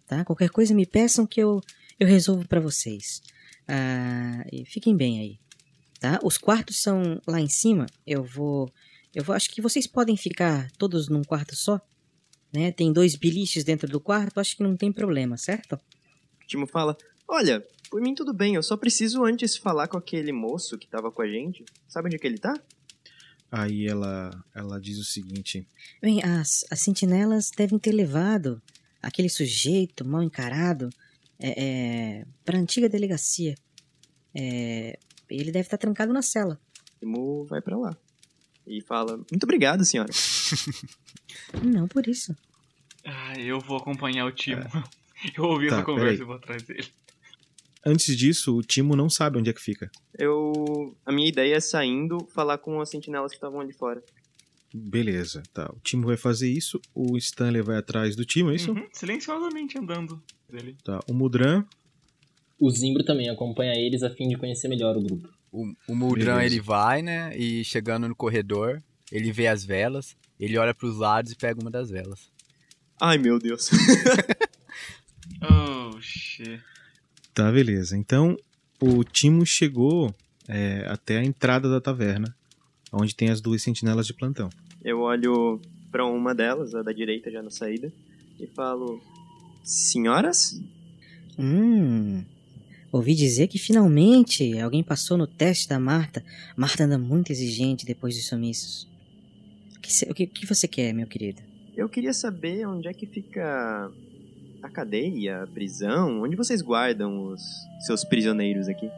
Tá? 0.06 0.24
Qualquer 0.24 0.50
coisa 0.50 0.74
me 0.74 0.86
peçam 0.86 1.26
que 1.26 1.40
eu, 1.40 1.60
eu 2.00 2.06
resolvo 2.06 2.48
pra 2.48 2.58
vocês. 2.58 3.22
Ah, 3.68 4.44
fiquem 4.64 4.96
bem 4.96 5.20
aí. 5.20 5.38
Tá? 6.00 6.18
Os 6.24 6.38
quartos 6.38 6.82
são 6.82 7.20
lá 7.26 7.38
em 7.38 7.48
cima. 7.48 7.84
Eu 8.06 8.24
vou. 8.24 8.72
Eu 9.14 9.22
vou. 9.22 9.36
Acho 9.36 9.50
que 9.50 9.60
vocês 9.60 9.86
podem 9.86 10.16
ficar 10.16 10.70
todos 10.72 11.08
num 11.08 11.22
quarto 11.22 11.54
só. 11.54 11.78
Né? 12.52 12.72
Tem 12.72 12.90
dois 12.90 13.14
biliches 13.14 13.62
dentro 13.62 13.86
do 13.86 14.00
quarto. 14.00 14.40
Acho 14.40 14.56
que 14.56 14.62
não 14.62 14.76
tem 14.76 14.90
problema, 14.90 15.36
certo? 15.36 15.74
O 15.74 16.46
Timo 16.46 16.66
fala: 16.66 16.96
Olha, 17.28 17.62
por 17.90 18.00
mim 18.00 18.14
tudo 18.14 18.32
bem, 18.32 18.54
eu 18.54 18.62
só 18.62 18.78
preciso 18.78 19.22
antes 19.24 19.56
falar 19.56 19.88
com 19.88 19.98
aquele 19.98 20.32
moço 20.32 20.78
que 20.78 20.88
tava 20.88 21.12
com 21.12 21.20
a 21.20 21.28
gente. 21.28 21.64
Sabe 21.86 22.06
onde 22.06 22.16
é 22.16 22.18
que 22.18 22.26
ele 22.26 22.38
tá? 22.38 22.54
Aí 23.52 23.86
ela, 23.86 24.30
ela 24.54 24.80
diz 24.80 24.98
o 24.98 25.04
seguinte: 25.04 25.68
Bem, 26.00 26.22
as, 26.24 26.64
as 26.70 26.80
sentinelas 26.80 27.50
devem 27.54 27.78
ter 27.78 27.92
levado 27.92 28.60
aquele 29.02 29.28
sujeito 29.28 30.02
mal 30.02 30.22
encarado 30.22 30.88
é, 31.40 31.64
é, 32.20 32.26
para 32.44 32.56
a 32.58 32.60
antiga 32.60 32.88
delegacia. 32.88 33.54
É, 34.34 34.98
ele 35.28 35.50
deve 35.50 35.66
estar 35.66 35.78
trancado 35.78 36.12
na 36.12 36.22
cela. 36.22 36.60
O 36.96 36.98
Timo 37.00 37.44
vai 37.46 37.60
pra 37.60 37.76
lá. 37.76 37.96
E 38.66 38.80
fala: 38.82 39.16
Muito 39.16 39.44
obrigado, 39.44 39.84
senhora. 39.84 40.10
Não 41.62 41.88
por 41.88 42.06
isso. 42.06 42.36
Ah, 43.04 43.38
eu 43.38 43.58
vou 43.60 43.76
acompanhar 43.78 44.26
o 44.26 44.32
Timo. 44.32 44.62
Eu 45.36 45.44
ouvi 45.44 45.68
Tá, 45.68 45.76
essa 45.76 45.84
conversa 45.84 46.06
peraí. 46.12 46.20
e 46.20 46.24
vou 46.24 46.34
atrás 46.36 46.62
dele. 46.62 46.88
Antes 47.84 48.16
disso, 48.16 48.56
o 48.56 48.62
Timo 48.62 48.96
não 48.96 49.10
sabe 49.10 49.38
onde 49.38 49.50
é 49.50 49.52
que 49.52 49.60
fica. 49.60 49.90
Eu. 50.18 50.96
A 51.04 51.12
minha 51.12 51.28
ideia 51.28 51.56
é 51.56 51.60
saindo 51.60 52.26
falar 52.34 52.56
com 52.58 52.80
as 52.80 52.88
sentinelas 52.88 53.30
que 53.30 53.36
estavam 53.36 53.60
ali 53.60 53.72
fora. 53.72 54.02
Beleza, 54.72 55.42
tá. 55.52 55.70
O 55.74 55.80
Timo 55.80 56.06
vai 56.06 56.16
fazer 56.16 56.48
isso, 56.50 56.80
o 56.94 57.18
Stanley 57.18 57.60
vai 57.60 57.76
atrás 57.76 58.16
do 58.16 58.24
Timo, 58.24 58.50
é 58.50 58.54
isso? 58.54 58.72
Uhum, 58.72 58.86
silenciosamente 58.92 59.76
andando 59.78 60.22
dele. 60.50 60.76
Tá. 60.84 61.00
O 61.08 61.14
Mudran, 61.14 61.64
O 62.58 62.70
Zimbro 62.70 63.02
também 63.04 63.30
acompanha 63.30 63.72
eles 63.74 64.02
a 64.02 64.10
fim 64.10 64.28
de 64.28 64.36
conhecer 64.36 64.68
melhor 64.68 64.96
o 64.96 65.00
grupo. 65.00 65.28
O, 65.52 65.72
o 65.88 65.94
Muldran, 65.96 66.36
Beleza. 66.36 66.54
ele 66.54 66.60
vai, 66.60 67.02
né? 67.02 67.36
E 67.36 67.64
chegando 67.64 68.06
no 68.08 68.14
corredor, 68.14 68.82
ele 69.10 69.32
vê 69.32 69.46
as 69.48 69.64
velas, 69.64 70.16
ele 70.38 70.56
olha 70.58 70.74
pros 70.74 70.96
lados 70.98 71.32
e 71.32 71.36
pega 71.36 71.60
uma 71.60 71.70
das 71.70 71.90
velas. 71.90 72.30
Ai 73.00 73.16
meu 73.18 73.38
Deus. 73.38 73.70
Oh, 75.42 75.98
shit. 76.00 76.60
Tá, 77.32 77.50
beleza. 77.50 77.96
Então, 77.96 78.36
o 78.80 79.02
Timo 79.04 79.46
chegou 79.46 80.14
é, 80.48 80.84
até 80.88 81.18
a 81.18 81.24
entrada 81.24 81.70
da 81.70 81.80
taverna, 81.80 82.34
onde 82.92 83.14
tem 83.14 83.30
as 83.30 83.40
duas 83.40 83.62
sentinelas 83.62 84.06
de 84.06 84.12
plantão. 84.14 84.50
Eu 84.84 85.00
olho 85.00 85.60
pra 85.90 86.04
uma 86.04 86.34
delas, 86.34 86.74
a 86.74 86.82
da 86.82 86.92
direita 86.92 87.30
já 87.30 87.42
na 87.42 87.50
saída, 87.50 87.92
e 88.38 88.46
falo: 88.48 89.00
Senhoras? 89.62 90.60
Hum. 91.38 92.24
Ouvi 92.92 93.14
dizer 93.14 93.46
que 93.46 93.58
finalmente 93.58 94.58
alguém 94.58 94.82
passou 94.82 95.16
no 95.16 95.26
teste 95.26 95.68
da 95.68 95.78
Marta. 95.78 96.24
Marta 96.56 96.84
anda 96.84 96.98
muito 96.98 97.30
exigente 97.30 97.86
depois 97.86 98.16
dos 98.16 98.26
sumiços. 98.26 98.88
O 99.76 99.80
que, 99.80 100.04
o 100.10 100.14
que, 100.14 100.24
o 100.24 100.28
que 100.28 100.46
você 100.46 100.66
quer, 100.66 100.92
meu 100.92 101.06
querido? 101.06 101.40
Eu 101.76 101.88
queria 101.88 102.12
saber 102.12 102.66
onde 102.66 102.88
é 102.88 102.92
que 102.92 103.06
fica 103.06 103.90
a 104.62 104.68
cadeia, 104.68 105.44
a 105.44 105.46
prisão, 105.46 106.22
onde 106.22 106.36
vocês 106.36 106.60
guardam 106.60 107.28
os 107.32 107.40
seus 107.86 108.04
prisioneiros 108.04 108.68
aqui. 108.68 108.90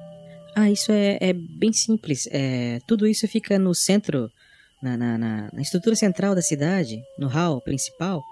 Ah, 0.57 0.71
isso 0.71 0.91
é, 0.91 1.19
é 1.21 1.33
bem 1.33 1.73
simples. 1.73 2.27
É, 2.31 2.81
tudo 2.87 3.07
isso 3.07 3.29
fica 3.29 3.59
no 3.59 3.75
centro, 3.75 4.31
na, 4.83 4.97
na, 4.97 5.19
na- 5.19 5.51
na 5.53 5.63
estrutura 5.63 5.95
central 5.95 6.35
da 6.35 6.43
cidade, 6.43 7.01
no 7.19 7.29
hall 7.29 7.61
principal. 7.61 8.23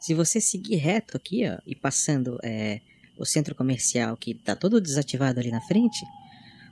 Se 0.00 0.14
você 0.14 0.40
seguir 0.40 0.76
reto 0.76 1.16
aqui, 1.16 1.46
ó, 1.48 1.58
e 1.66 1.74
passando 1.74 2.38
é, 2.42 2.80
o 3.16 3.24
centro 3.24 3.54
comercial 3.54 4.16
que 4.16 4.34
tá 4.34 4.54
todo 4.54 4.80
desativado 4.80 5.40
ali 5.40 5.50
na 5.50 5.60
frente, 5.62 6.04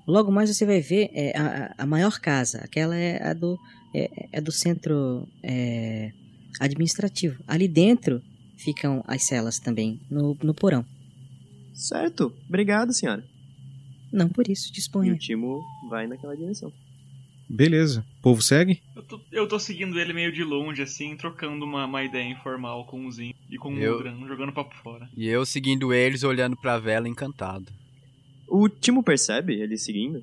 logo 0.06 0.30
mais 0.30 0.48
você 0.54 0.64
vai 0.64 0.80
ver 0.80 1.10
é, 1.12 1.36
a, 1.36 1.74
a- 1.78 1.86
maior 1.86 2.18
casa. 2.20 2.58
Aquela 2.58 2.96
é 2.96 3.22
a 3.22 3.32
do, 3.34 3.58
é, 3.94 4.28
é 4.32 4.40
do 4.40 4.52
centro 4.52 5.28
é, 5.42 6.12
administrativo. 6.60 7.42
Ali 7.46 7.66
dentro 7.68 8.22
ficam 8.56 9.02
as 9.06 9.26
celas 9.26 9.58
também, 9.58 10.00
no, 10.10 10.36
no 10.42 10.54
porão. 10.54 10.84
Certo, 11.74 12.32
obrigado, 12.48 12.92
senhora. 12.92 13.22
Não 14.12 14.28
por 14.28 14.48
isso, 14.48 14.70
E 14.70 14.72
disponha. 14.72 15.12
o 15.12 15.18
Timo 15.18 15.60
vai 15.90 16.06
naquela 16.06 16.34
direção. 16.36 16.72
Beleza. 17.48 18.04
O 18.18 18.22
povo 18.22 18.42
segue? 18.42 18.80
Eu 18.94 19.02
tô, 19.02 19.20
eu 19.30 19.46
tô 19.48 19.58
seguindo 19.58 19.98
ele 20.00 20.12
meio 20.12 20.32
de 20.32 20.42
longe, 20.42 20.82
assim, 20.82 21.16
trocando 21.16 21.64
uma, 21.64 21.84
uma 21.86 22.02
ideia 22.04 22.28
informal 22.28 22.84
com 22.86 23.06
o 23.06 23.12
Zinho 23.12 23.34
e 23.48 23.56
com 23.56 23.72
Eu- 23.76 23.92
o 23.94 23.96
Mudran, 23.98 24.26
jogando 24.26 24.52
papo 24.52 24.74
fora. 24.82 25.08
E 25.16 25.28
eu 25.28 25.46
seguindo 25.46 25.92
eles, 25.94 26.24
olhando 26.24 26.56
pra 26.56 26.78
vela 26.78 27.08
encantado. 27.08 27.66
O 28.48 28.68
Timo 28.68 29.02
percebe 29.02 29.54
ele 29.54 29.76
seguindo? 29.78 30.22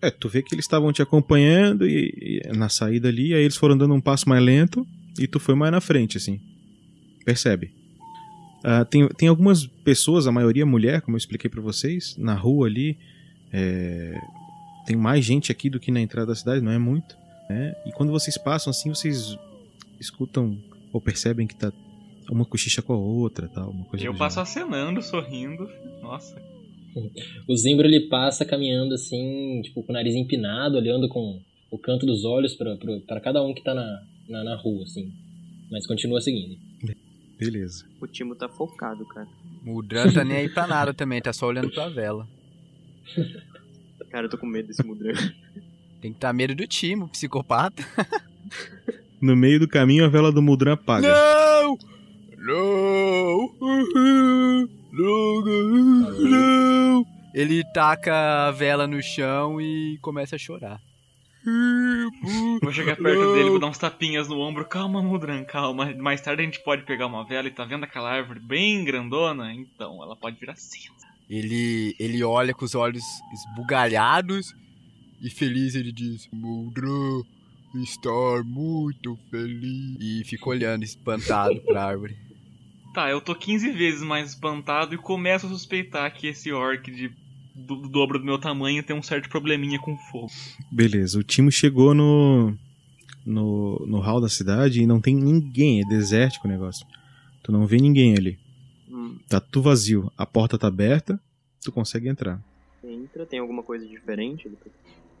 É, 0.00 0.10
tu 0.10 0.28
vê 0.28 0.42
que 0.42 0.52
eles 0.54 0.64
estavam 0.64 0.92
te 0.92 1.00
acompanhando 1.00 1.86
e, 1.86 2.40
e 2.44 2.56
na 2.56 2.68
saída 2.68 3.08
ali, 3.08 3.34
aí 3.34 3.42
eles 3.42 3.56
foram 3.56 3.76
dando 3.78 3.94
um 3.94 4.00
passo 4.00 4.28
mais 4.28 4.42
lento 4.42 4.84
e 5.18 5.28
tu 5.28 5.38
foi 5.38 5.54
mais 5.54 5.70
na 5.70 5.80
frente, 5.80 6.16
assim. 6.16 6.40
Percebe? 7.24 7.70
Ah, 8.64 8.84
tem, 8.84 9.06
tem 9.10 9.28
algumas 9.28 9.64
pessoas, 9.66 10.26
a 10.26 10.32
maioria 10.32 10.66
mulher, 10.66 11.02
como 11.02 11.16
eu 11.16 11.18
expliquei 11.18 11.48
pra 11.48 11.60
vocês, 11.60 12.16
na 12.18 12.34
rua 12.34 12.66
ali. 12.66 12.96
é, 13.52 14.20
tem 14.86 14.96
mais 14.96 15.24
gente 15.24 15.52
aqui 15.52 15.70
do 15.70 15.80
que 15.80 15.90
na 15.90 16.00
entrada 16.00 16.28
da 16.28 16.34
cidade, 16.34 16.60
não 16.60 16.72
é 16.72 16.78
muito. 16.78 17.16
Né? 17.48 17.74
E 17.86 17.92
quando 17.92 18.10
vocês 18.10 18.36
passam 18.36 18.70
assim, 18.70 18.88
vocês 18.88 19.36
escutam 20.00 20.58
ou 20.92 21.00
percebem 21.00 21.46
que 21.46 21.54
tá 21.54 21.72
uma 22.30 22.44
cochicha 22.44 22.82
com 22.82 22.92
a 22.92 22.96
outra, 22.96 23.48
tal, 23.48 23.70
uma 23.70 23.84
coisa 23.84 24.04
Eu 24.04 24.16
passo 24.16 24.40
acenando, 24.40 25.02
sorrindo. 25.02 25.68
Nossa. 26.00 26.40
O 27.48 27.56
Zimbro 27.56 27.86
ele 27.86 28.08
passa 28.08 28.44
caminhando 28.44 28.94
assim, 28.94 29.60
tipo, 29.62 29.82
com 29.82 29.92
o 29.92 29.94
nariz 29.94 30.14
empinado, 30.14 30.76
olhando 30.76 31.08
com 31.08 31.40
o 31.70 31.78
canto 31.78 32.04
dos 32.04 32.24
olhos 32.24 32.54
pra 32.54 33.20
cada 33.20 33.42
um 33.42 33.54
que 33.54 33.62
tá 33.62 33.74
na, 33.74 34.02
na, 34.28 34.44
na 34.44 34.56
rua, 34.56 34.82
assim. 34.82 35.10
Mas 35.70 35.86
continua 35.86 36.20
seguindo. 36.20 36.56
Beleza. 37.38 37.84
O 38.00 38.06
Timo 38.06 38.34
tá 38.36 38.48
focado, 38.48 39.04
cara. 39.06 39.28
O 39.66 39.82
Dran 39.82 40.12
tá 40.12 40.22
nem 40.22 40.36
aí 40.38 40.48
pra 40.48 40.66
nada 40.66 40.92
também, 40.92 41.20
tá 41.20 41.32
só 41.32 41.46
olhando 41.46 41.70
pra 41.70 41.88
vela. 41.88 42.28
Cara, 44.12 44.26
eu 44.26 44.30
tô 44.30 44.36
com 44.36 44.46
medo 44.46 44.68
desse 44.68 44.84
Mudran. 44.84 45.14
Tem 46.02 46.12
que 46.12 46.18
estar 46.18 46.34
medo 46.34 46.54
do 46.54 46.66
Timo, 46.66 47.08
psicopata. 47.08 47.82
No 49.18 49.36
meio 49.36 49.60
do 49.60 49.68
caminho, 49.68 50.04
a 50.04 50.08
vela 50.08 50.32
do 50.32 50.42
Mudran 50.42 50.72
apaga. 50.72 51.06
Não! 51.08 51.78
Não! 52.38 53.54
Não! 54.92 55.42
Não! 56.18 57.06
Ele 57.32 57.62
taca 57.72 58.48
a 58.48 58.50
vela 58.50 58.84
no 58.84 59.00
chão 59.00 59.60
e 59.60 59.96
começa 60.02 60.34
a 60.34 60.38
chorar. 60.40 60.80
Vou 62.60 62.72
chegar 62.72 62.96
perto 62.96 63.32
dele, 63.32 63.50
vou 63.50 63.60
dar 63.60 63.68
uns 63.68 63.78
tapinhas 63.78 64.26
no 64.26 64.40
ombro. 64.40 64.64
Calma, 64.64 65.00
Mudran, 65.00 65.44
calma. 65.44 65.94
Mais 65.94 66.20
tarde 66.20 66.42
a 66.42 66.44
gente 66.44 66.58
pode 66.64 66.82
pegar 66.82 67.06
uma 67.06 67.24
vela 67.24 67.46
e 67.46 67.52
tá 67.52 67.64
vendo 67.64 67.84
aquela 67.84 68.10
árvore 68.10 68.40
bem 68.40 68.84
grandona? 68.84 69.54
Então, 69.54 70.02
ela 70.02 70.16
pode 70.16 70.36
virar 70.36 70.56
cinza. 70.56 71.11
Ele, 71.32 71.96
ele 71.98 72.22
olha 72.22 72.52
com 72.52 72.62
os 72.62 72.74
olhos 72.74 73.02
esbugalhados 73.32 74.54
e 75.22 75.30
feliz 75.30 75.74
ele 75.74 75.90
diz: 75.90 76.28
Muldran 76.30 77.22
estar 77.82 78.44
muito 78.44 79.18
feliz. 79.30 79.96
E 79.98 80.22
fica 80.26 80.50
olhando 80.50 80.82
espantado 80.82 81.58
pra 81.62 81.86
árvore. 81.86 82.16
Tá, 82.92 83.08
eu 83.08 83.22
tô 83.22 83.34
15 83.34 83.72
vezes 83.72 84.02
mais 84.02 84.28
espantado 84.28 84.94
e 84.94 84.98
começo 84.98 85.46
a 85.46 85.48
suspeitar 85.48 86.12
que 86.12 86.26
esse 86.26 86.52
orc 86.52 86.90
de 86.90 87.10
do, 87.54 87.76
do 87.76 87.88
dobro 87.88 88.18
do 88.18 88.24
meu 88.26 88.38
tamanho 88.38 88.82
tem 88.82 88.94
um 88.94 89.02
certo 89.02 89.30
probleminha 89.30 89.78
com 89.78 89.96
fogo. 89.96 90.30
Beleza, 90.70 91.18
o 91.18 91.22
time 91.22 91.50
chegou 91.50 91.94
no, 91.94 92.54
no, 93.24 93.82
no 93.86 93.98
hall 93.98 94.20
da 94.20 94.28
cidade 94.28 94.82
e 94.82 94.86
não 94.86 95.00
tem 95.00 95.14
ninguém, 95.14 95.80
é 95.80 95.84
desértico 95.84 96.46
o 96.46 96.50
negócio. 96.50 96.86
Tu 97.42 97.50
não 97.50 97.66
vê 97.66 97.78
ninguém 97.78 98.14
ali. 98.14 98.38
Tá 99.28 99.40
tudo 99.40 99.62
vazio, 99.62 100.12
a 100.16 100.26
porta 100.26 100.58
tá 100.58 100.66
aberta, 100.68 101.20
tu 101.62 101.70
consegue 101.72 102.08
entrar. 102.08 102.40
entra, 102.82 103.24
tem 103.26 103.38
alguma 103.38 103.62
coisa 103.62 103.86
diferente? 103.86 104.50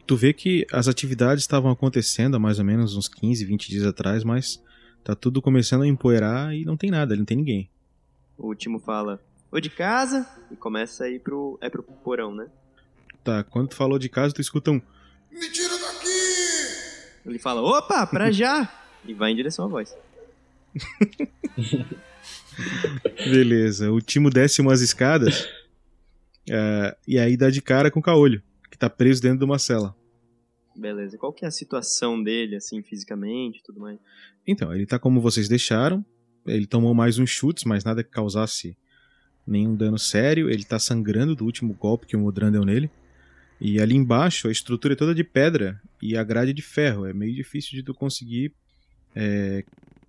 Tu 0.06 0.16
vê 0.16 0.32
que 0.32 0.66
as 0.72 0.88
atividades 0.88 1.44
estavam 1.44 1.70
acontecendo 1.70 2.36
há 2.36 2.38
mais 2.38 2.58
ou 2.58 2.64
menos 2.64 2.96
uns 2.96 3.08
15, 3.08 3.44
20 3.44 3.68
dias 3.68 3.86
atrás, 3.86 4.24
mas 4.24 4.62
tá 5.04 5.14
tudo 5.14 5.40
começando 5.40 5.82
a 5.82 5.86
empoeirar 5.86 6.54
e 6.54 6.64
não 6.64 6.76
tem 6.76 6.90
nada, 6.90 7.16
não 7.16 7.24
tem 7.24 7.36
ninguém. 7.36 7.70
O 8.36 8.54
Timo 8.54 8.80
fala, 8.80 9.20
ô 9.50 9.60
de 9.60 9.70
casa, 9.70 10.28
e 10.50 10.56
começa 10.56 11.04
a 11.04 11.08
ir 11.08 11.20
pro. 11.20 11.58
É 11.60 11.70
pro 11.70 11.82
porão, 11.82 12.34
né? 12.34 12.48
Tá, 13.22 13.44
quando 13.44 13.68
tu 13.68 13.76
falou 13.76 13.98
de 13.98 14.08
casa, 14.08 14.34
tu 14.34 14.40
escuta 14.40 14.72
um. 14.72 14.80
Me 15.30 15.48
tira 15.50 15.78
daqui! 15.78 16.08
Ele 17.24 17.38
fala, 17.38 17.62
opa, 17.62 18.06
pra 18.06 18.30
já! 18.32 18.68
E 19.04 19.14
vai 19.14 19.30
em 19.30 19.36
direção 19.36 19.66
à 19.66 19.68
voz. 19.68 19.96
Beleza, 23.30 23.90
o 23.90 24.00
Timo 24.00 24.30
desce 24.30 24.60
umas 24.60 24.80
escadas 24.80 25.48
é, 26.48 26.96
e 27.06 27.18
aí 27.18 27.36
dá 27.36 27.50
de 27.50 27.62
cara 27.62 27.90
com 27.90 28.00
o 28.00 28.02
caolho, 28.02 28.42
que 28.70 28.78
tá 28.78 28.90
preso 28.90 29.22
dentro 29.22 29.38
de 29.38 29.44
uma 29.44 29.58
cela. 29.58 29.94
Beleza, 30.74 31.18
qual 31.18 31.32
que 31.32 31.44
é 31.44 31.48
a 31.48 31.50
situação 31.50 32.22
dele, 32.22 32.56
assim, 32.56 32.82
fisicamente 32.82 33.58
e 33.58 33.62
tudo 33.62 33.80
mais? 33.80 33.98
Então, 34.46 34.74
ele 34.74 34.86
tá 34.86 34.98
como 34.98 35.20
vocês 35.20 35.48
deixaram. 35.48 36.04
Ele 36.46 36.66
tomou 36.66 36.94
mais 36.94 37.18
uns 37.18 37.30
chutes, 37.30 37.64
mas 37.64 37.84
nada 37.84 38.02
que 38.02 38.10
causasse 38.10 38.76
nenhum 39.46 39.76
dano 39.76 39.98
sério. 39.98 40.50
Ele 40.50 40.64
tá 40.64 40.78
sangrando 40.78 41.36
do 41.36 41.44
último 41.44 41.74
golpe 41.74 42.06
que 42.06 42.16
o 42.16 42.20
Modran 42.20 42.50
deu 42.50 42.64
nele. 42.64 42.90
E 43.60 43.80
ali 43.80 43.94
embaixo 43.94 44.48
a 44.48 44.50
estrutura 44.50 44.94
é 44.94 44.96
toda 44.96 45.14
de 45.14 45.22
pedra 45.22 45.80
e 46.00 46.16
a 46.16 46.24
grade 46.24 46.52
de 46.52 46.62
ferro. 46.62 47.06
É 47.06 47.12
meio 47.12 47.34
difícil 47.34 47.72
de 47.72 47.82
tu 47.82 47.94
conseguir 47.94 48.52
é, 49.14 49.64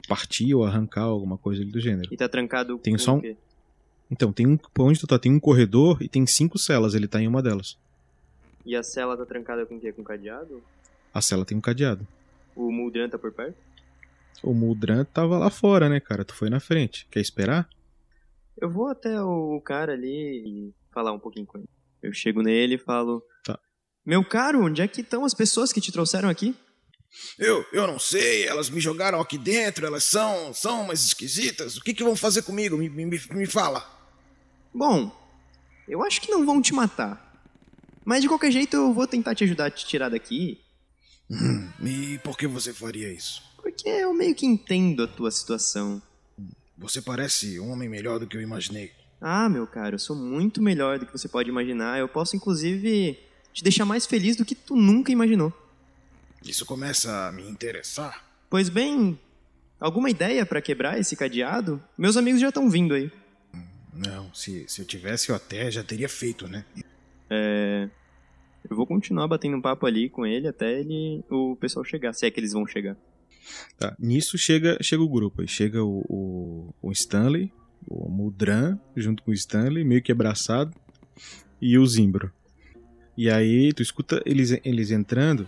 partir 0.08 0.54
ou 0.54 0.64
arrancar 0.66 1.04
alguma 1.04 1.38
coisa 1.38 1.62
ali 1.62 1.72
do 1.72 1.80
gênero. 1.80 2.10
E 2.12 2.18
tá 2.18 2.28
trancado 2.30 2.78
Tem 2.80 2.94
com 2.94 3.00
só 3.00 3.14
um- 3.14 3.18
o 3.18 3.22
quê? 3.22 3.38
Então, 4.12 4.32
tem 4.32 4.46
um. 4.46 4.58
Onde 4.80 5.00
tu 5.00 5.08
tá? 5.08 5.18
Tem 5.18 5.32
um 5.32 5.40
corredor 5.40 5.98
e 6.02 6.08
tem 6.08 6.26
cinco 6.28 6.58
celas. 6.60 6.94
Ele 6.94 7.08
tá 7.08 7.20
em 7.22 7.28
uma 7.28 7.42
delas. 7.42 7.78
E 8.66 8.76
a 8.76 8.84
cela 8.84 9.18
tá 9.18 9.26
trancada 9.26 9.66
com 9.66 9.76
o 9.76 9.80
quê? 9.80 9.92
Com 9.92 10.04
cadeado? 10.04 10.62
A 11.14 11.22
cela 11.22 11.46
tem 11.46 11.58
um 11.58 11.62
cadeado. 11.62 12.08
O 12.56 12.72
Muldran 12.72 13.10
tá 13.10 13.18
por 13.18 13.32
perto? 13.32 13.56
O 14.44 14.54
Muldran 14.54 15.04
tava 15.06 15.38
lá 15.38 15.50
fora, 15.50 15.90
né, 15.90 16.00
cara? 16.00 16.24
Tu 16.24 16.34
foi 16.36 16.50
na 16.50 16.60
frente. 16.60 17.08
Quer 17.10 17.22
esperar? 17.22 17.68
Eu 18.62 18.70
vou 18.70 18.88
até 18.88 19.20
o 19.22 19.60
cara 19.62 19.94
ali 19.94 20.44
e 20.70 20.74
falar 20.92 21.12
um 21.12 21.20
pouquinho 21.20 21.46
com 21.46 21.58
ele. 21.58 21.68
Eu 22.02 22.14
chego 22.14 22.42
nele 22.44 22.76
e 22.76 22.78
falo: 22.78 23.24
Tá. 23.44 23.58
Meu 24.06 24.24
caro, 24.24 24.64
onde 24.64 24.82
é 24.82 24.88
que 24.88 25.02
estão 25.02 25.26
as 25.26 25.34
pessoas 25.34 25.74
que 25.74 25.82
te 25.82 25.92
trouxeram 25.92 26.30
aqui? 26.30 26.56
Eu, 27.38 27.66
eu 27.72 27.88
não 27.88 28.00
sei, 28.00 28.46
elas 28.48 28.70
me 28.70 28.80
jogaram 28.80 29.20
aqui 29.20 29.38
dentro, 29.38 29.86
elas 29.86 30.04
são, 30.04 30.54
são 30.54 30.82
umas 30.82 31.04
esquisitas. 31.04 31.78
O 31.78 31.82
que, 31.82 31.94
que 31.94 32.04
vão 32.04 32.16
fazer 32.16 32.42
comigo? 32.44 32.78
Me, 32.78 32.90
me, 32.90 33.06
me 33.06 33.46
fala. 33.46 33.88
Bom, 34.74 35.12
eu 35.88 36.04
acho 36.04 36.22
que 36.22 36.32
não 36.32 36.46
vão 36.46 36.62
te 36.62 36.74
matar. 36.74 37.32
Mas 38.06 38.22
de 38.22 38.28
qualquer 38.28 38.52
jeito 38.52 38.76
eu 38.76 38.94
vou 38.94 39.08
tentar 39.08 39.36
te 39.36 39.44
ajudar 39.44 39.68
a 39.68 39.72
te 39.72 39.86
tirar 39.86 40.10
daqui. 40.10 40.60
Hum, 41.30 41.70
e 41.84 42.18
por 42.20 42.38
que 42.38 42.48
você 42.48 42.74
faria 42.74 43.12
isso? 43.12 43.42
Porque 43.58 43.88
eu 43.88 44.14
meio 44.14 44.36
que 44.36 44.46
entendo 44.46 45.04
a 45.04 45.08
tua 45.08 45.32
situação. 45.32 46.02
Você 46.78 47.02
parece 47.02 47.60
um 47.60 47.72
homem 47.72 47.88
melhor 47.88 48.20
do 48.20 48.28
que 48.28 48.36
eu 48.36 48.42
imaginei. 48.42 48.92
Ah, 49.22 49.48
meu 49.48 49.66
caro, 49.66 49.96
eu 49.96 50.00
sou 50.00 50.16
muito 50.16 50.62
melhor 50.62 51.00
do 51.00 51.06
que 51.06 51.12
você 51.12 51.30
pode 51.30 51.50
imaginar. 51.50 51.98
Eu 51.98 52.10
posso, 52.10 52.36
inclusive, 52.36 53.18
te 53.54 53.64
deixar 53.64 53.86
mais 53.86 54.06
feliz 54.06 54.36
do 54.36 54.44
que 54.44 54.54
tu 54.54 54.76
nunca 54.76 55.12
imaginou. 55.12 55.54
Isso 56.46 56.66
começa 56.66 57.28
a 57.28 57.32
me 57.32 57.48
interessar. 57.48 58.24
Pois 58.50 58.70
bem, 58.70 59.20
alguma 59.80 60.10
ideia 60.10 60.46
pra 60.46 60.62
quebrar 60.62 61.00
esse 61.00 61.16
cadeado? 61.16 61.82
Meus 61.98 62.18
amigos 62.18 62.42
já 62.42 62.50
estão 62.50 62.70
vindo 62.70 62.94
aí. 62.94 63.12
Não, 63.94 64.34
se, 64.34 64.66
se 64.68 64.82
eu 64.82 64.86
tivesse 64.86 65.30
eu 65.30 65.36
até 65.36 65.70
já 65.72 65.84
teria 65.84 66.10
feito, 66.10 66.48
né? 66.48 66.66
É. 67.30 67.90
Eu 68.70 68.76
vou 68.76 68.88
continuar 68.88 69.28
batendo 69.28 69.58
um 69.58 69.62
papo 69.62 69.86
ali 69.86 70.10
com 70.10 70.26
ele 70.26 70.48
até 70.48 70.80
ele 70.80 71.24
o 71.30 71.56
pessoal 71.56 71.84
chegar, 71.84 72.14
se 72.14 72.26
é 72.26 72.32
que 72.32 72.40
eles 72.40 72.54
vão 72.54 72.66
chegar. 72.66 72.96
Tá, 73.78 73.96
nisso 74.00 74.38
chega, 74.38 74.78
chega 74.82 75.04
o 75.04 75.10
grupo. 75.10 75.42
Aí 75.42 75.48
chega 75.48 75.84
o, 75.84 76.04
o, 76.10 76.74
o 76.82 76.92
Stanley, 76.92 77.52
o 77.88 78.10
Mudran, 78.10 78.80
junto 78.96 79.22
com 79.24 79.32
o 79.32 79.34
Stanley, 79.34 79.84
meio 79.84 80.02
que 80.02 80.12
abraçado, 80.12 80.74
e 81.62 81.78
o 81.78 81.86
Zimbro. 81.86 82.32
E 83.18 83.30
aí 83.30 83.74
tu 83.74 83.82
escuta 83.82 84.22
eles, 84.26 84.58
eles 84.64 84.92
entrando, 84.92 85.48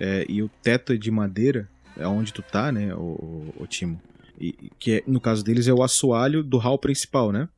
é, 0.00 0.24
e 0.28 0.42
o 0.42 0.48
teto 0.62 0.94
é 0.94 0.96
de 0.96 1.10
madeira, 1.10 1.68
é 1.96 2.06
onde 2.08 2.32
tu 2.32 2.42
tá, 2.42 2.72
né, 2.72 2.94
o, 2.94 3.52
o, 3.56 3.66
Timo. 3.66 4.00
E, 4.40 4.52
que 4.78 4.92
é, 4.92 5.04
no 5.06 5.20
caso 5.20 5.44
deles 5.44 5.68
é 5.68 5.72
o 5.72 5.82
assoalho 5.82 6.42
do 6.42 6.56
hall 6.56 6.78
principal, 6.78 7.30
né? 7.30 7.48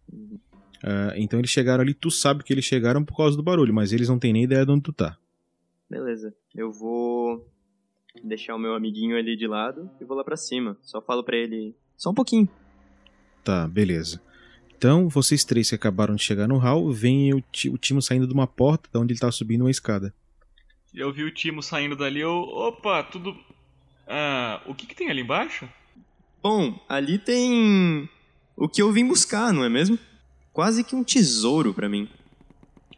Ah, 0.82 1.12
então 1.16 1.38
eles 1.38 1.51
chegaram 1.51 1.82
ali, 1.82 1.95
tu 1.95 2.11
sabe 2.11 2.43
que 2.43 2.53
eles 2.53 2.64
chegaram 2.64 3.05
por 3.05 3.16
causa 3.16 3.36
do 3.36 3.43
barulho, 3.43 3.72
mas 3.72 3.93
eles 3.93 4.09
não 4.09 4.18
têm 4.18 4.32
nem 4.32 4.43
ideia 4.43 4.66
de 4.66 4.72
onde 4.72 4.82
tu 4.82 4.93
tá. 4.93 5.16
Beleza. 5.88 6.34
Eu 6.55 6.72
vou 6.72 7.49
deixar 8.24 8.57
o 8.57 8.59
meu 8.59 8.74
amiguinho 8.74 9.16
ali 9.16 9.36
de 9.36 9.47
lado 9.47 9.88
e 10.01 10.05
vou 10.05 10.16
lá 10.16 10.24
pra 10.24 10.36
cima. 10.36 10.76
Só 10.82 11.01
falo 11.01 11.22
pra 11.22 11.36
ele. 11.36 11.76
Só 11.97 12.11
um 12.11 12.14
pouquinho. 12.14 12.49
Tá, 13.45 13.68
beleza. 13.68 14.20
Então, 14.76 15.09
vocês 15.09 15.45
três 15.45 15.68
que 15.68 15.76
acabaram 15.76 16.16
de 16.16 16.22
chegar 16.22 16.49
no 16.49 16.59
hall, 16.59 16.90
veem 16.90 17.34
o, 17.34 17.38
o 17.38 17.78
Timo 17.78 18.03
saindo 18.03 18.26
de 18.26 18.32
uma 18.32 18.49
porta, 18.49 18.88
de 18.93 18.99
onde 18.99 19.12
ele 19.12 19.20
tá 19.20 19.30
subindo 19.30 19.61
uma 19.61 19.70
escada. 19.70 20.12
Eu 20.95 21.12
vi 21.12 21.24
o 21.24 21.30
Timo 21.32 21.62
saindo 21.62 21.97
dali, 21.97 22.20
eu. 22.20 22.32
Opa, 22.32 23.03
tudo. 23.03 23.36
Ah, 24.07 24.61
o 24.66 24.74
que, 24.74 24.86
que 24.86 24.95
tem 24.95 25.09
ali 25.11 25.22
embaixo? 25.22 25.68
Bom, 26.43 26.78
ali 26.88 27.18
tem. 27.18 28.09
O 28.57 28.68
que 28.68 28.82
eu 28.82 28.93
vim 28.93 29.07
buscar, 29.07 29.53
não 29.53 29.64
é 29.64 29.68
mesmo? 29.68 29.99
Quase 30.53 30.84
que 30.84 30.95
um 30.95 31.03
tesouro 31.03 31.72
pra 31.72 31.88
mim. 31.88 32.09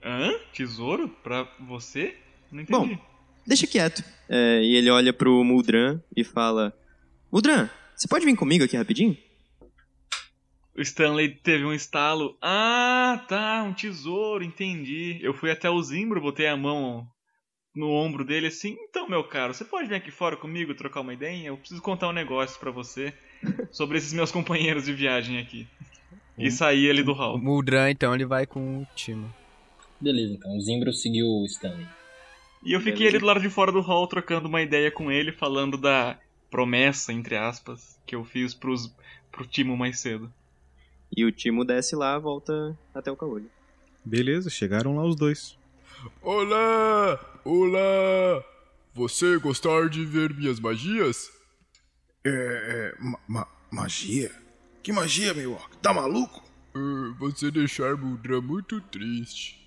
Hã? 0.02 0.32
Tesouro? 0.52 1.08
Pra 1.08 1.48
você? 1.60 2.16
Não 2.50 2.64
Bom, 2.64 2.84
entendi. 2.86 3.00
deixa 3.46 3.66
quieto. 3.66 4.02
É, 4.28 4.60
e 4.62 4.74
ele 4.74 4.90
olha 4.90 5.12
pro 5.12 5.44
Muldran 5.44 6.00
e 6.16 6.24
fala: 6.24 6.76
Muldran, 7.30 7.68
você 7.94 8.08
pode 8.08 8.24
vir 8.24 8.34
comigo 8.34 8.64
aqui 8.64 8.76
rapidinho? 8.76 9.16
O 10.76 10.80
Stanley 10.80 11.28
teve 11.28 11.64
um 11.64 11.72
estalo. 11.72 12.36
Ah, 12.42 13.24
tá, 13.28 13.62
um 13.62 13.72
tesouro, 13.72 14.42
entendi. 14.42 15.20
Eu 15.22 15.32
fui 15.32 15.48
até 15.52 15.70
o 15.70 15.80
Zimbro, 15.80 16.20
botei 16.20 16.48
a 16.48 16.56
mão 16.56 17.08
no 17.74 17.90
ombro 17.90 18.24
dele 18.24 18.46
assim. 18.46 18.76
Então, 18.88 19.08
meu 19.08 19.24
caro, 19.24 19.52
você 19.52 19.64
pode 19.64 19.88
vir 19.88 19.96
aqui 19.96 20.10
fora 20.10 20.36
comigo 20.36 20.74
trocar 20.74 21.00
uma 21.00 21.12
ideia? 21.12 21.48
Eu 21.48 21.56
preciso 21.56 21.82
contar 21.82 22.08
um 22.08 22.12
negócio 22.12 22.58
pra 22.60 22.70
você 22.70 23.12
sobre 23.72 23.98
esses 23.98 24.12
meus 24.12 24.30
companheiros 24.30 24.84
de 24.84 24.92
viagem 24.92 25.38
aqui. 25.38 25.66
E 26.36 26.50
sair 26.50 26.90
ali 26.90 27.02
do 27.02 27.12
O 27.12 27.14
hall. 27.14 27.38
Muldran, 27.38 27.90
então, 27.90 28.14
ele 28.14 28.24
vai 28.24 28.44
com 28.46 28.82
o 28.82 28.86
Timo. 28.94 29.32
Beleza, 30.00 30.34
então. 30.34 30.56
O 30.56 30.60
Zimbro 30.60 30.92
seguiu 30.92 31.26
o 31.26 31.44
Stanley. 31.46 31.86
E 32.64 32.72
eu 32.72 32.80
fiquei 32.80 33.06
ali 33.06 33.18
do 33.18 33.26
lado 33.26 33.40
de 33.40 33.50
fora 33.50 33.70
do 33.70 33.80
hall 33.80 34.06
trocando 34.06 34.48
uma 34.48 34.62
ideia 34.62 34.90
com 34.90 35.12
ele, 35.12 35.30
falando 35.30 35.76
da 35.76 36.18
promessa, 36.50 37.12
entre 37.12 37.36
aspas, 37.36 37.98
que 38.06 38.14
eu 38.14 38.24
fiz 38.24 38.54
pros, 38.54 38.92
pro 39.30 39.46
Timo 39.46 39.76
mais 39.76 40.00
cedo. 40.00 40.32
E 41.16 41.24
o 41.24 41.30
Timo 41.30 41.64
desce 41.64 41.94
lá, 41.94 42.18
volta 42.18 42.76
até 42.92 43.12
o 43.12 43.16
caolho. 43.16 43.48
Beleza, 44.04 44.50
chegaram 44.50 44.96
lá 44.96 45.04
os 45.04 45.14
dois. 45.14 45.56
Olá! 46.22 47.18
Olá! 47.44 48.44
Você 48.94 49.38
gostar 49.38 49.88
de 49.88 50.04
ver 50.04 50.34
minhas 50.34 50.60
magias? 50.60 51.30
É, 52.24 52.30
é 52.30 52.94
ma- 53.02 53.18
ma- 53.26 53.48
magia? 53.70 54.30
Que 54.82 54.92
magia, 54.92 55.34
meu 55.34 55.52
orc? 55.52 55.76
Tá 55.78 55.92
maluco? 55.92 56.42
Ah, 56.74 57.14
você 57.18 57.50
deixar 57.50 57.96
Muldra 57.96 58.40
muito 58.40 58.80
triste. 58.80 59.60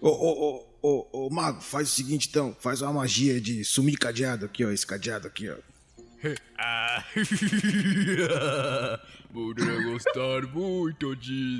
Ô, 0.00 0.08
ô, 0.08 0.66
ô, 0.82 1.08
ô, 1.12 1.26
ô, 1.26 1.30
mago, 1.30 1.60
faz 1.60 1.88
o 1.88 1.92
seguinte 1.92 2.28
então. 2.28 2.56
Faz 2.60 2.80
uma 2.82 2.92
magia 2.92 3.40
de 3.40 3.64
sumir 3.64 3.98
cadeado 3.98 4.46
aqui, 4.46 4.64
ó. 4.64 4.70
Esse 4.70 4.86
cadeado 4.86 5.26
aqui, 5.26 5.48
ó. 5.48 5.56
Ah. 6.58 7.02
Muldra 9.32 9.82
gostar 9.84 10.42
muito 10.52 11.16
de. 11.16 11.56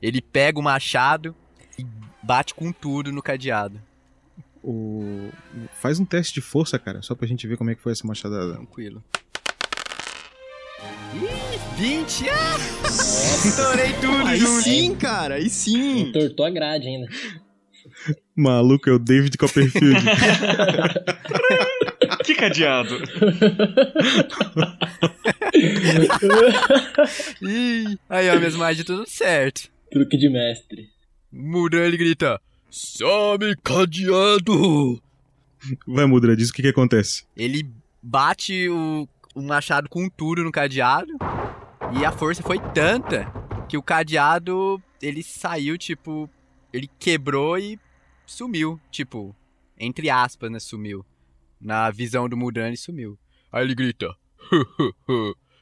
Ele 0.00 0.22
pega 0.22 0.60
o 0.60 0.62
machado 0.62 1.34
e 1.78 1.86
bate 2.22 2.54
com 2.54 2.72
tudo 2.72 3.12
no 3.12 3.22
cadeado. 3.22 3.80
O... 4.62 5.30
Faz 5.74 6.00
um 6.00 6.04
teste 6.04 6.34
de 6.34 6.40
força, 6.40 6.78
cara, 6.78 7.02
só 7.02 7.14
pra 7.14 7.26
gente 7.28 7.46
ver 7.46 7.56
como 7.56 7.70
é 7.70 7.74
que 7.74 7.82
foi 7.82 7.92
essa 7.92 8.06
machadada. 8.06 8.54
Tranquilo. 8.54 9.04
Ih, 11.14 11.58
20! 11.76 12.28
Ah! 12.30 12.56
Estourei 13.46 13.92
tudo, 14.00 14.26
Aí 14.26 14.38
Júlio. 14.38 14.62
sim, 14.62 14.94
cara, 14.94 15.34
aí 15.34 15.48
sim. 15.50 16.08
Entortou 16.08 16.46
a 16.46 16.50
grade 16.50 16.86
ainda. 16.88 17.08
Maluco, 18.34 18.88
é 18.88 18.92
o 18.92 18.98
David 18.98 19.36
Copperfield. 19.36 20.00
Que 22.24 22.34
cadeado! 22.34 22.96
Ih, 27.42 27.98
aí, 28.08 28.30
ó, 28.30 28.38
minhas 28.38 28.56
magias 28.56 28.86
tudo 28.86 29.04
certo. 29.08 29.68
Truque 29.90 30.16
de 30.16 30.28
mestre. 30.30 30.88
Muldran, 31.36 31.86
ele 31.86 31.96
grita. 31.96 32.40
Some 32.70 33.56
cadeado! 33.56 35.02
Vai, 35.84 36.06
Mudra, 36.06 36.36
diz 36.36 36.50
o 36.50 36.52
que 36.52 36.62
que 36.62 36.68
acontece. 36.68 37.24
Ele 37.36 37.68
bate 38.00 38.68
o, 38.68 39.08
o 39.34 39.42
machado 39.42 39.88
com 39.88 40.08
tudo 40.08 40.44
no 40.44 40.52
cadeado. 40.52 41.12
E 41.98 42.04
a 42.04 42.12
força 42.12 42.40
foi 42.40 42.58
tanta 42.72 43.26
que 43.68 43.76
o 43.76 43.82
cadeado, 43.82 44.80
ele 45.02 45.24
saiu, 45.24 45.76
tipo... 45.76 46.30
Ele 46.72 46.88
quebrou 46.98 47.58
e 47.58 47.80
sumiu. 48.26 48.80
Tipo, 48.90 49.34
entre 49.78 50.10
aspas, 50.10 50.50
né? 50.50 50.60
Sumiu. 50.60 51.04
Na 51.60 51.90
visão 51.90 52.28
do 52.28 52.36
Muldran, 52.36 52.68
ele 52.68 52.76
sumiu. 52.76 53.18
Aí 53.52 53.64
ele 53.64 53.74
grita: 53.74 54.14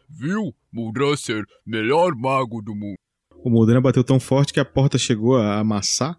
Viu? 0.08 0.54
Muldra 0.72 1.14
ser 1.18 1.46
melhor 1.66 2.14
mago 2.14 2.62
do 2.62 2.74
mundo. 2.74 2.96
O 3.45 3.51
Mudra 3.51 3.80
bateu 3.80 4.05
tão 4.05 4.20
forte 4.20 4.53
que 4.53 4.61
a 4.61 4.64
porta 4.64 4.97
chegou 4.99 5.36
a 5.36 5.59
amassar, 5.59 6.18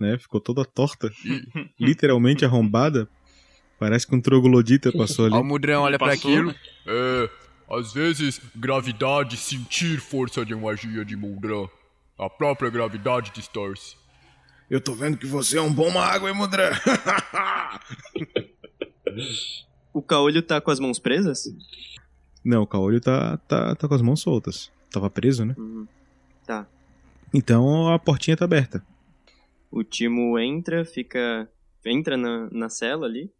né? 0.00 0.18
Ficou 0.18 0.40
toda 0.40 0.64
torta, 0.64 1.10
literalmente 1.78 2.44
arrombada. 2.44 3.08
Parece 3.78 4.06
que 4.06 4.14
um 4.14 4.20
troglodita 4.20 4.92
passou 4.92 5.26
ali. 5.26 5.34
O 5.34 5.42
Muldran 5.42 5.80
olha 5.80 5.98
pra 5.98 6.08
Passou, 6.08 6.30
aquilo. 6.30 6.54
É, 6.86 7.30
às 7.68 7.92
vezes, 7.92 8.40
gravidade 8.54 9.36
sentir 9.36 9.98
força 10.00 10.44
de 10.44 10.54
magia 10.54 11.04
de 11.04 11.16
Muldra. 11.16 11.68
A 12.18 12.30
própria 12.30 12.70
gravidade 12.70 13.32
distorce. 13.34 13.96
Eu 14.70 14.80
tô 14.80 14.94
vendo 14.94 15.18
que 15.18 15.26
você 15.26 15.58
é 15.58 15.60
um 15.60 15.72
bom 15.72 15.90
mago, 15.90 16.28
hein, 16.28 16.34
Mudran? 16.34 16.70
O 19.92 20.00
caolho 20.00 20.40
tá 20.40 20.60
com 20.60 20.70
as 20.70 20.80
mãos 20.80 20.98
presas? 20.98 21.44
Não, 22.44 22.62
o 22.62 22.66
Caolho 22.66 23.00
tá, 23.00 23.36
tá, 23.46 23.74
tá 23.74 23.86
com 23.86 23.94
as 23.94 24.02
mãos 24.02 24.20
soltas. 24.20 24.72
Tava 24.90 25.10
preso, 25.10 25.44
né? 25.44 25.54
Uhum. 25.56 25.86
Tá. 26.46 26.66
Então 27.32 27.92
a 27.92 27.98
portinha 27.98 28.36
tá 28.36 28.44
aberta. 28.44 28.84
O 29.70 29.82
Timo 29.82 30.38
entra, 30.38 30.84
fica. 30.84 31.48
entra 31.84 32.16
na, 32.16 32.48
na 32.50 32.68
cela 32.68 33.06
ali. 33.06 33.30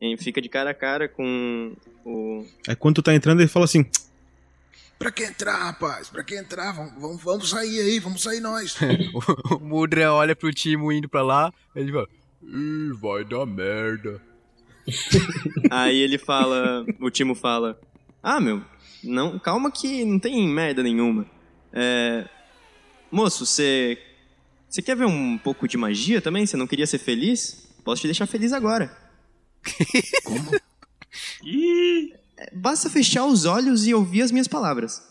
e 0.00 0.16
fica 0.16 0.40
de 0.40 0.48
cara 0.48 0.70
a 0.70 0.74
cara 0.74 1.08
com 1.08 1.74
o. 2.04 2.46
Aí 2.68 2.76
quando 2.76 2.96
tu 2.96 3.02
tá 3.02 3.14
entrando, 3.14 3.40
ele 3.40 3.48
fala 3.48 3.64
assim: 3.64 3.84
pra 4.98 5.10
que 5.10 5.24
entrar, 5.24 5.56
rapaz? 5.64 6.08
Pra 6.08 6.22
que 6.22 6.36
entrar? 6.36 6.72
Vamos, 6.72 6.92
vamos, 7.00 7.22
vamos 7.22 7.50
sair 7.50 7.80
aí, 7.80 7.98
vamos 7.98 8.22
sair 8.22 8.40
nós. 8.40 8.76
O 9.50 9.58
Muldran 9.58 10.12
olha 10.12 10.36
pro 10.36 10.52
Timo 10.52 10.92
indo 10.92 11.08
pra 11.08 11.22
lá. 11.22 11.52
Ele 11.74 11.90
fala... 11.90 12.08
Ih, 12.42 12.92
vai 13.00 13.24
dar 13.24 13.46
merda. 13.46 14.20
Aí 15.70 15.96
ele 15.98 16.18
fala. 16.18 16.84
O 17.00 17.08
Timo 17.10 17.34
fala. 17.36 17.78
Ah, 18.22 18.40
meu, 18.40 18.62
não, 19.02 19.38
calma 19.38 19.70
que 19.70 20.04
não 20.04 20.18
tem 20.18 20.48
merda 20.48 20.82
nenhuma. 20.82 21.24
É. 21.72 22.28
Moço, 23.12 23.44
você. 23.46 23.98
Você 24.68 24.80
quer 24.80 24.96
ver 24.96 25.04
um 25.06 25.36
pouco 25.36 25.68
de 25.68 25.76
magia 25.76 26.20
também? 26.22 26.46
Você 26.46 26.56
não 26.56 26.66
queria 26.66 26.86
ser 26.86 26.98
feliz? 26.98 27.68
Posso 27.84 28.00
te 28.02 28.08
deixar 28.08 28.26
feliz 28.26 28.52
agora. 28.52 28.90
Como? 30.24 30.50
Ih! 31.44 32.14
É, 32.38 32.50
Basta 32.56 32.88
fechar 32.88 33.26
os 33.26 33.44
olhos 33.44 33.86
e 33.86 33.92
ouvir 33.92 34.22
as 34.22 34.32
minhas 34.32 34.48
palavras. 34.48 35.02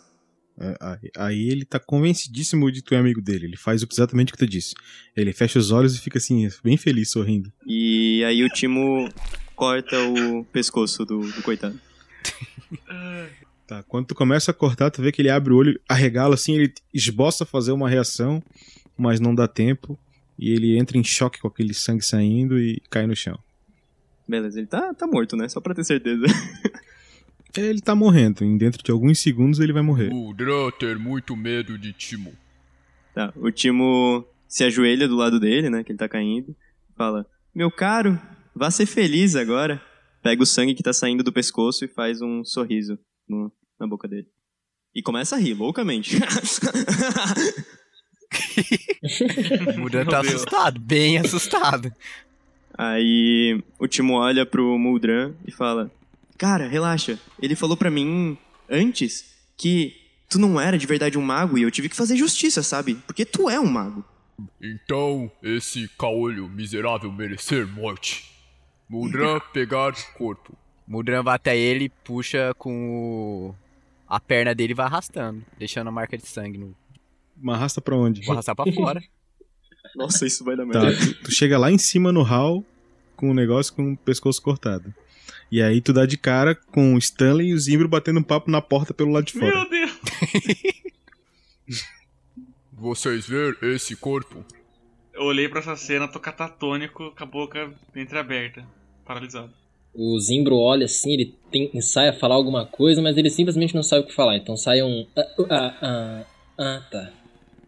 É, 0.59 0.75
aí- 0.81 1.11
Aí 1.15 1.49
ele 1.49 1.63
tá 1.63 1.79
convencidíssimo 1.79 2.71
de 2.71 2.81
que 2.81 2.87
tu 2.87 2.95
é 2.95 2.97
amigo 2.97 3.21
dele. 3.21 3.45
Ele 3.45 3.57
faz 3.57 3.85
exatamente 3.89 4.29
o 4.29 4.31
que 4.33 4.39
tu 4.45 4.49
disse. 4.49 4.73
Ele 5.15 5.31
fecha 5.31 5.59
os 5.59 5.71
olhos 5.71 5.95
e 5.95 5.99
fica 6.01 6.17
assim, 6.17 6.47
bem 6.63 6.77
feliz, 6.77 7.11
sorrindo. 7.11 7.51
E 7.67 8.23
aí 8.25 8.43
o 8.43 8.49
Timo 8.49 9.09
corta 9.55 9.95
o 10.03 10.43
pescoço 10.45 11.05
do, 11.05 11.19
do 11.19 11.41
coitado. 11.43 11.79
Tá, 13.71 13.81
quando 13.83 14.07
tu 14.07 14.15
começa 14.15 14.51
a 14.51 14.53
cortar, 14.53 14.91
tu 14.91 15.01
vê 15.01 15.13
que 15.13 15.21
ele 15.21 15.29
abre 15.29 15.53
o 15.53 15.55
olho, 15.55 15.79
arregala 15.87 16.33
assim, 16.35 16.55
ele 16.55 16.73
esboça 16.93 17.45
fazer 17.45 17.71
uma 17.71 17.87
reação, 17.89 18.43
mas 18.97 19.21
não 19.21 19.33
dá 19.33 19.47
tempo. 19.47 19.97
E 20.37 20.49
ele 20.51 20.77
entra 20.77 20.97
em 20.97 21.03
choque 21.05 21.39
com 21.39 21.47
aquele 21.47 21.73
sangue 21.73 22.03
saindo 22.03 22.59
e 22.59 22.81
cai 22.89 23.07
no 23.07 23.15
chão. 23.15 23.39
Beleza, 24.27 24.59
ele 24.59 24.67
tá, 24.67 24.93
tá 24.93 25.07
morto, 25.07 25.37
né? 25.37 25.47
Só 25.47 25.61
pra 25.61 25.73
ter 25.73 25.85
certeza. 25.85 26.25
É, 27.57 27.61
Ele 27.61 27.81
tá 27.81 27.93
morrendo, 27.93 28.45
em 28.45 28.57
dentro 28.57 28.81
de 28.81 28.91
alguns 28.91 29.19
segundos 29.19 29.59
ele 29.59 29.73
vai 29.73 29.81
morrer. 29.81 30.09
Muldra 30.09 30.53
ter 30.79 30.97
muito 30.97 31.35
medo 31.35 31.77
de 31.77 31.91
Timo. 31.91 32.33
Tá, 33.13 33.33
o 33.35 33.51
Timo 33.51 34.25
se 34.47 34.63
ajoelha 34.63 35.05
do 35.05 35.17
lado 35.17 35.37
dele, 35.37 35.69
né? 35.69 35.83
Que 35.83 35.91
ele 35.91 35.99
tá 35.99 36.07
caindo. 36.07 36.55
Fala: 36.95 37.25
Meu 37.53 37.69
caro, 37.69 38.17
vá 38.55 38.71
ser 38.71 38.85
feliz 38.85 39.35
agora. 39.35 39.81
pega 40.23 40.41
o 40.41 40.45
sangue 40.45 40.73
que 40.73 40.81
tá 40.83 40.93
saindo 40.93 41.23
do 41.25 41.33
pescoço 41.33 41.83
e 41.83 41.89
faz 41.89 42.21
um 42.21 42.41
sorriso 42.45 42.97
no- 43.27 43.51
na 43.81 43.87
boca 43.87 44.07
dele. 44.07 44.27
E 44.93 45.01
começa 45.01 45.35
a 45.35 45.39
rir, 45.39 45.53
loucamente. 45.53 46.17
O 49.75 49.79
Mudan 49.79 50.05
tá 50.05 50.21
assustado, 50.21 50.79
bem 50.79 51.17
assustado. 51.17 51.93
Aí 52.77 53.61
o 53.77 53.87
Timo 53.87 54.13
olha 54.13 54.45
pro 54.45 54.77
Muldran 54.77 55.33
e 55.45 55.51
fala: 55.51 55.91
Cara, 56.37 56.67
relaxa. 56.67 57.19
Ele 57.41 57.55
falou 57.55 57.75
pra 57.75 57.91
mim 57.91 58.37
antes 58.69 59.25
que 59.57 59.95
tu 60.29 60.39
não 60.39 60.61
era 60.61 60.77
de 60.77 60.87
verdade 60.87 61.17
um 61.17 61.21
mago 61.21 61.57
e 61.57 61.63
eu 61.63 61.71
tive 61.71 61.89
que 61.89 61.95
fazer 61.95 62.15
justiça, 62.15 62.63
sabe? 62.63 62.95
Porque 63.05 63.25
tu 63.25 63.49
é 63.49 63.59
um 63.59 63.65
mago. 63.65 64.05
Então, 64.61 65.29
esse 65.43 65.89
caolho 65.99 66.47
miserável 66.47 67.11
merecer 67.11 67.67
morte. 67.67 68.31
Mudra 68.89 69.39
pegar 69.53 69.93
corpo. 70.13 70.57
Mudran 70.87 71.21
vai 71.21 71.35
até 71.35 71.57
ele, 71.57 71.89
puxa 72.03 72.53
com 72.57 73.53
o... 73.53 73.55
a 74.11 74.19
perna 74.19 74.53
dele 74.53 74.73
vai 74.73 74.85
arrastando, 74.85 75.43
deixando 75.57 75.87
a 75.87 75.91
marca 75.91 76.17
de 76.17 76.27
sangue 76.27 76.57
no. 76.57 76.75
Mas 77.37 77.55
arrasta 77.55 77.81
pra 77.81 77.95
onde? 77.95 78.21
Vou 78.25 78.33
arrastar 78.33 78.55
pra 78.55 78.71
fora. 78.73 79.01
Nossa, 79.95 80.25
isso 80.25 80.43
vai 80.43 80.55
dar 80.55 80.67
Tá, 80.67 80.81
merda. 80.81 80.97
tu, 80.97 81.23
tu 81.23 81.31
chega 81.31 81.57
lá 81.57 81.71
em 81.71 81.77
cima 81.77 82.11
no 82.11 82.21
hall 82.21 82.65
com 83.15 83.31
o 83.31 83.33
negócio 83.33 83.73
com 83.73 83.93
o 83.93 83.97
pescoço 83.97 84.41
cortado. 84.41 84.93
E 85.51 85.61
aí 85.61 85.81
tu 85.81 85.91
dá 85.93 86.05
de 86.05 86.17
cara 86.17 86.55
com 86.55 86.93
o 86.93 86.97
Stanley 86.97 87.49
e 87.49 87.53
o 87.53 87.59
Zimbro 87.59 87.87
batendo 87.87 88.19
um 88.19 88.23
papo 88.23 88.51
na 88.51 88.61
porta 88.61 88.93
pelo 88.93 89.11
lado 89.11 89.25
de 89.25 89.33
fora. 89.33 89.53
Meu 89.53 89.69
Deus! 89.69 89.91
Vocês 92.73 93.27
ver 93.27 93.57
esse 93.63 93.95
corpo? 93.95 94.43
Eu 95.13 95.23
olhei 95.23 95.47
pra 95.47 95.59
essa 95.59 95.75
cena, 95.75 96.07
tô 96.07 96.19
catatônico, 96.19 97.11
com 97.15 97.23
a 97.23 97.27
boca 97.27 97.71
entreaberta, 97.95 98.65
paralisado. 99.05 99.53
O 99.93 100.17
Zimbro 100.19 100.55
olha 100.55 100.85
assim, 100.85 101.11
ele 101.13 101.35
tem, 101.51 101.69
ensaia 101.73 102.13
falar 102.13 102.35
alguma 102.35 102.65
coisa, 102.65 103.01
mas 103.01 103.17
ele 103.17 103.29
simplesmente 103.29 103.75
não 103.75 103.83
sabe 103.83 104.03
o 104.03 104.07
que 104.07 104.13
falar. 104.15 104.37
Então 104.37 104.55
sai 104.55 104.81
um. 104.81 105.05
Ah, 105.15 105.27
ah, 105.49 105.77
ah, 105.81 106.25
ah 106.57 106.87
tá. 106.89 107.11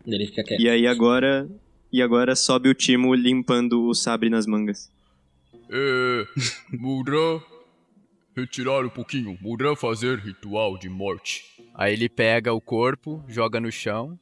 Ele 0.06 0.26
fica 0.28 0.44
quieto. 0.44 0.62
E 0.62 0.70
aí 0.70 0.88
agora. 0.88 1.48
E 1.92 2.02
agora 2.02 2.36
sobe 2.36 2.70
o 2.70 2.74
Timo 2.74 3.14
limpando 3.14 3.88
o 3.88 3.94
sabre 3.94 4.30
nas 4.30 4.48
mangas. 4.48 4.90
É. 5.70 6.26
Mudra. 6.72 7.42
Retirar 8.36 8.84
um 8.84 8.90
pouquinho. 8.90 9.38
Mudra 9.40 9.76
fazer 9.76 10.18
ritual 10.18 10.78
de 10.78 10.90
morte. 10.90 11.44
Aí 11.76 11.94
ele 11.94 12.10
pega 12.10 12.52
o 12.52 12.60
corpo, 12.60 13.24
joga 13.28 13.60
no 13.60 13.72
chão 13.72 14.18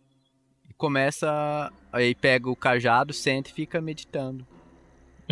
e 0.70 0.74
começa. 0.74 1.72
Aí 1.94 2.14
pega 2.14 2.50
o 2.50 2.56
cajado, 2.56 3.14
senta 3.14 3.50
e 3.50 3.54
fica 3.54 3.80
meditando. 3.80 4.46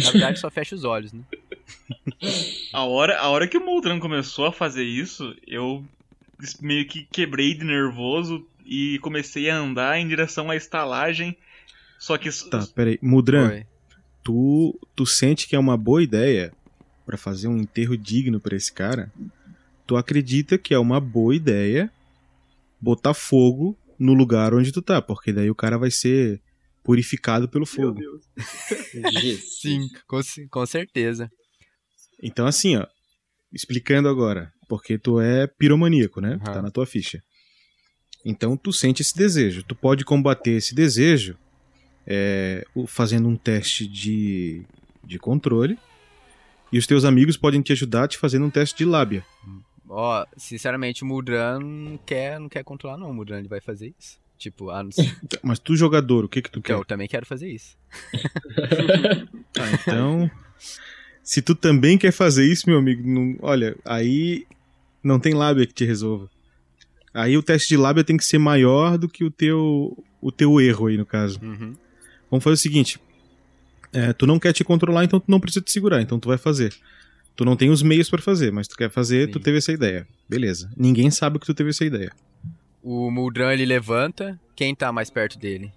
Na 0.02 0.12
verdade, 0.12 0.40
só 0.40 0.50
fecha 0.50 0.76
os 0.76 0.86
olhos, 0.86 1.12
né? 1.12 1.24
A 2.74 2.84
hora, 2.84 3.18
a 3.18 3.30
hora 3.30 3.48
que 3.48 3.58
o 3.58 3.66
Moldran 3.66 4.00
começou 4.00 4.46
a 4.46 4.52
fazer 4.52 4.84
isso, 4.84 5.36
eu 5.48 5.84
meio 6.62 6.88
que 6.88 7.08
quebrei 7.12 7.56
de 7.56 7.66
nervoso 7.66 8.46
e 8.66 9.00
comecei 9.00 9.50
a 9.50 9.58
andar 9.58 10.00
em 10.00 10.08
direção 10.08 10.50
à 10.52 10.56
estalagem. 10.56 11.36
Só 11.98 12.18
que. 12.18 12.30
Tá, 12.50 12.68
peraí. 12.76 13.00
Mudran, 13.02 13.64
tu, 14.24 14.80
tu 14.96 15.06
sente 15.06 15.48
que 15.48 15.56
é 15.56 15.60
uma 15.60 15.76
boa 15.76 16.04
ideia 16.04 16.54
pra 17.06 17.18
fazer 17.18 17.48
um 17.48 17.58
enterro 17.58 17.98
digno 17.98 18.40
pra 18.40 18.56
esse 18.56 18.72
cara? 18.72 19.12
Tu 19.88 19.98
acredita 19.98 20.58
que 20.58 20.74
é 20.74 20.80
uma 20.80 21.00
boa 21.00 21.36
ideia 21.36 21.92
botar 22.80 23.14
fogo 23.14 23.76
no 23.98 24.14
lugar 24.14 24.54
onde 24.54 24.72
tu 24.72 24.82
tá, 24.82 25.02
porque 25.02 25.34
daí 25.34 25.50
o 25.50 25.56
cara 25.56 25.78
vai 25.78 25.92
ser 25.92 26.40
purificado 26.84 27.50
pelo 27.50 27.66
fogo. 27.66 28.00
Sim, 29.60 29.90
com, 30.08 30.22
com 30.50 30.66
certeza. 30.66 31.30
Então, 32.22 32.46
assim, 32.46 32.78
ó, 32.78 32.86
explicando 33.52 34.10
agora, 34.10 34.54
porque 34.68 34.98
tu 34.98 35.20
é 35.20 35.48
piromaníaco, 35.48 36.22
né? 36.22 36.40
Aham. 36.42 36.54
Tá 36.54 36.62
na 36.62 36.72
tua 36.72 36.86
ficha. 36.86 37.24
Então, 38.24 38.58
tu 38.58 38.74
sente 38.74 39.02
esse 39.02 39.16
desejo. 39.16 39.64
Tu 39.64 39.74
pode 39.74 40.04
combater 40.04 40.52
esse 40.52 40.76
desejo 40.76 41.38
é, 42.06 42.66
fazendo 42.88 43.30
um 43.30 43.36
teste 43.36 43.88
de, 43.88 44.64
de 45.04 45.18
controle. 45.18 45.78
E 46.72 46.78
os 46.78 46.86
teus 46.86 47.06
amigos 47.06 47.38
podem 47.38 47.62
te 47.62 47.72
ajudar 47.72 48.08
te 48.08 48.18
fazendo 48.18 48.46
um 48.46 48.50
teste 48.50 48.78
de 48.78 48.86
lábia. 48.86 49.26
Ó, 49.88 50.26
sinceramente, 50.38 51.04
o 51.04 51.06
Mudran 51.06 51.60
não 51.60 51.98
quer, 51.98 52.40
não 52.40 52.50
quer 52.50 52.64
controlar, 52.64 52.98
não. 52.98 53.10
O 53.10 53.14
Mudran 53.14 53.40
ele 53.40 53.48
vai 53.48 53.60
fazer 53.60 53.94
isso. 53.98 54.20
Tipo, 54.38 54.70
a 54.70 54.84
não 54.84 54.92
ser... 54.92 55.18
Mas 55.42 55.58
tu, 55.60 55.76
jogador, 55.76 56.26
o 56.26 56.30
que 56.30 56.42
que 56.42 56.52
tu 56.52 56.62
quer? 56.62 56.74
eu 56.74 56.86
também 56.86 57.08
quero 57.08 57.26
fazer 57.26 57.50
isso. 57.50 57.78
Ah, 59.60 59.72
então. 59.74 60.32
Se 61.30 61.44
tu 61.44 61.54
também 61.54 61.96
quer 61.96 62.12
fazer 62.12 62.44
isso, 62.52 62.68
meu 62.68 62.80
amigo, 62.80 63.08
não- 63.08 63.36
olha, 63.42 63.76
aí 63.86 64.48
não 65.04 65.20
tem 65.20 65.34
lábia 65.36 65.68
que 65.68 65.74
te 65.74 65.86
resolva. 65.86 66.28
Aí 67.14 67.38
o 67.38 67.44
teste 67.44 67.68
de 67.68 67.78
lábia 67.78 68.04
tem 68.04 68.18
que 68.18 68.26
ser 68.26 68.40
maior 68.40 68.98
do 68.98 69.08
que 69.08 69.24
o 69.24 69.30
teu, 69.30 69.96
o 70.20 70.32
teu 70.32 70.60
erro 70.60 70.88
aí, 70.88 70.98
no 70.98 71.06
caso. 71.06 71.40
Uhum. 71.44 71.76
Vamos 72.32 72.44
fazer 72.44 72.54
o 72.56 72.58
seguinte. 72.58 73.00
é, 73.94 74.12
tu 74.14 74.26
não 74.28 74.40
quer 74.40 74.54
te 74.54 74.64
controlar, 74.64 75.04
então 75.04 75.20
tu 75.20 75.30
não 75.30 75.40
precisa 75.40 75.64
te 75.64 75.72
segurar, 75.72 76.02
então 76.02 76.20
tu 76.20 76.28
vai 76.30 76.38
fazer. 76.38 76.74
Tu 77.36 77.44
não 77.46 77.56
tem 77.56 77.70
os 77.70 77.82
meios 77.84 78.10
pra 78.10 78.22
fazer, 78.22 78.52
mas 78.52 78.68
tu 78.68 78.76
quer 78.76 78.90
fazer, 78.90 79.26
Sim. 79.28 79.32
tu 79.34 79.40
teve 79.40 79.58
essa 79.60 79.72
ideia. 79.72 80.08
Beleza. 80.28 80.70
Ninguém 80.78 81.10
sabe 81.12 81.38
que 81.40 81.46
tu 81.46 81.54
teve 81.54 81.70
essa 81.72 81.86
ideia. 81.86 82.12
O 82.84 83.10
Muldran 83.12 83.52
ele 83.54 83.66
levanta. 83.66 84.40
Quem 84.56 84.74
tá 84.76 84.92
mais 84.92 85.10
perto 85.12 85.38
dele? 85.40 85.72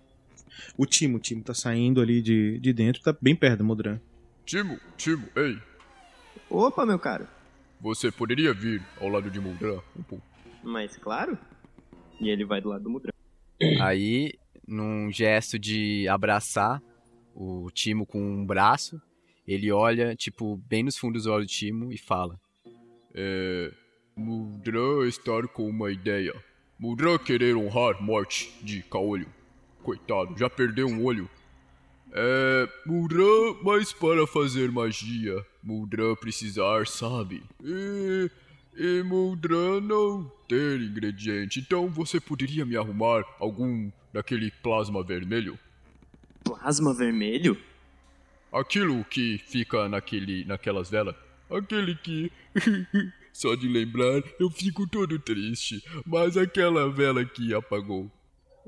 O 0.79 0.85
Timo, 0.87 1.17
o 1.19 1.21
Timo 1.21 1.43
tá 1.43 1.53
saindo 1.55 2.01
ali 2.01 2.21
de, 2.23 2.59
de 2.59 2.73
dentro, 2.73 3.03
tá 3.03 3.15
bem 3.21 3.35
perto 3.37 3.59
do 3.59 3.65
Modran. 3.65 3.99
Timo, 4.45 4.79
Timo, 4.97 5.29
ei. 5.37 5.59
Opa, 6.51 6.85
meu 6.85 6.99
caro. 6.99 7.27
Você 7.81 8.11
poderia 8.11 8.53
vir 8.53 8.83
ao 9.01 9.09
lado 9.09 9.31
de 9.31 9.41
Mudra 9.41 9.83
um 9.97 10.03
pouco? 10.03 10.25
Mas 10.63 10.97
claro. 10.97 11.37
E 12.21 12.29
ele 12.29 12.45
vai 12.45 12.61
do 12.61 12.69
lado 12.69 12.85
do 12.85 12.91
Mudran. 12.91 13.13
Aí, 13.81 14.33
num 14.67 15.11
gesto 15.11 15.59
de 15.59 16.07
abraçar 16.09 16.81
o 17.35 17.69
Timo 17.73 18.07
com 18.07 18.21
um 18.21 18.47
braço, 18.47 19.01
ele 19.47 19.73
olha, 19.73 20.15
tipo, 20.15 20.57
bem 20.69 20.85
nos 20.85 20.97
fundos 20.97 21.25
dos 21.25 21.33
olhos 21.33 21.47
do 21.47 21.51
Timo 21.51 21.93
e 21.93 21.99
fala: 21.99 22.39
É. 23.15 23.73
Mudra 24.15 25.09
estar 25.09 25.49
com 25.49 25.67
uma 25.67 25.91
ideia. 25.91 26.35
Mudra 26.79 27.19
querer 27.19 27.57
honrar 27.57 28.01
morte 28.03 28.53
de 28.63 28.83
caolho. 28.83 29.27
Coitado, 29.83 30.37
já 30.39 30.51
perdeu 30.51 30.87
um 30.87 31.03
olho. 31.03 31.31
É. 32.13 32.69
Mudra, 32.85 33.25
mas 33.63 33.93
para 33.93 34.27
fazer 34.27 34.71
magia, 34.71 35.45
Mudra 35.63 36.15
precisar, 36.17 36.87
sabe? 36.87 37.43
E. 37.63 38.31
E 38.75 39.03
Mudra 39.03 39.81
não 39.83 40.31
ter 40.49 40.81
ingrediente, 40.81 41.61
então 41.61 41.91
você 41.91 42.19
poderia 42.19 42.65
me 42.65 42.75
arrumar 42.75 43.23
algum 43.39 43.91
daquele 44.13 44.51
plasma 44.63 45.03
vermelho? 45.05 45.59
Plasma 46.43 46.95
vermelho? 46.95 47.57
Aquilo 48.51 49.05
que 49.05 49.39
fica 49.47 49.89
naquele, 49.89 50.45
naquelas 50.47 50.91
velas. 50.91 51.15
Aquele 51.51 51.95
que. 51.97 52.33
Só 53.33 53.55
de 53.55 53.67
lembrar 53.67 54.23
eu 54.39 54.51
fico 54.51 54.87
todo 54.87 55.19
triste. 55.19 55.83
Mas 56.07 56.37
aquela 56.37 56.91
vela 56.91 57.25
que 57.25 57.55
apagou. 57.55 58.11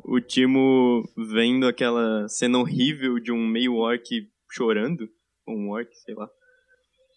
O 0.03 0.21
Timo 0.21 1.09
vendo 1.17 1.67
aquela 1.67 2.29
cena 2.29 2.59
horrível 2.59 3.19
de 3.19 3.31
um 3.31 3.47
meio 3.47 3.77
orc 3.77 4.29
chorando. 4.51 5.09
Ou 5.47 5.57
um 5.57 5.71
orc, 5.71 5.89
sei 6.05 6.15
lá. 6.15 6.29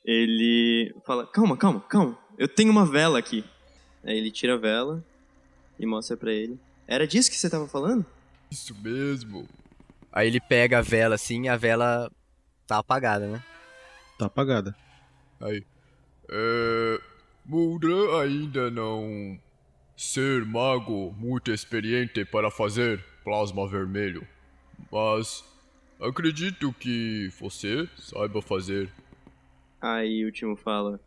Ele 0.06 0.94
fala: 1.06 1.26
Calma, 1.26 1.58
calma, 1.58 1.82
calma. 1.82 2.18
Eu 2.38 2.48
tenho 2.48 2.72
uma 2.72 2.86
vela 2.86 3.18
aqui. 3.18 3.44
Aí 4.04 4.18
ele 4.18 4.32
tira 4.32 4.54
a 4.54 4.58
vela 4.58 5.04
e 5.80 5.86
mostra 5.86 6.16
pra 6.16 6.32
ele. 6.32 6.60
Era 6.88 7.08
disso 7.08 7.30
que 7.30 7.38
você 7.38 7.50
tava 7.50 7.68
falando? 7.68 8.06
Isso 8.50 8.76
mesmo. 8.82 9.48
Aí 10.12 10.28
ele 10.28 10.40
pega 10.40 10.80
a 10.80 10.82
vela 10.82 11.16
assim 11.16 11.44
e 11.44 11.50
a 11.50 11.58
vela 11.58 12.12
tá 12.66 12.78
apagada, 12.78 13.28
né? 13.28 13.44
Tá 14.18 14.28
apagada. 14.28 14.76
Aí. 15.42 15.64
É. 16.30 17.02
Muldra 17.46 18.22
ainda 18.22 18.70
não. 18.70 19.40
Ser 19.98 20.46
mago 20.46 21.12
muito 21.18 21.52
experiente 21.52 22.24
para 22.24 22.52
fazer 22.52 23.04
plasma 23.24 23.68
vermelho. 23.68 24.26
Mas. 24.92 25.44
Acredito 26.00 26.72
que 26.74 27.32
você 27.40 27.90
saiba 27.98 28.40
fazer. 28.40 28.92
Aí 29.82 30.24
o 30.24 30.32
Timo 30.32 30.56
fala: 30.56 31.00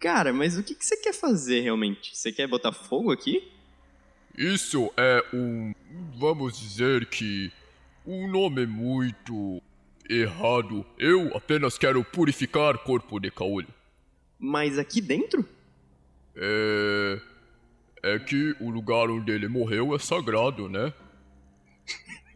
Cara, 0.00 0.32
mas 0.32 0.56
o 0.56 0.62
que, 0.62 0.74
que 0.74 0.84
você 0.84 0.96
quer 0.96 1.12
fazer 1.12 1.60
realmente? 1.60 2.16
Você 2.16 2.32
quer 2.32 2.48
botar 2.48 2.72
fogo 2.72 3.12
aqui? 3.12 3.52
Isso 4.36 4.90
é 4.96 5.22
um. 5.34 5.74
Vamos 6.16 6.58
dizer 6.58 7.04
que. 7.06 7.52
Um 8.06 8.26
nome 8.26 8.64
muito. 8.66 9.60
errado. 10.08 10.86
Eu 10.98 11.36
apenas 11.36 11.76
quero 11.76 12.02
purificar 12.02 12.78
corpo 12.78 13.20
de 13.20 13.30
caolho. 13.30 13.68
Mas 14.38 14.78
aqui 14.78 15.02
dentro? 15.02 15.46
É. 16.34 17.20
É 18.02 18.18
que 18.18 18.54
o 18.60 18.70
lugar 18.70 19.10
onde 19.10 19.32
ele 19.32 19.48
morreu 19.48 19.94
é 19.94 19.98
sagrado, 19.98 20.68
né? 20.68 20.92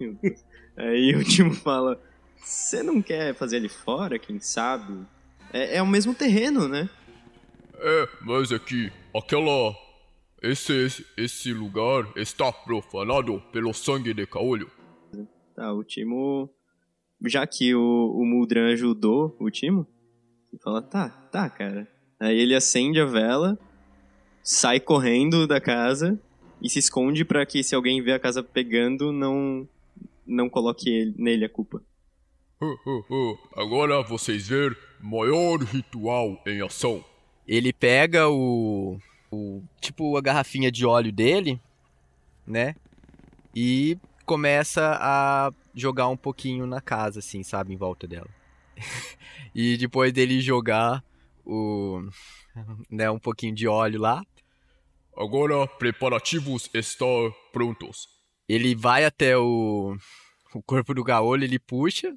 Aí 0.76 1.14
o 1.14 1.24
Timo 1.24 1.54
fala: 1.54 2.00
Você 2.36 2.82
não 2.82 3.00
quer 3.00 3.34
fazer 3.34 3.56
ali 3.56 3.68
fora, 3.68 4.18
quem 4.18 4.40
sabe? 4.40 5.06
É, 5.52 5.76
é 5.76 5.82
o 5.82 5.86
mesmo 5.86 6.14
terreno, 6.14 6.66
né? 6.66 6.88
É, 7.78 8.08
mas 8.20 8.52
aqui, 8.52 8.92
aquela. 9.14 9.74
Esse, 10.42 11.06
esse 11.16 11.52
lugar 11.52 12.04
está 12.16 12.50
profanado 12.50 13.40
pelo 13.52 13.72
sangue 13.72 14.12
de 14.12 14.26
Caolho. 14.26 14.68
Tá, 15.54 15.72
o 15.72 15.84
Timo. 15.84 16.50
Já 17.24 17.46
que 17.46 17.72
o, 17.74 18.12
o 18.16 18.24
Muldran 18.24 18.72
ajudou 18.72 19.36
o 19.38 19.50
Timo, 19.50 19.86
ele 20.52 20.60
fala: 20.60 20.82
tá, 20.82 21.08
tá, 21.08 21.48
cara. 21.48 21.86
Aí 22.18 22.36
ele 22.38 22.54
acende 22.54 23.00
a 23.00 23.04
vela, 23.04 23.58
sai 24.42 24.80
correndo 24.80 25.46
da 25.46 25.60
casa 25.60 26.18
e 26.60 26.68
se 26.68 26.78
esconde 26.78 27.24
para 27.24 27.44
que 27.46 27.62
se 27.62 27.74
alguém 27.74 28.02
ver 28.02 28.12
a 28.12 28.18
casa 28.18 28.42
pegando, 28.42 29.12
não 29.12 29.68
não 30.26 30.48
coloque 30.48 30.88
ele, 30.88 31.14
nele 31.16 31.44
a 31.44 31.48
culpa. 31.48 31.82
Agora 33.56 34.02
vocês 34.02 34.48
ver 34.48 34.76
maior 35.00 35.58
ritual 35.58 36.40
em 36.46 36.62
ação. 36.62 37.04
Ele 37.46 37.72
pega 37.72 38.28
o, 38.28 38.98
o 39.30 39.62
tipo 39.80 40.16
a 40.16 40.20
garrafinha 40.20 40.70
de 40.70 40.86
óleo 40.86 41.12
dele, 41.12 41.60
né? 42.46 42.76
E 43.54 43.98
começa 44.24 44.96
a 45.00 45.52
jogar 45.74 46.08
um 46.08 46.16
pouquinho 46.16 46.66
na 46.66 46.80
casa, 46.80 47.18
assim, 47.18 47.42
sabe, 47.42 47.74
em 47.74 47.76
volta 47.76 48.06
dela. 48.06 48.28
e 49.54 49.76
depois 49.76 50.12
dele 50.12 50.40
jogar 50.40 51.02
o, 51.44 52.02
né, 52.88 53.10
um 53.10 53.18
pouquinho 53.18 53.54
de 53.54 53.66
óleo 53.66 54.00
lá. 54.00 54.24
Agora 55.16 55.66
preparativos 55.66 56.70
estão 56.72 57.32
prontos. 57.52 58.08
Ele 58.48 58.74
vai 58.74 59.04
até 59.04 59.36
o, 59.36 59.96
o 60.54 60.62
corpo 60.62 60.94
do 60.94 61.04
Gaolho, 61.04 61.44
ele 61.44 61.58
puxa, 61.58 62.14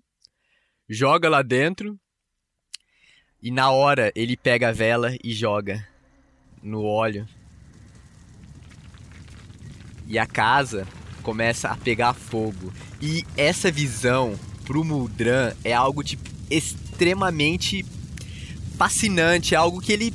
joga 0.90 1.30
lá 1.30 1.42
dentro 1.42 2.00
e 3.42 3.52
na 3.52 3.70
hora 3.70 4.12
ele 4.16 4.38
pega 4.38 4.70
a 4.70 4.72
vela 4.72 5.16
e 5.24 5.34
joga 5.34 5.88
no 6.64 6.84
óleo. 6.84 7.28
E 10.08 10.18
a 10.18 10.26
casa 10.26 10.88
começa 11.22 11.70
a 11.70 11.78
pegar 11.78 12.14
fogo. 12.14 12.72
E 13.02 13.26
essa 13.36 13.70
visão 13.72 14.40
pro 14.66 14.84
Muldran 14.84 15.54
é 15.64 15.74
algo 15.74 16.04
tipo 16.04 16.30
extremamente 16.50 17.84
fascinante, 18.78 19.54
é 19.54 19.58
algo 19.58 19.82
que 19.82 19.92
ele 19.92 20.14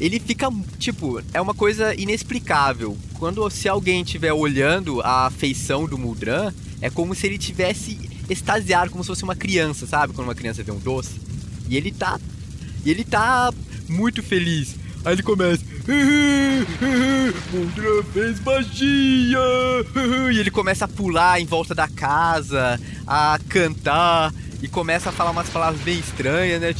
ele 0.00 0.20
fica 0.20 0.48
tipo, 0.78 1.22
é 1.32 1.40
uma 1.40 1.54
coisa 1.54 1.94
inexplicável. 1.94 2.96
Quando 3.14 3.48
se 3.50 3.68
alguém 3.68 4.02
estiver 4.02 4.32
olhando 4.32 5.00
a 5.02 5.30
feição 5.30 5.86
do 5.86 5.96
Muldran, 5.96 6.52
é 6.80 6.90
como 6.90 7.14
se 7.14 7.26
ele 7.26 7.38
tivesse 7.38 7.98
extasiado, 8.28 8.90
como 8.90 9.02
se 9.02 9.08
fosse 9.08 9.24
uma 9.24 9.36
criança, 9.36 9.86
sabe? 9.86 10.12
Quando 10.12 10.28
uma 10.28 10.34
criança 10.34 10.62
vê 10.62 10.72
um 10.72 10.78
doce. 10.78 11.20
E 11.68 11.76
ele 11.76 11.90
tá 11.90 12.20
e 12.84 12.90
ele 12.90 13.02
tá 13.02 13.52
muito 13.88 14.22
feliz. 14.22 14.76
Aí 15.04 15.14
ele 15.14 15.22
começa. 15.22 15.64
Fez 18.12 18.40
magia! 18.40 19.38
E 20.32 20.38
ele 20.38 20.50
começa 20.50 20.84
a 20.84 20.88
pular 20.88 21.40
em 21.40 21.46
volta 21.46 21.74
da 21.74 21.88
casa, 21.88 22.78
a 23.06 23.38
cantar 23.48 24.34
e 24.62 24.68
começa 24.68 25.08
a 25.08 25.12
falar 25.12 25.30
umas 25.30 25.48
palavras 25.48 25.80
bem 25.82 25.98
estranhas, 25.98 26.60
né? 26.60 26.74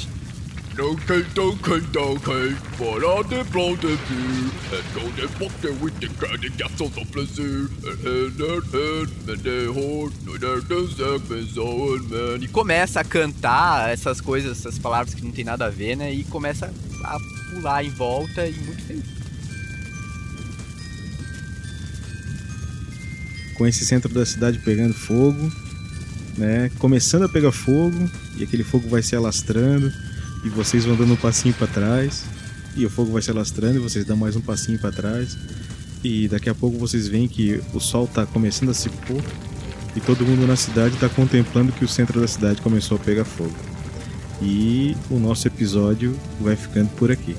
Donkey, 0.77 1.23
donkey, 1.35 1.81
donkey, 1.91 2.55
para 2.77 3.23
de 3.23 3.43
proteger, 3.51 3.99
então 4.91 5.11
de 5.13 5.27
porque 5.39 5.69
with 5.83 5.93
the 6.01 6.09
candy 6.21 6.51
castles 6.51 6.95
of 6.99 7.07
pleasure, 7.07 7.71
e 12.43 12.49
começa 12.49 13.01
a 13.01 13.05
cantar 13.05 13.89
essas 13.91 14.21
coisas, 14.21 14.59
essas 14.59 14.79
palavras 14.79 15.15
que 15.15 15.25
não 15.25 15.33
tem 15.33 15.47
nada 15.47 15.65
a 15.65 15.71
ver, 15.71 15.97
né? 15.97 16.13
E 16.13 16.25
começa 16.25 16.71
a 17.05 17.19
pular 17.55 17.83
em 17.83 17.89
volta 17.89 18.47
e 18.47 18.53
muito 18.53 18.83
feliz. 18.83 19.05
Com 23.55 23.67
esse 23.67 23.87
centro 23.87 24.13
da 24.13 24.27
cidade 24.27 24.59
pegando 24.59 24.93
fogo, 24.93 25.51
né? 26.37 26.71
Começando 26.79 27.23
a 27.23 27.29
pegar 27.31 27.51
fogo 27.51 28.11
e 28.37 28.45
aquele 28.45 28.63
fogo 28.63 28.91
vai 28.91 29.03
se 29.03 29.17
alastrando 29.17 29.91
e 30.45 30.49
vocês 30.49 30.85
vão 30.85 30.97
dando 30.97 31.15
um 31.15 31.17
passinho 31.17 31.55
para 31.55 31.67
trás 31.67 32.25
e 32.77 32.85
o 32.85 32.91
fogo 32.91 33.13
vai 33.13 33.23
se 33.23 33.31
alastrando 33.31 33.77
e 33.77 33.79
vocês 33.79 34.05
dão 34.05 34.17
mais 34.17 34.37
um 34.37 34.41
passinho 34.41 34.79
para 34.79 34.93
trás 34.93 35.37
e 36.05 36.29
daqui 36.29 36.49
a 36.49 36.55
pouco 36.55 36.79
vocês 36.79 37.09
veem 37.09 37.27
que 37.27 37.61
o 37.73 37.81
sol 37.81 38.07
tá 38.07 38.27
começando 38.27 38.71
a 38.71 38.75
se 38.75 38.89
pôr 38.89 39.23
e 39.97 40.01
todo 40.01 40.25
mundo 40.25 40.47
na 40.47 40.57
cidade 40.57 40.95
está 40.95 41.09
contemplando 41.09 41.73
que 41.73 41.85
o 41.85 41.89
centro 41.89 42.21
da 42.21 42.29
cidade 42.29 42.61
começou 42.61 42.97
a 42.97 43.01
pegar 43.01 43.25
fogo. 43.25 43.55
E 44.43 44.95
o 45.11 45.19
nosso 45.19 45.49
episódio 45.49 46.15
vai 46.39 46.55
ficando 46.55 46.91
por 46.91 47.11
aqui, 47.11 47.35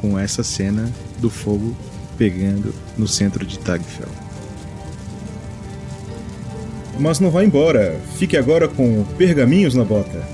com 0.00 0.18
essa 0.18 0.42
cena 0.42 0.90
do 1.18 1.28
fogo 1.28 1.76
pegando 2.16 2.74
no 2.96 3.06
centro 3.06 3.44
de 3.44 3.58
Tagfell. 3.58 4.08
Mas 6.98 7.20
não 7.20 7.30
vá 7.30 7.44
embora, 7.44 8.00
fique 8.16 8.36
agora 8.36 8.66
com 8.66 9.04
Pergaminhos 9.18 9.74
na 9.74 9.84
Bota. 9.84 10.33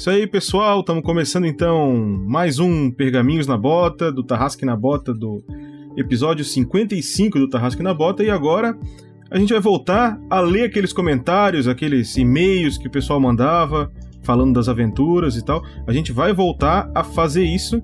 Isso 0.00 0.08
aí, 0.08 0.26
pessoal. 0.26 0.80
Estamos 0.80 1.02
começando 1.02 1.44
então 1.44 1.94
mais 2.26 2.58
um 2.58 2.90
Pergaminhos 2.90 3.46
na 3.46 3.58
Bota, 3.58 4.10
do 4.10 4.22
Tarrasque 4.22 4.64
na 4.64 4.74
Bota, 4.74 5.12
do 5.12 5.44
episódio 5.94 6.42
55 6.42 7.38
do 7.38 7.46
Tarrasque 7.46 7.82
na 7.82 7.92
Bota. 7.92 8.24
E 8.24 8.30
agora 8.30 8.74
a 9.30 9.38
gente 9.38 9.52
vai 9.52 9.60
voltar 9.60 10.18
a 10.30 10.40
ler 10.40 10.62
aqueles 10.62 10.94
comentários, 10.94 11.68
aqueles 11.68 12.16
e-mails 12.16 12.78
que 12.78 12.88
o 12.88 12.90
pessoal 12.90 13.20
mandava 13.20 13.92
falando 14.22 14.54
das 14.54 14.70
aventuras 14.70 15.36
e 15.36 15.44
tal. 15.44 15.62
A 15.86 15.92
gente 15.92 16.12
vai 16.12 16.32
voltar 16.32 16.90
a 16.94 17.04
fazer 17.04 17.44
isso 17.44 17.82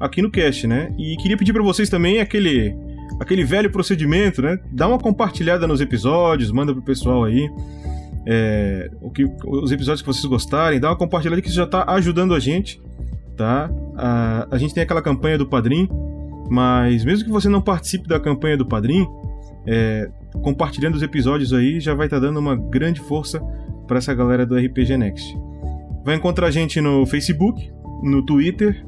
aqui 0.00 0.22
no 0.22 0.30
cast, 0.30 0.66
né? 0.66 0.90
E 0.98 1.18
queria 1.18 1.36
pedir 1.36 1.52
para 1.52 1.62
vocês 1.62 1.90
também 1.90 2.18
aquele 2.18 2.74
aquele 3.20 3.44
velho 3.44 3.70
procedimento, 3.70 4.40
né? 4.40 4.58
Dá 4.72 4.88
uma 4.88 4.98
compartilhada 4.98 5.66
nos 5.66 5.82
episódios, 5.82 6.50
manda 6.50 6.72
pro 6.72 6.80
pessoal 6.80 7.24
aí 7.24 7.46
é, 8.26 8.90
o 9.00 9.10
que, 9.10 9.24
os 9.44 9.72
episódios 9.72 10.00
que 10.00 10.06
vocês 10.06 10.24
gostarem, 10.24 10.78
dá 10.78 10.90
uma 10.90 10.96
compartilhada 10.96 11.40
que 11.40 11.48
isso 11.48 11.56
já 11.56 11.64
está 11.64 11.84
ajudando 11.88 12.34
a 12.34 12.38
gente, 12.38 12.80
tá? 13.36 13.70
A, 13.96 14.48
a 14.50 14.58
gente 14.58 14.74
tem 14.74 14.82
aquela 14.82 15.02
campanha 15.02 15.36
do 15.36 15.46
Padrim, 15.46 15.88
mas 16.50 17.04
mesmo 17.04 17.24
que 17.24 17.30
você 17.30 17.48
não 17.48 17.60
participe 17.60 18.08
da 18.08 18.20
campanha 18.20 18.56
do 18.56 18.66
Padrim, 18.66 19.06
é, 19.66 20.10
compartilhando 20.42 20.94
os 20.94 21.02
episódios 21.02 21.52
aí 21.52 21.80
já 21.80 21.94
vai 21.94 22.06
estar 22.06 22.20
tá 22.20 22.26
dando 22.26 22.38
uma 22.38 22.56
grande 22.56 23.00
força 23.00 23.40
para 23.86 23.98
essa 23.98 24.14
galera 24.14 24.46
do 24.46 24.56
RPG 24.56 24.96
Next. 24.96 25.36
Vai 26.04 26.16
encontrar 26.16 26.48
a 26.48 26.50
gente 26.50 26.80
no 26.80 27.06
Facebook, 27.06 27.70
no 28.02 28.22
Twitter, 28.24 28.84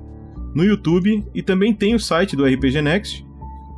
no 0.54 0.64
YouTube 0.64 1.24
e 1.34 1.42
também 1.42 1.72
tem 1.72 1.94
o 1.94 2.00
site 2.00 2.36
do 2.36 2.44
RPG 2.44 2.80
Next, 2.82 3.26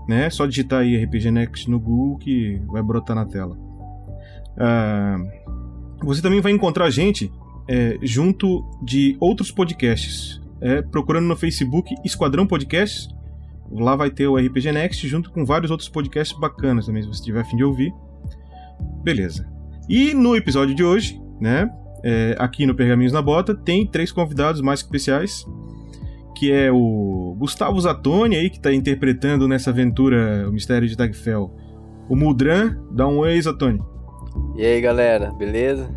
né? 0.08 0.28
Só 0.30 0.46
digitar 0.46 0.80
aí 0.80 1.02
RPG 1.04 1.30
Next 1.30 1.70
no 1.70 1.78
Google 1.78 2.18
que 2.18 2.60
vai 2.66 2.82
brotar 2.82 3.16
na 3.16 3.24
tela. 3.24 3.56
Uh, 4.56 5.45
você 6.02 6.22
também 6.22 6.40
vai 6.40 6.52
encontrar 6.52 6.90
gente 6.90 7.30
é, 7.68 7.98
junto 8.02 8.64
de 8.82 9.16
outros 9.20 9.50
podcasts. 9.50 10.40
É, 10.60 10.80
procurando 10.80 11.26
no 11.26 11.36
Facebook 11.36 11.94
Esquadrão 12.04 12.46
Podcasts. 12.46 13.08
Lá 13.70 13.96
vai 13.96 14.10
ter 14.10 14.26
o 14.28 14.36
RPG 14.36 14.72
Next 14.72 15.06
junto 15.08 15.30
com 15.30 15.44
vários 15.44 15.70
outros 15.70 15.88
podcasts 15.88 16.38
bacanas 16.38 16.86
também, 16.86 17.02
se 17.02 17.08
você 17.08 17.22
tiver 17.22 17.40
a 17.40 17.44
fim 17.44 17.56
de 17.56 17.64
ouvir. 17.64 17.92
Beleza. 19.02 19.46
E 19.88 20.14
no 20.14 20.36
episódio 20.36 20.74
de 20.74 20.84
hoje, 20.84 21.20
né, 21.40 21.68
é, 22.04 22.36
aqui 22.38 22.64
no 22.64 22.74
Pergaminhos 22.74 23.12
na 23.12 23.20
Bota, 23.20 23.54
tem 23.54 23.84
três 23.84 24.12
convidados 24.12 24.60
mais 24.60 24.80
especiais, 24.80 25.44
que 26.36 26.52
é 26.52 26.70
o 26.70 27.34
Gustavo 27.38 27.80
Zatoni 27.80 28.36
aí, 28.36 28.48
que 28.48 28.56
está 28.56 28.72
interpretando 28.72 29.48
nessa 29.48 29.70
aventura 29.70 30.48
o 30.48 30.52
Mistério 30.52 30.86
de 30.86 30.96
Dagfell. 30.96 31.52
O 32.08 32.14
Muldran, 32.14 32.76
dá 32.92 33.08
um 33.08 33.18
oi, 33.18 33.40
Zatoni. 33.42 33.80
E 34.56 34.64
aí, 34.64 34.80
galera, 34.80 35.32
beleza? 35.32 35.88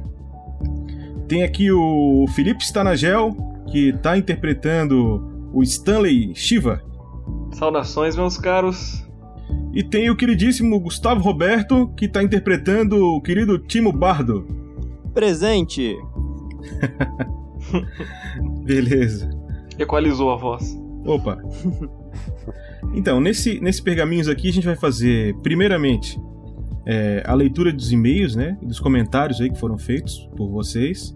Tem 1.27 1.43
aqui 1.43 1.71
o 1.71 2.25
Felipe 2.35 2.63
Stanagel, 2.63 3.35
que 3.71 3.89
está 3.89 4.17
interpretando 4.17 5.49
o 5.53 5.63
Stanley 5.63 6.33
Shiva. 6.35 6.81
Saudações, 7.51 8.15
meus 8.15 8.37
caros. 8.37 9.07
E 9.73 9.83
tem 9.83 10.09
o 10.09 10.15
queridíssimo 10.15 10.79
Gustavo 10.79 11.21
Roberto, 11.21 11.87
que 11.95 12.07
tá 12.07 12.23
interpretando 12.23 13.13
o 13.13 13.21
querido 13.21 13.59
Timo 13.59 13.91
Bardo. 13.91 14.45
Presente! 15.13 15.95
Beleza. 18.65 19.29
Equalizou 19.77 20.31
a 20.31 20.35
voz. 20.35 20.77
Opa. 21.05 21.37
Então, 22.93 23.19
nesse, 23.19 23.59
nesse 23.59 23.81
pergaminhos 23.81 24.27
aqui 24.27 24.49
a 24.49 24.53
gente 24.53 24.65
vai 24.65 24.75
fazer, 24.75 25.35
primeiramente, 25.43 26.19
é, 26.85 27.23
a 27.25 27.33
leitura 27.33 27.71
dos 27.71 27.91
e-mails, 27.91 28.35
né? 28.35 28.57
Dos 28.61 28.79
comentários 28.79 29.39
aí 29.41 29.49
que 29.49 29.59
foram 29.59 29.77
feitos 29.77 30.29
por 30.35 30.49
vocês. 30.49 31.13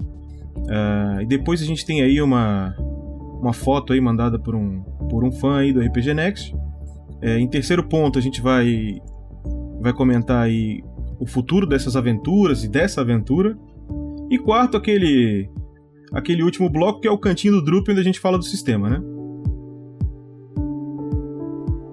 Uh, 0.56 1.22
e 1.22 1.26
depois 1.26 1.62
a 1.62 1.66
gente 1.66 1.86
tem 1.86 2.02
aí 2.02 2.22
uma, 2.22 2.76
uma 3.40 3.54
foto 3.54 3.94
aí 3.94 4.00
mandada 4.00 4.38
por 4.38 4.56
um, 4.56 4.82
por 5.10 5.24
um 5.24 5.32
fã 5.32 5.58
aí 5.58 5.74
do 5.74 5.82
RPG 5.82 6.14
Next. 6.14 6.56
É, 7.22 7.40
em 7.40 7.48
terceiro 7.48 7.84
ponto, 7.84 8.20
a 8.20 8.22
gente 8.22 8.42
vai, 8.42 9.02
vai 9.82 9.94
comentar 9.94 10.44
aí 10.44 10.84
o 11.20 11.26
futuro 11.26 11.66
dessas 11.66 11.96
aventuras 11.96 12.64
e 12.64 12.68
dessa 12.68 13.02
aventura. 13.02 13.58
E 14.30 14.38
quarto, 14.38 14.78
aquele 14.78 15.50
aquele 16.12 16.44
último 16.44 16.70
bloco 16.70 17.02
que 17.02 17.08
é 17.08 17.12
o 17.12 17.18
cantinho 17.18 17.54
do 17.54 17.64
Drup, 17.64 17.90
onde 17.90 18.00
a 18.00 18.04
gente 18.04 18.20
fala 18.20 18.38
do 18.38 18.44
sistema, 18.44 18.90
né? 18.90 19.02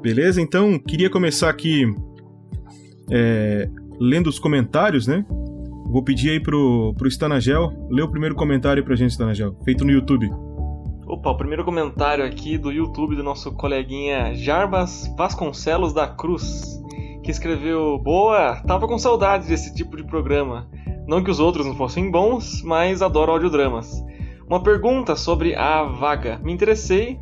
Beleza? 0.02 0.40
Então, 0.40 0.78
queria 0.78 1.10
começar 1.10 1.48
aqui 1.48 1.84
é, 3.10 3.68
lendo 3.98 4.28
os 4.28 4.38
comentários, 4.38 5.06
né? 5.06 5.24
Vou 5.90 6.02
pedir 6.02 6.30
aí 6.30 6.40
pro, 6.40 6.94
pro 6.96 7.08
Stanagel 7.08 7.72
ler 7.90 8.02
o 8.02 8.08
primeiro 8.08 8.34
comentário 8.34 8.84
pra 8.84 8.94
gente, 8.94 9.10
Stanagel, 9.10 9.56
feito 9.64 9.84
no 9.84 9.90
YouTube. 9.90 10.30
Opa, 11.06 11.30
o 11.30 11.36
primeiro 11.36 11.64
comentário 11.64 12.24
aqui 12.24 12.56
do 12.56 12.70
YouTube 12.70 13.16
do 13.16 13.22
nosso 13.24 13.50
coleguinha 13.52 14.32
Jarbas 14.34 15.12
Vasconcelos 15.18 15.92
da 15.92 16.06
Cruz, 16.06 16.80
que 17.24 17.32
escreveu: 17.32 17.98
Boa, 17.98 18.62
tava 18.64 18.86
com 18.86 18.96
saudade 18.96 19.48
desse 19.48 19.74
tipo 19.74 19.96
de 19.96 20.04
programa. 20.04 20.68
Não 21.08 21.24
que 21.24 21.30
os 21.30 21.40
outros 21.40 21.66
não 21.66 21.74
fossem 21.74 22.08
bons, 22.08 22.62
mas 22.62 23.02
adoro 23.02 23.32
audiodramas. 23.32 24.00
Uma 24.48 24.62
pergunta 24.62 25.16
sobre 25.16 25.56
a 25.56 25.82
vaga. 25.82 26.38
Me 26.44 26.52
interessei, 26.52 27.18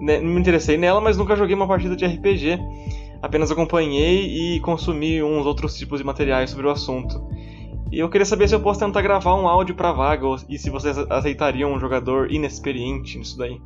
né, 0.00 0.20
me 0.20 0.38
interessei 0.38 0.76
nela, 0.76 1.00
mas 1.00 1.16
nunca 1.16 1.34
joguei 1.34 1.56
uma 1.56 1.66
partida 1.66 1.96
de 1.96 2.06
RPG. 2.06 2.60
Apenas 3.22 3.50
acompanhei 3.50 4.56
e 4.56 4.60
consumi 4.60 5.22
uns 5.22 5.44
outros 5.44 5.76
tipos 5.76 5.98
de 6.00 6.04
materiais 6.04 6.50
sobre 6.50 6.66
o 6.66 6.70
assunto. 6.70 7.28
E 7.92 7.98
eu 7.98 8.08
queria 8.08 8.24
saber 8.24 8.48
se 8.48 8.54
eu 8.54 8.60
posso 8.60 8.80
tentar 8.80 9.02
gravar 9.02 9.34
um 9.34 9.48
áudio 9.48 9.74
para 9.74 9.92
vaga 9.92 10.26
e 10.48 10.56
se 10.58 10.70
vocês 10.70 10.96
aceitariam 10.96 11.72
um 11.72 11.78
jogador 11.78 12.30
inexperiente 12.30 13.18
nisso 13.18 13.36
daí. 13.36 13.60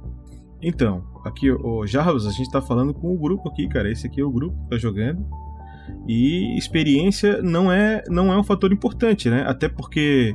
Então, 0.62 1.04
aqui, 1.24 1.50
o 1.52 1.86
Jarvis, 1.86 2.26
a 2.26 2.30
gente 2.30 2.50
tá 2.50 2.62
falando 2.62 2.94
com 2.94 3.12
o 3.12 3.18
grupo 3.18 3.48
aqui, 3.48 3.68
cara. 3.68 3.90
Esse 3.90 4.06
aqui 4.06 4.20
é 4.20 4.24
o 4.24 4.30
grupo 4.30 4.56
que 4.62 4.70
tá 4.70 4.78
jogando. 4.78 5.26
E 6.08 6.56
experiência 6.56 7.42
não 7.42 7.70
é, 7.70 8.02
não 8.08 8.32
é 8.32 8.38
um 8.38 8.42
fator 8.42 8.72
importante, 8.72 9.28
né? 9.28 9.44
Até 9.46 9.68
porque 9.68 10.34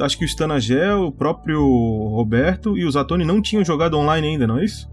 acho 0.00 0.18
que 0.18 0.24
o 0.24 0.26
Stanagel, 0.26 1.02
o 1.02 1.12
próprio 1.12 1.60
Roberto 1.60 2.78
e 2.78 2.84
o 2.86 2.90
Zatoni 2.90 3.26
não 3.26 3.42
tinham 3.42 3.62
jogado 3.62 3.98
online 3.98 4.28
ainda, 4.28 4.46
não 4.46 4.58
é 4.58 4.64
isso? 4.64 4.90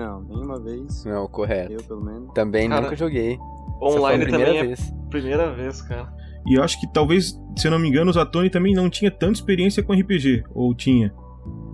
Não, 0.00 0.22
nenhuma 0.22 0.58
vez. 0.58 1.04
Não, 1.04 1.26
correto. 1.28 1.72
Eu, 1.72 1.82
pelo 1.82 2.02
menos. 2.04 2.32
Também 2.32 2.68
Cara, 2.68 2.82
nunca 2.82 2.96
joguei. 2.96 3.38
Online 3.82 4.24
primeira 4.24 4.46
também 4.52 4.66
vez. 4.66 4.90
é 4.90 5.08
primeira 5.10 5.52
vez, 5.54 5.82
cara. 5.82 6.12
E 6.46 6.54
eu 6.58 6.62
acho 6.62 6.80
que 6.80 6.90
talvez, 6.92 7.38
se 7.56 7.66
eu 7.66 7.70
não 7.70 7.78
me 7.78 7.88
engano, 7.88 8.10
o 8.10 8.14
Zatoni 8.14 8.48
também 8.48 8.74
não 8.74 8.88
tinha 8.88 9.10
tanta 9.10 9.32
experiência 9.34 9.82
com 9.82 9.92
RPG. 9.92 10.44
Ou 10.54 10.74
tinha? 10.74 11.12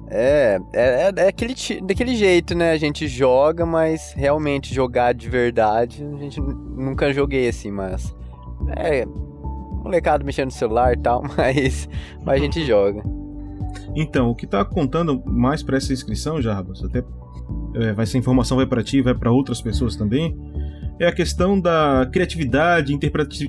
É, 0.08 0.58
é, 0.72 1.12
é 1.16 1.28
aquele, 1.28 1.54
ti- 1.54 1.80
daquele 1.80 2.14
jeito, 2.14 2.54
né? 2.54 2.70
A 2.72 2.76
gente 2.78 3.08
joga, 3.08 3.66
mas 3.66 4.12
realmente 4.16 4.72
jogar 4.74 5.12
de 5.12 5.28
verdade, 5.28 6.04
a 6.04 6.16
gente 6.18 6.40
nunca 6.40 7.12
joguei 7.12 7.48
assim, 7.48 7.70
mas. 7.70 8.14
É. 8.76 9.04
Molecado 9.84 10.24
mexendo 10.24 10.46
no 10.46 10.52
celular 10.52 10.94
e 10.94 11.00
tal, 11.00 11.22
mas, 11.36 11.88
mas 12.24 12.40
a 12.40 12.44
gente 12.44 12.64
joga. 12.64 13.04
Então, 13.94 14.30
o 14.30 14.34
que 14.34 14.46
tá 14.46 14.64
contando 14.64 15.22
mais 15.24 15.62
para 15.62 15.76
essa 15.76 15.92
inscrição, 15.92 16.42
Jarbas, 16.42 16.82
até 16.84 17.02
é, 17.74 17.92
vai 17.92 18.06
ser 18.06 18.18
informação 18.18 18.56
vai 18.56 18.66
para 18.66 18.82
ti, 18.82 19.00
vai 19.02 19.14
para 19.14 19.30
outras 19.30 19.60
pessoas 19.60 19.96
também, 19.96 20.36
é 20.98 21.06
a 21.06 21.12
questão 21.12 21.60
da 21.60 22.08
criatividade, 22.10 22.92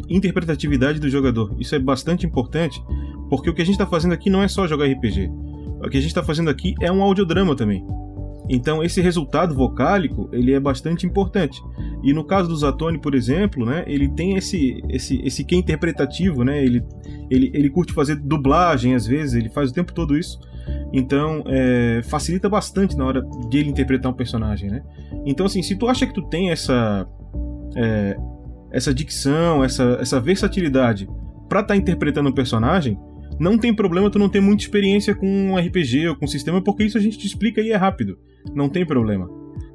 interpretatividade 0.09 0.99
do 0.99 1.09
jogador. 1.09 1.55
Isso 1.59 1.75
é 1.75 1.79
bastante 1.79 2.25
importante, 2.25 2.83
porque 3.29 3.49
o 3.49 3.53
que 3.53 3.61
a 3.61 3.65
gente 3.65 3.77
tá 3.77 3.85
fazendo 3.85 4.13
aqui 4.13 4.29
não 4.29 4.43
é 4.43 4.47
só 4.47 4.67
jogar 4.67 4.85
RPG. 4.85 5.29
O 5.79 5.89
que 5.89 5.97
a 5.97 6.01
gente 6.01 6.13
tá 6.13 6.23
fazendo 6.23 6.49
aqui 6.49 6.75
é 6.81 6.91
um 6.91 7.01
audiodrama 7.01 7.55
também. 7.55 7.85
Então, 8.49 8.81
esse 8.81 9.01
resultado 9.01 9.53
vocálico, 9.53 10.29
ele 10.31 10.53
é 10.53 10.59
bastante 10.59 11.05
importante. 11.05 11.61
E 12.03 12.13
no 12.13 12.23
caso 12.23 12.47
do 12.47 12.55
Zatoni, 12.55 12.97
por 12.97 13.13
exemplo, 13.13 13.65
né, 13.65 13.83
ele 13.87 14.07
tem 14.07 14.35
esse 14.37 14.81
esse 14.89 15.21
esse 15.23 15.43
que 15.43 15.55
interpretativo, 15.55 16.43
né? 16.43 16.63
Ele, 16.63 16.83
ele 17.29 17.51
ele 17.53 17.69
curte 17.69 17.93
fazer 17.93 18.15
dublagem 18.15 18.95
às 18.95 19.05
vezes, 19.05 19.35
ele 19.35 19.49
faz 19.49 19.71
o 19.71 19.73
tempo 19.73 19.93
todo 19.93 20.17
isso. 20.17 20.39
Então, 20.93 21.43
é, 21.47 22.01
facilita 22.03 22.47
bastante 22.49 22.97
na 22.97 23.05
hora 23.05 23.21
de 23.49 23.57
ele 23.57 23.69
interpretar 23.69 24.11
um 24.11 24.15
personagem, 24.15 24.69
né? 24.69 24.81
Então, 25.25 25.45
assim, 25.45 25.61
se 25.61 25.75
tu 25.75 25.87
acha 25.87 26.05
que 26.05 26.13
tu 26.13 26.21
tem 26.23 26.51
essa 26.51 27.05
é, 27.75 28.17
essa 28.71 28.93
dicção, 28.93 29.63
essa 29.63 29.97
essa 29.99 30.19
versatilidade 30.19 31.09
pra 31.49 31.61
estar 31.61 31.75
interpretando 31.75 32.29
um 32.29 32.33
personagem, 32.33 32.97
não 33.39 33.57
tem 33.57 33.73
problema 33.73 34.09
tu 34.09 34.19
não 34.19 34.29
ter 34.29 34.39
muita 34.39 34.63
experiência 34.63 35.13
com 35.13 35.27
um 35.27 35.57
RPG 35.57 36.07
ou 36.09 36.15
com 36.15 36.25
um 36.25 36.27
sistema, 36.27 36.61
porque 36.61 36.83
isso 36.83 36.97
a 36.97 37.01
gente 37.01 37.17
te 37.17 37.27
explica 37.27 37.61
e 37.61 37.71
é 37.71 37.75
rápido. 37.75 38.17
Não 38.53 38.69
tem 38.69 38.85
problema. 38.85 39.29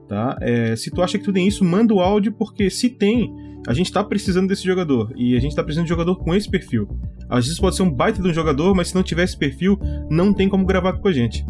Tá? 0.09 0.37
É, 0.41 0.77
se 0.77 0.91
tu 0.91 1.01
acha 1.03 1.19
que 1.19 1.25
tu 1.25 1.33
tem 1.33 1.47
isso, 1.47 1.65
manda 1.65 1.95
o 1.95 2.01
áudio, 2.01 2.33
porque 2.33 2.69
se 2.69 2.91
tem, 2.91 3.33
a 3.67 3.73
gente 3.73 3.93
tá 3.93 4.03
precisando 4.03 4.49
desse 4.49 4.65
jogador. 4.65 5.13
E 5.17 5.37
a 5.37 5.41
gente 5.41 5.55
tá 5.55 5.63
precisando 5.63 5.87
de 5.87 5.91
jogador 5.91 6.17
com 6.17 6.35
esse 6.35 6.51
perfil. 6.51 6.89
Às 7.29 7.45
vezes 7.47 7.61
pode 7.61 7.77
ser 7.77 7.83
um 7.83 7.91
baita 7.91 8.21
de 8.21 8.29
um 8.29 8.35
jogador, 8.35 8.75
mas 8.75 8.89
se 8.89 8.95
não 8.95 9.03
tiver 9.03 9.25
esse 9.25 9.37
perfil, 9.37 9.79
não 10.11 10.33
tem 10.33 10.49
como 10.49 10.67
gravar 10.67 10.95
com 10.95 11.09
a 11.09 11.13
gente. 11.13 11.47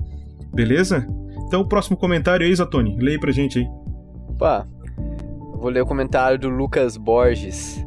Beleza? 0.55 1.07
Então 1.47 1.63
o 1.63 1.69
próximo 1.69 1.97
comentário 1.97 2.47
aí, 2.47 2.55
Zatoni. 2.55 2.97
Leia 3.01 3.19
pra 3.19 3.33
gente 3.33 3.59
aí. 3.59 3.67
Opa, 4.29 4.67
vou 5.55 5.71
ler 5.71 5.83
o 5.83 5.87
comentário 5.87 6.39
do 6.39 6.49
Lucas 6.49 6.97
Borges. 6.97 7.85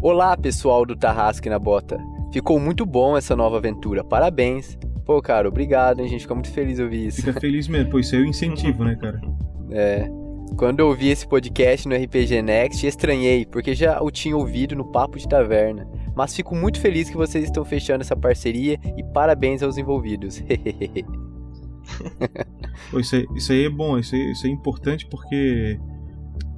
Olá, 0.00 0.36
pessoal 0.36 0.84
do 0.84 0.96
Tarrasque 0.96 1.48
na 1.48 1.58
Bota. 1.58 2.15
Ficou 2.32 2.58
muito 2.58 2.84
bom 2.84 3.16
essa 3.16 3.34
nova 3.34 3.56
aventura, 3.56 4.04
parabéns. 4.04 4.78
Pô, 5.04 5.22
cara, 5.22 5.48
obrigado, 5.48 6.00
hein? 6.00 6.08
Gente 6.08 6.22
fica 6.22 6.34
muito 6.34 6.50
feliz 6.50 6.76
de 6.76 6.82
ouvir 6.82 7.06
isso. 7.06 7.22
Fica 7.22 7.38
feliz 7.40 7.68
mesmo, 7.68 7.90
pô, 7.90 7.98
isso 7.98 8.16
é 8.16 8.18
o 8.18 8.26
incentivo, 8.26 8.84
né, 8.84 8.96
cara? 8.96 9.20
É. 9.68 10.08
Quando 10.56 10.78
eu 10.78 10.86
ouvi 10.86 11.08
esse 11.08 11.26
podcast 11.26 11.88
no 11.88 11.96
RPG 11.96 12.40
Next, 12.40 12.86
estranhei, 12.86 13.44
porque 13.44 13.74
já 13.74 14.00
o 14.00 14.12
tinha 14.12 14.36
ouvido 14.36 14.76
no 14.76 14.84
Papo 14.84 15.18
de 15.18 15.28
Taverna. 15.28 15.86
Mas 16.14 16.36
fico 16.36 16.54
muito 16.54 16.80
feliz 16.80 17.10
que 17.10 17.16
vocês 17.16 17.44
estão 17.44 17.64
fechando 17.64 18.02
essa 18.02 18.16
parceria 18.16 18.78
e 18.96 19.02
parabéns 19.02 19.62
aos 19.62 19.76
envolvidos. 19.76 20.40
Pô, 22.90 23.00
isso, 23.00 23.16
aí, 23.16 23.26
isso 23.34 23.52
aí 23.52 23.64
é 23.64 23.68
bom, 23.68 23.98
isso 23.98 24.14
aí, 24.14 24.30
isso 24.30 24.46
aí 24.46 24.52
é 24.52 24.54
importante 24.54 25.06
porque 25.10 25.78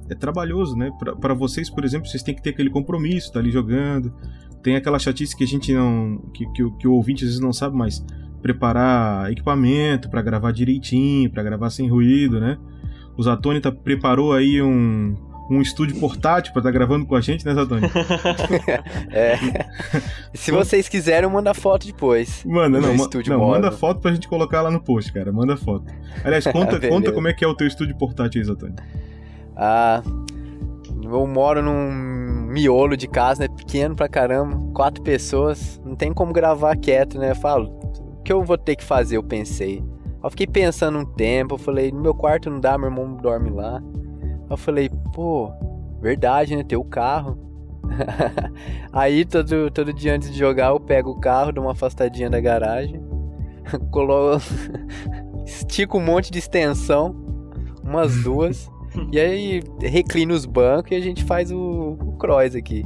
é 0.09 0.15
trabalhoso, 0.15 0.75
né? 0.75 0.89
Pra 1.19 1.33
vocês, 1.33 1.69
por 1.69 1.83
exemplo, 1.83 2.07
vocês 2.07 2.23
têm 2.23 2.33
que 2.33 2.41
ter 2.41 2.51
aquele 2.51 2.69
compromisso, 2.69 3.31
tá 3.31 3.39
ali 3.39 3.51
jogando. 3.51 4.13
Tem 4.63 4.75
aquela 4.75 4.99
chatice 4.99 5.35
que 5.35 5.43
a 5.43 5.47
gente 5.47 5.73
não. 5.73 6.17
que, 6.33 6.45
que, 6.51 6.63
o- 6.63 6.71
que 6.77 6.87
o 6.87 6.93
ouvinte 6.93 7.23
às 7.23 7.29
vezes 7.29 7.39
não 7.41 7.53
sabe, 7.53 7.75
mas 7.77 8.03
preparar 8.41 9.31
equipamento 9.31 10.09
pra 10.09 10.21
gravar 10.21 10.51
direitinho, 10.51 11.29
pra 11.29 11.43
gravar 11.43 11.69
sem 11.69 11.89
ruído, 11.89 12.39
né? 12.39 12.57
O 13.17 13.23
Zatoni 13.23 13.59
tá, 13.59 13.69
preparou 13.71 14.31
aí 14.33 14.61
um, 14.61 15.13
um 15.51 15.61
estúdio 15.61 15.99
portátil 15.99 16.53
pra 16.53 16.61
estar 16.61 16.71
gravando 16.71 17.05
com 17.05 17.15
a 17.15 17.21
gente, 17.21 17.45
né, 17.45 17.53
Zatoni? 17.53 17.81
é. 19.11 19.37
Se 20.33 20.51
vocês 20.51 20.87
quiserem, 20.87 21.29
manda 21.29 21.53
foto 21.53 21.85
depois. 21.85 22.43
Manda, 22.45 22.79
não, 22.79 22.95
estúdio 22.95 23.33
não 23.33 23.39
móvel. 23.39 23.55
manda 23.61 23.71
foto 23.75 23.99
pra 23.99 24.13
gente 24.13 24.27
colocar 24.27 24.61
lá 24.61 24.71
no 24.71 24.79
post, 24.81 25.11
cara. 25.11 25.31
Manda 25.33 25.57
foto. 25.57 25.85
Aliás, 26.23 26.45
conta, 26.51 26.79
conta 26.87 27.11
como 27.11 27.27
é 27.27 27.33
que 27.33 27.43
é 27.43 27.47
o 27.47 27.53
teu 27.55 27.67
estúdio 27.67 27.97
portátil 27.97 28.39
aí, 28.41 28.47
Zatoni. 28.47 28.75
Ah, 29.55 30.01
eu 31.03 31.27
moro 31.27 31.61
num 31.61 32.08
miolo 32.49 32.97
de 32.97 33.07
casa, 33.07 33.43
né? 33.43 33.47
Pequeno 33.47 33.95
pra 33.95 34.09
caramba, 34.09 34.59
quatro 34.73 35.01
pessoas, 35.03 35.79
não 35.85 35.95
tem 35.95 36.13
como 36.13 36.33
gravar 36.33 36.75
quieto, 36.77 37.17
né? 37.17 37.31
Eu 37.31 37.35
falo, 37.35 37.69
o 38.19 38.23
que 38.23 38.33
eu 38.33 38.43
vou 38.43 38.57
ter 38.57 38.75
que 38.75 38.83
fazer? 38.83 39.17
Eu 39.17 39.23
pensei. 39.23 39.83
Eu 40.21 40.29
fiquei 40.29 40.47
pensando 40.47 40.97
um 40.99 41.05
tempo, 41.05 41.55
eu 41.55 41.59
falei, 41.59 41.91
no 41.91 42.01
meu 42.01 42.13
quarto 42.13 42.49
não 42.49 42.59
dá, 42.59 42.77
meu 42.77 42.89
irmão 42.89 43.15
dorme 43.15 43.49
lá. 43.49 43.81
Eu 44.49 44.57
falei, 44.57 44.89
pô, 45.13 45.51
verdade, 46.01 46.55
né? 46.55 46.63
Ter 46.63 46.77
o 46.77 46.83
carro. 46.83 47.37
Aí 48.91 49.25
todo, 49.25 49.71
todo 49.71 49.93
dia 49.93 50.15
antes 50.15 50.31
de 50.31 50.37
jogar 50.37 50.69
eu 50.69 50.79
pego 50.79 51.11
o 51.11 51.19
carro, 51.19 51.51
dou 51.51 51.63
uma 51.63 51.71
afastadinha 51.71 52.29
da 52.29 52.39
garagem, 52.39 53.01
coloco. 53.91 54.43
estico 55.45 55.97
um 55.97 56.05
monte 56.05 56.31
de 56.31 56.39
extensão, 56.39 57.15
umas 57.83 58.23
duas. 58.23 58.69
E 59.11 59.19
aí 59.19 59.61
reclina 59.81 60.33
os 60.33 60.45
bancos 60.45 60.91
e 60.91 60.95
a 60.95 60.99
gente 61.01 61.23
faz 61.23 61.51
o, 61.51 61.97
o 61.99 62.17
cross 62.17 62.55
aqui. 62.55 62.83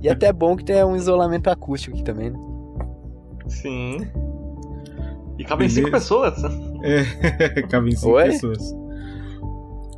E 0.00 0.08
até 0.08 0.28
é 0.28 0.32
bom 0.32 0.56
que 0.56 0.64
tem 0.64 0.82
um 0.84 0.96
isolamento 0.96 1.48
acústico 1.48 1.94
aqui 1.94 2.04
também, 2.04 2.30
né? 2.30 2.38
Sim. 3.46 3.98
E 5.38 5.44
cabem 5.44 5.68
cinco 5.68 5.90
pessoas. 5.90 6.34
É, 6.82 7.62
cabem 7.68 7.94
cinco 7.94 8.12
Oi? 8.12 8.24
pessoas. 8.24 8.74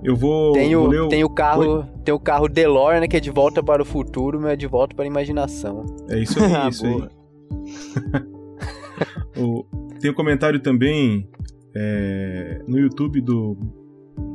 Eu 0.03 0.17
vou. 0.17 0.53
Tem 0.53 0.75
vou 0.75 0.87
o, 0.87 0.89
ler 0.89 1.01
o... 1.03 1.09
tem 1.09 1.23
o 1.23 1.31
carro, 1.31 1.85
tem 2.05 2.13
o 2.13 2.19
carro 2.19 2.49
DeLorean, 2.49 3.07
que 3.07 3.17
é 3.17 3.21
de 3.21 3.31
volta 3.31 3.63
para 3.63 3.83
o 3.83 3.85
futuro, 3.85 4.41
mas 4.41 4.53
é 4.53 4.57
de 4.57 4.67
volta 4.67 4.97
para 4.97 5.05
a 5.05 5.07
imaginação. 5.07 5.87
É 6.09 6.19
isso 6.19 6.43
aí, 6.43 6.53
Ah, 6.55 6.69
isso 6.69 6.87
aí. 6.87 7.09
O- 9.37 9.65
tem 10.01 10.11
um 10.11 10.15
comentário 10.15 10.61
também 10.61 11.29
é, 11.75 12.61
no 12.67 12.79
YouTube 12.79 13.21
do 13.21 13.57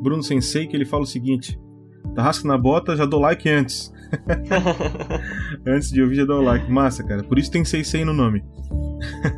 Bruno 0.01 0.23
Sensei 0.23 0.67
que 0.67 0.75
ele 0.75 0.85
fala 0.85 1.03
o 1.03 1.07
seguinte: 1.07 1.59
Tarrasca 2.15 2.47
na 2.47 2.57
bota, 2.57 2.95
já 2.95 3.05
dou 3.05 3.19
like 3.19 3.49
antes. 3.49 3.93
antes 5.65 5.91
de 5.91 6.01
ouvir, 6.01 6.15
já 6.15 6.25
dou 6.25 6.41
like. 6.41 6.69
Massa, 6.71 7.03
cara. 7.03 7.23
Por 7.23 7.37
isso 7.37 7.51
tem 7.51 7.63
Sensei 7.65 8.03
no 8.05 8.13
nome. 8.13 8.43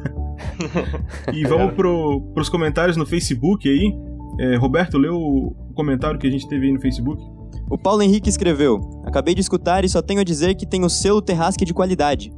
e 1.33 1.43
vamos 1.45 1.73
pro, 1.73 2.21
pros 2.33 2.49
comentários 2.49 2.97
no 2.97 3.05
Facebook 3.05 3.67
aí. 3.67 3.93
É, 4.39 4.55
Roberto, 4.55 4.97
leu 4.97 5.15
o 5.15 5.55
comentário 5.75 6.19
que 6.19 6.27
a 6.27 6.31
gente 6.31 6.47
teve 6.47 6.67
aí 6.67 6.73
no 6.73 6.79
Facebook? 6.79 7.21
O 7.69 7.77
Paulo 7.77 8.01
Henrique 8.01 8.29
escreveu: 8.29 8.79
Acabei 9.05 9.35
de 9.35 9.41
escutar 9.41 9.83
e 9.83 9.89
só 9.89 10.01
tenho 10.01 10.21
a 10.21 10.23
dizer 10.23 10.55
que 10.55 10.65
tem 10.65 10.83
o 10.83 10.89
selo 10.89 11.21
Terrasque 11.21 11.65
de 11.65 11.73
qualidade. 11.73 12.31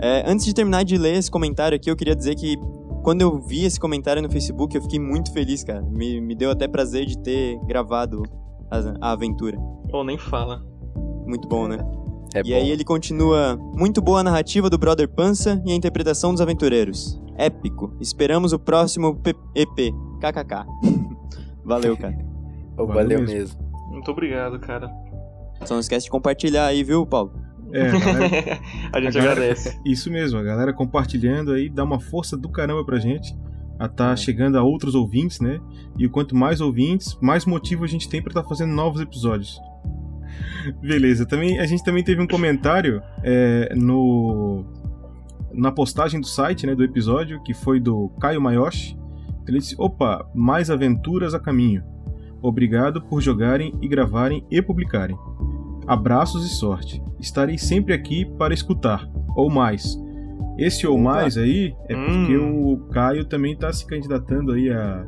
É, 0.00 0.24
antes 0.26 0.44
de 0.44 0.54
terminar 0.54 0.84
de 0.84 0.98
ler 0.98 1.16
esse 1.16 1.30
comentário 1.30 1.74
aqui, 1.74 1.90
eu 1.90 1.96
queria 1.96 2.14
dizer 2.14 2.34
que 2.34 2.56
quando 3.06 3.22
eu 3.22 3.38
vi 3.38 3.64
esse 3.64 3.78
comentário 3.78 4.20
no 4.20 4.28
Facebook, 4.28 4.74
eu 4.74 4.82
fiquei 4.82 4.98
muito 4.98 5.32
feliz, 5.32 5.62
cara. 5.62 5.80
Me, 5.80 6.20
me 6.20 6.34
deu 6.34 6.50
até 6.50 6.66
prazer 6.66 7.06
de 7.06 7.16
ter 7.16 7.56
gravado 7.60 8.24
a, 8.68 8.78
a 9.00 9.12
aventura. 9.12 9.56
Pô, 9.88 10.02
nem 10.02 10.18
fala. 10.18 10.60
Muito 11.24 11.46
bom, 11.46 11.68
né? 11.68 11.78
É 12.34 12.42
e 12.44 12.52
aí 12.52 12.68
ele 12.68 12.82
continua: 12.82 13.56
Muito 13.76 14.02
boa 14.02 14.18
a 14.18 14.22
narrativa 14.24 14.68
do 14.68 14.76
Brother 14.76 15.08
Pança 15.08 15.62
e 15.64 15.70
a 15.70 15.76
interpretação 15.76 16.32
dos 16.32 16.40
aventureiros. 16.40 17.22
Épico. 17.38 17.96
Esperamos 18.00 18.52
o 18.52 18.58
próximo 18.58 19.22
EP. 19.54 19.94
KKK. 20.20 20.66
Valeu, 21.64 21.96
cara. 21.96 22.18
Valeu, 22.74 22.92
Valeu 22.92 23.20
mesmo. 23.20 23.34
mesmo. 23.36 23.60
Muito 23.88 24.10
obrigado, 24.10 24.58
cara. 24.58 24.90
Só 25.64 25.74
não 25.74 25.80
esquece 25.80 26.06
de 26.06 26.10
compartilhar 26.10 26.66
aí, 26.66 26.82
viu, 26.82 27.06
Paulo? 27.06 27.32
É, 27.72 27.88
a 27.90 27.98
galera- 27.98 28.60
a 28.92 29.00
gente 29.00 29.18
a 29.18 29.20
galera- 29.20 29.32
agradece. 29.32 29.80
Isso 29.84 30.10
mesmo, 30.10 30.38
a 30.38 30.42
galera 30.42 30.72
compartilhando 30.72 31.52
aí 31.52 31.68
dá 31.68 31.84
uma 31.84 31.98
força 32.00 32.36
do 32.36 32.48
caramba 32.48 32.84
pra 32.84 32.98
gente 32.98 33.36
a 33.78 33.86
tá 33.88 34.16
chegando 34.16 34.56
a 34.56 34.62
outros 34.62 34.94
ouvintes, 34.94 35.38
né? 35.40 35.60
E 35.98 36.08
quanto 36.08 36.34
mais 36.34 36.60
ouvintes, 36.62 37.16
mais 37.20 37.44
motivo 37.44 37.84
a 37.84 37.86
gente 37.86 38.08
tem 38.08 38.22
pra 38.22 38.30
estar 38.30 38.44
fazendo 38.44 38.72
novos 38.72 39.00
episódios. 39.02 39.60
Beleza, 40.80 41.26
também 41.26 41.58
a 41.58 41.66
gente 41.66 41.84
também 41.84 42.02
teve 42.02 42.20
um 42.20 42.26
comentário 42.26 43.02
é, 43.22 43.74
no 43.76 44.64
na 45.52 45.70
postagem 45.72 46.20
do 46.20 46.26
site, 46.26 46.66
né, 46.66 46.74
do 46.74 46.84
episódio, 46.84 47.42
que 47.42 47.54
foi 47.54 47.78
do 47.80 48.10
Caio 48.20 48.40
Mayoshi. 48.40 48.96
Ele 49.46 49.58
disse: 49.58 49.74
"Opa, 49.78 50.26
mais 50.34 50.70
aventuras 50.70 51.34
a 51.34 51.40
caminho. 51.40 51.82
Obrigado 52.42 53.00
por 53.02 53.20
jogarem 53.20 53.74
e 53.80 53.88
gravarem 53.88 54.44
e 54.50 54.60
publicarem. 54.60 55.16
Abraços 55.86 56.44
e 56.44 56.48
sorte. 56.48 57.02
Estarei 57.20 57.58
sempre 57.58 57.94
aqui 57.94 58.24
para 58.24 58.52
escutar. 58.54 59.08
Ou 59.36 59.50
mais. 59.50 59.98
Esse 60.58 60.86
ou 60.86 60.98
mais 60.98 61.36
aí 61.36 61.74
é 61.88 61.94
porque 61.94 62.36
Hum. 62.36 62.72
o 62.72 62.78
Caio 62.88 63.24
também 63.24 63.52
está 63.52 63.72
se 63.72 63.86
candidatando 63.86 64.52
aí 64.52 64.70
a, 64.70 65.04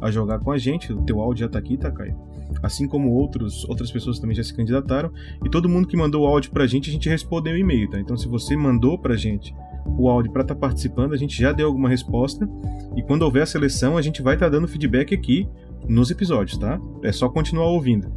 a 0.00 0.10
jogar 0.10 0.38
com 0.38 0.50
a 0.52 0.58
gente. 0.58 0.92
O 0.92 1.02
teu 1.02 1.20
áudio 1.20 1.44
já 1.44 1.48
tá 1.48 1.58
aqui, 1.58 1.76
tá, 1.76 1.90
Caio? 1.90 2.16
Assim 2.62 2.86
como 2.86 3.10
outros, 3.10 3.64
outras 3.68 3.90
pessoas 3.90 4.18
também 4.18 4.36
já 4.36 4.44
se 4.44 4.54
candidataram. 4.54 5.10
E 5.44 5.48
todo 5.50 5.68
mundo 5.68 5.88
que 5.88 5.96
mandou 5.96 6.22
o 6.22 6.26
áudio 6.26 6.50
pra 6.52 6.66
gente, 6.66 6.88
a 6.88 6.92
gente 6.92 7.08
respondeu 7.08 7.54
o 7.54 7.56
e-mail, 7.56 7.90
tá? 7.90 7.98
Então 7.98 8.16
se 8.16 8.28
você 8.28 8.56
mandou 8.56 8.96
pra 8.98 9.16
gente 9.16 9.54
o 9.98 10.08
áudio 10.08 10.30
para 10.30 10.42
estar 10.42 10.54
participando, 10.54 11.12
a 11.12 11.16
gente 11.16 11.36
já 11.40 11.50
deu 11.50 11.66
alguma 11.66 11.88
resposta. 11.88 12.48
E 12.96 13.02
quando 13.02 13.22
houver 13.22 13.42
a 13.42 13.46
seleção, 13.46 13.96
a 13.96 14.02
gente 14.02 14.22
vai 14.22 14.34
estar 14.34 14.48
dando 14.48 14.68
feedback 14.68 15.12
aqui 15.14 15.48
nos 15.88 16.10
episódios, 16.10 16.56
tá? 16.58 16.80
É 17.02 17.10
só 17.10 17.28
continuar 17.28 17.66
ouvindo. 17.66 18.12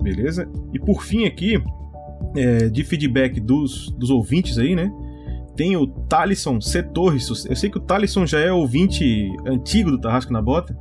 Beleza? 0.00 0.48
E 0.72 0.78
por 0.78 1.02
fim 1.02 1.24
aqui, 1.26 1.62
é, 2.36 2.68
de 2.68 2.84
feedback 2.84 3.40
dos, 3.40 3.90
dos 3.92 4.10
ouvintes 4.10 4.58
aí, 4.58 4.74
né? 4.74 4.92
Tem 5.56 5.76
o 5.76 5.86
Talisson 5.86 6.60
C. 6.60 6.82
Torres. 6.82 7.28
Eu 7.48 7.56
sei 7.56 7.70
que 7.70 7.78
o 7.78 7.80
Talisson 7.80 8.26
já 8.26 8.38
é 8.38 8.52
ouvinte 8.52 9.32
antigo 9.46 9.90
do 9.90 9.98
Tarrasco 9.98 10.32
na 10.32 10.42
Bota. 10.42 10.76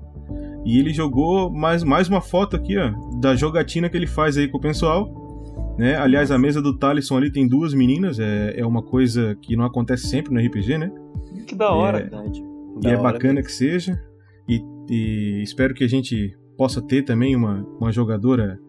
E 0.65 0.79
ele 0.79 0.91
jogou 0.91 1.49
mais, 1.51 1.83
mais 1.83 2.09
uma 2.09 2.19
foto 2.19 2.55
aqui, 2.55 2.75
ó, 2.77 2.91
da 3.19 3.35
jogatina 3.35 3.87
que 3.87 3.95
ele 3.95 4.07
faz 4.07 4.35
aí 4.37 4.47
com 4.47 4.57
o 4.57 4.61
pessoal. 4.61 5.75
Né? 5.77 5.95
Aliás, 5.95 6.31
a 6.31 6.37
mesa 6.37 6.61
do 6.61 6.77
Talisson 6.77 7.17
ali 7.17 7.31
tem 7.31 7.47
duas 7.47 7.73
meninas. 7.73 8.19
É, 8.19 8.55
é 8.59 8.65
uma 8.65 8.81
coisa 8.81 9.35
que 9.41 9.55
não 9.55 9.63
acontece 9.65 10.07
sempre 10.07 10.33
no 10.33 10.39
RPG, 10.45 10.77
né? 10.77 10.91
Que 11.47 11.55
da 11.55 11.71
hora. 11.71 11.99
É, 11.99 12.01
Verdade. 12.01 12.43
e 12.77 12.81
Da 12.81 12.91
é 12.91 12.97
bacana 12.97 13.35
mesmo. 13.35 13.47
que 13.47 13.51
seja. 13.53 14.01
E, 14.49 14.61
e 14.89 15.41
espero 15.43 15.73
que 15.73 15.83
a 15.83 15.89
gente 15.89 16.35
possa 16.57 16.81
ter 16.81 17.03
também 17.03 17.35
uma, 17.35 17.65
uma 17.79 17.91
jogadora 17.91 18.59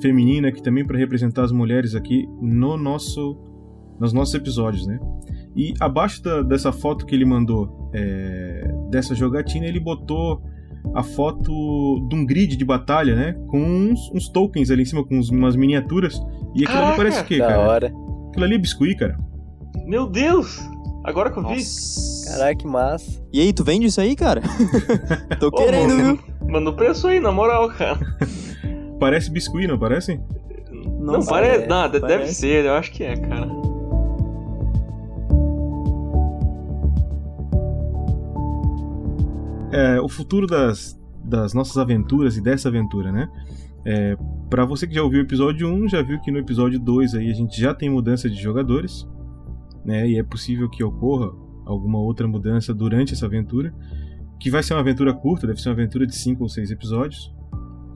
feminina 0.00 0.48
aqui 0.48 0.62
também 0.62 0.84
para 0.86 0.98
representar 0.98 1.44
as 1.44 1.52
mulheres 1.52 1.94
aqui 1.94 2.26
no 2.40 2.76
nosso 2.76 3.36
nos 3.98 4.12
nossos 4.12 4.34
episódios, 4.34 4.86
né? 4.86 4.98
E 5.56 5.72
abaixo 5.80 6.22
da- 6.22 6.42
dessa 6.42 6.70
foto 6.70 7.06
que 7.06 7.14
ele 7.14 7.24
mandou 7.24 7.90
é, 7.94 8.70
dessa 8.90 9.14
jogatina, 9.14 9.64
ele 9.66 9.80
botou 9.80 10.42
a 10.94 11.02
foto 11.02 12.06
de 12.08 12.14
um 12.14 12.26
grid 12.26 12.56
de 12.56 12.64
batalha, 12.64 13.16
né? 13.16 13.32
Com 13.48 13.58
uns, 13.58 14.10
uns 14.12 14.28
tokens 14.28 14.70
ali 14.70 14.82
em 14.82 14.84
cima, 14.84 15.02
com 15.02 15.16
uns- 15.18 15.30
umas 15.30 15.56
miniaturas. 15.56 16.20
E 16.54 16.62
aquilo 16.62 16.78
ali 16.78 16.84
Caraca! 16.84 16.96
parece 16.96 17.20
o 17.22 17.24
quê, 17.24 17.38
cara? 17.38 17.58
hora. 17.58 17.86
Aquilo 18.28 18.44
ali 18.44 18.54
é 18.54 18.58
biscuit, 18.58 18.96
cara. 18.96 19.18
Meu 19.86 20.06
Deus! 20.06 20.60
Agora 21.02 21.30
que 21.30 21.38
eu 21.38 21.42
vi. 21.44 21.54
Nossa. 21.54 22.30
Caraca, 22.32 22.56
que 22.56 22.66
massa. 22.66 23.22
E 23.32 23.40
aí, 23.40 23.52
tu 23.52 23.64
vende 23.64 23.86
isso 23.86 24.00
aí, 24.00 24.14
cara? 24.14 24.42
Tô 25.40 25.46
Ô, 25.48 25.52
querendo, 25.52 25.96
mano, 25.96 26.16
viu? 26.16 26.50
Manda 26.50 26.68
o 26.70 26.74
preço 26.76 27.06
aí, 27.08 27.18
na 27.18 27.32
moral, 27.32 27.68
cara. 27.70 27.98
Parece 28.98 29.30
biscuit, 29.30 29.66
não 29.66 29.78
parece? 29.78 30.20
Não, 30.98 31.14
Nossa, 31.14 31.30
parece. 31.30 31.64
é, 31.64 31.66
Não, 31.68 31.84
de- 31.86 31.92
deve 32.00 32.06
parece. 32.06 32.34
ser, 32.34 32.64
eu 32.64 32.72
acho 32.74 32.92
que 32.92 33.04
é, 33.04 33.16
cara. 33.16 33.46
é, 39.72 40.00
o 40.00 40.08
futuro 40.08 40.46
das, 40.46 40.98
das 41.24 41.52
nossas 41.52 41.76
aventuras 41.76 42.36
e 42.36 42.40
dessa 42.40 42.68
aventura, 42.68 43.12
né? 43.12 43.28
É, 43.84 44.16
para 44.50 44.64
você 44.64 44.86
que 44.86 44.94
já 44.94 45.02
ouviu 45.02 45.20
o 45.20 45.22
episódio 45.24 45.68
1, 45.68 45.88
já 45.88 46.02
viu 46.02 46.20
que 46.20 46.30
no 46.30 46.38
episódio 46.38 46.78
2 46.78 47.14
aí 47.14 47.30
a 47.30 47.34
gente 47.34 47.60
já 47.60 47.74
tem 47.74 47.88
mudança 47.90 48.28
de 48.28 48.36
jogadores, 48.36 49.06
né? 49.84 50.08
E 50.08 50.18
é 50.18 50.22
possível 50.22 50.68
que 50.68 50.82
ocorra 50.82 51.30
alguma 51.64 51.98
outra 51.98 52.26
mudança 52.26 52.72
durante 52.72 53.12
essa 53.12 53.26
aventura, 53.26 53.72
que 54.40 54.50
vai 54.50 54.62
ser 54.62 54.74
uma 54.74 54.80
aventura 54.80 55.12
curta, 55.12 55.46
deve 55.46 55.60
ser 55.60 55.68
uma 55.68 55.74
aventura 55.74 56.06
de 56.06 56.14
5 56.14 56.42
ou 56.42 56.48
6 56.48 56.70
episódios. 56.70 57.34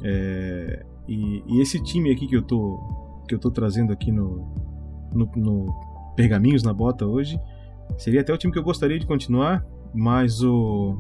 É, 0.03 0.85
e, 1.09 1.43
e 1.47 1.61
esse 1.61 1.83
time 1.83 2.11
aqui 2.11 2.27
que 2.27 2.37
eu 2.37 2.43
tô 2.43 2.79
que 3.29 3.35
eu 3.35 3.39
tô 3.39 3.51
trazendo 3.51 3.93
aqui 3.93 4.11
no, 4.11 4.45
no, 5.13 5.31
no 5.37 6.15
Pergaminhos 6.17 6.63
na 6.65 6.73
Bota 6.73 7.07
hoje, 7.07 7.41
seria 7.97 8.23
até 8.23 8.33
o 8.33 8.37
time 8.37 8.53
que 8.53 8.59
eu 8.59 8.63
gostaria 8.63 8.99
de 8.99 9.07
continuar, 9.07 9.65
mas 9.95 10.43
o 10.43 10.97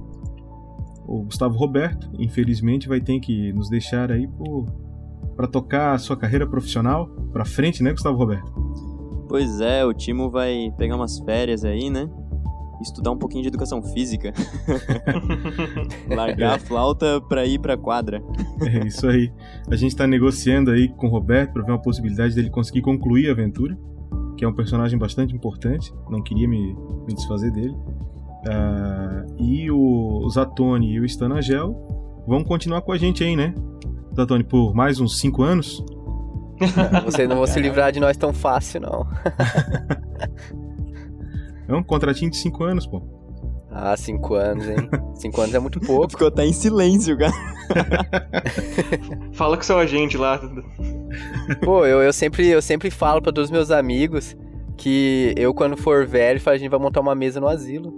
o 1.10 1.24
Gustavo 1.24 1.58
Roberto, 1.58 2.08
infelizmente, 2.20 2.86
vai 2.86 3.00
ter 3.00 3.18
que 3.18 3.52
nos 3.52 3.68
deixar 3.68 4.12
aí 4.12 4.28
para 5.36 5.48
tocar 5.48 5.94
a 5.94 5.98
sua 5.98 6.16
carreira 6.16 6.46
profissional 6.46 7.08
para 7.32 7.44
frente, 7.44 7.82
né, 7.82 7.90
Gustavo 7.90 8.16
Roberto? 8.16 8.52
Pois 9.28 9.60
é, 9.60 9.84
o 9.84 9.92
Timo 9.92 10.30
vai 10.30 10.72
pegar 10.78 10.94
umas 10.94 11.18
férias 11.18 11.64
aí, 11.64 11.90
né? 11.90 12.08
Estudar 12.80 13.10
um 13.10 13.18
pouquinho 13.18 13.42
de 13.42 13.48
educação 13.48 13.82
física. 13.82 14.32
Largar 16.08 16.54
a 16.54 16.58
flauta 16.58 17.20
pra 17.20 17.44
ir 17.44 17.58
pra 17.58 17.76
quadra. 17.76 18.22
É 18.62 18.86
isso 18.86 19.06
aí. 19.06 19.30
A 19.70 19.76
gente 19.76 19.94
tá 19.94 20.06
negociando 20.06 20.70
aí 20.70 20.88
com 20.88 21.06
o 21.06 21.10
Roberto 21.10 21.52
para 21.52 21.62
ver 21.62 21.72
uma 21.72 21.82
possibilidade 21.82 22.34
dele 22.34 22.50
conseguir 22.50 22.80
concluir 22.80 23.28
a 23.28 23.32
aventura, 23.32 23.76
que 24.36 24.44
é 24.44 24.48
um 24.48 24.54
personagem 24.54 24.98
bastante 24.98 25.34
importante. 25.34 25.92
Não 26.08 26.22
queria 26.22 26.48
me, 26.48 26.74
me 27.06 27.14
desfazer 27.14 27.50
dele. 27.50 27.76
Ah, 28.48 29.26
e 29.38 29.70
o 29.70 30.26
Zatoni 30.30 30.94
e 30.94 31.00
o 31.00 31.04
Stanagel 31.04 32.22
vão 32.26 32.42
continuar 32.42 32.80
com 32.80 32.92
a 32.92 32.96
gente 32.96 33.22
aí, 33.22 33.36
né? 33.36 33.54
Zatoni, 34.16 34.44
por 34.44 34.74
mais 34.74 35.00
uns 35.00 35.18
5 35.18 35.42
anos. 35.42 35.84
Vocês 37.04 37.28
não 37.28 37.36
vão 37.36 37.46
se 37.46 37.60
livrar 37.60 37.92
de 37.92 38.00
nós 38.00 38.16
tão 38.16 38.32
fácil, 38.32 38.80
não. 38.80 39.06
É 41.70 41.74
um 41.76 41.82
contratinho 41.82 42.30
de 42.30 42.36
5 42.36 42.64
anos, 42.64 42.86
pô. 42.86 43.02
Ah, 43.72 43.96
cinco 43.96 44.34
anos, 44.34 44.68
hein? 44.68 44.76
Cinco 45.14 45.40
anos 45.40 45.54
é 45.54 45.58
muito 45.60 45.78
pouco. 45.86 46.10
Ficou 46.10 46.26
até 46.26 46.44
em 46.44 46.52
silêncio, 46.52 47.16
cara. 47.16 47.32
Fala 49.32 49.56
com 49.56 49.62
seu 49.62 49.78
agente 49.78 50.16
lá. 50.16 50.40
Pô, 51.62 51.86
eu, 51.86 52.02
eu, 52.02 52.12
sempre, 52.12 52.48
eu 52.48 52.60
sempre 52.60 52.90
falo 52.90 53.22
pra 53.22 53.32
todos 53.32 53.48
os 53.48 53.52
meus 53.52 53.70
amigos 53.70 54.36
que 54.76 55.32
eu, 55.36 55.54
quando 55.54 55.76
for 55.76 56.04
velho, 56.04 56.40
falo, 56.40 56.56
a 56.56 56.58
gente 56.58 56.70
vai 56.70 56.80
montar 56.80 57.00
uma 57.00 57.14
mesa 57.14 57.38
no 57.38 57.46
asilo. 57.46 57.94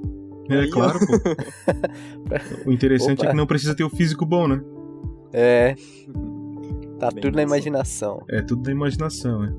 É 0.51 0.59
Aí, 0.61 0.69
ó. 0.69 0.73
claro, 0.75 0.99
pô. 0.99 2.67
O 2.69 2.73
interessante 2.73 3.21
Opa. 3.21 3.27
é 3.27 3.31
que 3.31 3.37
não 3.37 3.47
precisa 3.47 3.75
ter 3.75 3.85
o 3.85 3.91
físico 3.91 4.27
bom, 4.27 4.47
né? 4.47 4.61
É. 5.33 5.75
Tá 6.99 7.09
Bem 7.11 7.23
tudo 7.23 7.37
na 7.37 7.43
imaginação. 7.43 8.23
É 8.29 8.43
tudo 8.43 8.63
da 8.63 8.71
imaginação, 8.71 9.41
né? 9.41 9.55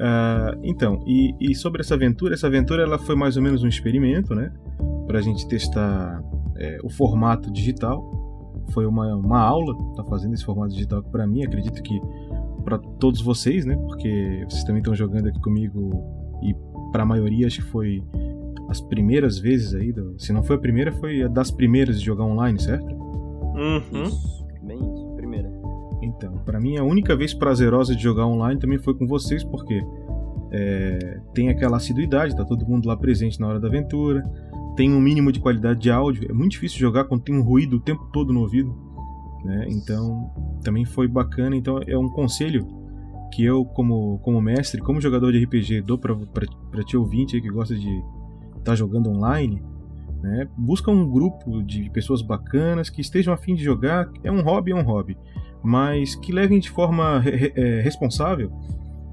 Ah, 0.00 0.56
então, 0.62 1.02
e, 1.06 1.34
e 1.40 1.54
sobre 1.54 1.80
essa 1.80 1.94
aventura, 1.94 2.34
essa 2.34 2.46
aventura 2.46 2.82
ela 2.82 2.98
foi 2.98 3.16
mais 3.16 3.36
ou 3.36 3.42
menos 3.42 3.62
um 3.62 3.68
experimento, 3.68 4.34
né? 4.34 4.52
Pra 5.06 5.20
gente 5.20 5.46
testar 5.48 6.22
é, 6.56 6.78
o 6.82 6.88
formato 6.88 7.50
digital. 7.50 8.16
foi 8.72 8.86
uma, 8.86 9.14
uma 9.16 9.40
aula 9.40 9.74
tá 9.96 10.04
fazendo 10.04 10.34
esse 10.34 10.44
formato 10.44 10.72
digital 10.72 11.02
para 11.02 11.26
mim. 11.26 11.44
Acredito 11.44 11.82
que 11.82 12.00
para 12.64 12.78
todos 12.78 13.20
vocês, 13.20 13.64
né? 13.64 13.76
Porque 13.76 14.44
vocês 14.48 14.62
também 14.64 14.80
estão 14.80 14.94
jogando 14.94 15.28
aqui 15.28 15.40
comigo 15.40 16.04
e 16.42 16.54
para 16.92 17.02
a 17.02 17.06
maioria 17.06 17.46
acho 17.46 17.62
que 17.62 17.70
foi 17.70 18.02
as 18.68 18.80
primeiras 18.80 19.38
vezes 19.38 19.74
aí, 19.74 19.92
do, 19.92 20.14
se 20.18 20.32
não 20.32 20.42
foi 20.42 20.56
a 20.56 20.58
primeira, 20.58 20.92
foi 20.92 21.22
a 21.22 21.28
das 21.28 21.50
primeiras 21.50 21.98
de 21.98 22.04
jogar 22.04 22.24
online, 22.24 22.60
certo? 22.60 22.94
Uhum. 22.94 24.37
Então, 26.18 26.32
para 26.44 26.58
mim 26.60 26.76
a 26.76 26.82
única 26.82 27.16
vez 27.16 27.32
prazerosa 27.32 27.94
de 27.94 28.02
jogar 28.02 28.26
online 28.26 28.60
também 28.60 28.78
foi 28.78 28.92
com 28.92 29.06
vocês, 29.06 29.44
porque 29.44 29.80
é, 30.50 31.20
tem 31.32 31.48
aquela 31.48 31.76
assiduidade, 31.76 32.36
tá 32.36 32.44
todo 32.44 32.66
mundo 32.66 32.88
lá 32.88 32.96
presente 32.96 33.40
na 33.40 33.46
hora 33.46 33.60
da 33.60 33.68
aventura, 33.68 34.28
tem 34.76 34.92
um 34.92 35.00
mínimo 35.00 35.30
de 35.30 35.38
qualidade 35.38 35.80
de 35.80 35.90
áudio, 35.90 36.28
é 36.28 36.34
muito 36.34 36.52
difícil 36.52 36.78
jogar 36.78 37.04
quando 37.04 37.22
tem 37.22 37.36
um 37.36 37.42
ruído 37.42 37.76
o 37.76 37.80
tempo 37.80 38.08
todo 38.12 38.32
no 38.32 38.40
ouvido, 38.40 38.74
né? 39.44 39.66
Então, 39.68 40.30
também 40.64 40.84
foi 40.84 41.06
bacana, 41.06 41.56
então 41.56 41.80
é 41.86 41.96
um 41.96 42.08
conselho 42.08 42.66
que 43.32 43.44
eu 43.44 43.64
como 43.64 44.18
como 44.18 44.40
mestre, 44.40 44.80
como 44.80 45.00
jogador 45.00 45.30
de 45.32 45.44
RPG 45.44 45.82
dou 45.82 45.98
para 45.98 46.82
ti 46.84 46.96
ouvinte 46.96 47.36
aí 47.36 47.42
que 47.42 47.50
gosta 47.50 47.76
de 47.76 47.88
estar 47.88 48.62
tá 48.64 48.74
jogando 48.74 49.08
online, 49.08 49.62
né? 50.20 50.48
Busca 50.56 50.90
um 50.90 51.08
grupo 51.08 51.62
de 51.62 51.88
pessoas 51.90 52.22
bacanas 52.22 52.90
que 52.90 53.00
estejam 53.00 53.32
afim 53.32 53.54
de 53.54 53.62
jogar, 53.62 54.10
é 54.24 54.32
um 54.32 54.42
hobby, 54.42 54.72
é 54.72 54.74
um 54.74 54.82
hobby, 54.82 55.16
mas 55.62 56.14
que 56.14 56.32
levem 56.32 56.58
de 56.58 56.70
forma 56.70 57.22
é, 57.26 57.80
responsável 57.80 58.50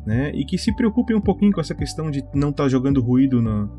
né? 0.06 0.32
E 0.36 0.46
que 0.46 0.58
se 0.58 0.74
preocupem 0.76 1.16
um 1.16 1.22
pouquinho 1.22 1.52
com 1.52 1.60
essa 1.60 1.74
questão 1.74 2.12
de 2.12 2.24
não 2.34 2.50
estar 2.50 2.64
tá 2.64 2.70
jogando 2.70 3.02
ruído 3.02 3.42
no, 3.42 3.70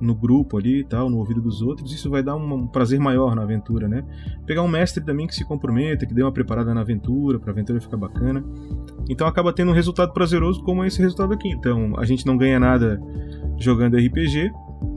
no 0.00 0.14
grupo 0.14 0.58
ali 0.58 0.80
e 0.80 0.84
tal, 0.84 1.08
no 1.08 1.18
ouvido 1.18 1.40
dos 1.40 1.62
outros, 1.62 1.92
isso 1.92 2.10
vai 2.10 2.22
dar 2.22 2.34
um, 2.34 2.66
prazer 2.66 2.98
maior 2.98 3.36
na 3.36 3.42
aventura, 3.42 3.88
né? 3.88 4.04
Pegar 4.44 4.62
um 4.62 4.68
mestre 4.68 5.04
também 5.04 5.26
que 5.26 5.34
se 5.34 5.44
comprometa, 5.44 6.04
que 6.04 6.12
dê 6.12 6.22
uma 6.22 6.32
preparada 6.32 6.74
na 6.74 6.80
aventura, 6.80 7.38
pra 7.38 7.52
aventura 7.52 7.80
ficar 7.80 7.96
bacana. 7.96 8.44
Então 9.08 9.26
acaba 9.26 9.52
tendo 9.52 9.70
um 9.70 9.74
resultado 9.74 10.12
prazeroso 10.12 10.62
como 10.64 10.84
esse 10.84 11.00
resultado 11.00 11.32
aqui. 11.32 11.48
Então 11.50 11.94
a 11.96 12.04
gente 12.04 12.26
não 12.26 12.36
ganha 12.36 12.58
nada 12.58 13.00
jogando 13.58 13.96
RPG, 13.96 14.50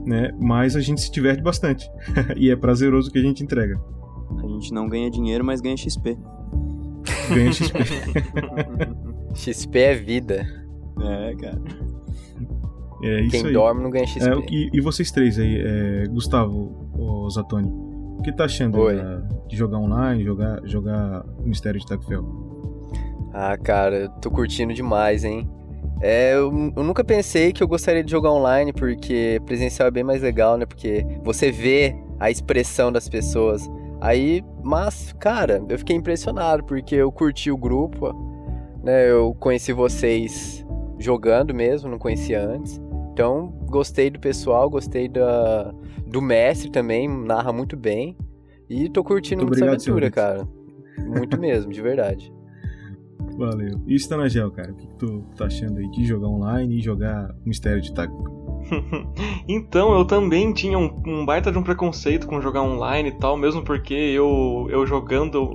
né? 0.06 0.32
Mas 0.40 0.74
a 0.74 0.80
gente 0.80 1.00
se 1.00 1.12
diverte 1.12 1.42
bastante. 1.42 1.88
e 2.36 2.50
é 2.50 2.56
prazeroso 2.56 3.08
o 3.08 3.12
que 3.12 3.18
a 3.18 3.22
gente 3.22 3.44
entrega. 3.44 3.80
A 4.42 4.46
gente 4.46 4.72
não 4.72 4.88
ganha 4.88 5.10
dinheiro, 5.10 5.44
mas 5.44 5.60
ganha 5.60 5.76
XP. 5.76 6.18
Ganha 7.34 7.52
XP. 7.52 7.78
XP 9.34 9.78
é 9.78 9.94
vida. 9.94 10.46
É, 11.00 11.34
cara. 11.36 11.62
É 13.02 13.20
isso 13.22 13.30
Quem 13.30 13.46
aí. 13.46 13.52
dorme 13.52 13.82
não 13.82 13.90
ganha 13.90 14.06
XP. 14.06 14.28
É, 14.28 14.34
e, 14.50 14.70
e, 14.74 14.80
vocês 14.80 15.10
três 15.10 15.38
aí, 15.38 15.60
é, 15.60 16.04
Gustavo, 16.08 16.90
o 16.94 17.30
Zatoni, 17.30 17.70
o 17.70 18.22
que 18.22 18.32
tá 18.32 18.44
achando 18.44 18.84
da, 18.86 19.16
de 19.48 19.56
jogar 19.56 19.78
online, 19.78 20.22
jogar, 20.22 20.60
jogar 20.64 21.24
Mistério 21.42 21.80
de 21.80 21.86
Tagfel? 21.86 22.24
Ah, 23.32 23.56
cara, 23.56 24.08
tô 24.20 24.30
curtindo 24.30 24.74
demais, 24.74 25.24
hein? 25.24 25.48
É, 26.02 26.34
eu, 26.34 26.72
eu, 26.76 26.82
nunca 26.82 27.04
pensei 27.04 27.52
que 27.52 27.62
eu 27.62 27.68
gostaria 27.68 28.02
de 28.02 28.10
jogar 28.10 28.32
online, 28.32 28.72
porque 28.72 29.40
presencial 29.44 29.88
é 29.88 29.90
bem 29.90 30.02
mais 30.02 30.22
legal, 30.22 30.56
né? 30.56 30.64
Porque 30.66 31.06
você 31.22 31.50
vê 31.50 31.94
a 32.18 32.30
expressão 32.30 32.90
das 32.90 33.08
pessoas. 33.08 33.68
Aí, 34.00 34.42
mas, 34.62 35.12
cara, 35.18 35.62
eu 35.68 35.78
fiquei 35.78 35.94
impressionado, 35.94 36.64
porque 36.64 36.94
eu 36.94 37.12
curti 37.12 37.50
o 37.50 37.56
grupo, 37.56 38.14
né? 38.82 39.10
Eu 39.10 39.34
conheci 39.34 39.72
vocês 39.72 40.64
jogando 40.98 41.54
mesmo, 41.54 41.90
não 41.90 41.98
conhecia 41.98 42.42
antes. 42.42 42.80
Então, 43.12 43.48
gostei 43.66 44.08
do 44.08 44.18
pessoal, 44.18 44.70
gostei 44.70 45.08
da, 45.08 45.74
do 46.06 46.22
mestre 46.22 46.70
também, 46.70 47.08
narra 47.08 47.52
muito 47.52 47.76
bem. 47.76 48.16
E 48.68 48.88
tô 48.88 49.04
curtindo 49.04 49.42
muito, 49.42 49.58
muito 49.58 49.64
essa 49.64 49.90
aventura, 49.90 50.10
cara. 50.10 50.48
Muito 50.98 51.36
mesmo, 51.40 51.72
de 51.72 51.82
verdade. 51.82 52.32
Valeu. 53.36 53.80
E 53.86 53.94
Stanagel, 53.96 54.50
cara, 54.50 54.72
o 54.72 54.74
que 54.74 54.86
tu 54.98 55.24
tá 55.36 55.46
achando 55.46 55.78
aí 55.78 55.90
de 55.90 56.04
jogar 56.04 56.28
online 56.28 56.78
e 56.78 56.80
jogar 56.80 57.34
Mistério 57.44 57.80
de 57.80 57.92
Taco? 57.92 58.39
então, 59.48 59.94
eu 59.94 60.04
também 60.04 60.52
tinha 60.52 60.78
um, 60.78 61.02
um, 61.06 61.26
baita 61.26 61.50
de 61.50 61.58
um 61.58 61.62
preconceito 61.62 62.26
com 62.26 62.40
jogar 62.40 62.62
online 62.62 63.10
e 63.10 63.12
tal, 63.12 63.36
mesmo 63.36 63.62
porque 63.62 63.94
eu, 63.94 64.66
eu 64.70 64.86
jogando, 64.86 65.54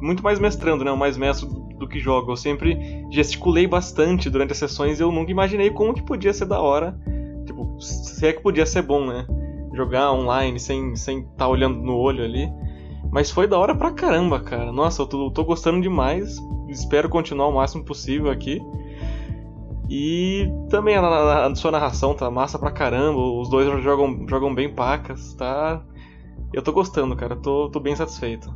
muito 0.00 0.22
mais 0.22 0.38
mestrando, 0.38 0.84
né? 0.84 0.92
Mais 0.92 1.16
mestre 1.16 1.48
do 1.78 1.88
que 1.88 1.98
jogo. 1.98 2.32
Eu 2.32 2.36
sempre 2.36 3.06
gesticulei 3.10 3.66
bastante 3.66 4.30
durante 4.30 4.52
as 4.52 4.58
sessões 4.58 4.98
e 4.98 5.02
eu 5.02 5.12
nunca 5.12 5.30
imaginei 5.30 5.70
como 5.70 5.94
que 5.94 6.02
podia 6.02 6.32
ser 6.32 6.46
da 6.46 6.60
hora. 6.60 6.98
Tipo, 7.44 7.80
se 7.80 8.26
é 8.26 8.32
que 8.32 8.42
podia 8.42 8.66
ser 8.66 8.82
bom, 8.82 9.06
né? 9.06 9.26
Jogar 9.74 10.12
online 10.12 10.58
sem 10.58 10.92
estar 10.92 11.04
sem 11.04 11.22
tá 11.36 11.48
olhando 11.48 11.82
no 11.82 11.96
olho 11.96 12.24
ali. 12.24 12.48
Mas 13.10 13.30
foi 13.30 13.46
da 13.46 13.58
hora 13.58 13.74
pra 13.74 13.92
caramba, 13.92 14.40
cara. 14.40 14.72
Nossa, 14.72 15.02
eu 15.02 15.06
tô, 15.06 15.30
tô 15.30 15.44
gostando 15.44 15.80
demais. 15.80 16.38
Espero 16.68 17.08
continuar 17.08 17.48
o 17.48 17.54
máximo 17.54 17.84
possível 17.84 18.30
aqui. 18.30 18.60
E 19.88 20.50
também 20.68 20.96
a, 20.96 21.46
a, 21.46 21.54
sua 21.54 21.70
narração 21.70 22.14
tá 22.14 22.30
massa 22.30 22.58
pra 22.58 22.70
caramba. 22.70 23.18
Os 23.18 23.48
dois 23.48 23.82
jogam, 23.82 24.26
jogam 24.28 24.54
bem 24.54 24.72
pacas, 24.74 25.34
tá? 25.34 25.82
Eu 26.52 26.62
tô 26.62 26.72
gostando, 26.72 27.14
cara. 27.14 27.36
Tô, 27.36 27.70
tô 27.70 27.78
bem 27.78 27.94
satisfeito. 27.94 28.54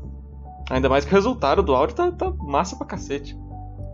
Ainda 0.70 0.88
mais 0.88 1.04
que 1.04 1.12
o 1.12 1.14
resultado 1.14 1.62
do 1.62 1.74
áudio 1.74 1.96
tá, 1.96 2.10
tá 2.12 2.30
massa 2.30 2.76
pra 2.76 2.86
cacete. 2.86 3.36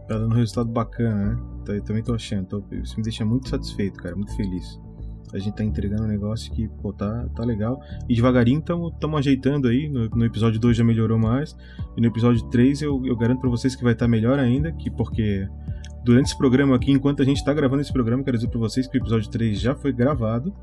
Tá 0.09 0.19
dando 0.19 0.33
um 0.33 0.37
resultado 0.37 0.71
bacana, 0.71 1.35
né? 1.35 1.43
Eu 1.69 1.83
também 1.83 2.03
tô 2.03 2.15
achando. 2.15 2.47
Tô, 2.47 2.63
isso 2.71 2.97
me 2.97 3.03
deixa 3.03 3.25
muito 3.25 3.49
satisfeito, 3.49 3.99
cara. 3.99 4.15
Muito 4.15 4.35
feliz. 4.37 4.81
A 5.35 5.39
gente 5.39 5.57
tá 5.57 5.65
entregando 5.65 6.05
um 6.05 6.07
negócio 6.07 6.53
que, 6.53 6.69
pô, 6.69 6.93
tá, 6.93 7.27
tá 7.35 7.45
legal. 7.45 7.81
E 8.09 8.15
devagarinho 8.15 8.61
estamos 8.61 9.19
ajeitando 9.19 9.69
aí. 9.69 9.89
No, 9.89 10.09
no, 10.09 10.25
episódio 10.25 10.61
2 10.61 10.77
já 10.77 10.85
melhorou 10.85 11.19
mais. 11.19 11.57
E 11.97 12.01
no 12.01 12.07
episódio 12.07 12.43
3 12.49 12.83
eu, 12.83 13.05
eu 13.05 13.17
garanto 13.17 13.41
para 13.41 13.51
vocês 13.51 13.75
que 13.75 13.83
vai 13.83 13.93
estar 13.93 14.05
tá 14.05 14.11
melhor 14.11 14.39
ainda. 14.39 14.71
Que 14.73 14.91
porque 14.91 15.49
durante 16.07 16.27
esse 16.27 16.39
programa 16.39 16.77
aqui, 16.77 16.93
enquanto 16.93 17.21
a 17.21 17.25
gente 17.25 17.45
tá 17.45 17.53
gravando 17.53 17.83
esse 17.83 17.93
programa, 17.93 18.23
quero 18.23 18.37
dizer 18.37 18.49
pra 18.49 18.61
vocês 18.61 18.87
que 18.87 18.97
o 18.97 19.01
episódio 19.01 19.29
3 19.29 19.61
já 19.61 19.75
foi 19.75 19.93
gravado. 19.93 20.55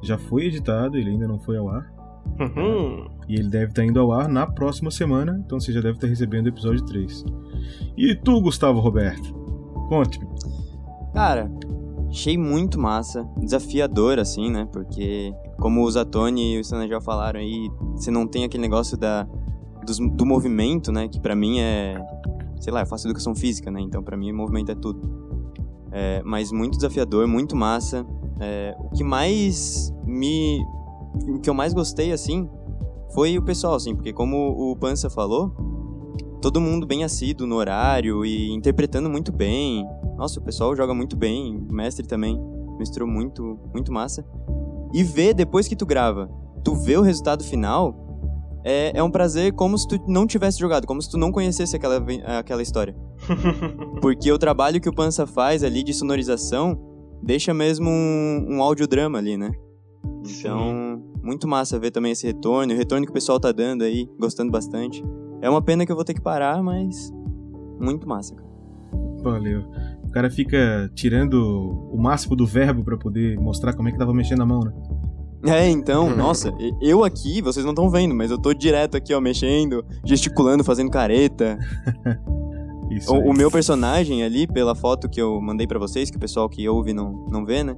Já 0.00 0.16
foi 0.16 0.46
editado, 0.46 0.96
ele 0.96 1.10
ainda 1.10 1.26
não 1.26 1.40
foi 1.40 1.56
ao 1.56 1.68
ar. 1.68 1.92
Uhum. 2.38 3.08
E 3.28 3.34
ele 3.34 3.48
deve 3.48 3.72
estar 3.72 3.84
indo 3.84 3.98
ao 3.98 4.12
ar 4.12 4.28
na 4.28 4.46
próxima 4.46 4.90
semana, 4.90 5.42
então 5.44 5.58
você 5.58 5.72
já 5.72 5.80
deve 5.80 5.94
estar 5.94 6.06
recebendo 6.06 6.46
o 6.46 6.50
episódio 6.50 6.84
3. 6.84 7.24
E 7.96 8.14
tu, 8.14 8.40
Gustavo 8.40 8.78
Roberto? 8.78 9.34
Conte. 9.88 10.20
Cara, 11.12 11.50
achei 12.08 12.38
muito 12.38 12.78
massa, 12.78 13.28
desafiador 13.38 14.20
assim, 14.20 14.52
né? 14.52 14.68
Porque 14.72 15.34
como 15.58 15.82
o 15.82 15.90
Zatoni 15.90 16.54
e 16.54 16.60
o 16.60 16.64
Sanajal 16.64 17.00
falaram 17.00 17.40
aí, 17.40 17.68
você 17.96 18.10
não 18.10 18.24
tem 18.26 18.44
aquele 18.44 18.62
negócio 18.62 18.96
da 18.96 19.26
do, 19.84 20.10
do 20.10 20.26
movimento, 20.26 20.92
né? 20.92 21.08
Que 21.08 21.18
para 21.18 21.34
mim 21.34 21.58
é, 21.58 21.96
sei 22.60 22.72
lá, 22.72 22.80
eu 22.82 22.86
faço 22.86 23.06
educação 23.06 23.34
física, 23.34 23.70
né? 23.70 23.80
Então 23.80 24.02
para 24.02 24.16
mim 24.16 24.32
movimento 24.32 24.72
é 24.72 24.74
tudo. 24.74 25.00
É, 25.92 26.22
mas 26.24 26.52
muito 26.52 26.76
desafiador, 26.76 27.26
muito 27.26 27.56
massa. 27.56 28.06
É, 28.40 28.76
o 28.78 28.90
que 28.90 29.02
mais 29.02 29.92
me 30.04 30.60
o 31.28 31.40
que 31.40 31.48
eu 31.48 31.54
mais 31.54 31.72
gostei, 31.72 32.12
assim, 32.12 32.48
foi 33.14 33.38
o 33.38 33.42
pessoal, 33.42 33.74
assim, 33.74 33.94
porque 33.94 34.12
como 34.12 34.70
o 34.70 34.76
Pança 34.76 35.08
falou, 35.08 35.50
todo 36.42 36.60
mundo 36.60 36.86
bem 36.86 37.02
assíduo 37.04 37.46
no 37.46 37.56
horário 37.56 38.24
e 38.24 38.52
interpretando 38.52 39.08
muito 39.08 39.32
bem. 39.32 39.86
Nossa, 40.16 40.38
o 40.38 40.42
pessoal 40.42 40.76
joga 40.76 40.94
muito 40.94 41.16
bem, 41.16 41.56
o 41.56 41.72
mestre 41.72 42.06
também 42.06 42.38
mestrou 42.78 43.08
muito, 43.08 43.58
muito 43.72 43.92
massa. 43.92 44.24
E 44.92 45.02
ver 45.02 45.34
depois 45.34 45.66
que 45.66 45.74
tu 45.74 45.86
grava, 45.86 46.30
tu 46.62 46.74
vê 46.74 46.96
o 46.96 47.02
resultado 47.02 47.42
final, 47.42 48.05
é, 48.68 48.90
é 48.98 49.02
um 49.02 49.10
prazer 49.10 49.52
como 49.52 49.78
se 49.78 49.86
tu 49.86 49.96
não 50.08 50.26
tivesse 50.26 50.58
jogado, 50.58 50.88
como 50.88 51.00
se 51.00 51.08
tu 51.08 51.16
não 51.16 51.30
conhecesse 51.30 51.76
aquela, 51.76 52.04
aquela 52.36 52.60
história. 52.60 52.96
Porque 54.02 54.32
o 54.32 54.36
trabalho 54.36 54.80
que 54.80 54.88
o 54.88 54.92
Pança 54.92 55.24
faz 55.24 55.62
ali 55.62 55.84
de 55.84 55.94
sonorização 55.94 56.76
deixa 57.22 57.54
mesmo 57.54 57.88
um, 57.88 58.56
um 58.56 58.62
audiodrama 58.62 59.18
ali, 59.18 59.36
né? 59.36 59.52
Então, 60.24 60.58
Sim. 60.58 61.02
muito 61.22 61.46
massa 61.46 61.78
ver 61.78 61.92
também 61.92 62.10
esse 62.10 62.26
retorno, 62.26 62.74
o 62.74 62.76
retorno 62.76 63.06
que 63.06 63.10
o 63.10 63.14
pessoal 63.14 63.38
tá 63.38 63.52
dando 63.52 63.82
aí, 63.82 64.10
gostando 64.18 64.50
bastante. 64.50 65.00
É 65.40 65.48
uma 65.48 65.62
pena 65.62 65.86
que 65.86 65.92
eu 65.92 65.96
vou 65.96 66.04
ter 66.04 66.14
que 66.14 66.20
parar, 66.20 66.60
mas 66.60 67.12
muito 67.80 68.08
massa, 68.08 68.34
cara. 68.34 68.50
Valeu. 69.22 69.62
O 70.02 70.10
cara 70.10 70.28
fica 70.28 70.90
tirando 70.92 71.34
o 71.92 71.96
máximo 71.96 72.34
do 72.34 72.44
verbo 72.44 72.82
para 72.82 72.96
poder 72.96 73.38
mostrar 73.38 73.74
como 73.74 73.88
é 73.88 73.92
que 73.92 73.98
tava 73.98 74.12
mexendo 74.12 74.42
a 74.42 74.46
mão, 74.46 74.60
né? 74.60 74.72
É, 75.46 75.68
então, 75.68 76.14
nossa, 76.14 76.52
eu 76.80 77.04
aqui, 77.04 77.40
vocês 77.40 77.64
não 77.64 77.72
estão 77.72 77.88
vendo, 77.88 78.14
mas 78.14 78.30
eu 78.30 78.38
tô 78.38 78.52
direto 78.52 78.96
aqui, 78.96 79.14
ó, 79.14 79.20
mexendo, 79.20 79.84
gesticulando, 80.04 80.64
fazendo 80.64 80.90
careta. 80.90 81.58
o, 83.08 83.30
o, 83.30 83.32
meu 83.32 83.50
personagem 83.50 84.22
ali, 84.22 84.46
pela 84.46 84.74
foto 84.74 85.08
que 85.08 85.20
eu 85.20 85.40
mandei 85.40 85.66
para 85.66 85.78
vocês, 85.78 86.10
que 86.10 86.16
o 86.16 86.20
pessoal 86.20 86.48
que 86.48 86.68
ouve 86.68 86.92
não, 86.92 87.26
não 87.30 87.44
vê, 87.44 87.62
né? 87.62 87.76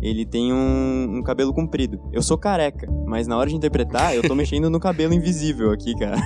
ele 0.00 0.24
tem 0.24 0.52
um, 0.52 1.18
um, 1.18 1.22
cabelo 1.22 1.52
comprido. 1.52 2.00
Eu 2.12 2.22
sou 2.22 2.38
careca, 2.38 2.88
mas 3.06 3.26
na 3.26 3.36
hora 3.36 3.50
de 3.50 3.56
interpretar, 3.56 4.14
eu 4.14 4.22
tô 4.22 4.34
mexendo 4.36 4.70
no 4.70 4.78
cabelo 4.80 5.12
invisível 5.12 5.72
aqui, 5.72 5.94
cara. 5.96 6.16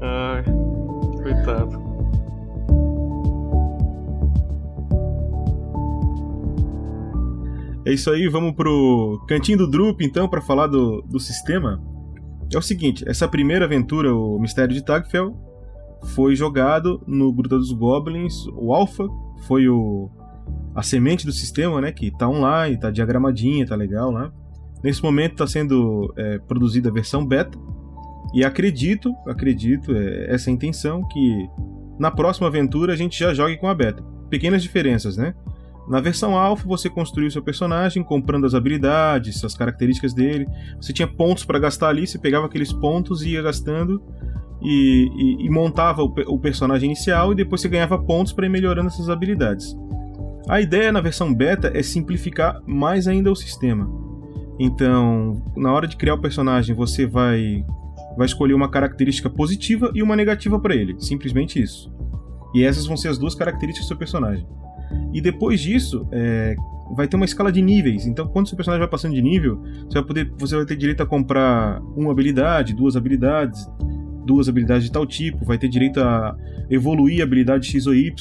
Ai, 0.00 0.44
coitado. 1.22 1.89
É 7.84 7.92
isso 7.92 8.10
aí, 8.10 8.28
vamos 8.28 8.52
pro 8.54 9.24
cantinho 9.26 9.58
do 9.58 9.70
Drup 9.70 10.02
então 10.02 10.28
para 10.28 10.40
falar 10.40 10.66
do, 10.66 11.02
do 11.02 11.18
sistema. 11.18 11.82
é 12.52 12.58
o 12.58 12.62
seguinte: 12.62 13.04
essa 13.08 13.26
primeira 13.26 13.64
aventura, 13.64 14.14
o 14.14 14.38
Mistério 14.38 14.74
de 14.74 14.84
Tagfell, 14.84 15.34
foi 16.14 16.36
jogado 16.36 17.02
no 17.06 17.32
Gruta 17.32 17.56
dos 17.56 17.72
Goblins. 17.72 18.46
O 18.54 18.74
Alpha 18.74 19.06
foi 19.46 19.68
o 19.68 20.10
a 20.74 20.82
semente 20.82 21.26
do 21.26 21.32
sistema, 21.32 21.80
né? 21.80 21.90
Que 21.90 22.10
tá 22.10 22.28
online, 22.28 22.78
tá 22.78 22.90
diagramadinha, 22.90 23.66
tá 23.66 23.74
legal 23.74 24.10
lá. 24.10 24.32
Nesse 24.82 25.02
momento 25.02 25.32
está 25.32 25.46
sendo 25.46 26.12
é, 26.16 26.38
produzida 26.38 26.88
a 26.88 26.92
versão 26.92 27.26
beta. 27.26 27.58
E 28.34 28.44
acredito, 28.44 29.12
acredito, 29.26 29.92
é, 29.94 30.32
essa 30.32 30.50
é 30.50 30.52
intenção, 30.52 31.06
que 31.08 31.48
na 31.98 32.10
próxima 32.10 32.46
aventura 32.46 32.92
a 32.92 32.96
gente 32.96 33.18
já 33.18 33.34
jogue 33.34 33.56
com 33.56 33.68
a 33.68 33.74
beta. 33.74 34.02
Pequenas 34.28 34.62
diferenças, 34.62 35.16
né? 35.16 35.34
Na 35.88 36.00
versão 36.00 36.36
alpha 36.36 36.66
você 36.66 36.88
construiu 36.88 37.30
seu 37.30 37.42
personagem 37.42 38.02
comprando 38.02 38.46
as 38.46 38.54
habilidades, 38.54 39.44
as 39.44 39.54
características 39.54 40.14
dele. 40.14 40.46
Você 40.80 40.92
tinha 40.92 41.08
pontos 41.08 41.44
para 41.44 41.58
gastar 41.58 41.88
ali, 41.88 42.06
você 42.06 42.18
pegava 42.18 42.46
aqueles 42.46 42.72
pontos 42.72 43.22
e 43.22 43.30
ia 43.30 43.42
gastando 43.42 44.02
e, 44.62 45.08
e, 45.16 45.46
e 45.46 45.50
montava 45.50 46.02
o, 46.02 46.12
o, 46.26 46.38
personagem 46.38 46.86
inicial 46.86 47.32
e 47.32 47.34
depois 47.34 47.60
você 47.60 47.68
ganhava 47.68 47.98
pontos 47.98 48.32
para 48.32 48.46
ir 48.46 48.50
melhorando 48.50 48.88
essas 48.88 49.08
habilidades. 49.08 49.76
A 50.48 50.60
ideia 50.60 50.92
na 50.92 51.00
versão 51.00 51.32
beta 51.32 51.70
é 51.74 51.82
simplificar 51.82 52.60
mais 52.66 53.08
ainda 53.08 53.30
o 53.30 53.36
sistema. 53.36 53.90
Então, 54.58 55.42
na 55.56 55.72
hora 55.72 55.86
de 55.86 55.96
criar 55.96 56.14
o 56.14 56.20
personagem, 56.20 56.74
você 56.74 57.06
vai 57.06 57.64
vai 58.16 58.26
escolher 58.26 58.54
uma 58.54 58.68
característica 58.68 59.30
positiva 59.30 59.90
e 59.94 60.02
uma 60.02 60.16
negativa 60.16 60.58
para 60.58 60.74
ele, 60.74 60.96
simplesmente 60.98 61.62
isso. 61.62 61.90
E 62.52 62.64
essas 62.64 62.86
vão 62.86 62.96
ser 62.96 63.08
as 63.08 63.18
duas 63.18 63.34
características 63.34 63.86
do 63.86 63.88
seu 63.88 63.96
personagem. 63.96 64.46
E 65.12 65.20
depois 65.20 65.60
disso, 65.60 66.06
é, 66.12 66.54
vai 66.94 67.06
ter 67.06 67.16
uma 67.16 67.24
escala 67.24 67.52
de 67.52 67.62
níveis. 67.62 68.06
Então, 68.06 68.26
quando 68.26 68.48
seu 68.48 68.56
personagem 68.56 68.80
vai 68.80 68.88
passando 68.88 69.14
de 69.14 69.22
nível, 69.22 69.62
você 69.88 69.94
vai 69.94 70.04
poder, 70.04 70.32
você 70.38 70.56
vai 70.56 70.64
ter 70.64 70.76
direito 70.76 71.02
a 71.02 71.06
comprar 71.06 71.80
uma 71.96 72.10
habilidade, 72.10 72.74
duas 72.74 72.96
habilidades, 72.96 73.68
duas 74.24 74.48
habilidades 74.48 74.84
de 74.84 74.92
tal 74.92 75.06
tipo, 75.06 75.44
vai 75.44 75.58
ter 75.58 75.68
direito 75.68 76.00
a 76.00 76.36
evoluir 76.68 77.20
a 77.20 77.24
habilidade 77.24 77.66
X 77.66 77.86
ou 77.86 77.94
Y. 77.94 78.12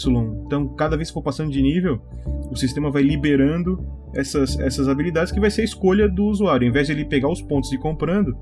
Então, 0.45 0.67
cada 0.69 0.95
vez 0.95 1.09
que 1.09 1.13
for 1.13 1.21
passando 1.21 1.51
de 1.51 1.61
nível, 1.61 2.01
o 2.49 2.55
sistema 2.55 2.89
vai 2.89 3.03
liberando 3.03 3.83
essas, 4.13 4.57
essas 4.59 4.87
habilidades 4.87 5.31
que 5.31 5.39
vai 5.39 5.51
ser 5.51 5.61
a 5.61 5.65
escolha 5.65 6.07
do 6.07 6.25
usuário. 6.25 6.67
Em 6.67 6.71
vez 6.71 6.87
de 6.87 6.93
ele 6.93 7.05
pegar 7.05 7.29
os 7.29 7.41
pontos 7.41 7.71
e 7.71 7.75
ir 7.75 7.79
comprando, 7.79 8.35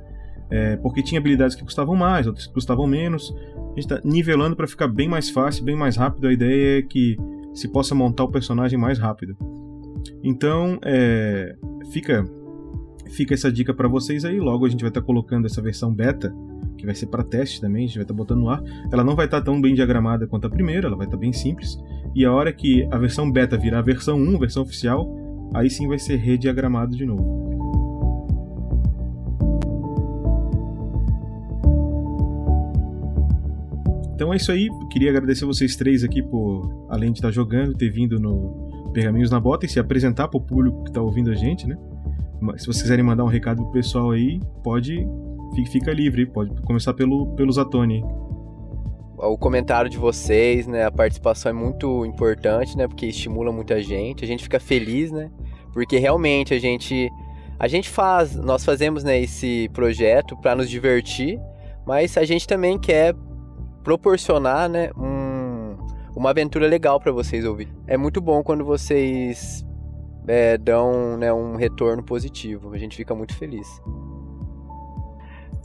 é, 0.49 0.77
porque 0.77 1.03
tinha 1.03 1.19
habilidades 1.19 1.55
que 1.55 1.63
custavam 1.63 1.95
mais, 1.95 2.25
outras 2.25 2.47
que 2.47 2.53
custavam 2.53 2.87
menos. 2.87 3.33
A 3.55 3.79
gente 3.79 3.91
está 3.91 4.01
nivelando 4.03 4.55
para 4.55 4.67
ficar 4.67 4.87
bem 4.87 5.07
mais 5.07 5.29
fácil, 5.29 5.63
bem 5.63 5.75
mais 5.75 5.97
rápido. 5.97 6.27
A 6.27 6.33
ideia 6.33 6.79
é 6.79 6.81
que 6.81 7.17
se 7.57 7.67
possa 7.67 7.95
montar 7.95 8.23
o 8.23 8.31
personagem 8.31 8.77
mais 8.77 8.99
rápido. 8.99 9.35
Então, 10.23 10.77
é, 10.83 11.55
fica 11.91 12.23
fica 13.09 13.33
essa 13.33 13.51
dica 13.51 13.73
para 13.73 13.87
vocês 13.87 14.23
aí. 14.23 14.39
Logo 14.39 14.65
a 14.65 14.69
gente 14.69 14.81
vai 14.81 14.89
estar 14.89 15.01
tá 15.01 15.05
colocando 15.05 15.47
essa 15.47 15.59
versão 15.59 15.91
beta, 15.91 16.31
que 16.77 16.85
vai 16.85 16.93
ser 16.93 17.07
para 17.07 17.23
teste 17.23 17.59
também, 17.59 17.85
a 17.85 17.87
gente 17.87 17.95
vai 17.95 18.03
estar 18.03 18.13
tá 18.13 18.17
botando 18.17 18.41
no 18.41 18.49
ar. 18.49 18.61
Ela 18.91 19.03
não 19.03 19.15
vai 19.15 19.25
estar 19.25 19.39
tá 19.39 19.45
tão 19.45 19.59
bem 19.59 19.73
diagramada 19.73 20.27
quanto 20.27 20.45
a 20.45 20.49
primeira, 20.51 20.87
ela 20.87 20.95
vai 20.95 21.07
estar 21.07 21.17
tá 21.17 21.21
bem 21.21 21.33
simples. 21.33 21.79
E 22.13 22.23
a 22.23 22.31
hora 22.31 22.53
que 22.53 22.87
a 22.91 22.97
versão 22.99 23.31
beta 23.31 23.57
virar 23.57 23.79
a 23.79 23.81
versão 23.81 24.19
1, 24.19 24.35
a 24.35 24.39
versão 24.39 24.61
oficial, 24.61 25.09
aí 25.55 25.67
sim 25.67 25.87
vai 25.87 25.97
ser 25.97 26.17
rediagramado 26.17 26.95
de 26.95 27.07
novo. 27.07 27.56
Então 34.17 34.33
é 34.33 34.37
isso 34.37 34.51
aí. 34.51 34.67
Queria 34.89 35.11
agradecer 35.11 35.45
vocês 35.45 35.75
três 35.75 36.03
aqui 36.03 36.23
por, 36.23 36.87
além 36.89 37.11
de 37.11 37.19
estar 37.19 37.29
jogando, 37.29 37.75
ter 37.75 37.91
vindo 37.91 38.19
no 38.19 38.89
Pergaminhos 38.91 39.29
na 39.29 39.39
Bota 39.39 39.67
e 39.67 39.69
se 39.69 39.79
apresentar 39.79 40.27
para 40.27 40.39
o 40.39 40.41
público 40.41 40.83
que 40.83 40.89
está 40.89 40.99
ouvindo 40.99 41.29
a 41.29 41.35
gente, 41.35 41.67
né? 41.67 41.77
Se 42.57 42.65
vocês 42.65 42.81
quiserem 42.81 43.05
mandar 43.05 43.23
um 43.23 43.27
recado 43.27 43.61
pro 43.61 43.71
pessoal 43.73 44.09
aí, 44.09 44.39
pode. 44.63 45.07
Fica 45.71 45.93
livre, 45.93 46.25
pode 46.25 46.49
começar 46.63 46.95
pelo, 46.95 47.27
pelo 47.35 47.51
Zatoni. 47.51 48.03
O 49.19 49.37
comentário 49.37 49.87
de 49.87 49.99
vocês, 49.99 50.65
né? 50.65 50.83
A 50.83 50.91
participação 50.91 51.51
é 51.51 51.53
muito 51.53 52.03
importante, 52.03 52.75
né? 52.75 52.87
Porque 52.87 53.05
estimula 53.05 53.51
muita 53.51 53.79
gente. 53.83 54.25
A 54.25 54.27
gente 54.27 54.41
fica 54.41 54.59
feliz, 54.59 55.11
né? 55.11 55.29
Porque 55.71 55.99
realmente 55.99 56.55
a 56.55 56.59
gente. 56.59 57.07
A 57.59 57.67
gente 57.67 57.87
faz. 57.87 58.35
Nós 58.35 58.65
fazemos 58.65 59.03
né, 59.03 59.21
esse 59.21 59.69
projeto 59.73 60.35
para 60.37 60.55
nos 60.55 60.67
divertir, 60.67 61.39
mas 61.85 62.17
a 62.17 62.25
gente 62.25 62.47
também 62.47 62.79
quer 62.79 63.13
proporcionar, 63.87 64.67
né, 64.67 64.91
um, 64.97 65.77
uma 66.13 66.31
aventura 66.31 66.67
legal 66.67 66.99
para 66.99 67.09
vocês 67.09 67.45
ouvir. 67.45 67.69
É 67.87 67.95
muito 67.95 68.19
bom 68.19 68.43
quando 68.43 68.65
vocês 68.65 69.65
é, 70.27 70.57
dão 70.57 71.15
né, 71.15 71.31
um 71.31 71.55
retorno 71.55 72.03
positivo. 72.03 72.73
A 72.73 72.77
gente 72.77 72.97
fica 72.97 73.15
muito 73.15 73.33
feliz. 73.37 73.65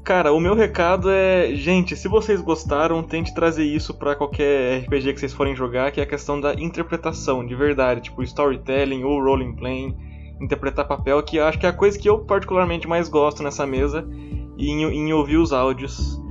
Cara, 0.05 0.33
o 0.33 0.39
meu 0.39 0.55
recado 0.55 1.11
é, 1.11 1.53
gente, 1.57 1.97
se 1.97 2.07
vocês 2.07 2.41
gostaram, 2.41 3.03
tente 3.03 3.35
trazer 3.35 3.65
isso 3.65 3.93
para 3.93 4.15
qualquer 4.15 4.85
RPG 4.85 5.15
que 5.15 5.19
vocês 5.19 5.33
forem 5.33 5.57
jogar, 5.57 5.91
que 5.91 5.99
é 5.99 6.05
a 6.05 6.07
questão 6.07 6.41
da 6.41 6.55
interpretação, 6.55 7.45
de 7.45 7.57
verdade, 7.57 8.03
tipo 8.03 8.23
storytelling 8.23 9.03
ou 9.03 9.21
role 9.21 9.53
playing, 9.57 9.97
interpretar 10.41 10.87
papel, 10.87 11.21
que 11.25 11.39
eu 11.39 11.45
acho 11.45 11.59
que 11.59 11.67
é 11.67 11.71
a 11.71 11.73
coisa 11.73 11.99
que 11.99 12.09
eu 12.09 12.21
particularmente 12.21 12.87
mais 12.87 13.09
gosto 13.09 13.43
nessa 13.43 13.67
mesa, 13.67 14.09
em, 14.57 14.85
em 14.85 15.13
ouvir 15.13 15.39
os 15.39 15.53
áudios. 15.53 16.22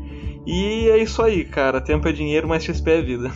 E 0.52 0.90
é 0.90 0.98
isso 0.98 1.22
aí, 1.22 1.46
cara. 1.46 1.80
Tempo 1.80 2.10
é 2.10 2.12
dinheiro, 2.12 2.46
mas 2.46 2.62
XP 2.62 2.92
é 2.92 3.02
vida. 3.02 3.32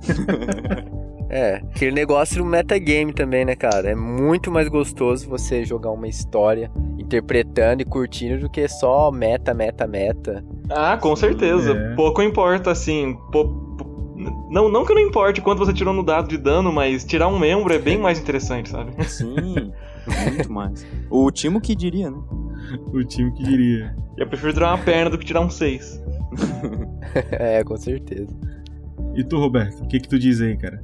é, 1.28 1.56
aquele 1.56 1.92
negócio 1.92 2.38
do 2.38 2.44
metagame 2.46 3.12
também, 3.12 3.44
né, 3.44 3.54
cara? 3.54 3.90
É 3.90 3.94
muito 3.94 4.50
mais 4.50 4.66
gostoso 4.66 5.28
você 5.28 5.62
jogar 5.62 5.90
uma 5.90 6.08
história 6.08 6.70
interpretando 6.98 7.82
e 7.82 7.84
curtindo 7.84 8.40
do 8.40 8.48
que 8.48 8.66
só 8.66 9.10
meta, 9.10 9.52
meta, 9.52 9.86
meta. 9.86 10.42
Ah, 10.70 10.96
com 10.96 11.14
certeza. 11.14 11.72
É. 11.72 11.94
Pouco 11.94 12.22
importa, 12.22 12.70
assim. 12.70 13.18
Não, 14.50 14.70
não 14.70 14.86
que 14.86 14.94
não 14.94 15.02
importe 15.02 15.42
quanto 15.42 15.58
você 15.58 15.74
tirou 15.74 15.92
no 15.92 16.02
dado 16.02 16.28
de 16.28 16.38
dano, 16.38 16.72
mas 16.72 17.04
tirar 17.04 17.28
um 17.28 17.38
membro 17.38 17.74
é 17.74 17.78
bem 17.78 17.98
mais 17.98 18.18
interessante, 18.18 18.70
sabe? 18.70 18.92
Sim, 19.04 19.70
muito 20.30 20.50
mais. 20.50 20.86
O 21.10 21.30
Timo 21.30 21.60
que 21.60 21.76
diria, 21.76 22.10
né? 22.10 22.18
O 22.90 23.04
time 23.04 23.32
que 23.32 23.42
diria. 23.42 23.94
Eu 24.16 24.26
prefiro 24.26 24.54
tirar 24.54 24.74
uma 24.74 24.82
perna 24.82 25.10
do 25.10 25.18
que 25.18 25.26
tirar 25.26 25.42
um 25.42 25.50
6. 25.50 26.08
é, 27.32 27.62
com 27.64 27.76
certeza. 27.76 28.34
E 29.14 29.24
tu, 29.24 29.38
Roberto, 29.38 29.82
o 29.82 29.88
que 29.88 30.00
que 30.00 30.08
tu 30.08 30.18
diz 30.18 30.40
aí, 30.40 30.56
cara? 30.56 30.82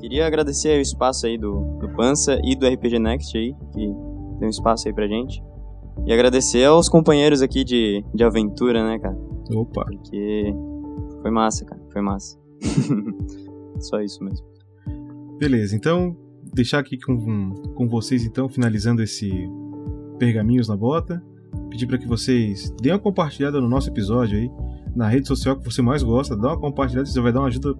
Queria 0.00 0.26
agradecer 0.26 0.78
o 0.78 0.80
espaço 0.80 1.26
aí 1.26 1.36
do, 1.36 1.78
do 1.78 1.88
Pança 1.90 2.40
e 2.44 2.54
do 2.54 2.66
RPG 2.66 2.98
Next 2.98 3.36
aí, 3.36 3.54
que 3.72 3.86
deu 4.38 4.46
um 4.46 4.50
espaço 4.50 4.88
aí 4.88 4.94
pra 4.94 5.06
gente. 5.06 5.42
E 6.06 6.12
agradecer 6.12 6.64
aos 6.64 6.88
companheiros 6.88 7.42
aqui 7.42 7.64
de, 7.64 8.04
de 8.14 8.24
aventura, 8.24 8.84
né, 8.84 8.98
cara? 8.98 9.18
Opa! 9.52 9.84
Porque 9.84 10.54
foi 11.20 11.30
massa, 11.30 11.64
cara, 11.64 11.80
foi 11.92 12.00
massa. 12.00 12.38
Só 13.80 14.00
isso 14.00 14.22
mesmo. 14.22 14.46
Beleza, 15.38 15.76
então 15.76 16.16
deixar 16.54 16.78
aqui 16.78 16.98
com, 16.98 17.50
com 17.74 17.88
vocês 17.88 18.24
então, 18.24 18.48
finalizando 18.48 19.02
esse 19.02 19.30
Pergaminhos 20.18 20.68
na 20.68 20.76
Bota 20.76 21.22
pedir 21.68 21.86
para 21.86 21.98
que 21.98 22.06
vocês 22.06 22.70
deem 22.80 22.94
uma 22.94 22.98
compartilhada 22.98 23.60
no 23.60 23.68
nosso 23.68 23.88
episódio 23.88 24.38
aí, 24.38 24.50
na 24.94 25.08
rede 25.08 25.28
social 25.28 25.56
que 25.56 25.64
você 25.64 25.82
mais 25.82 26.02
gosta, 26.02 26.36
dá 26.36 26.48
uma 26.48 26.60
compartilhada, 26.60 27.08
isso 27.08 27.22
vai 27.22 27.32
dar 27.32 27.40
uma 27.40 27.48
ajuda 27.48 27.74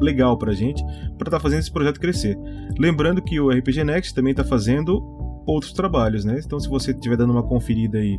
legal 0.00 0.36
pra 0.38 0.52
gente, 0.52 0.82
para 0.84 1.28
estar 1.28 1.30
tá 1.30 1.40
fazendo 1.40 1.60
esse 1.60 1.72
projeto 1.72 2.00
crescer. 2.00 2.38
Lembrando 2.78 3.22
que 3.22 3.40
o 3.40 3.50
RPG 3.50 3.84
Next 3.84 4.14
também 4.14 4.30
está 4.30 4.44
fazendo 4.44 5.00
outros 5.46 5.72
trabalhos, 5.72 6.24
né? 6.24 6.40
Então 6.44 6.58
se 6.60 6.68
você 6.68 6.92
estiver 6.92 7.16
dando 7.16 7.32
uma 7.32 7.42
conferida 7.42 7.98
aí 7.98 8.18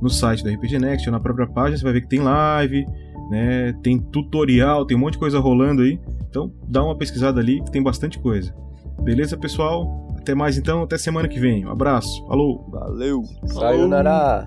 no 0.00 0.08
site 0.08 0.44
da 0.44 0.50
RPG 0.50 0.78
Next 0.78 1.08
ou 1.08 1.12
na 1.12 1.20
própria 1.20 1.46
página, 1.46 1.76
você 1.76 1.84
vai 1.84 1.92
ver 1.94 2.02
que 2.02 2.08
tem 2.08 2.20
live, 2.20 2.86
né? 3.30 3.72
Tem 3.82 3.98
tutorial, 3.98 4.84
tem 4.86 4.96
um 4.96 5.00
monte 5.00 5.14
de 5.14 5.18
coisa 5.18 5.38
rolando 5.38 5.82
aí. 5.82 5.98
Então 6.28 6.52
dá 6.68 6.84
uma 6.84 6.96
pesquisada 6.96 7.40
ali 7.40 7.62
que 7.62 7.70
tem 7.70 7.82
bastante 7.82 8.18
coisa. 8.18 8.54
Beleza, 9.02 9.36
pessoal? 9.36 10.07
Até 10.28 10.34
mais 10.34 10.58
então, 10.58 10.82
até 10.82 10.98
semana 10.98 11.26
que 11.26 11.40
vem. 11.40 11.64
Um 11.64 11.70
abraço. 11.70 12.22
Falou. 12.26 12.68
Valeu. 12.68 13.22
Sayonara. 13.46 14.46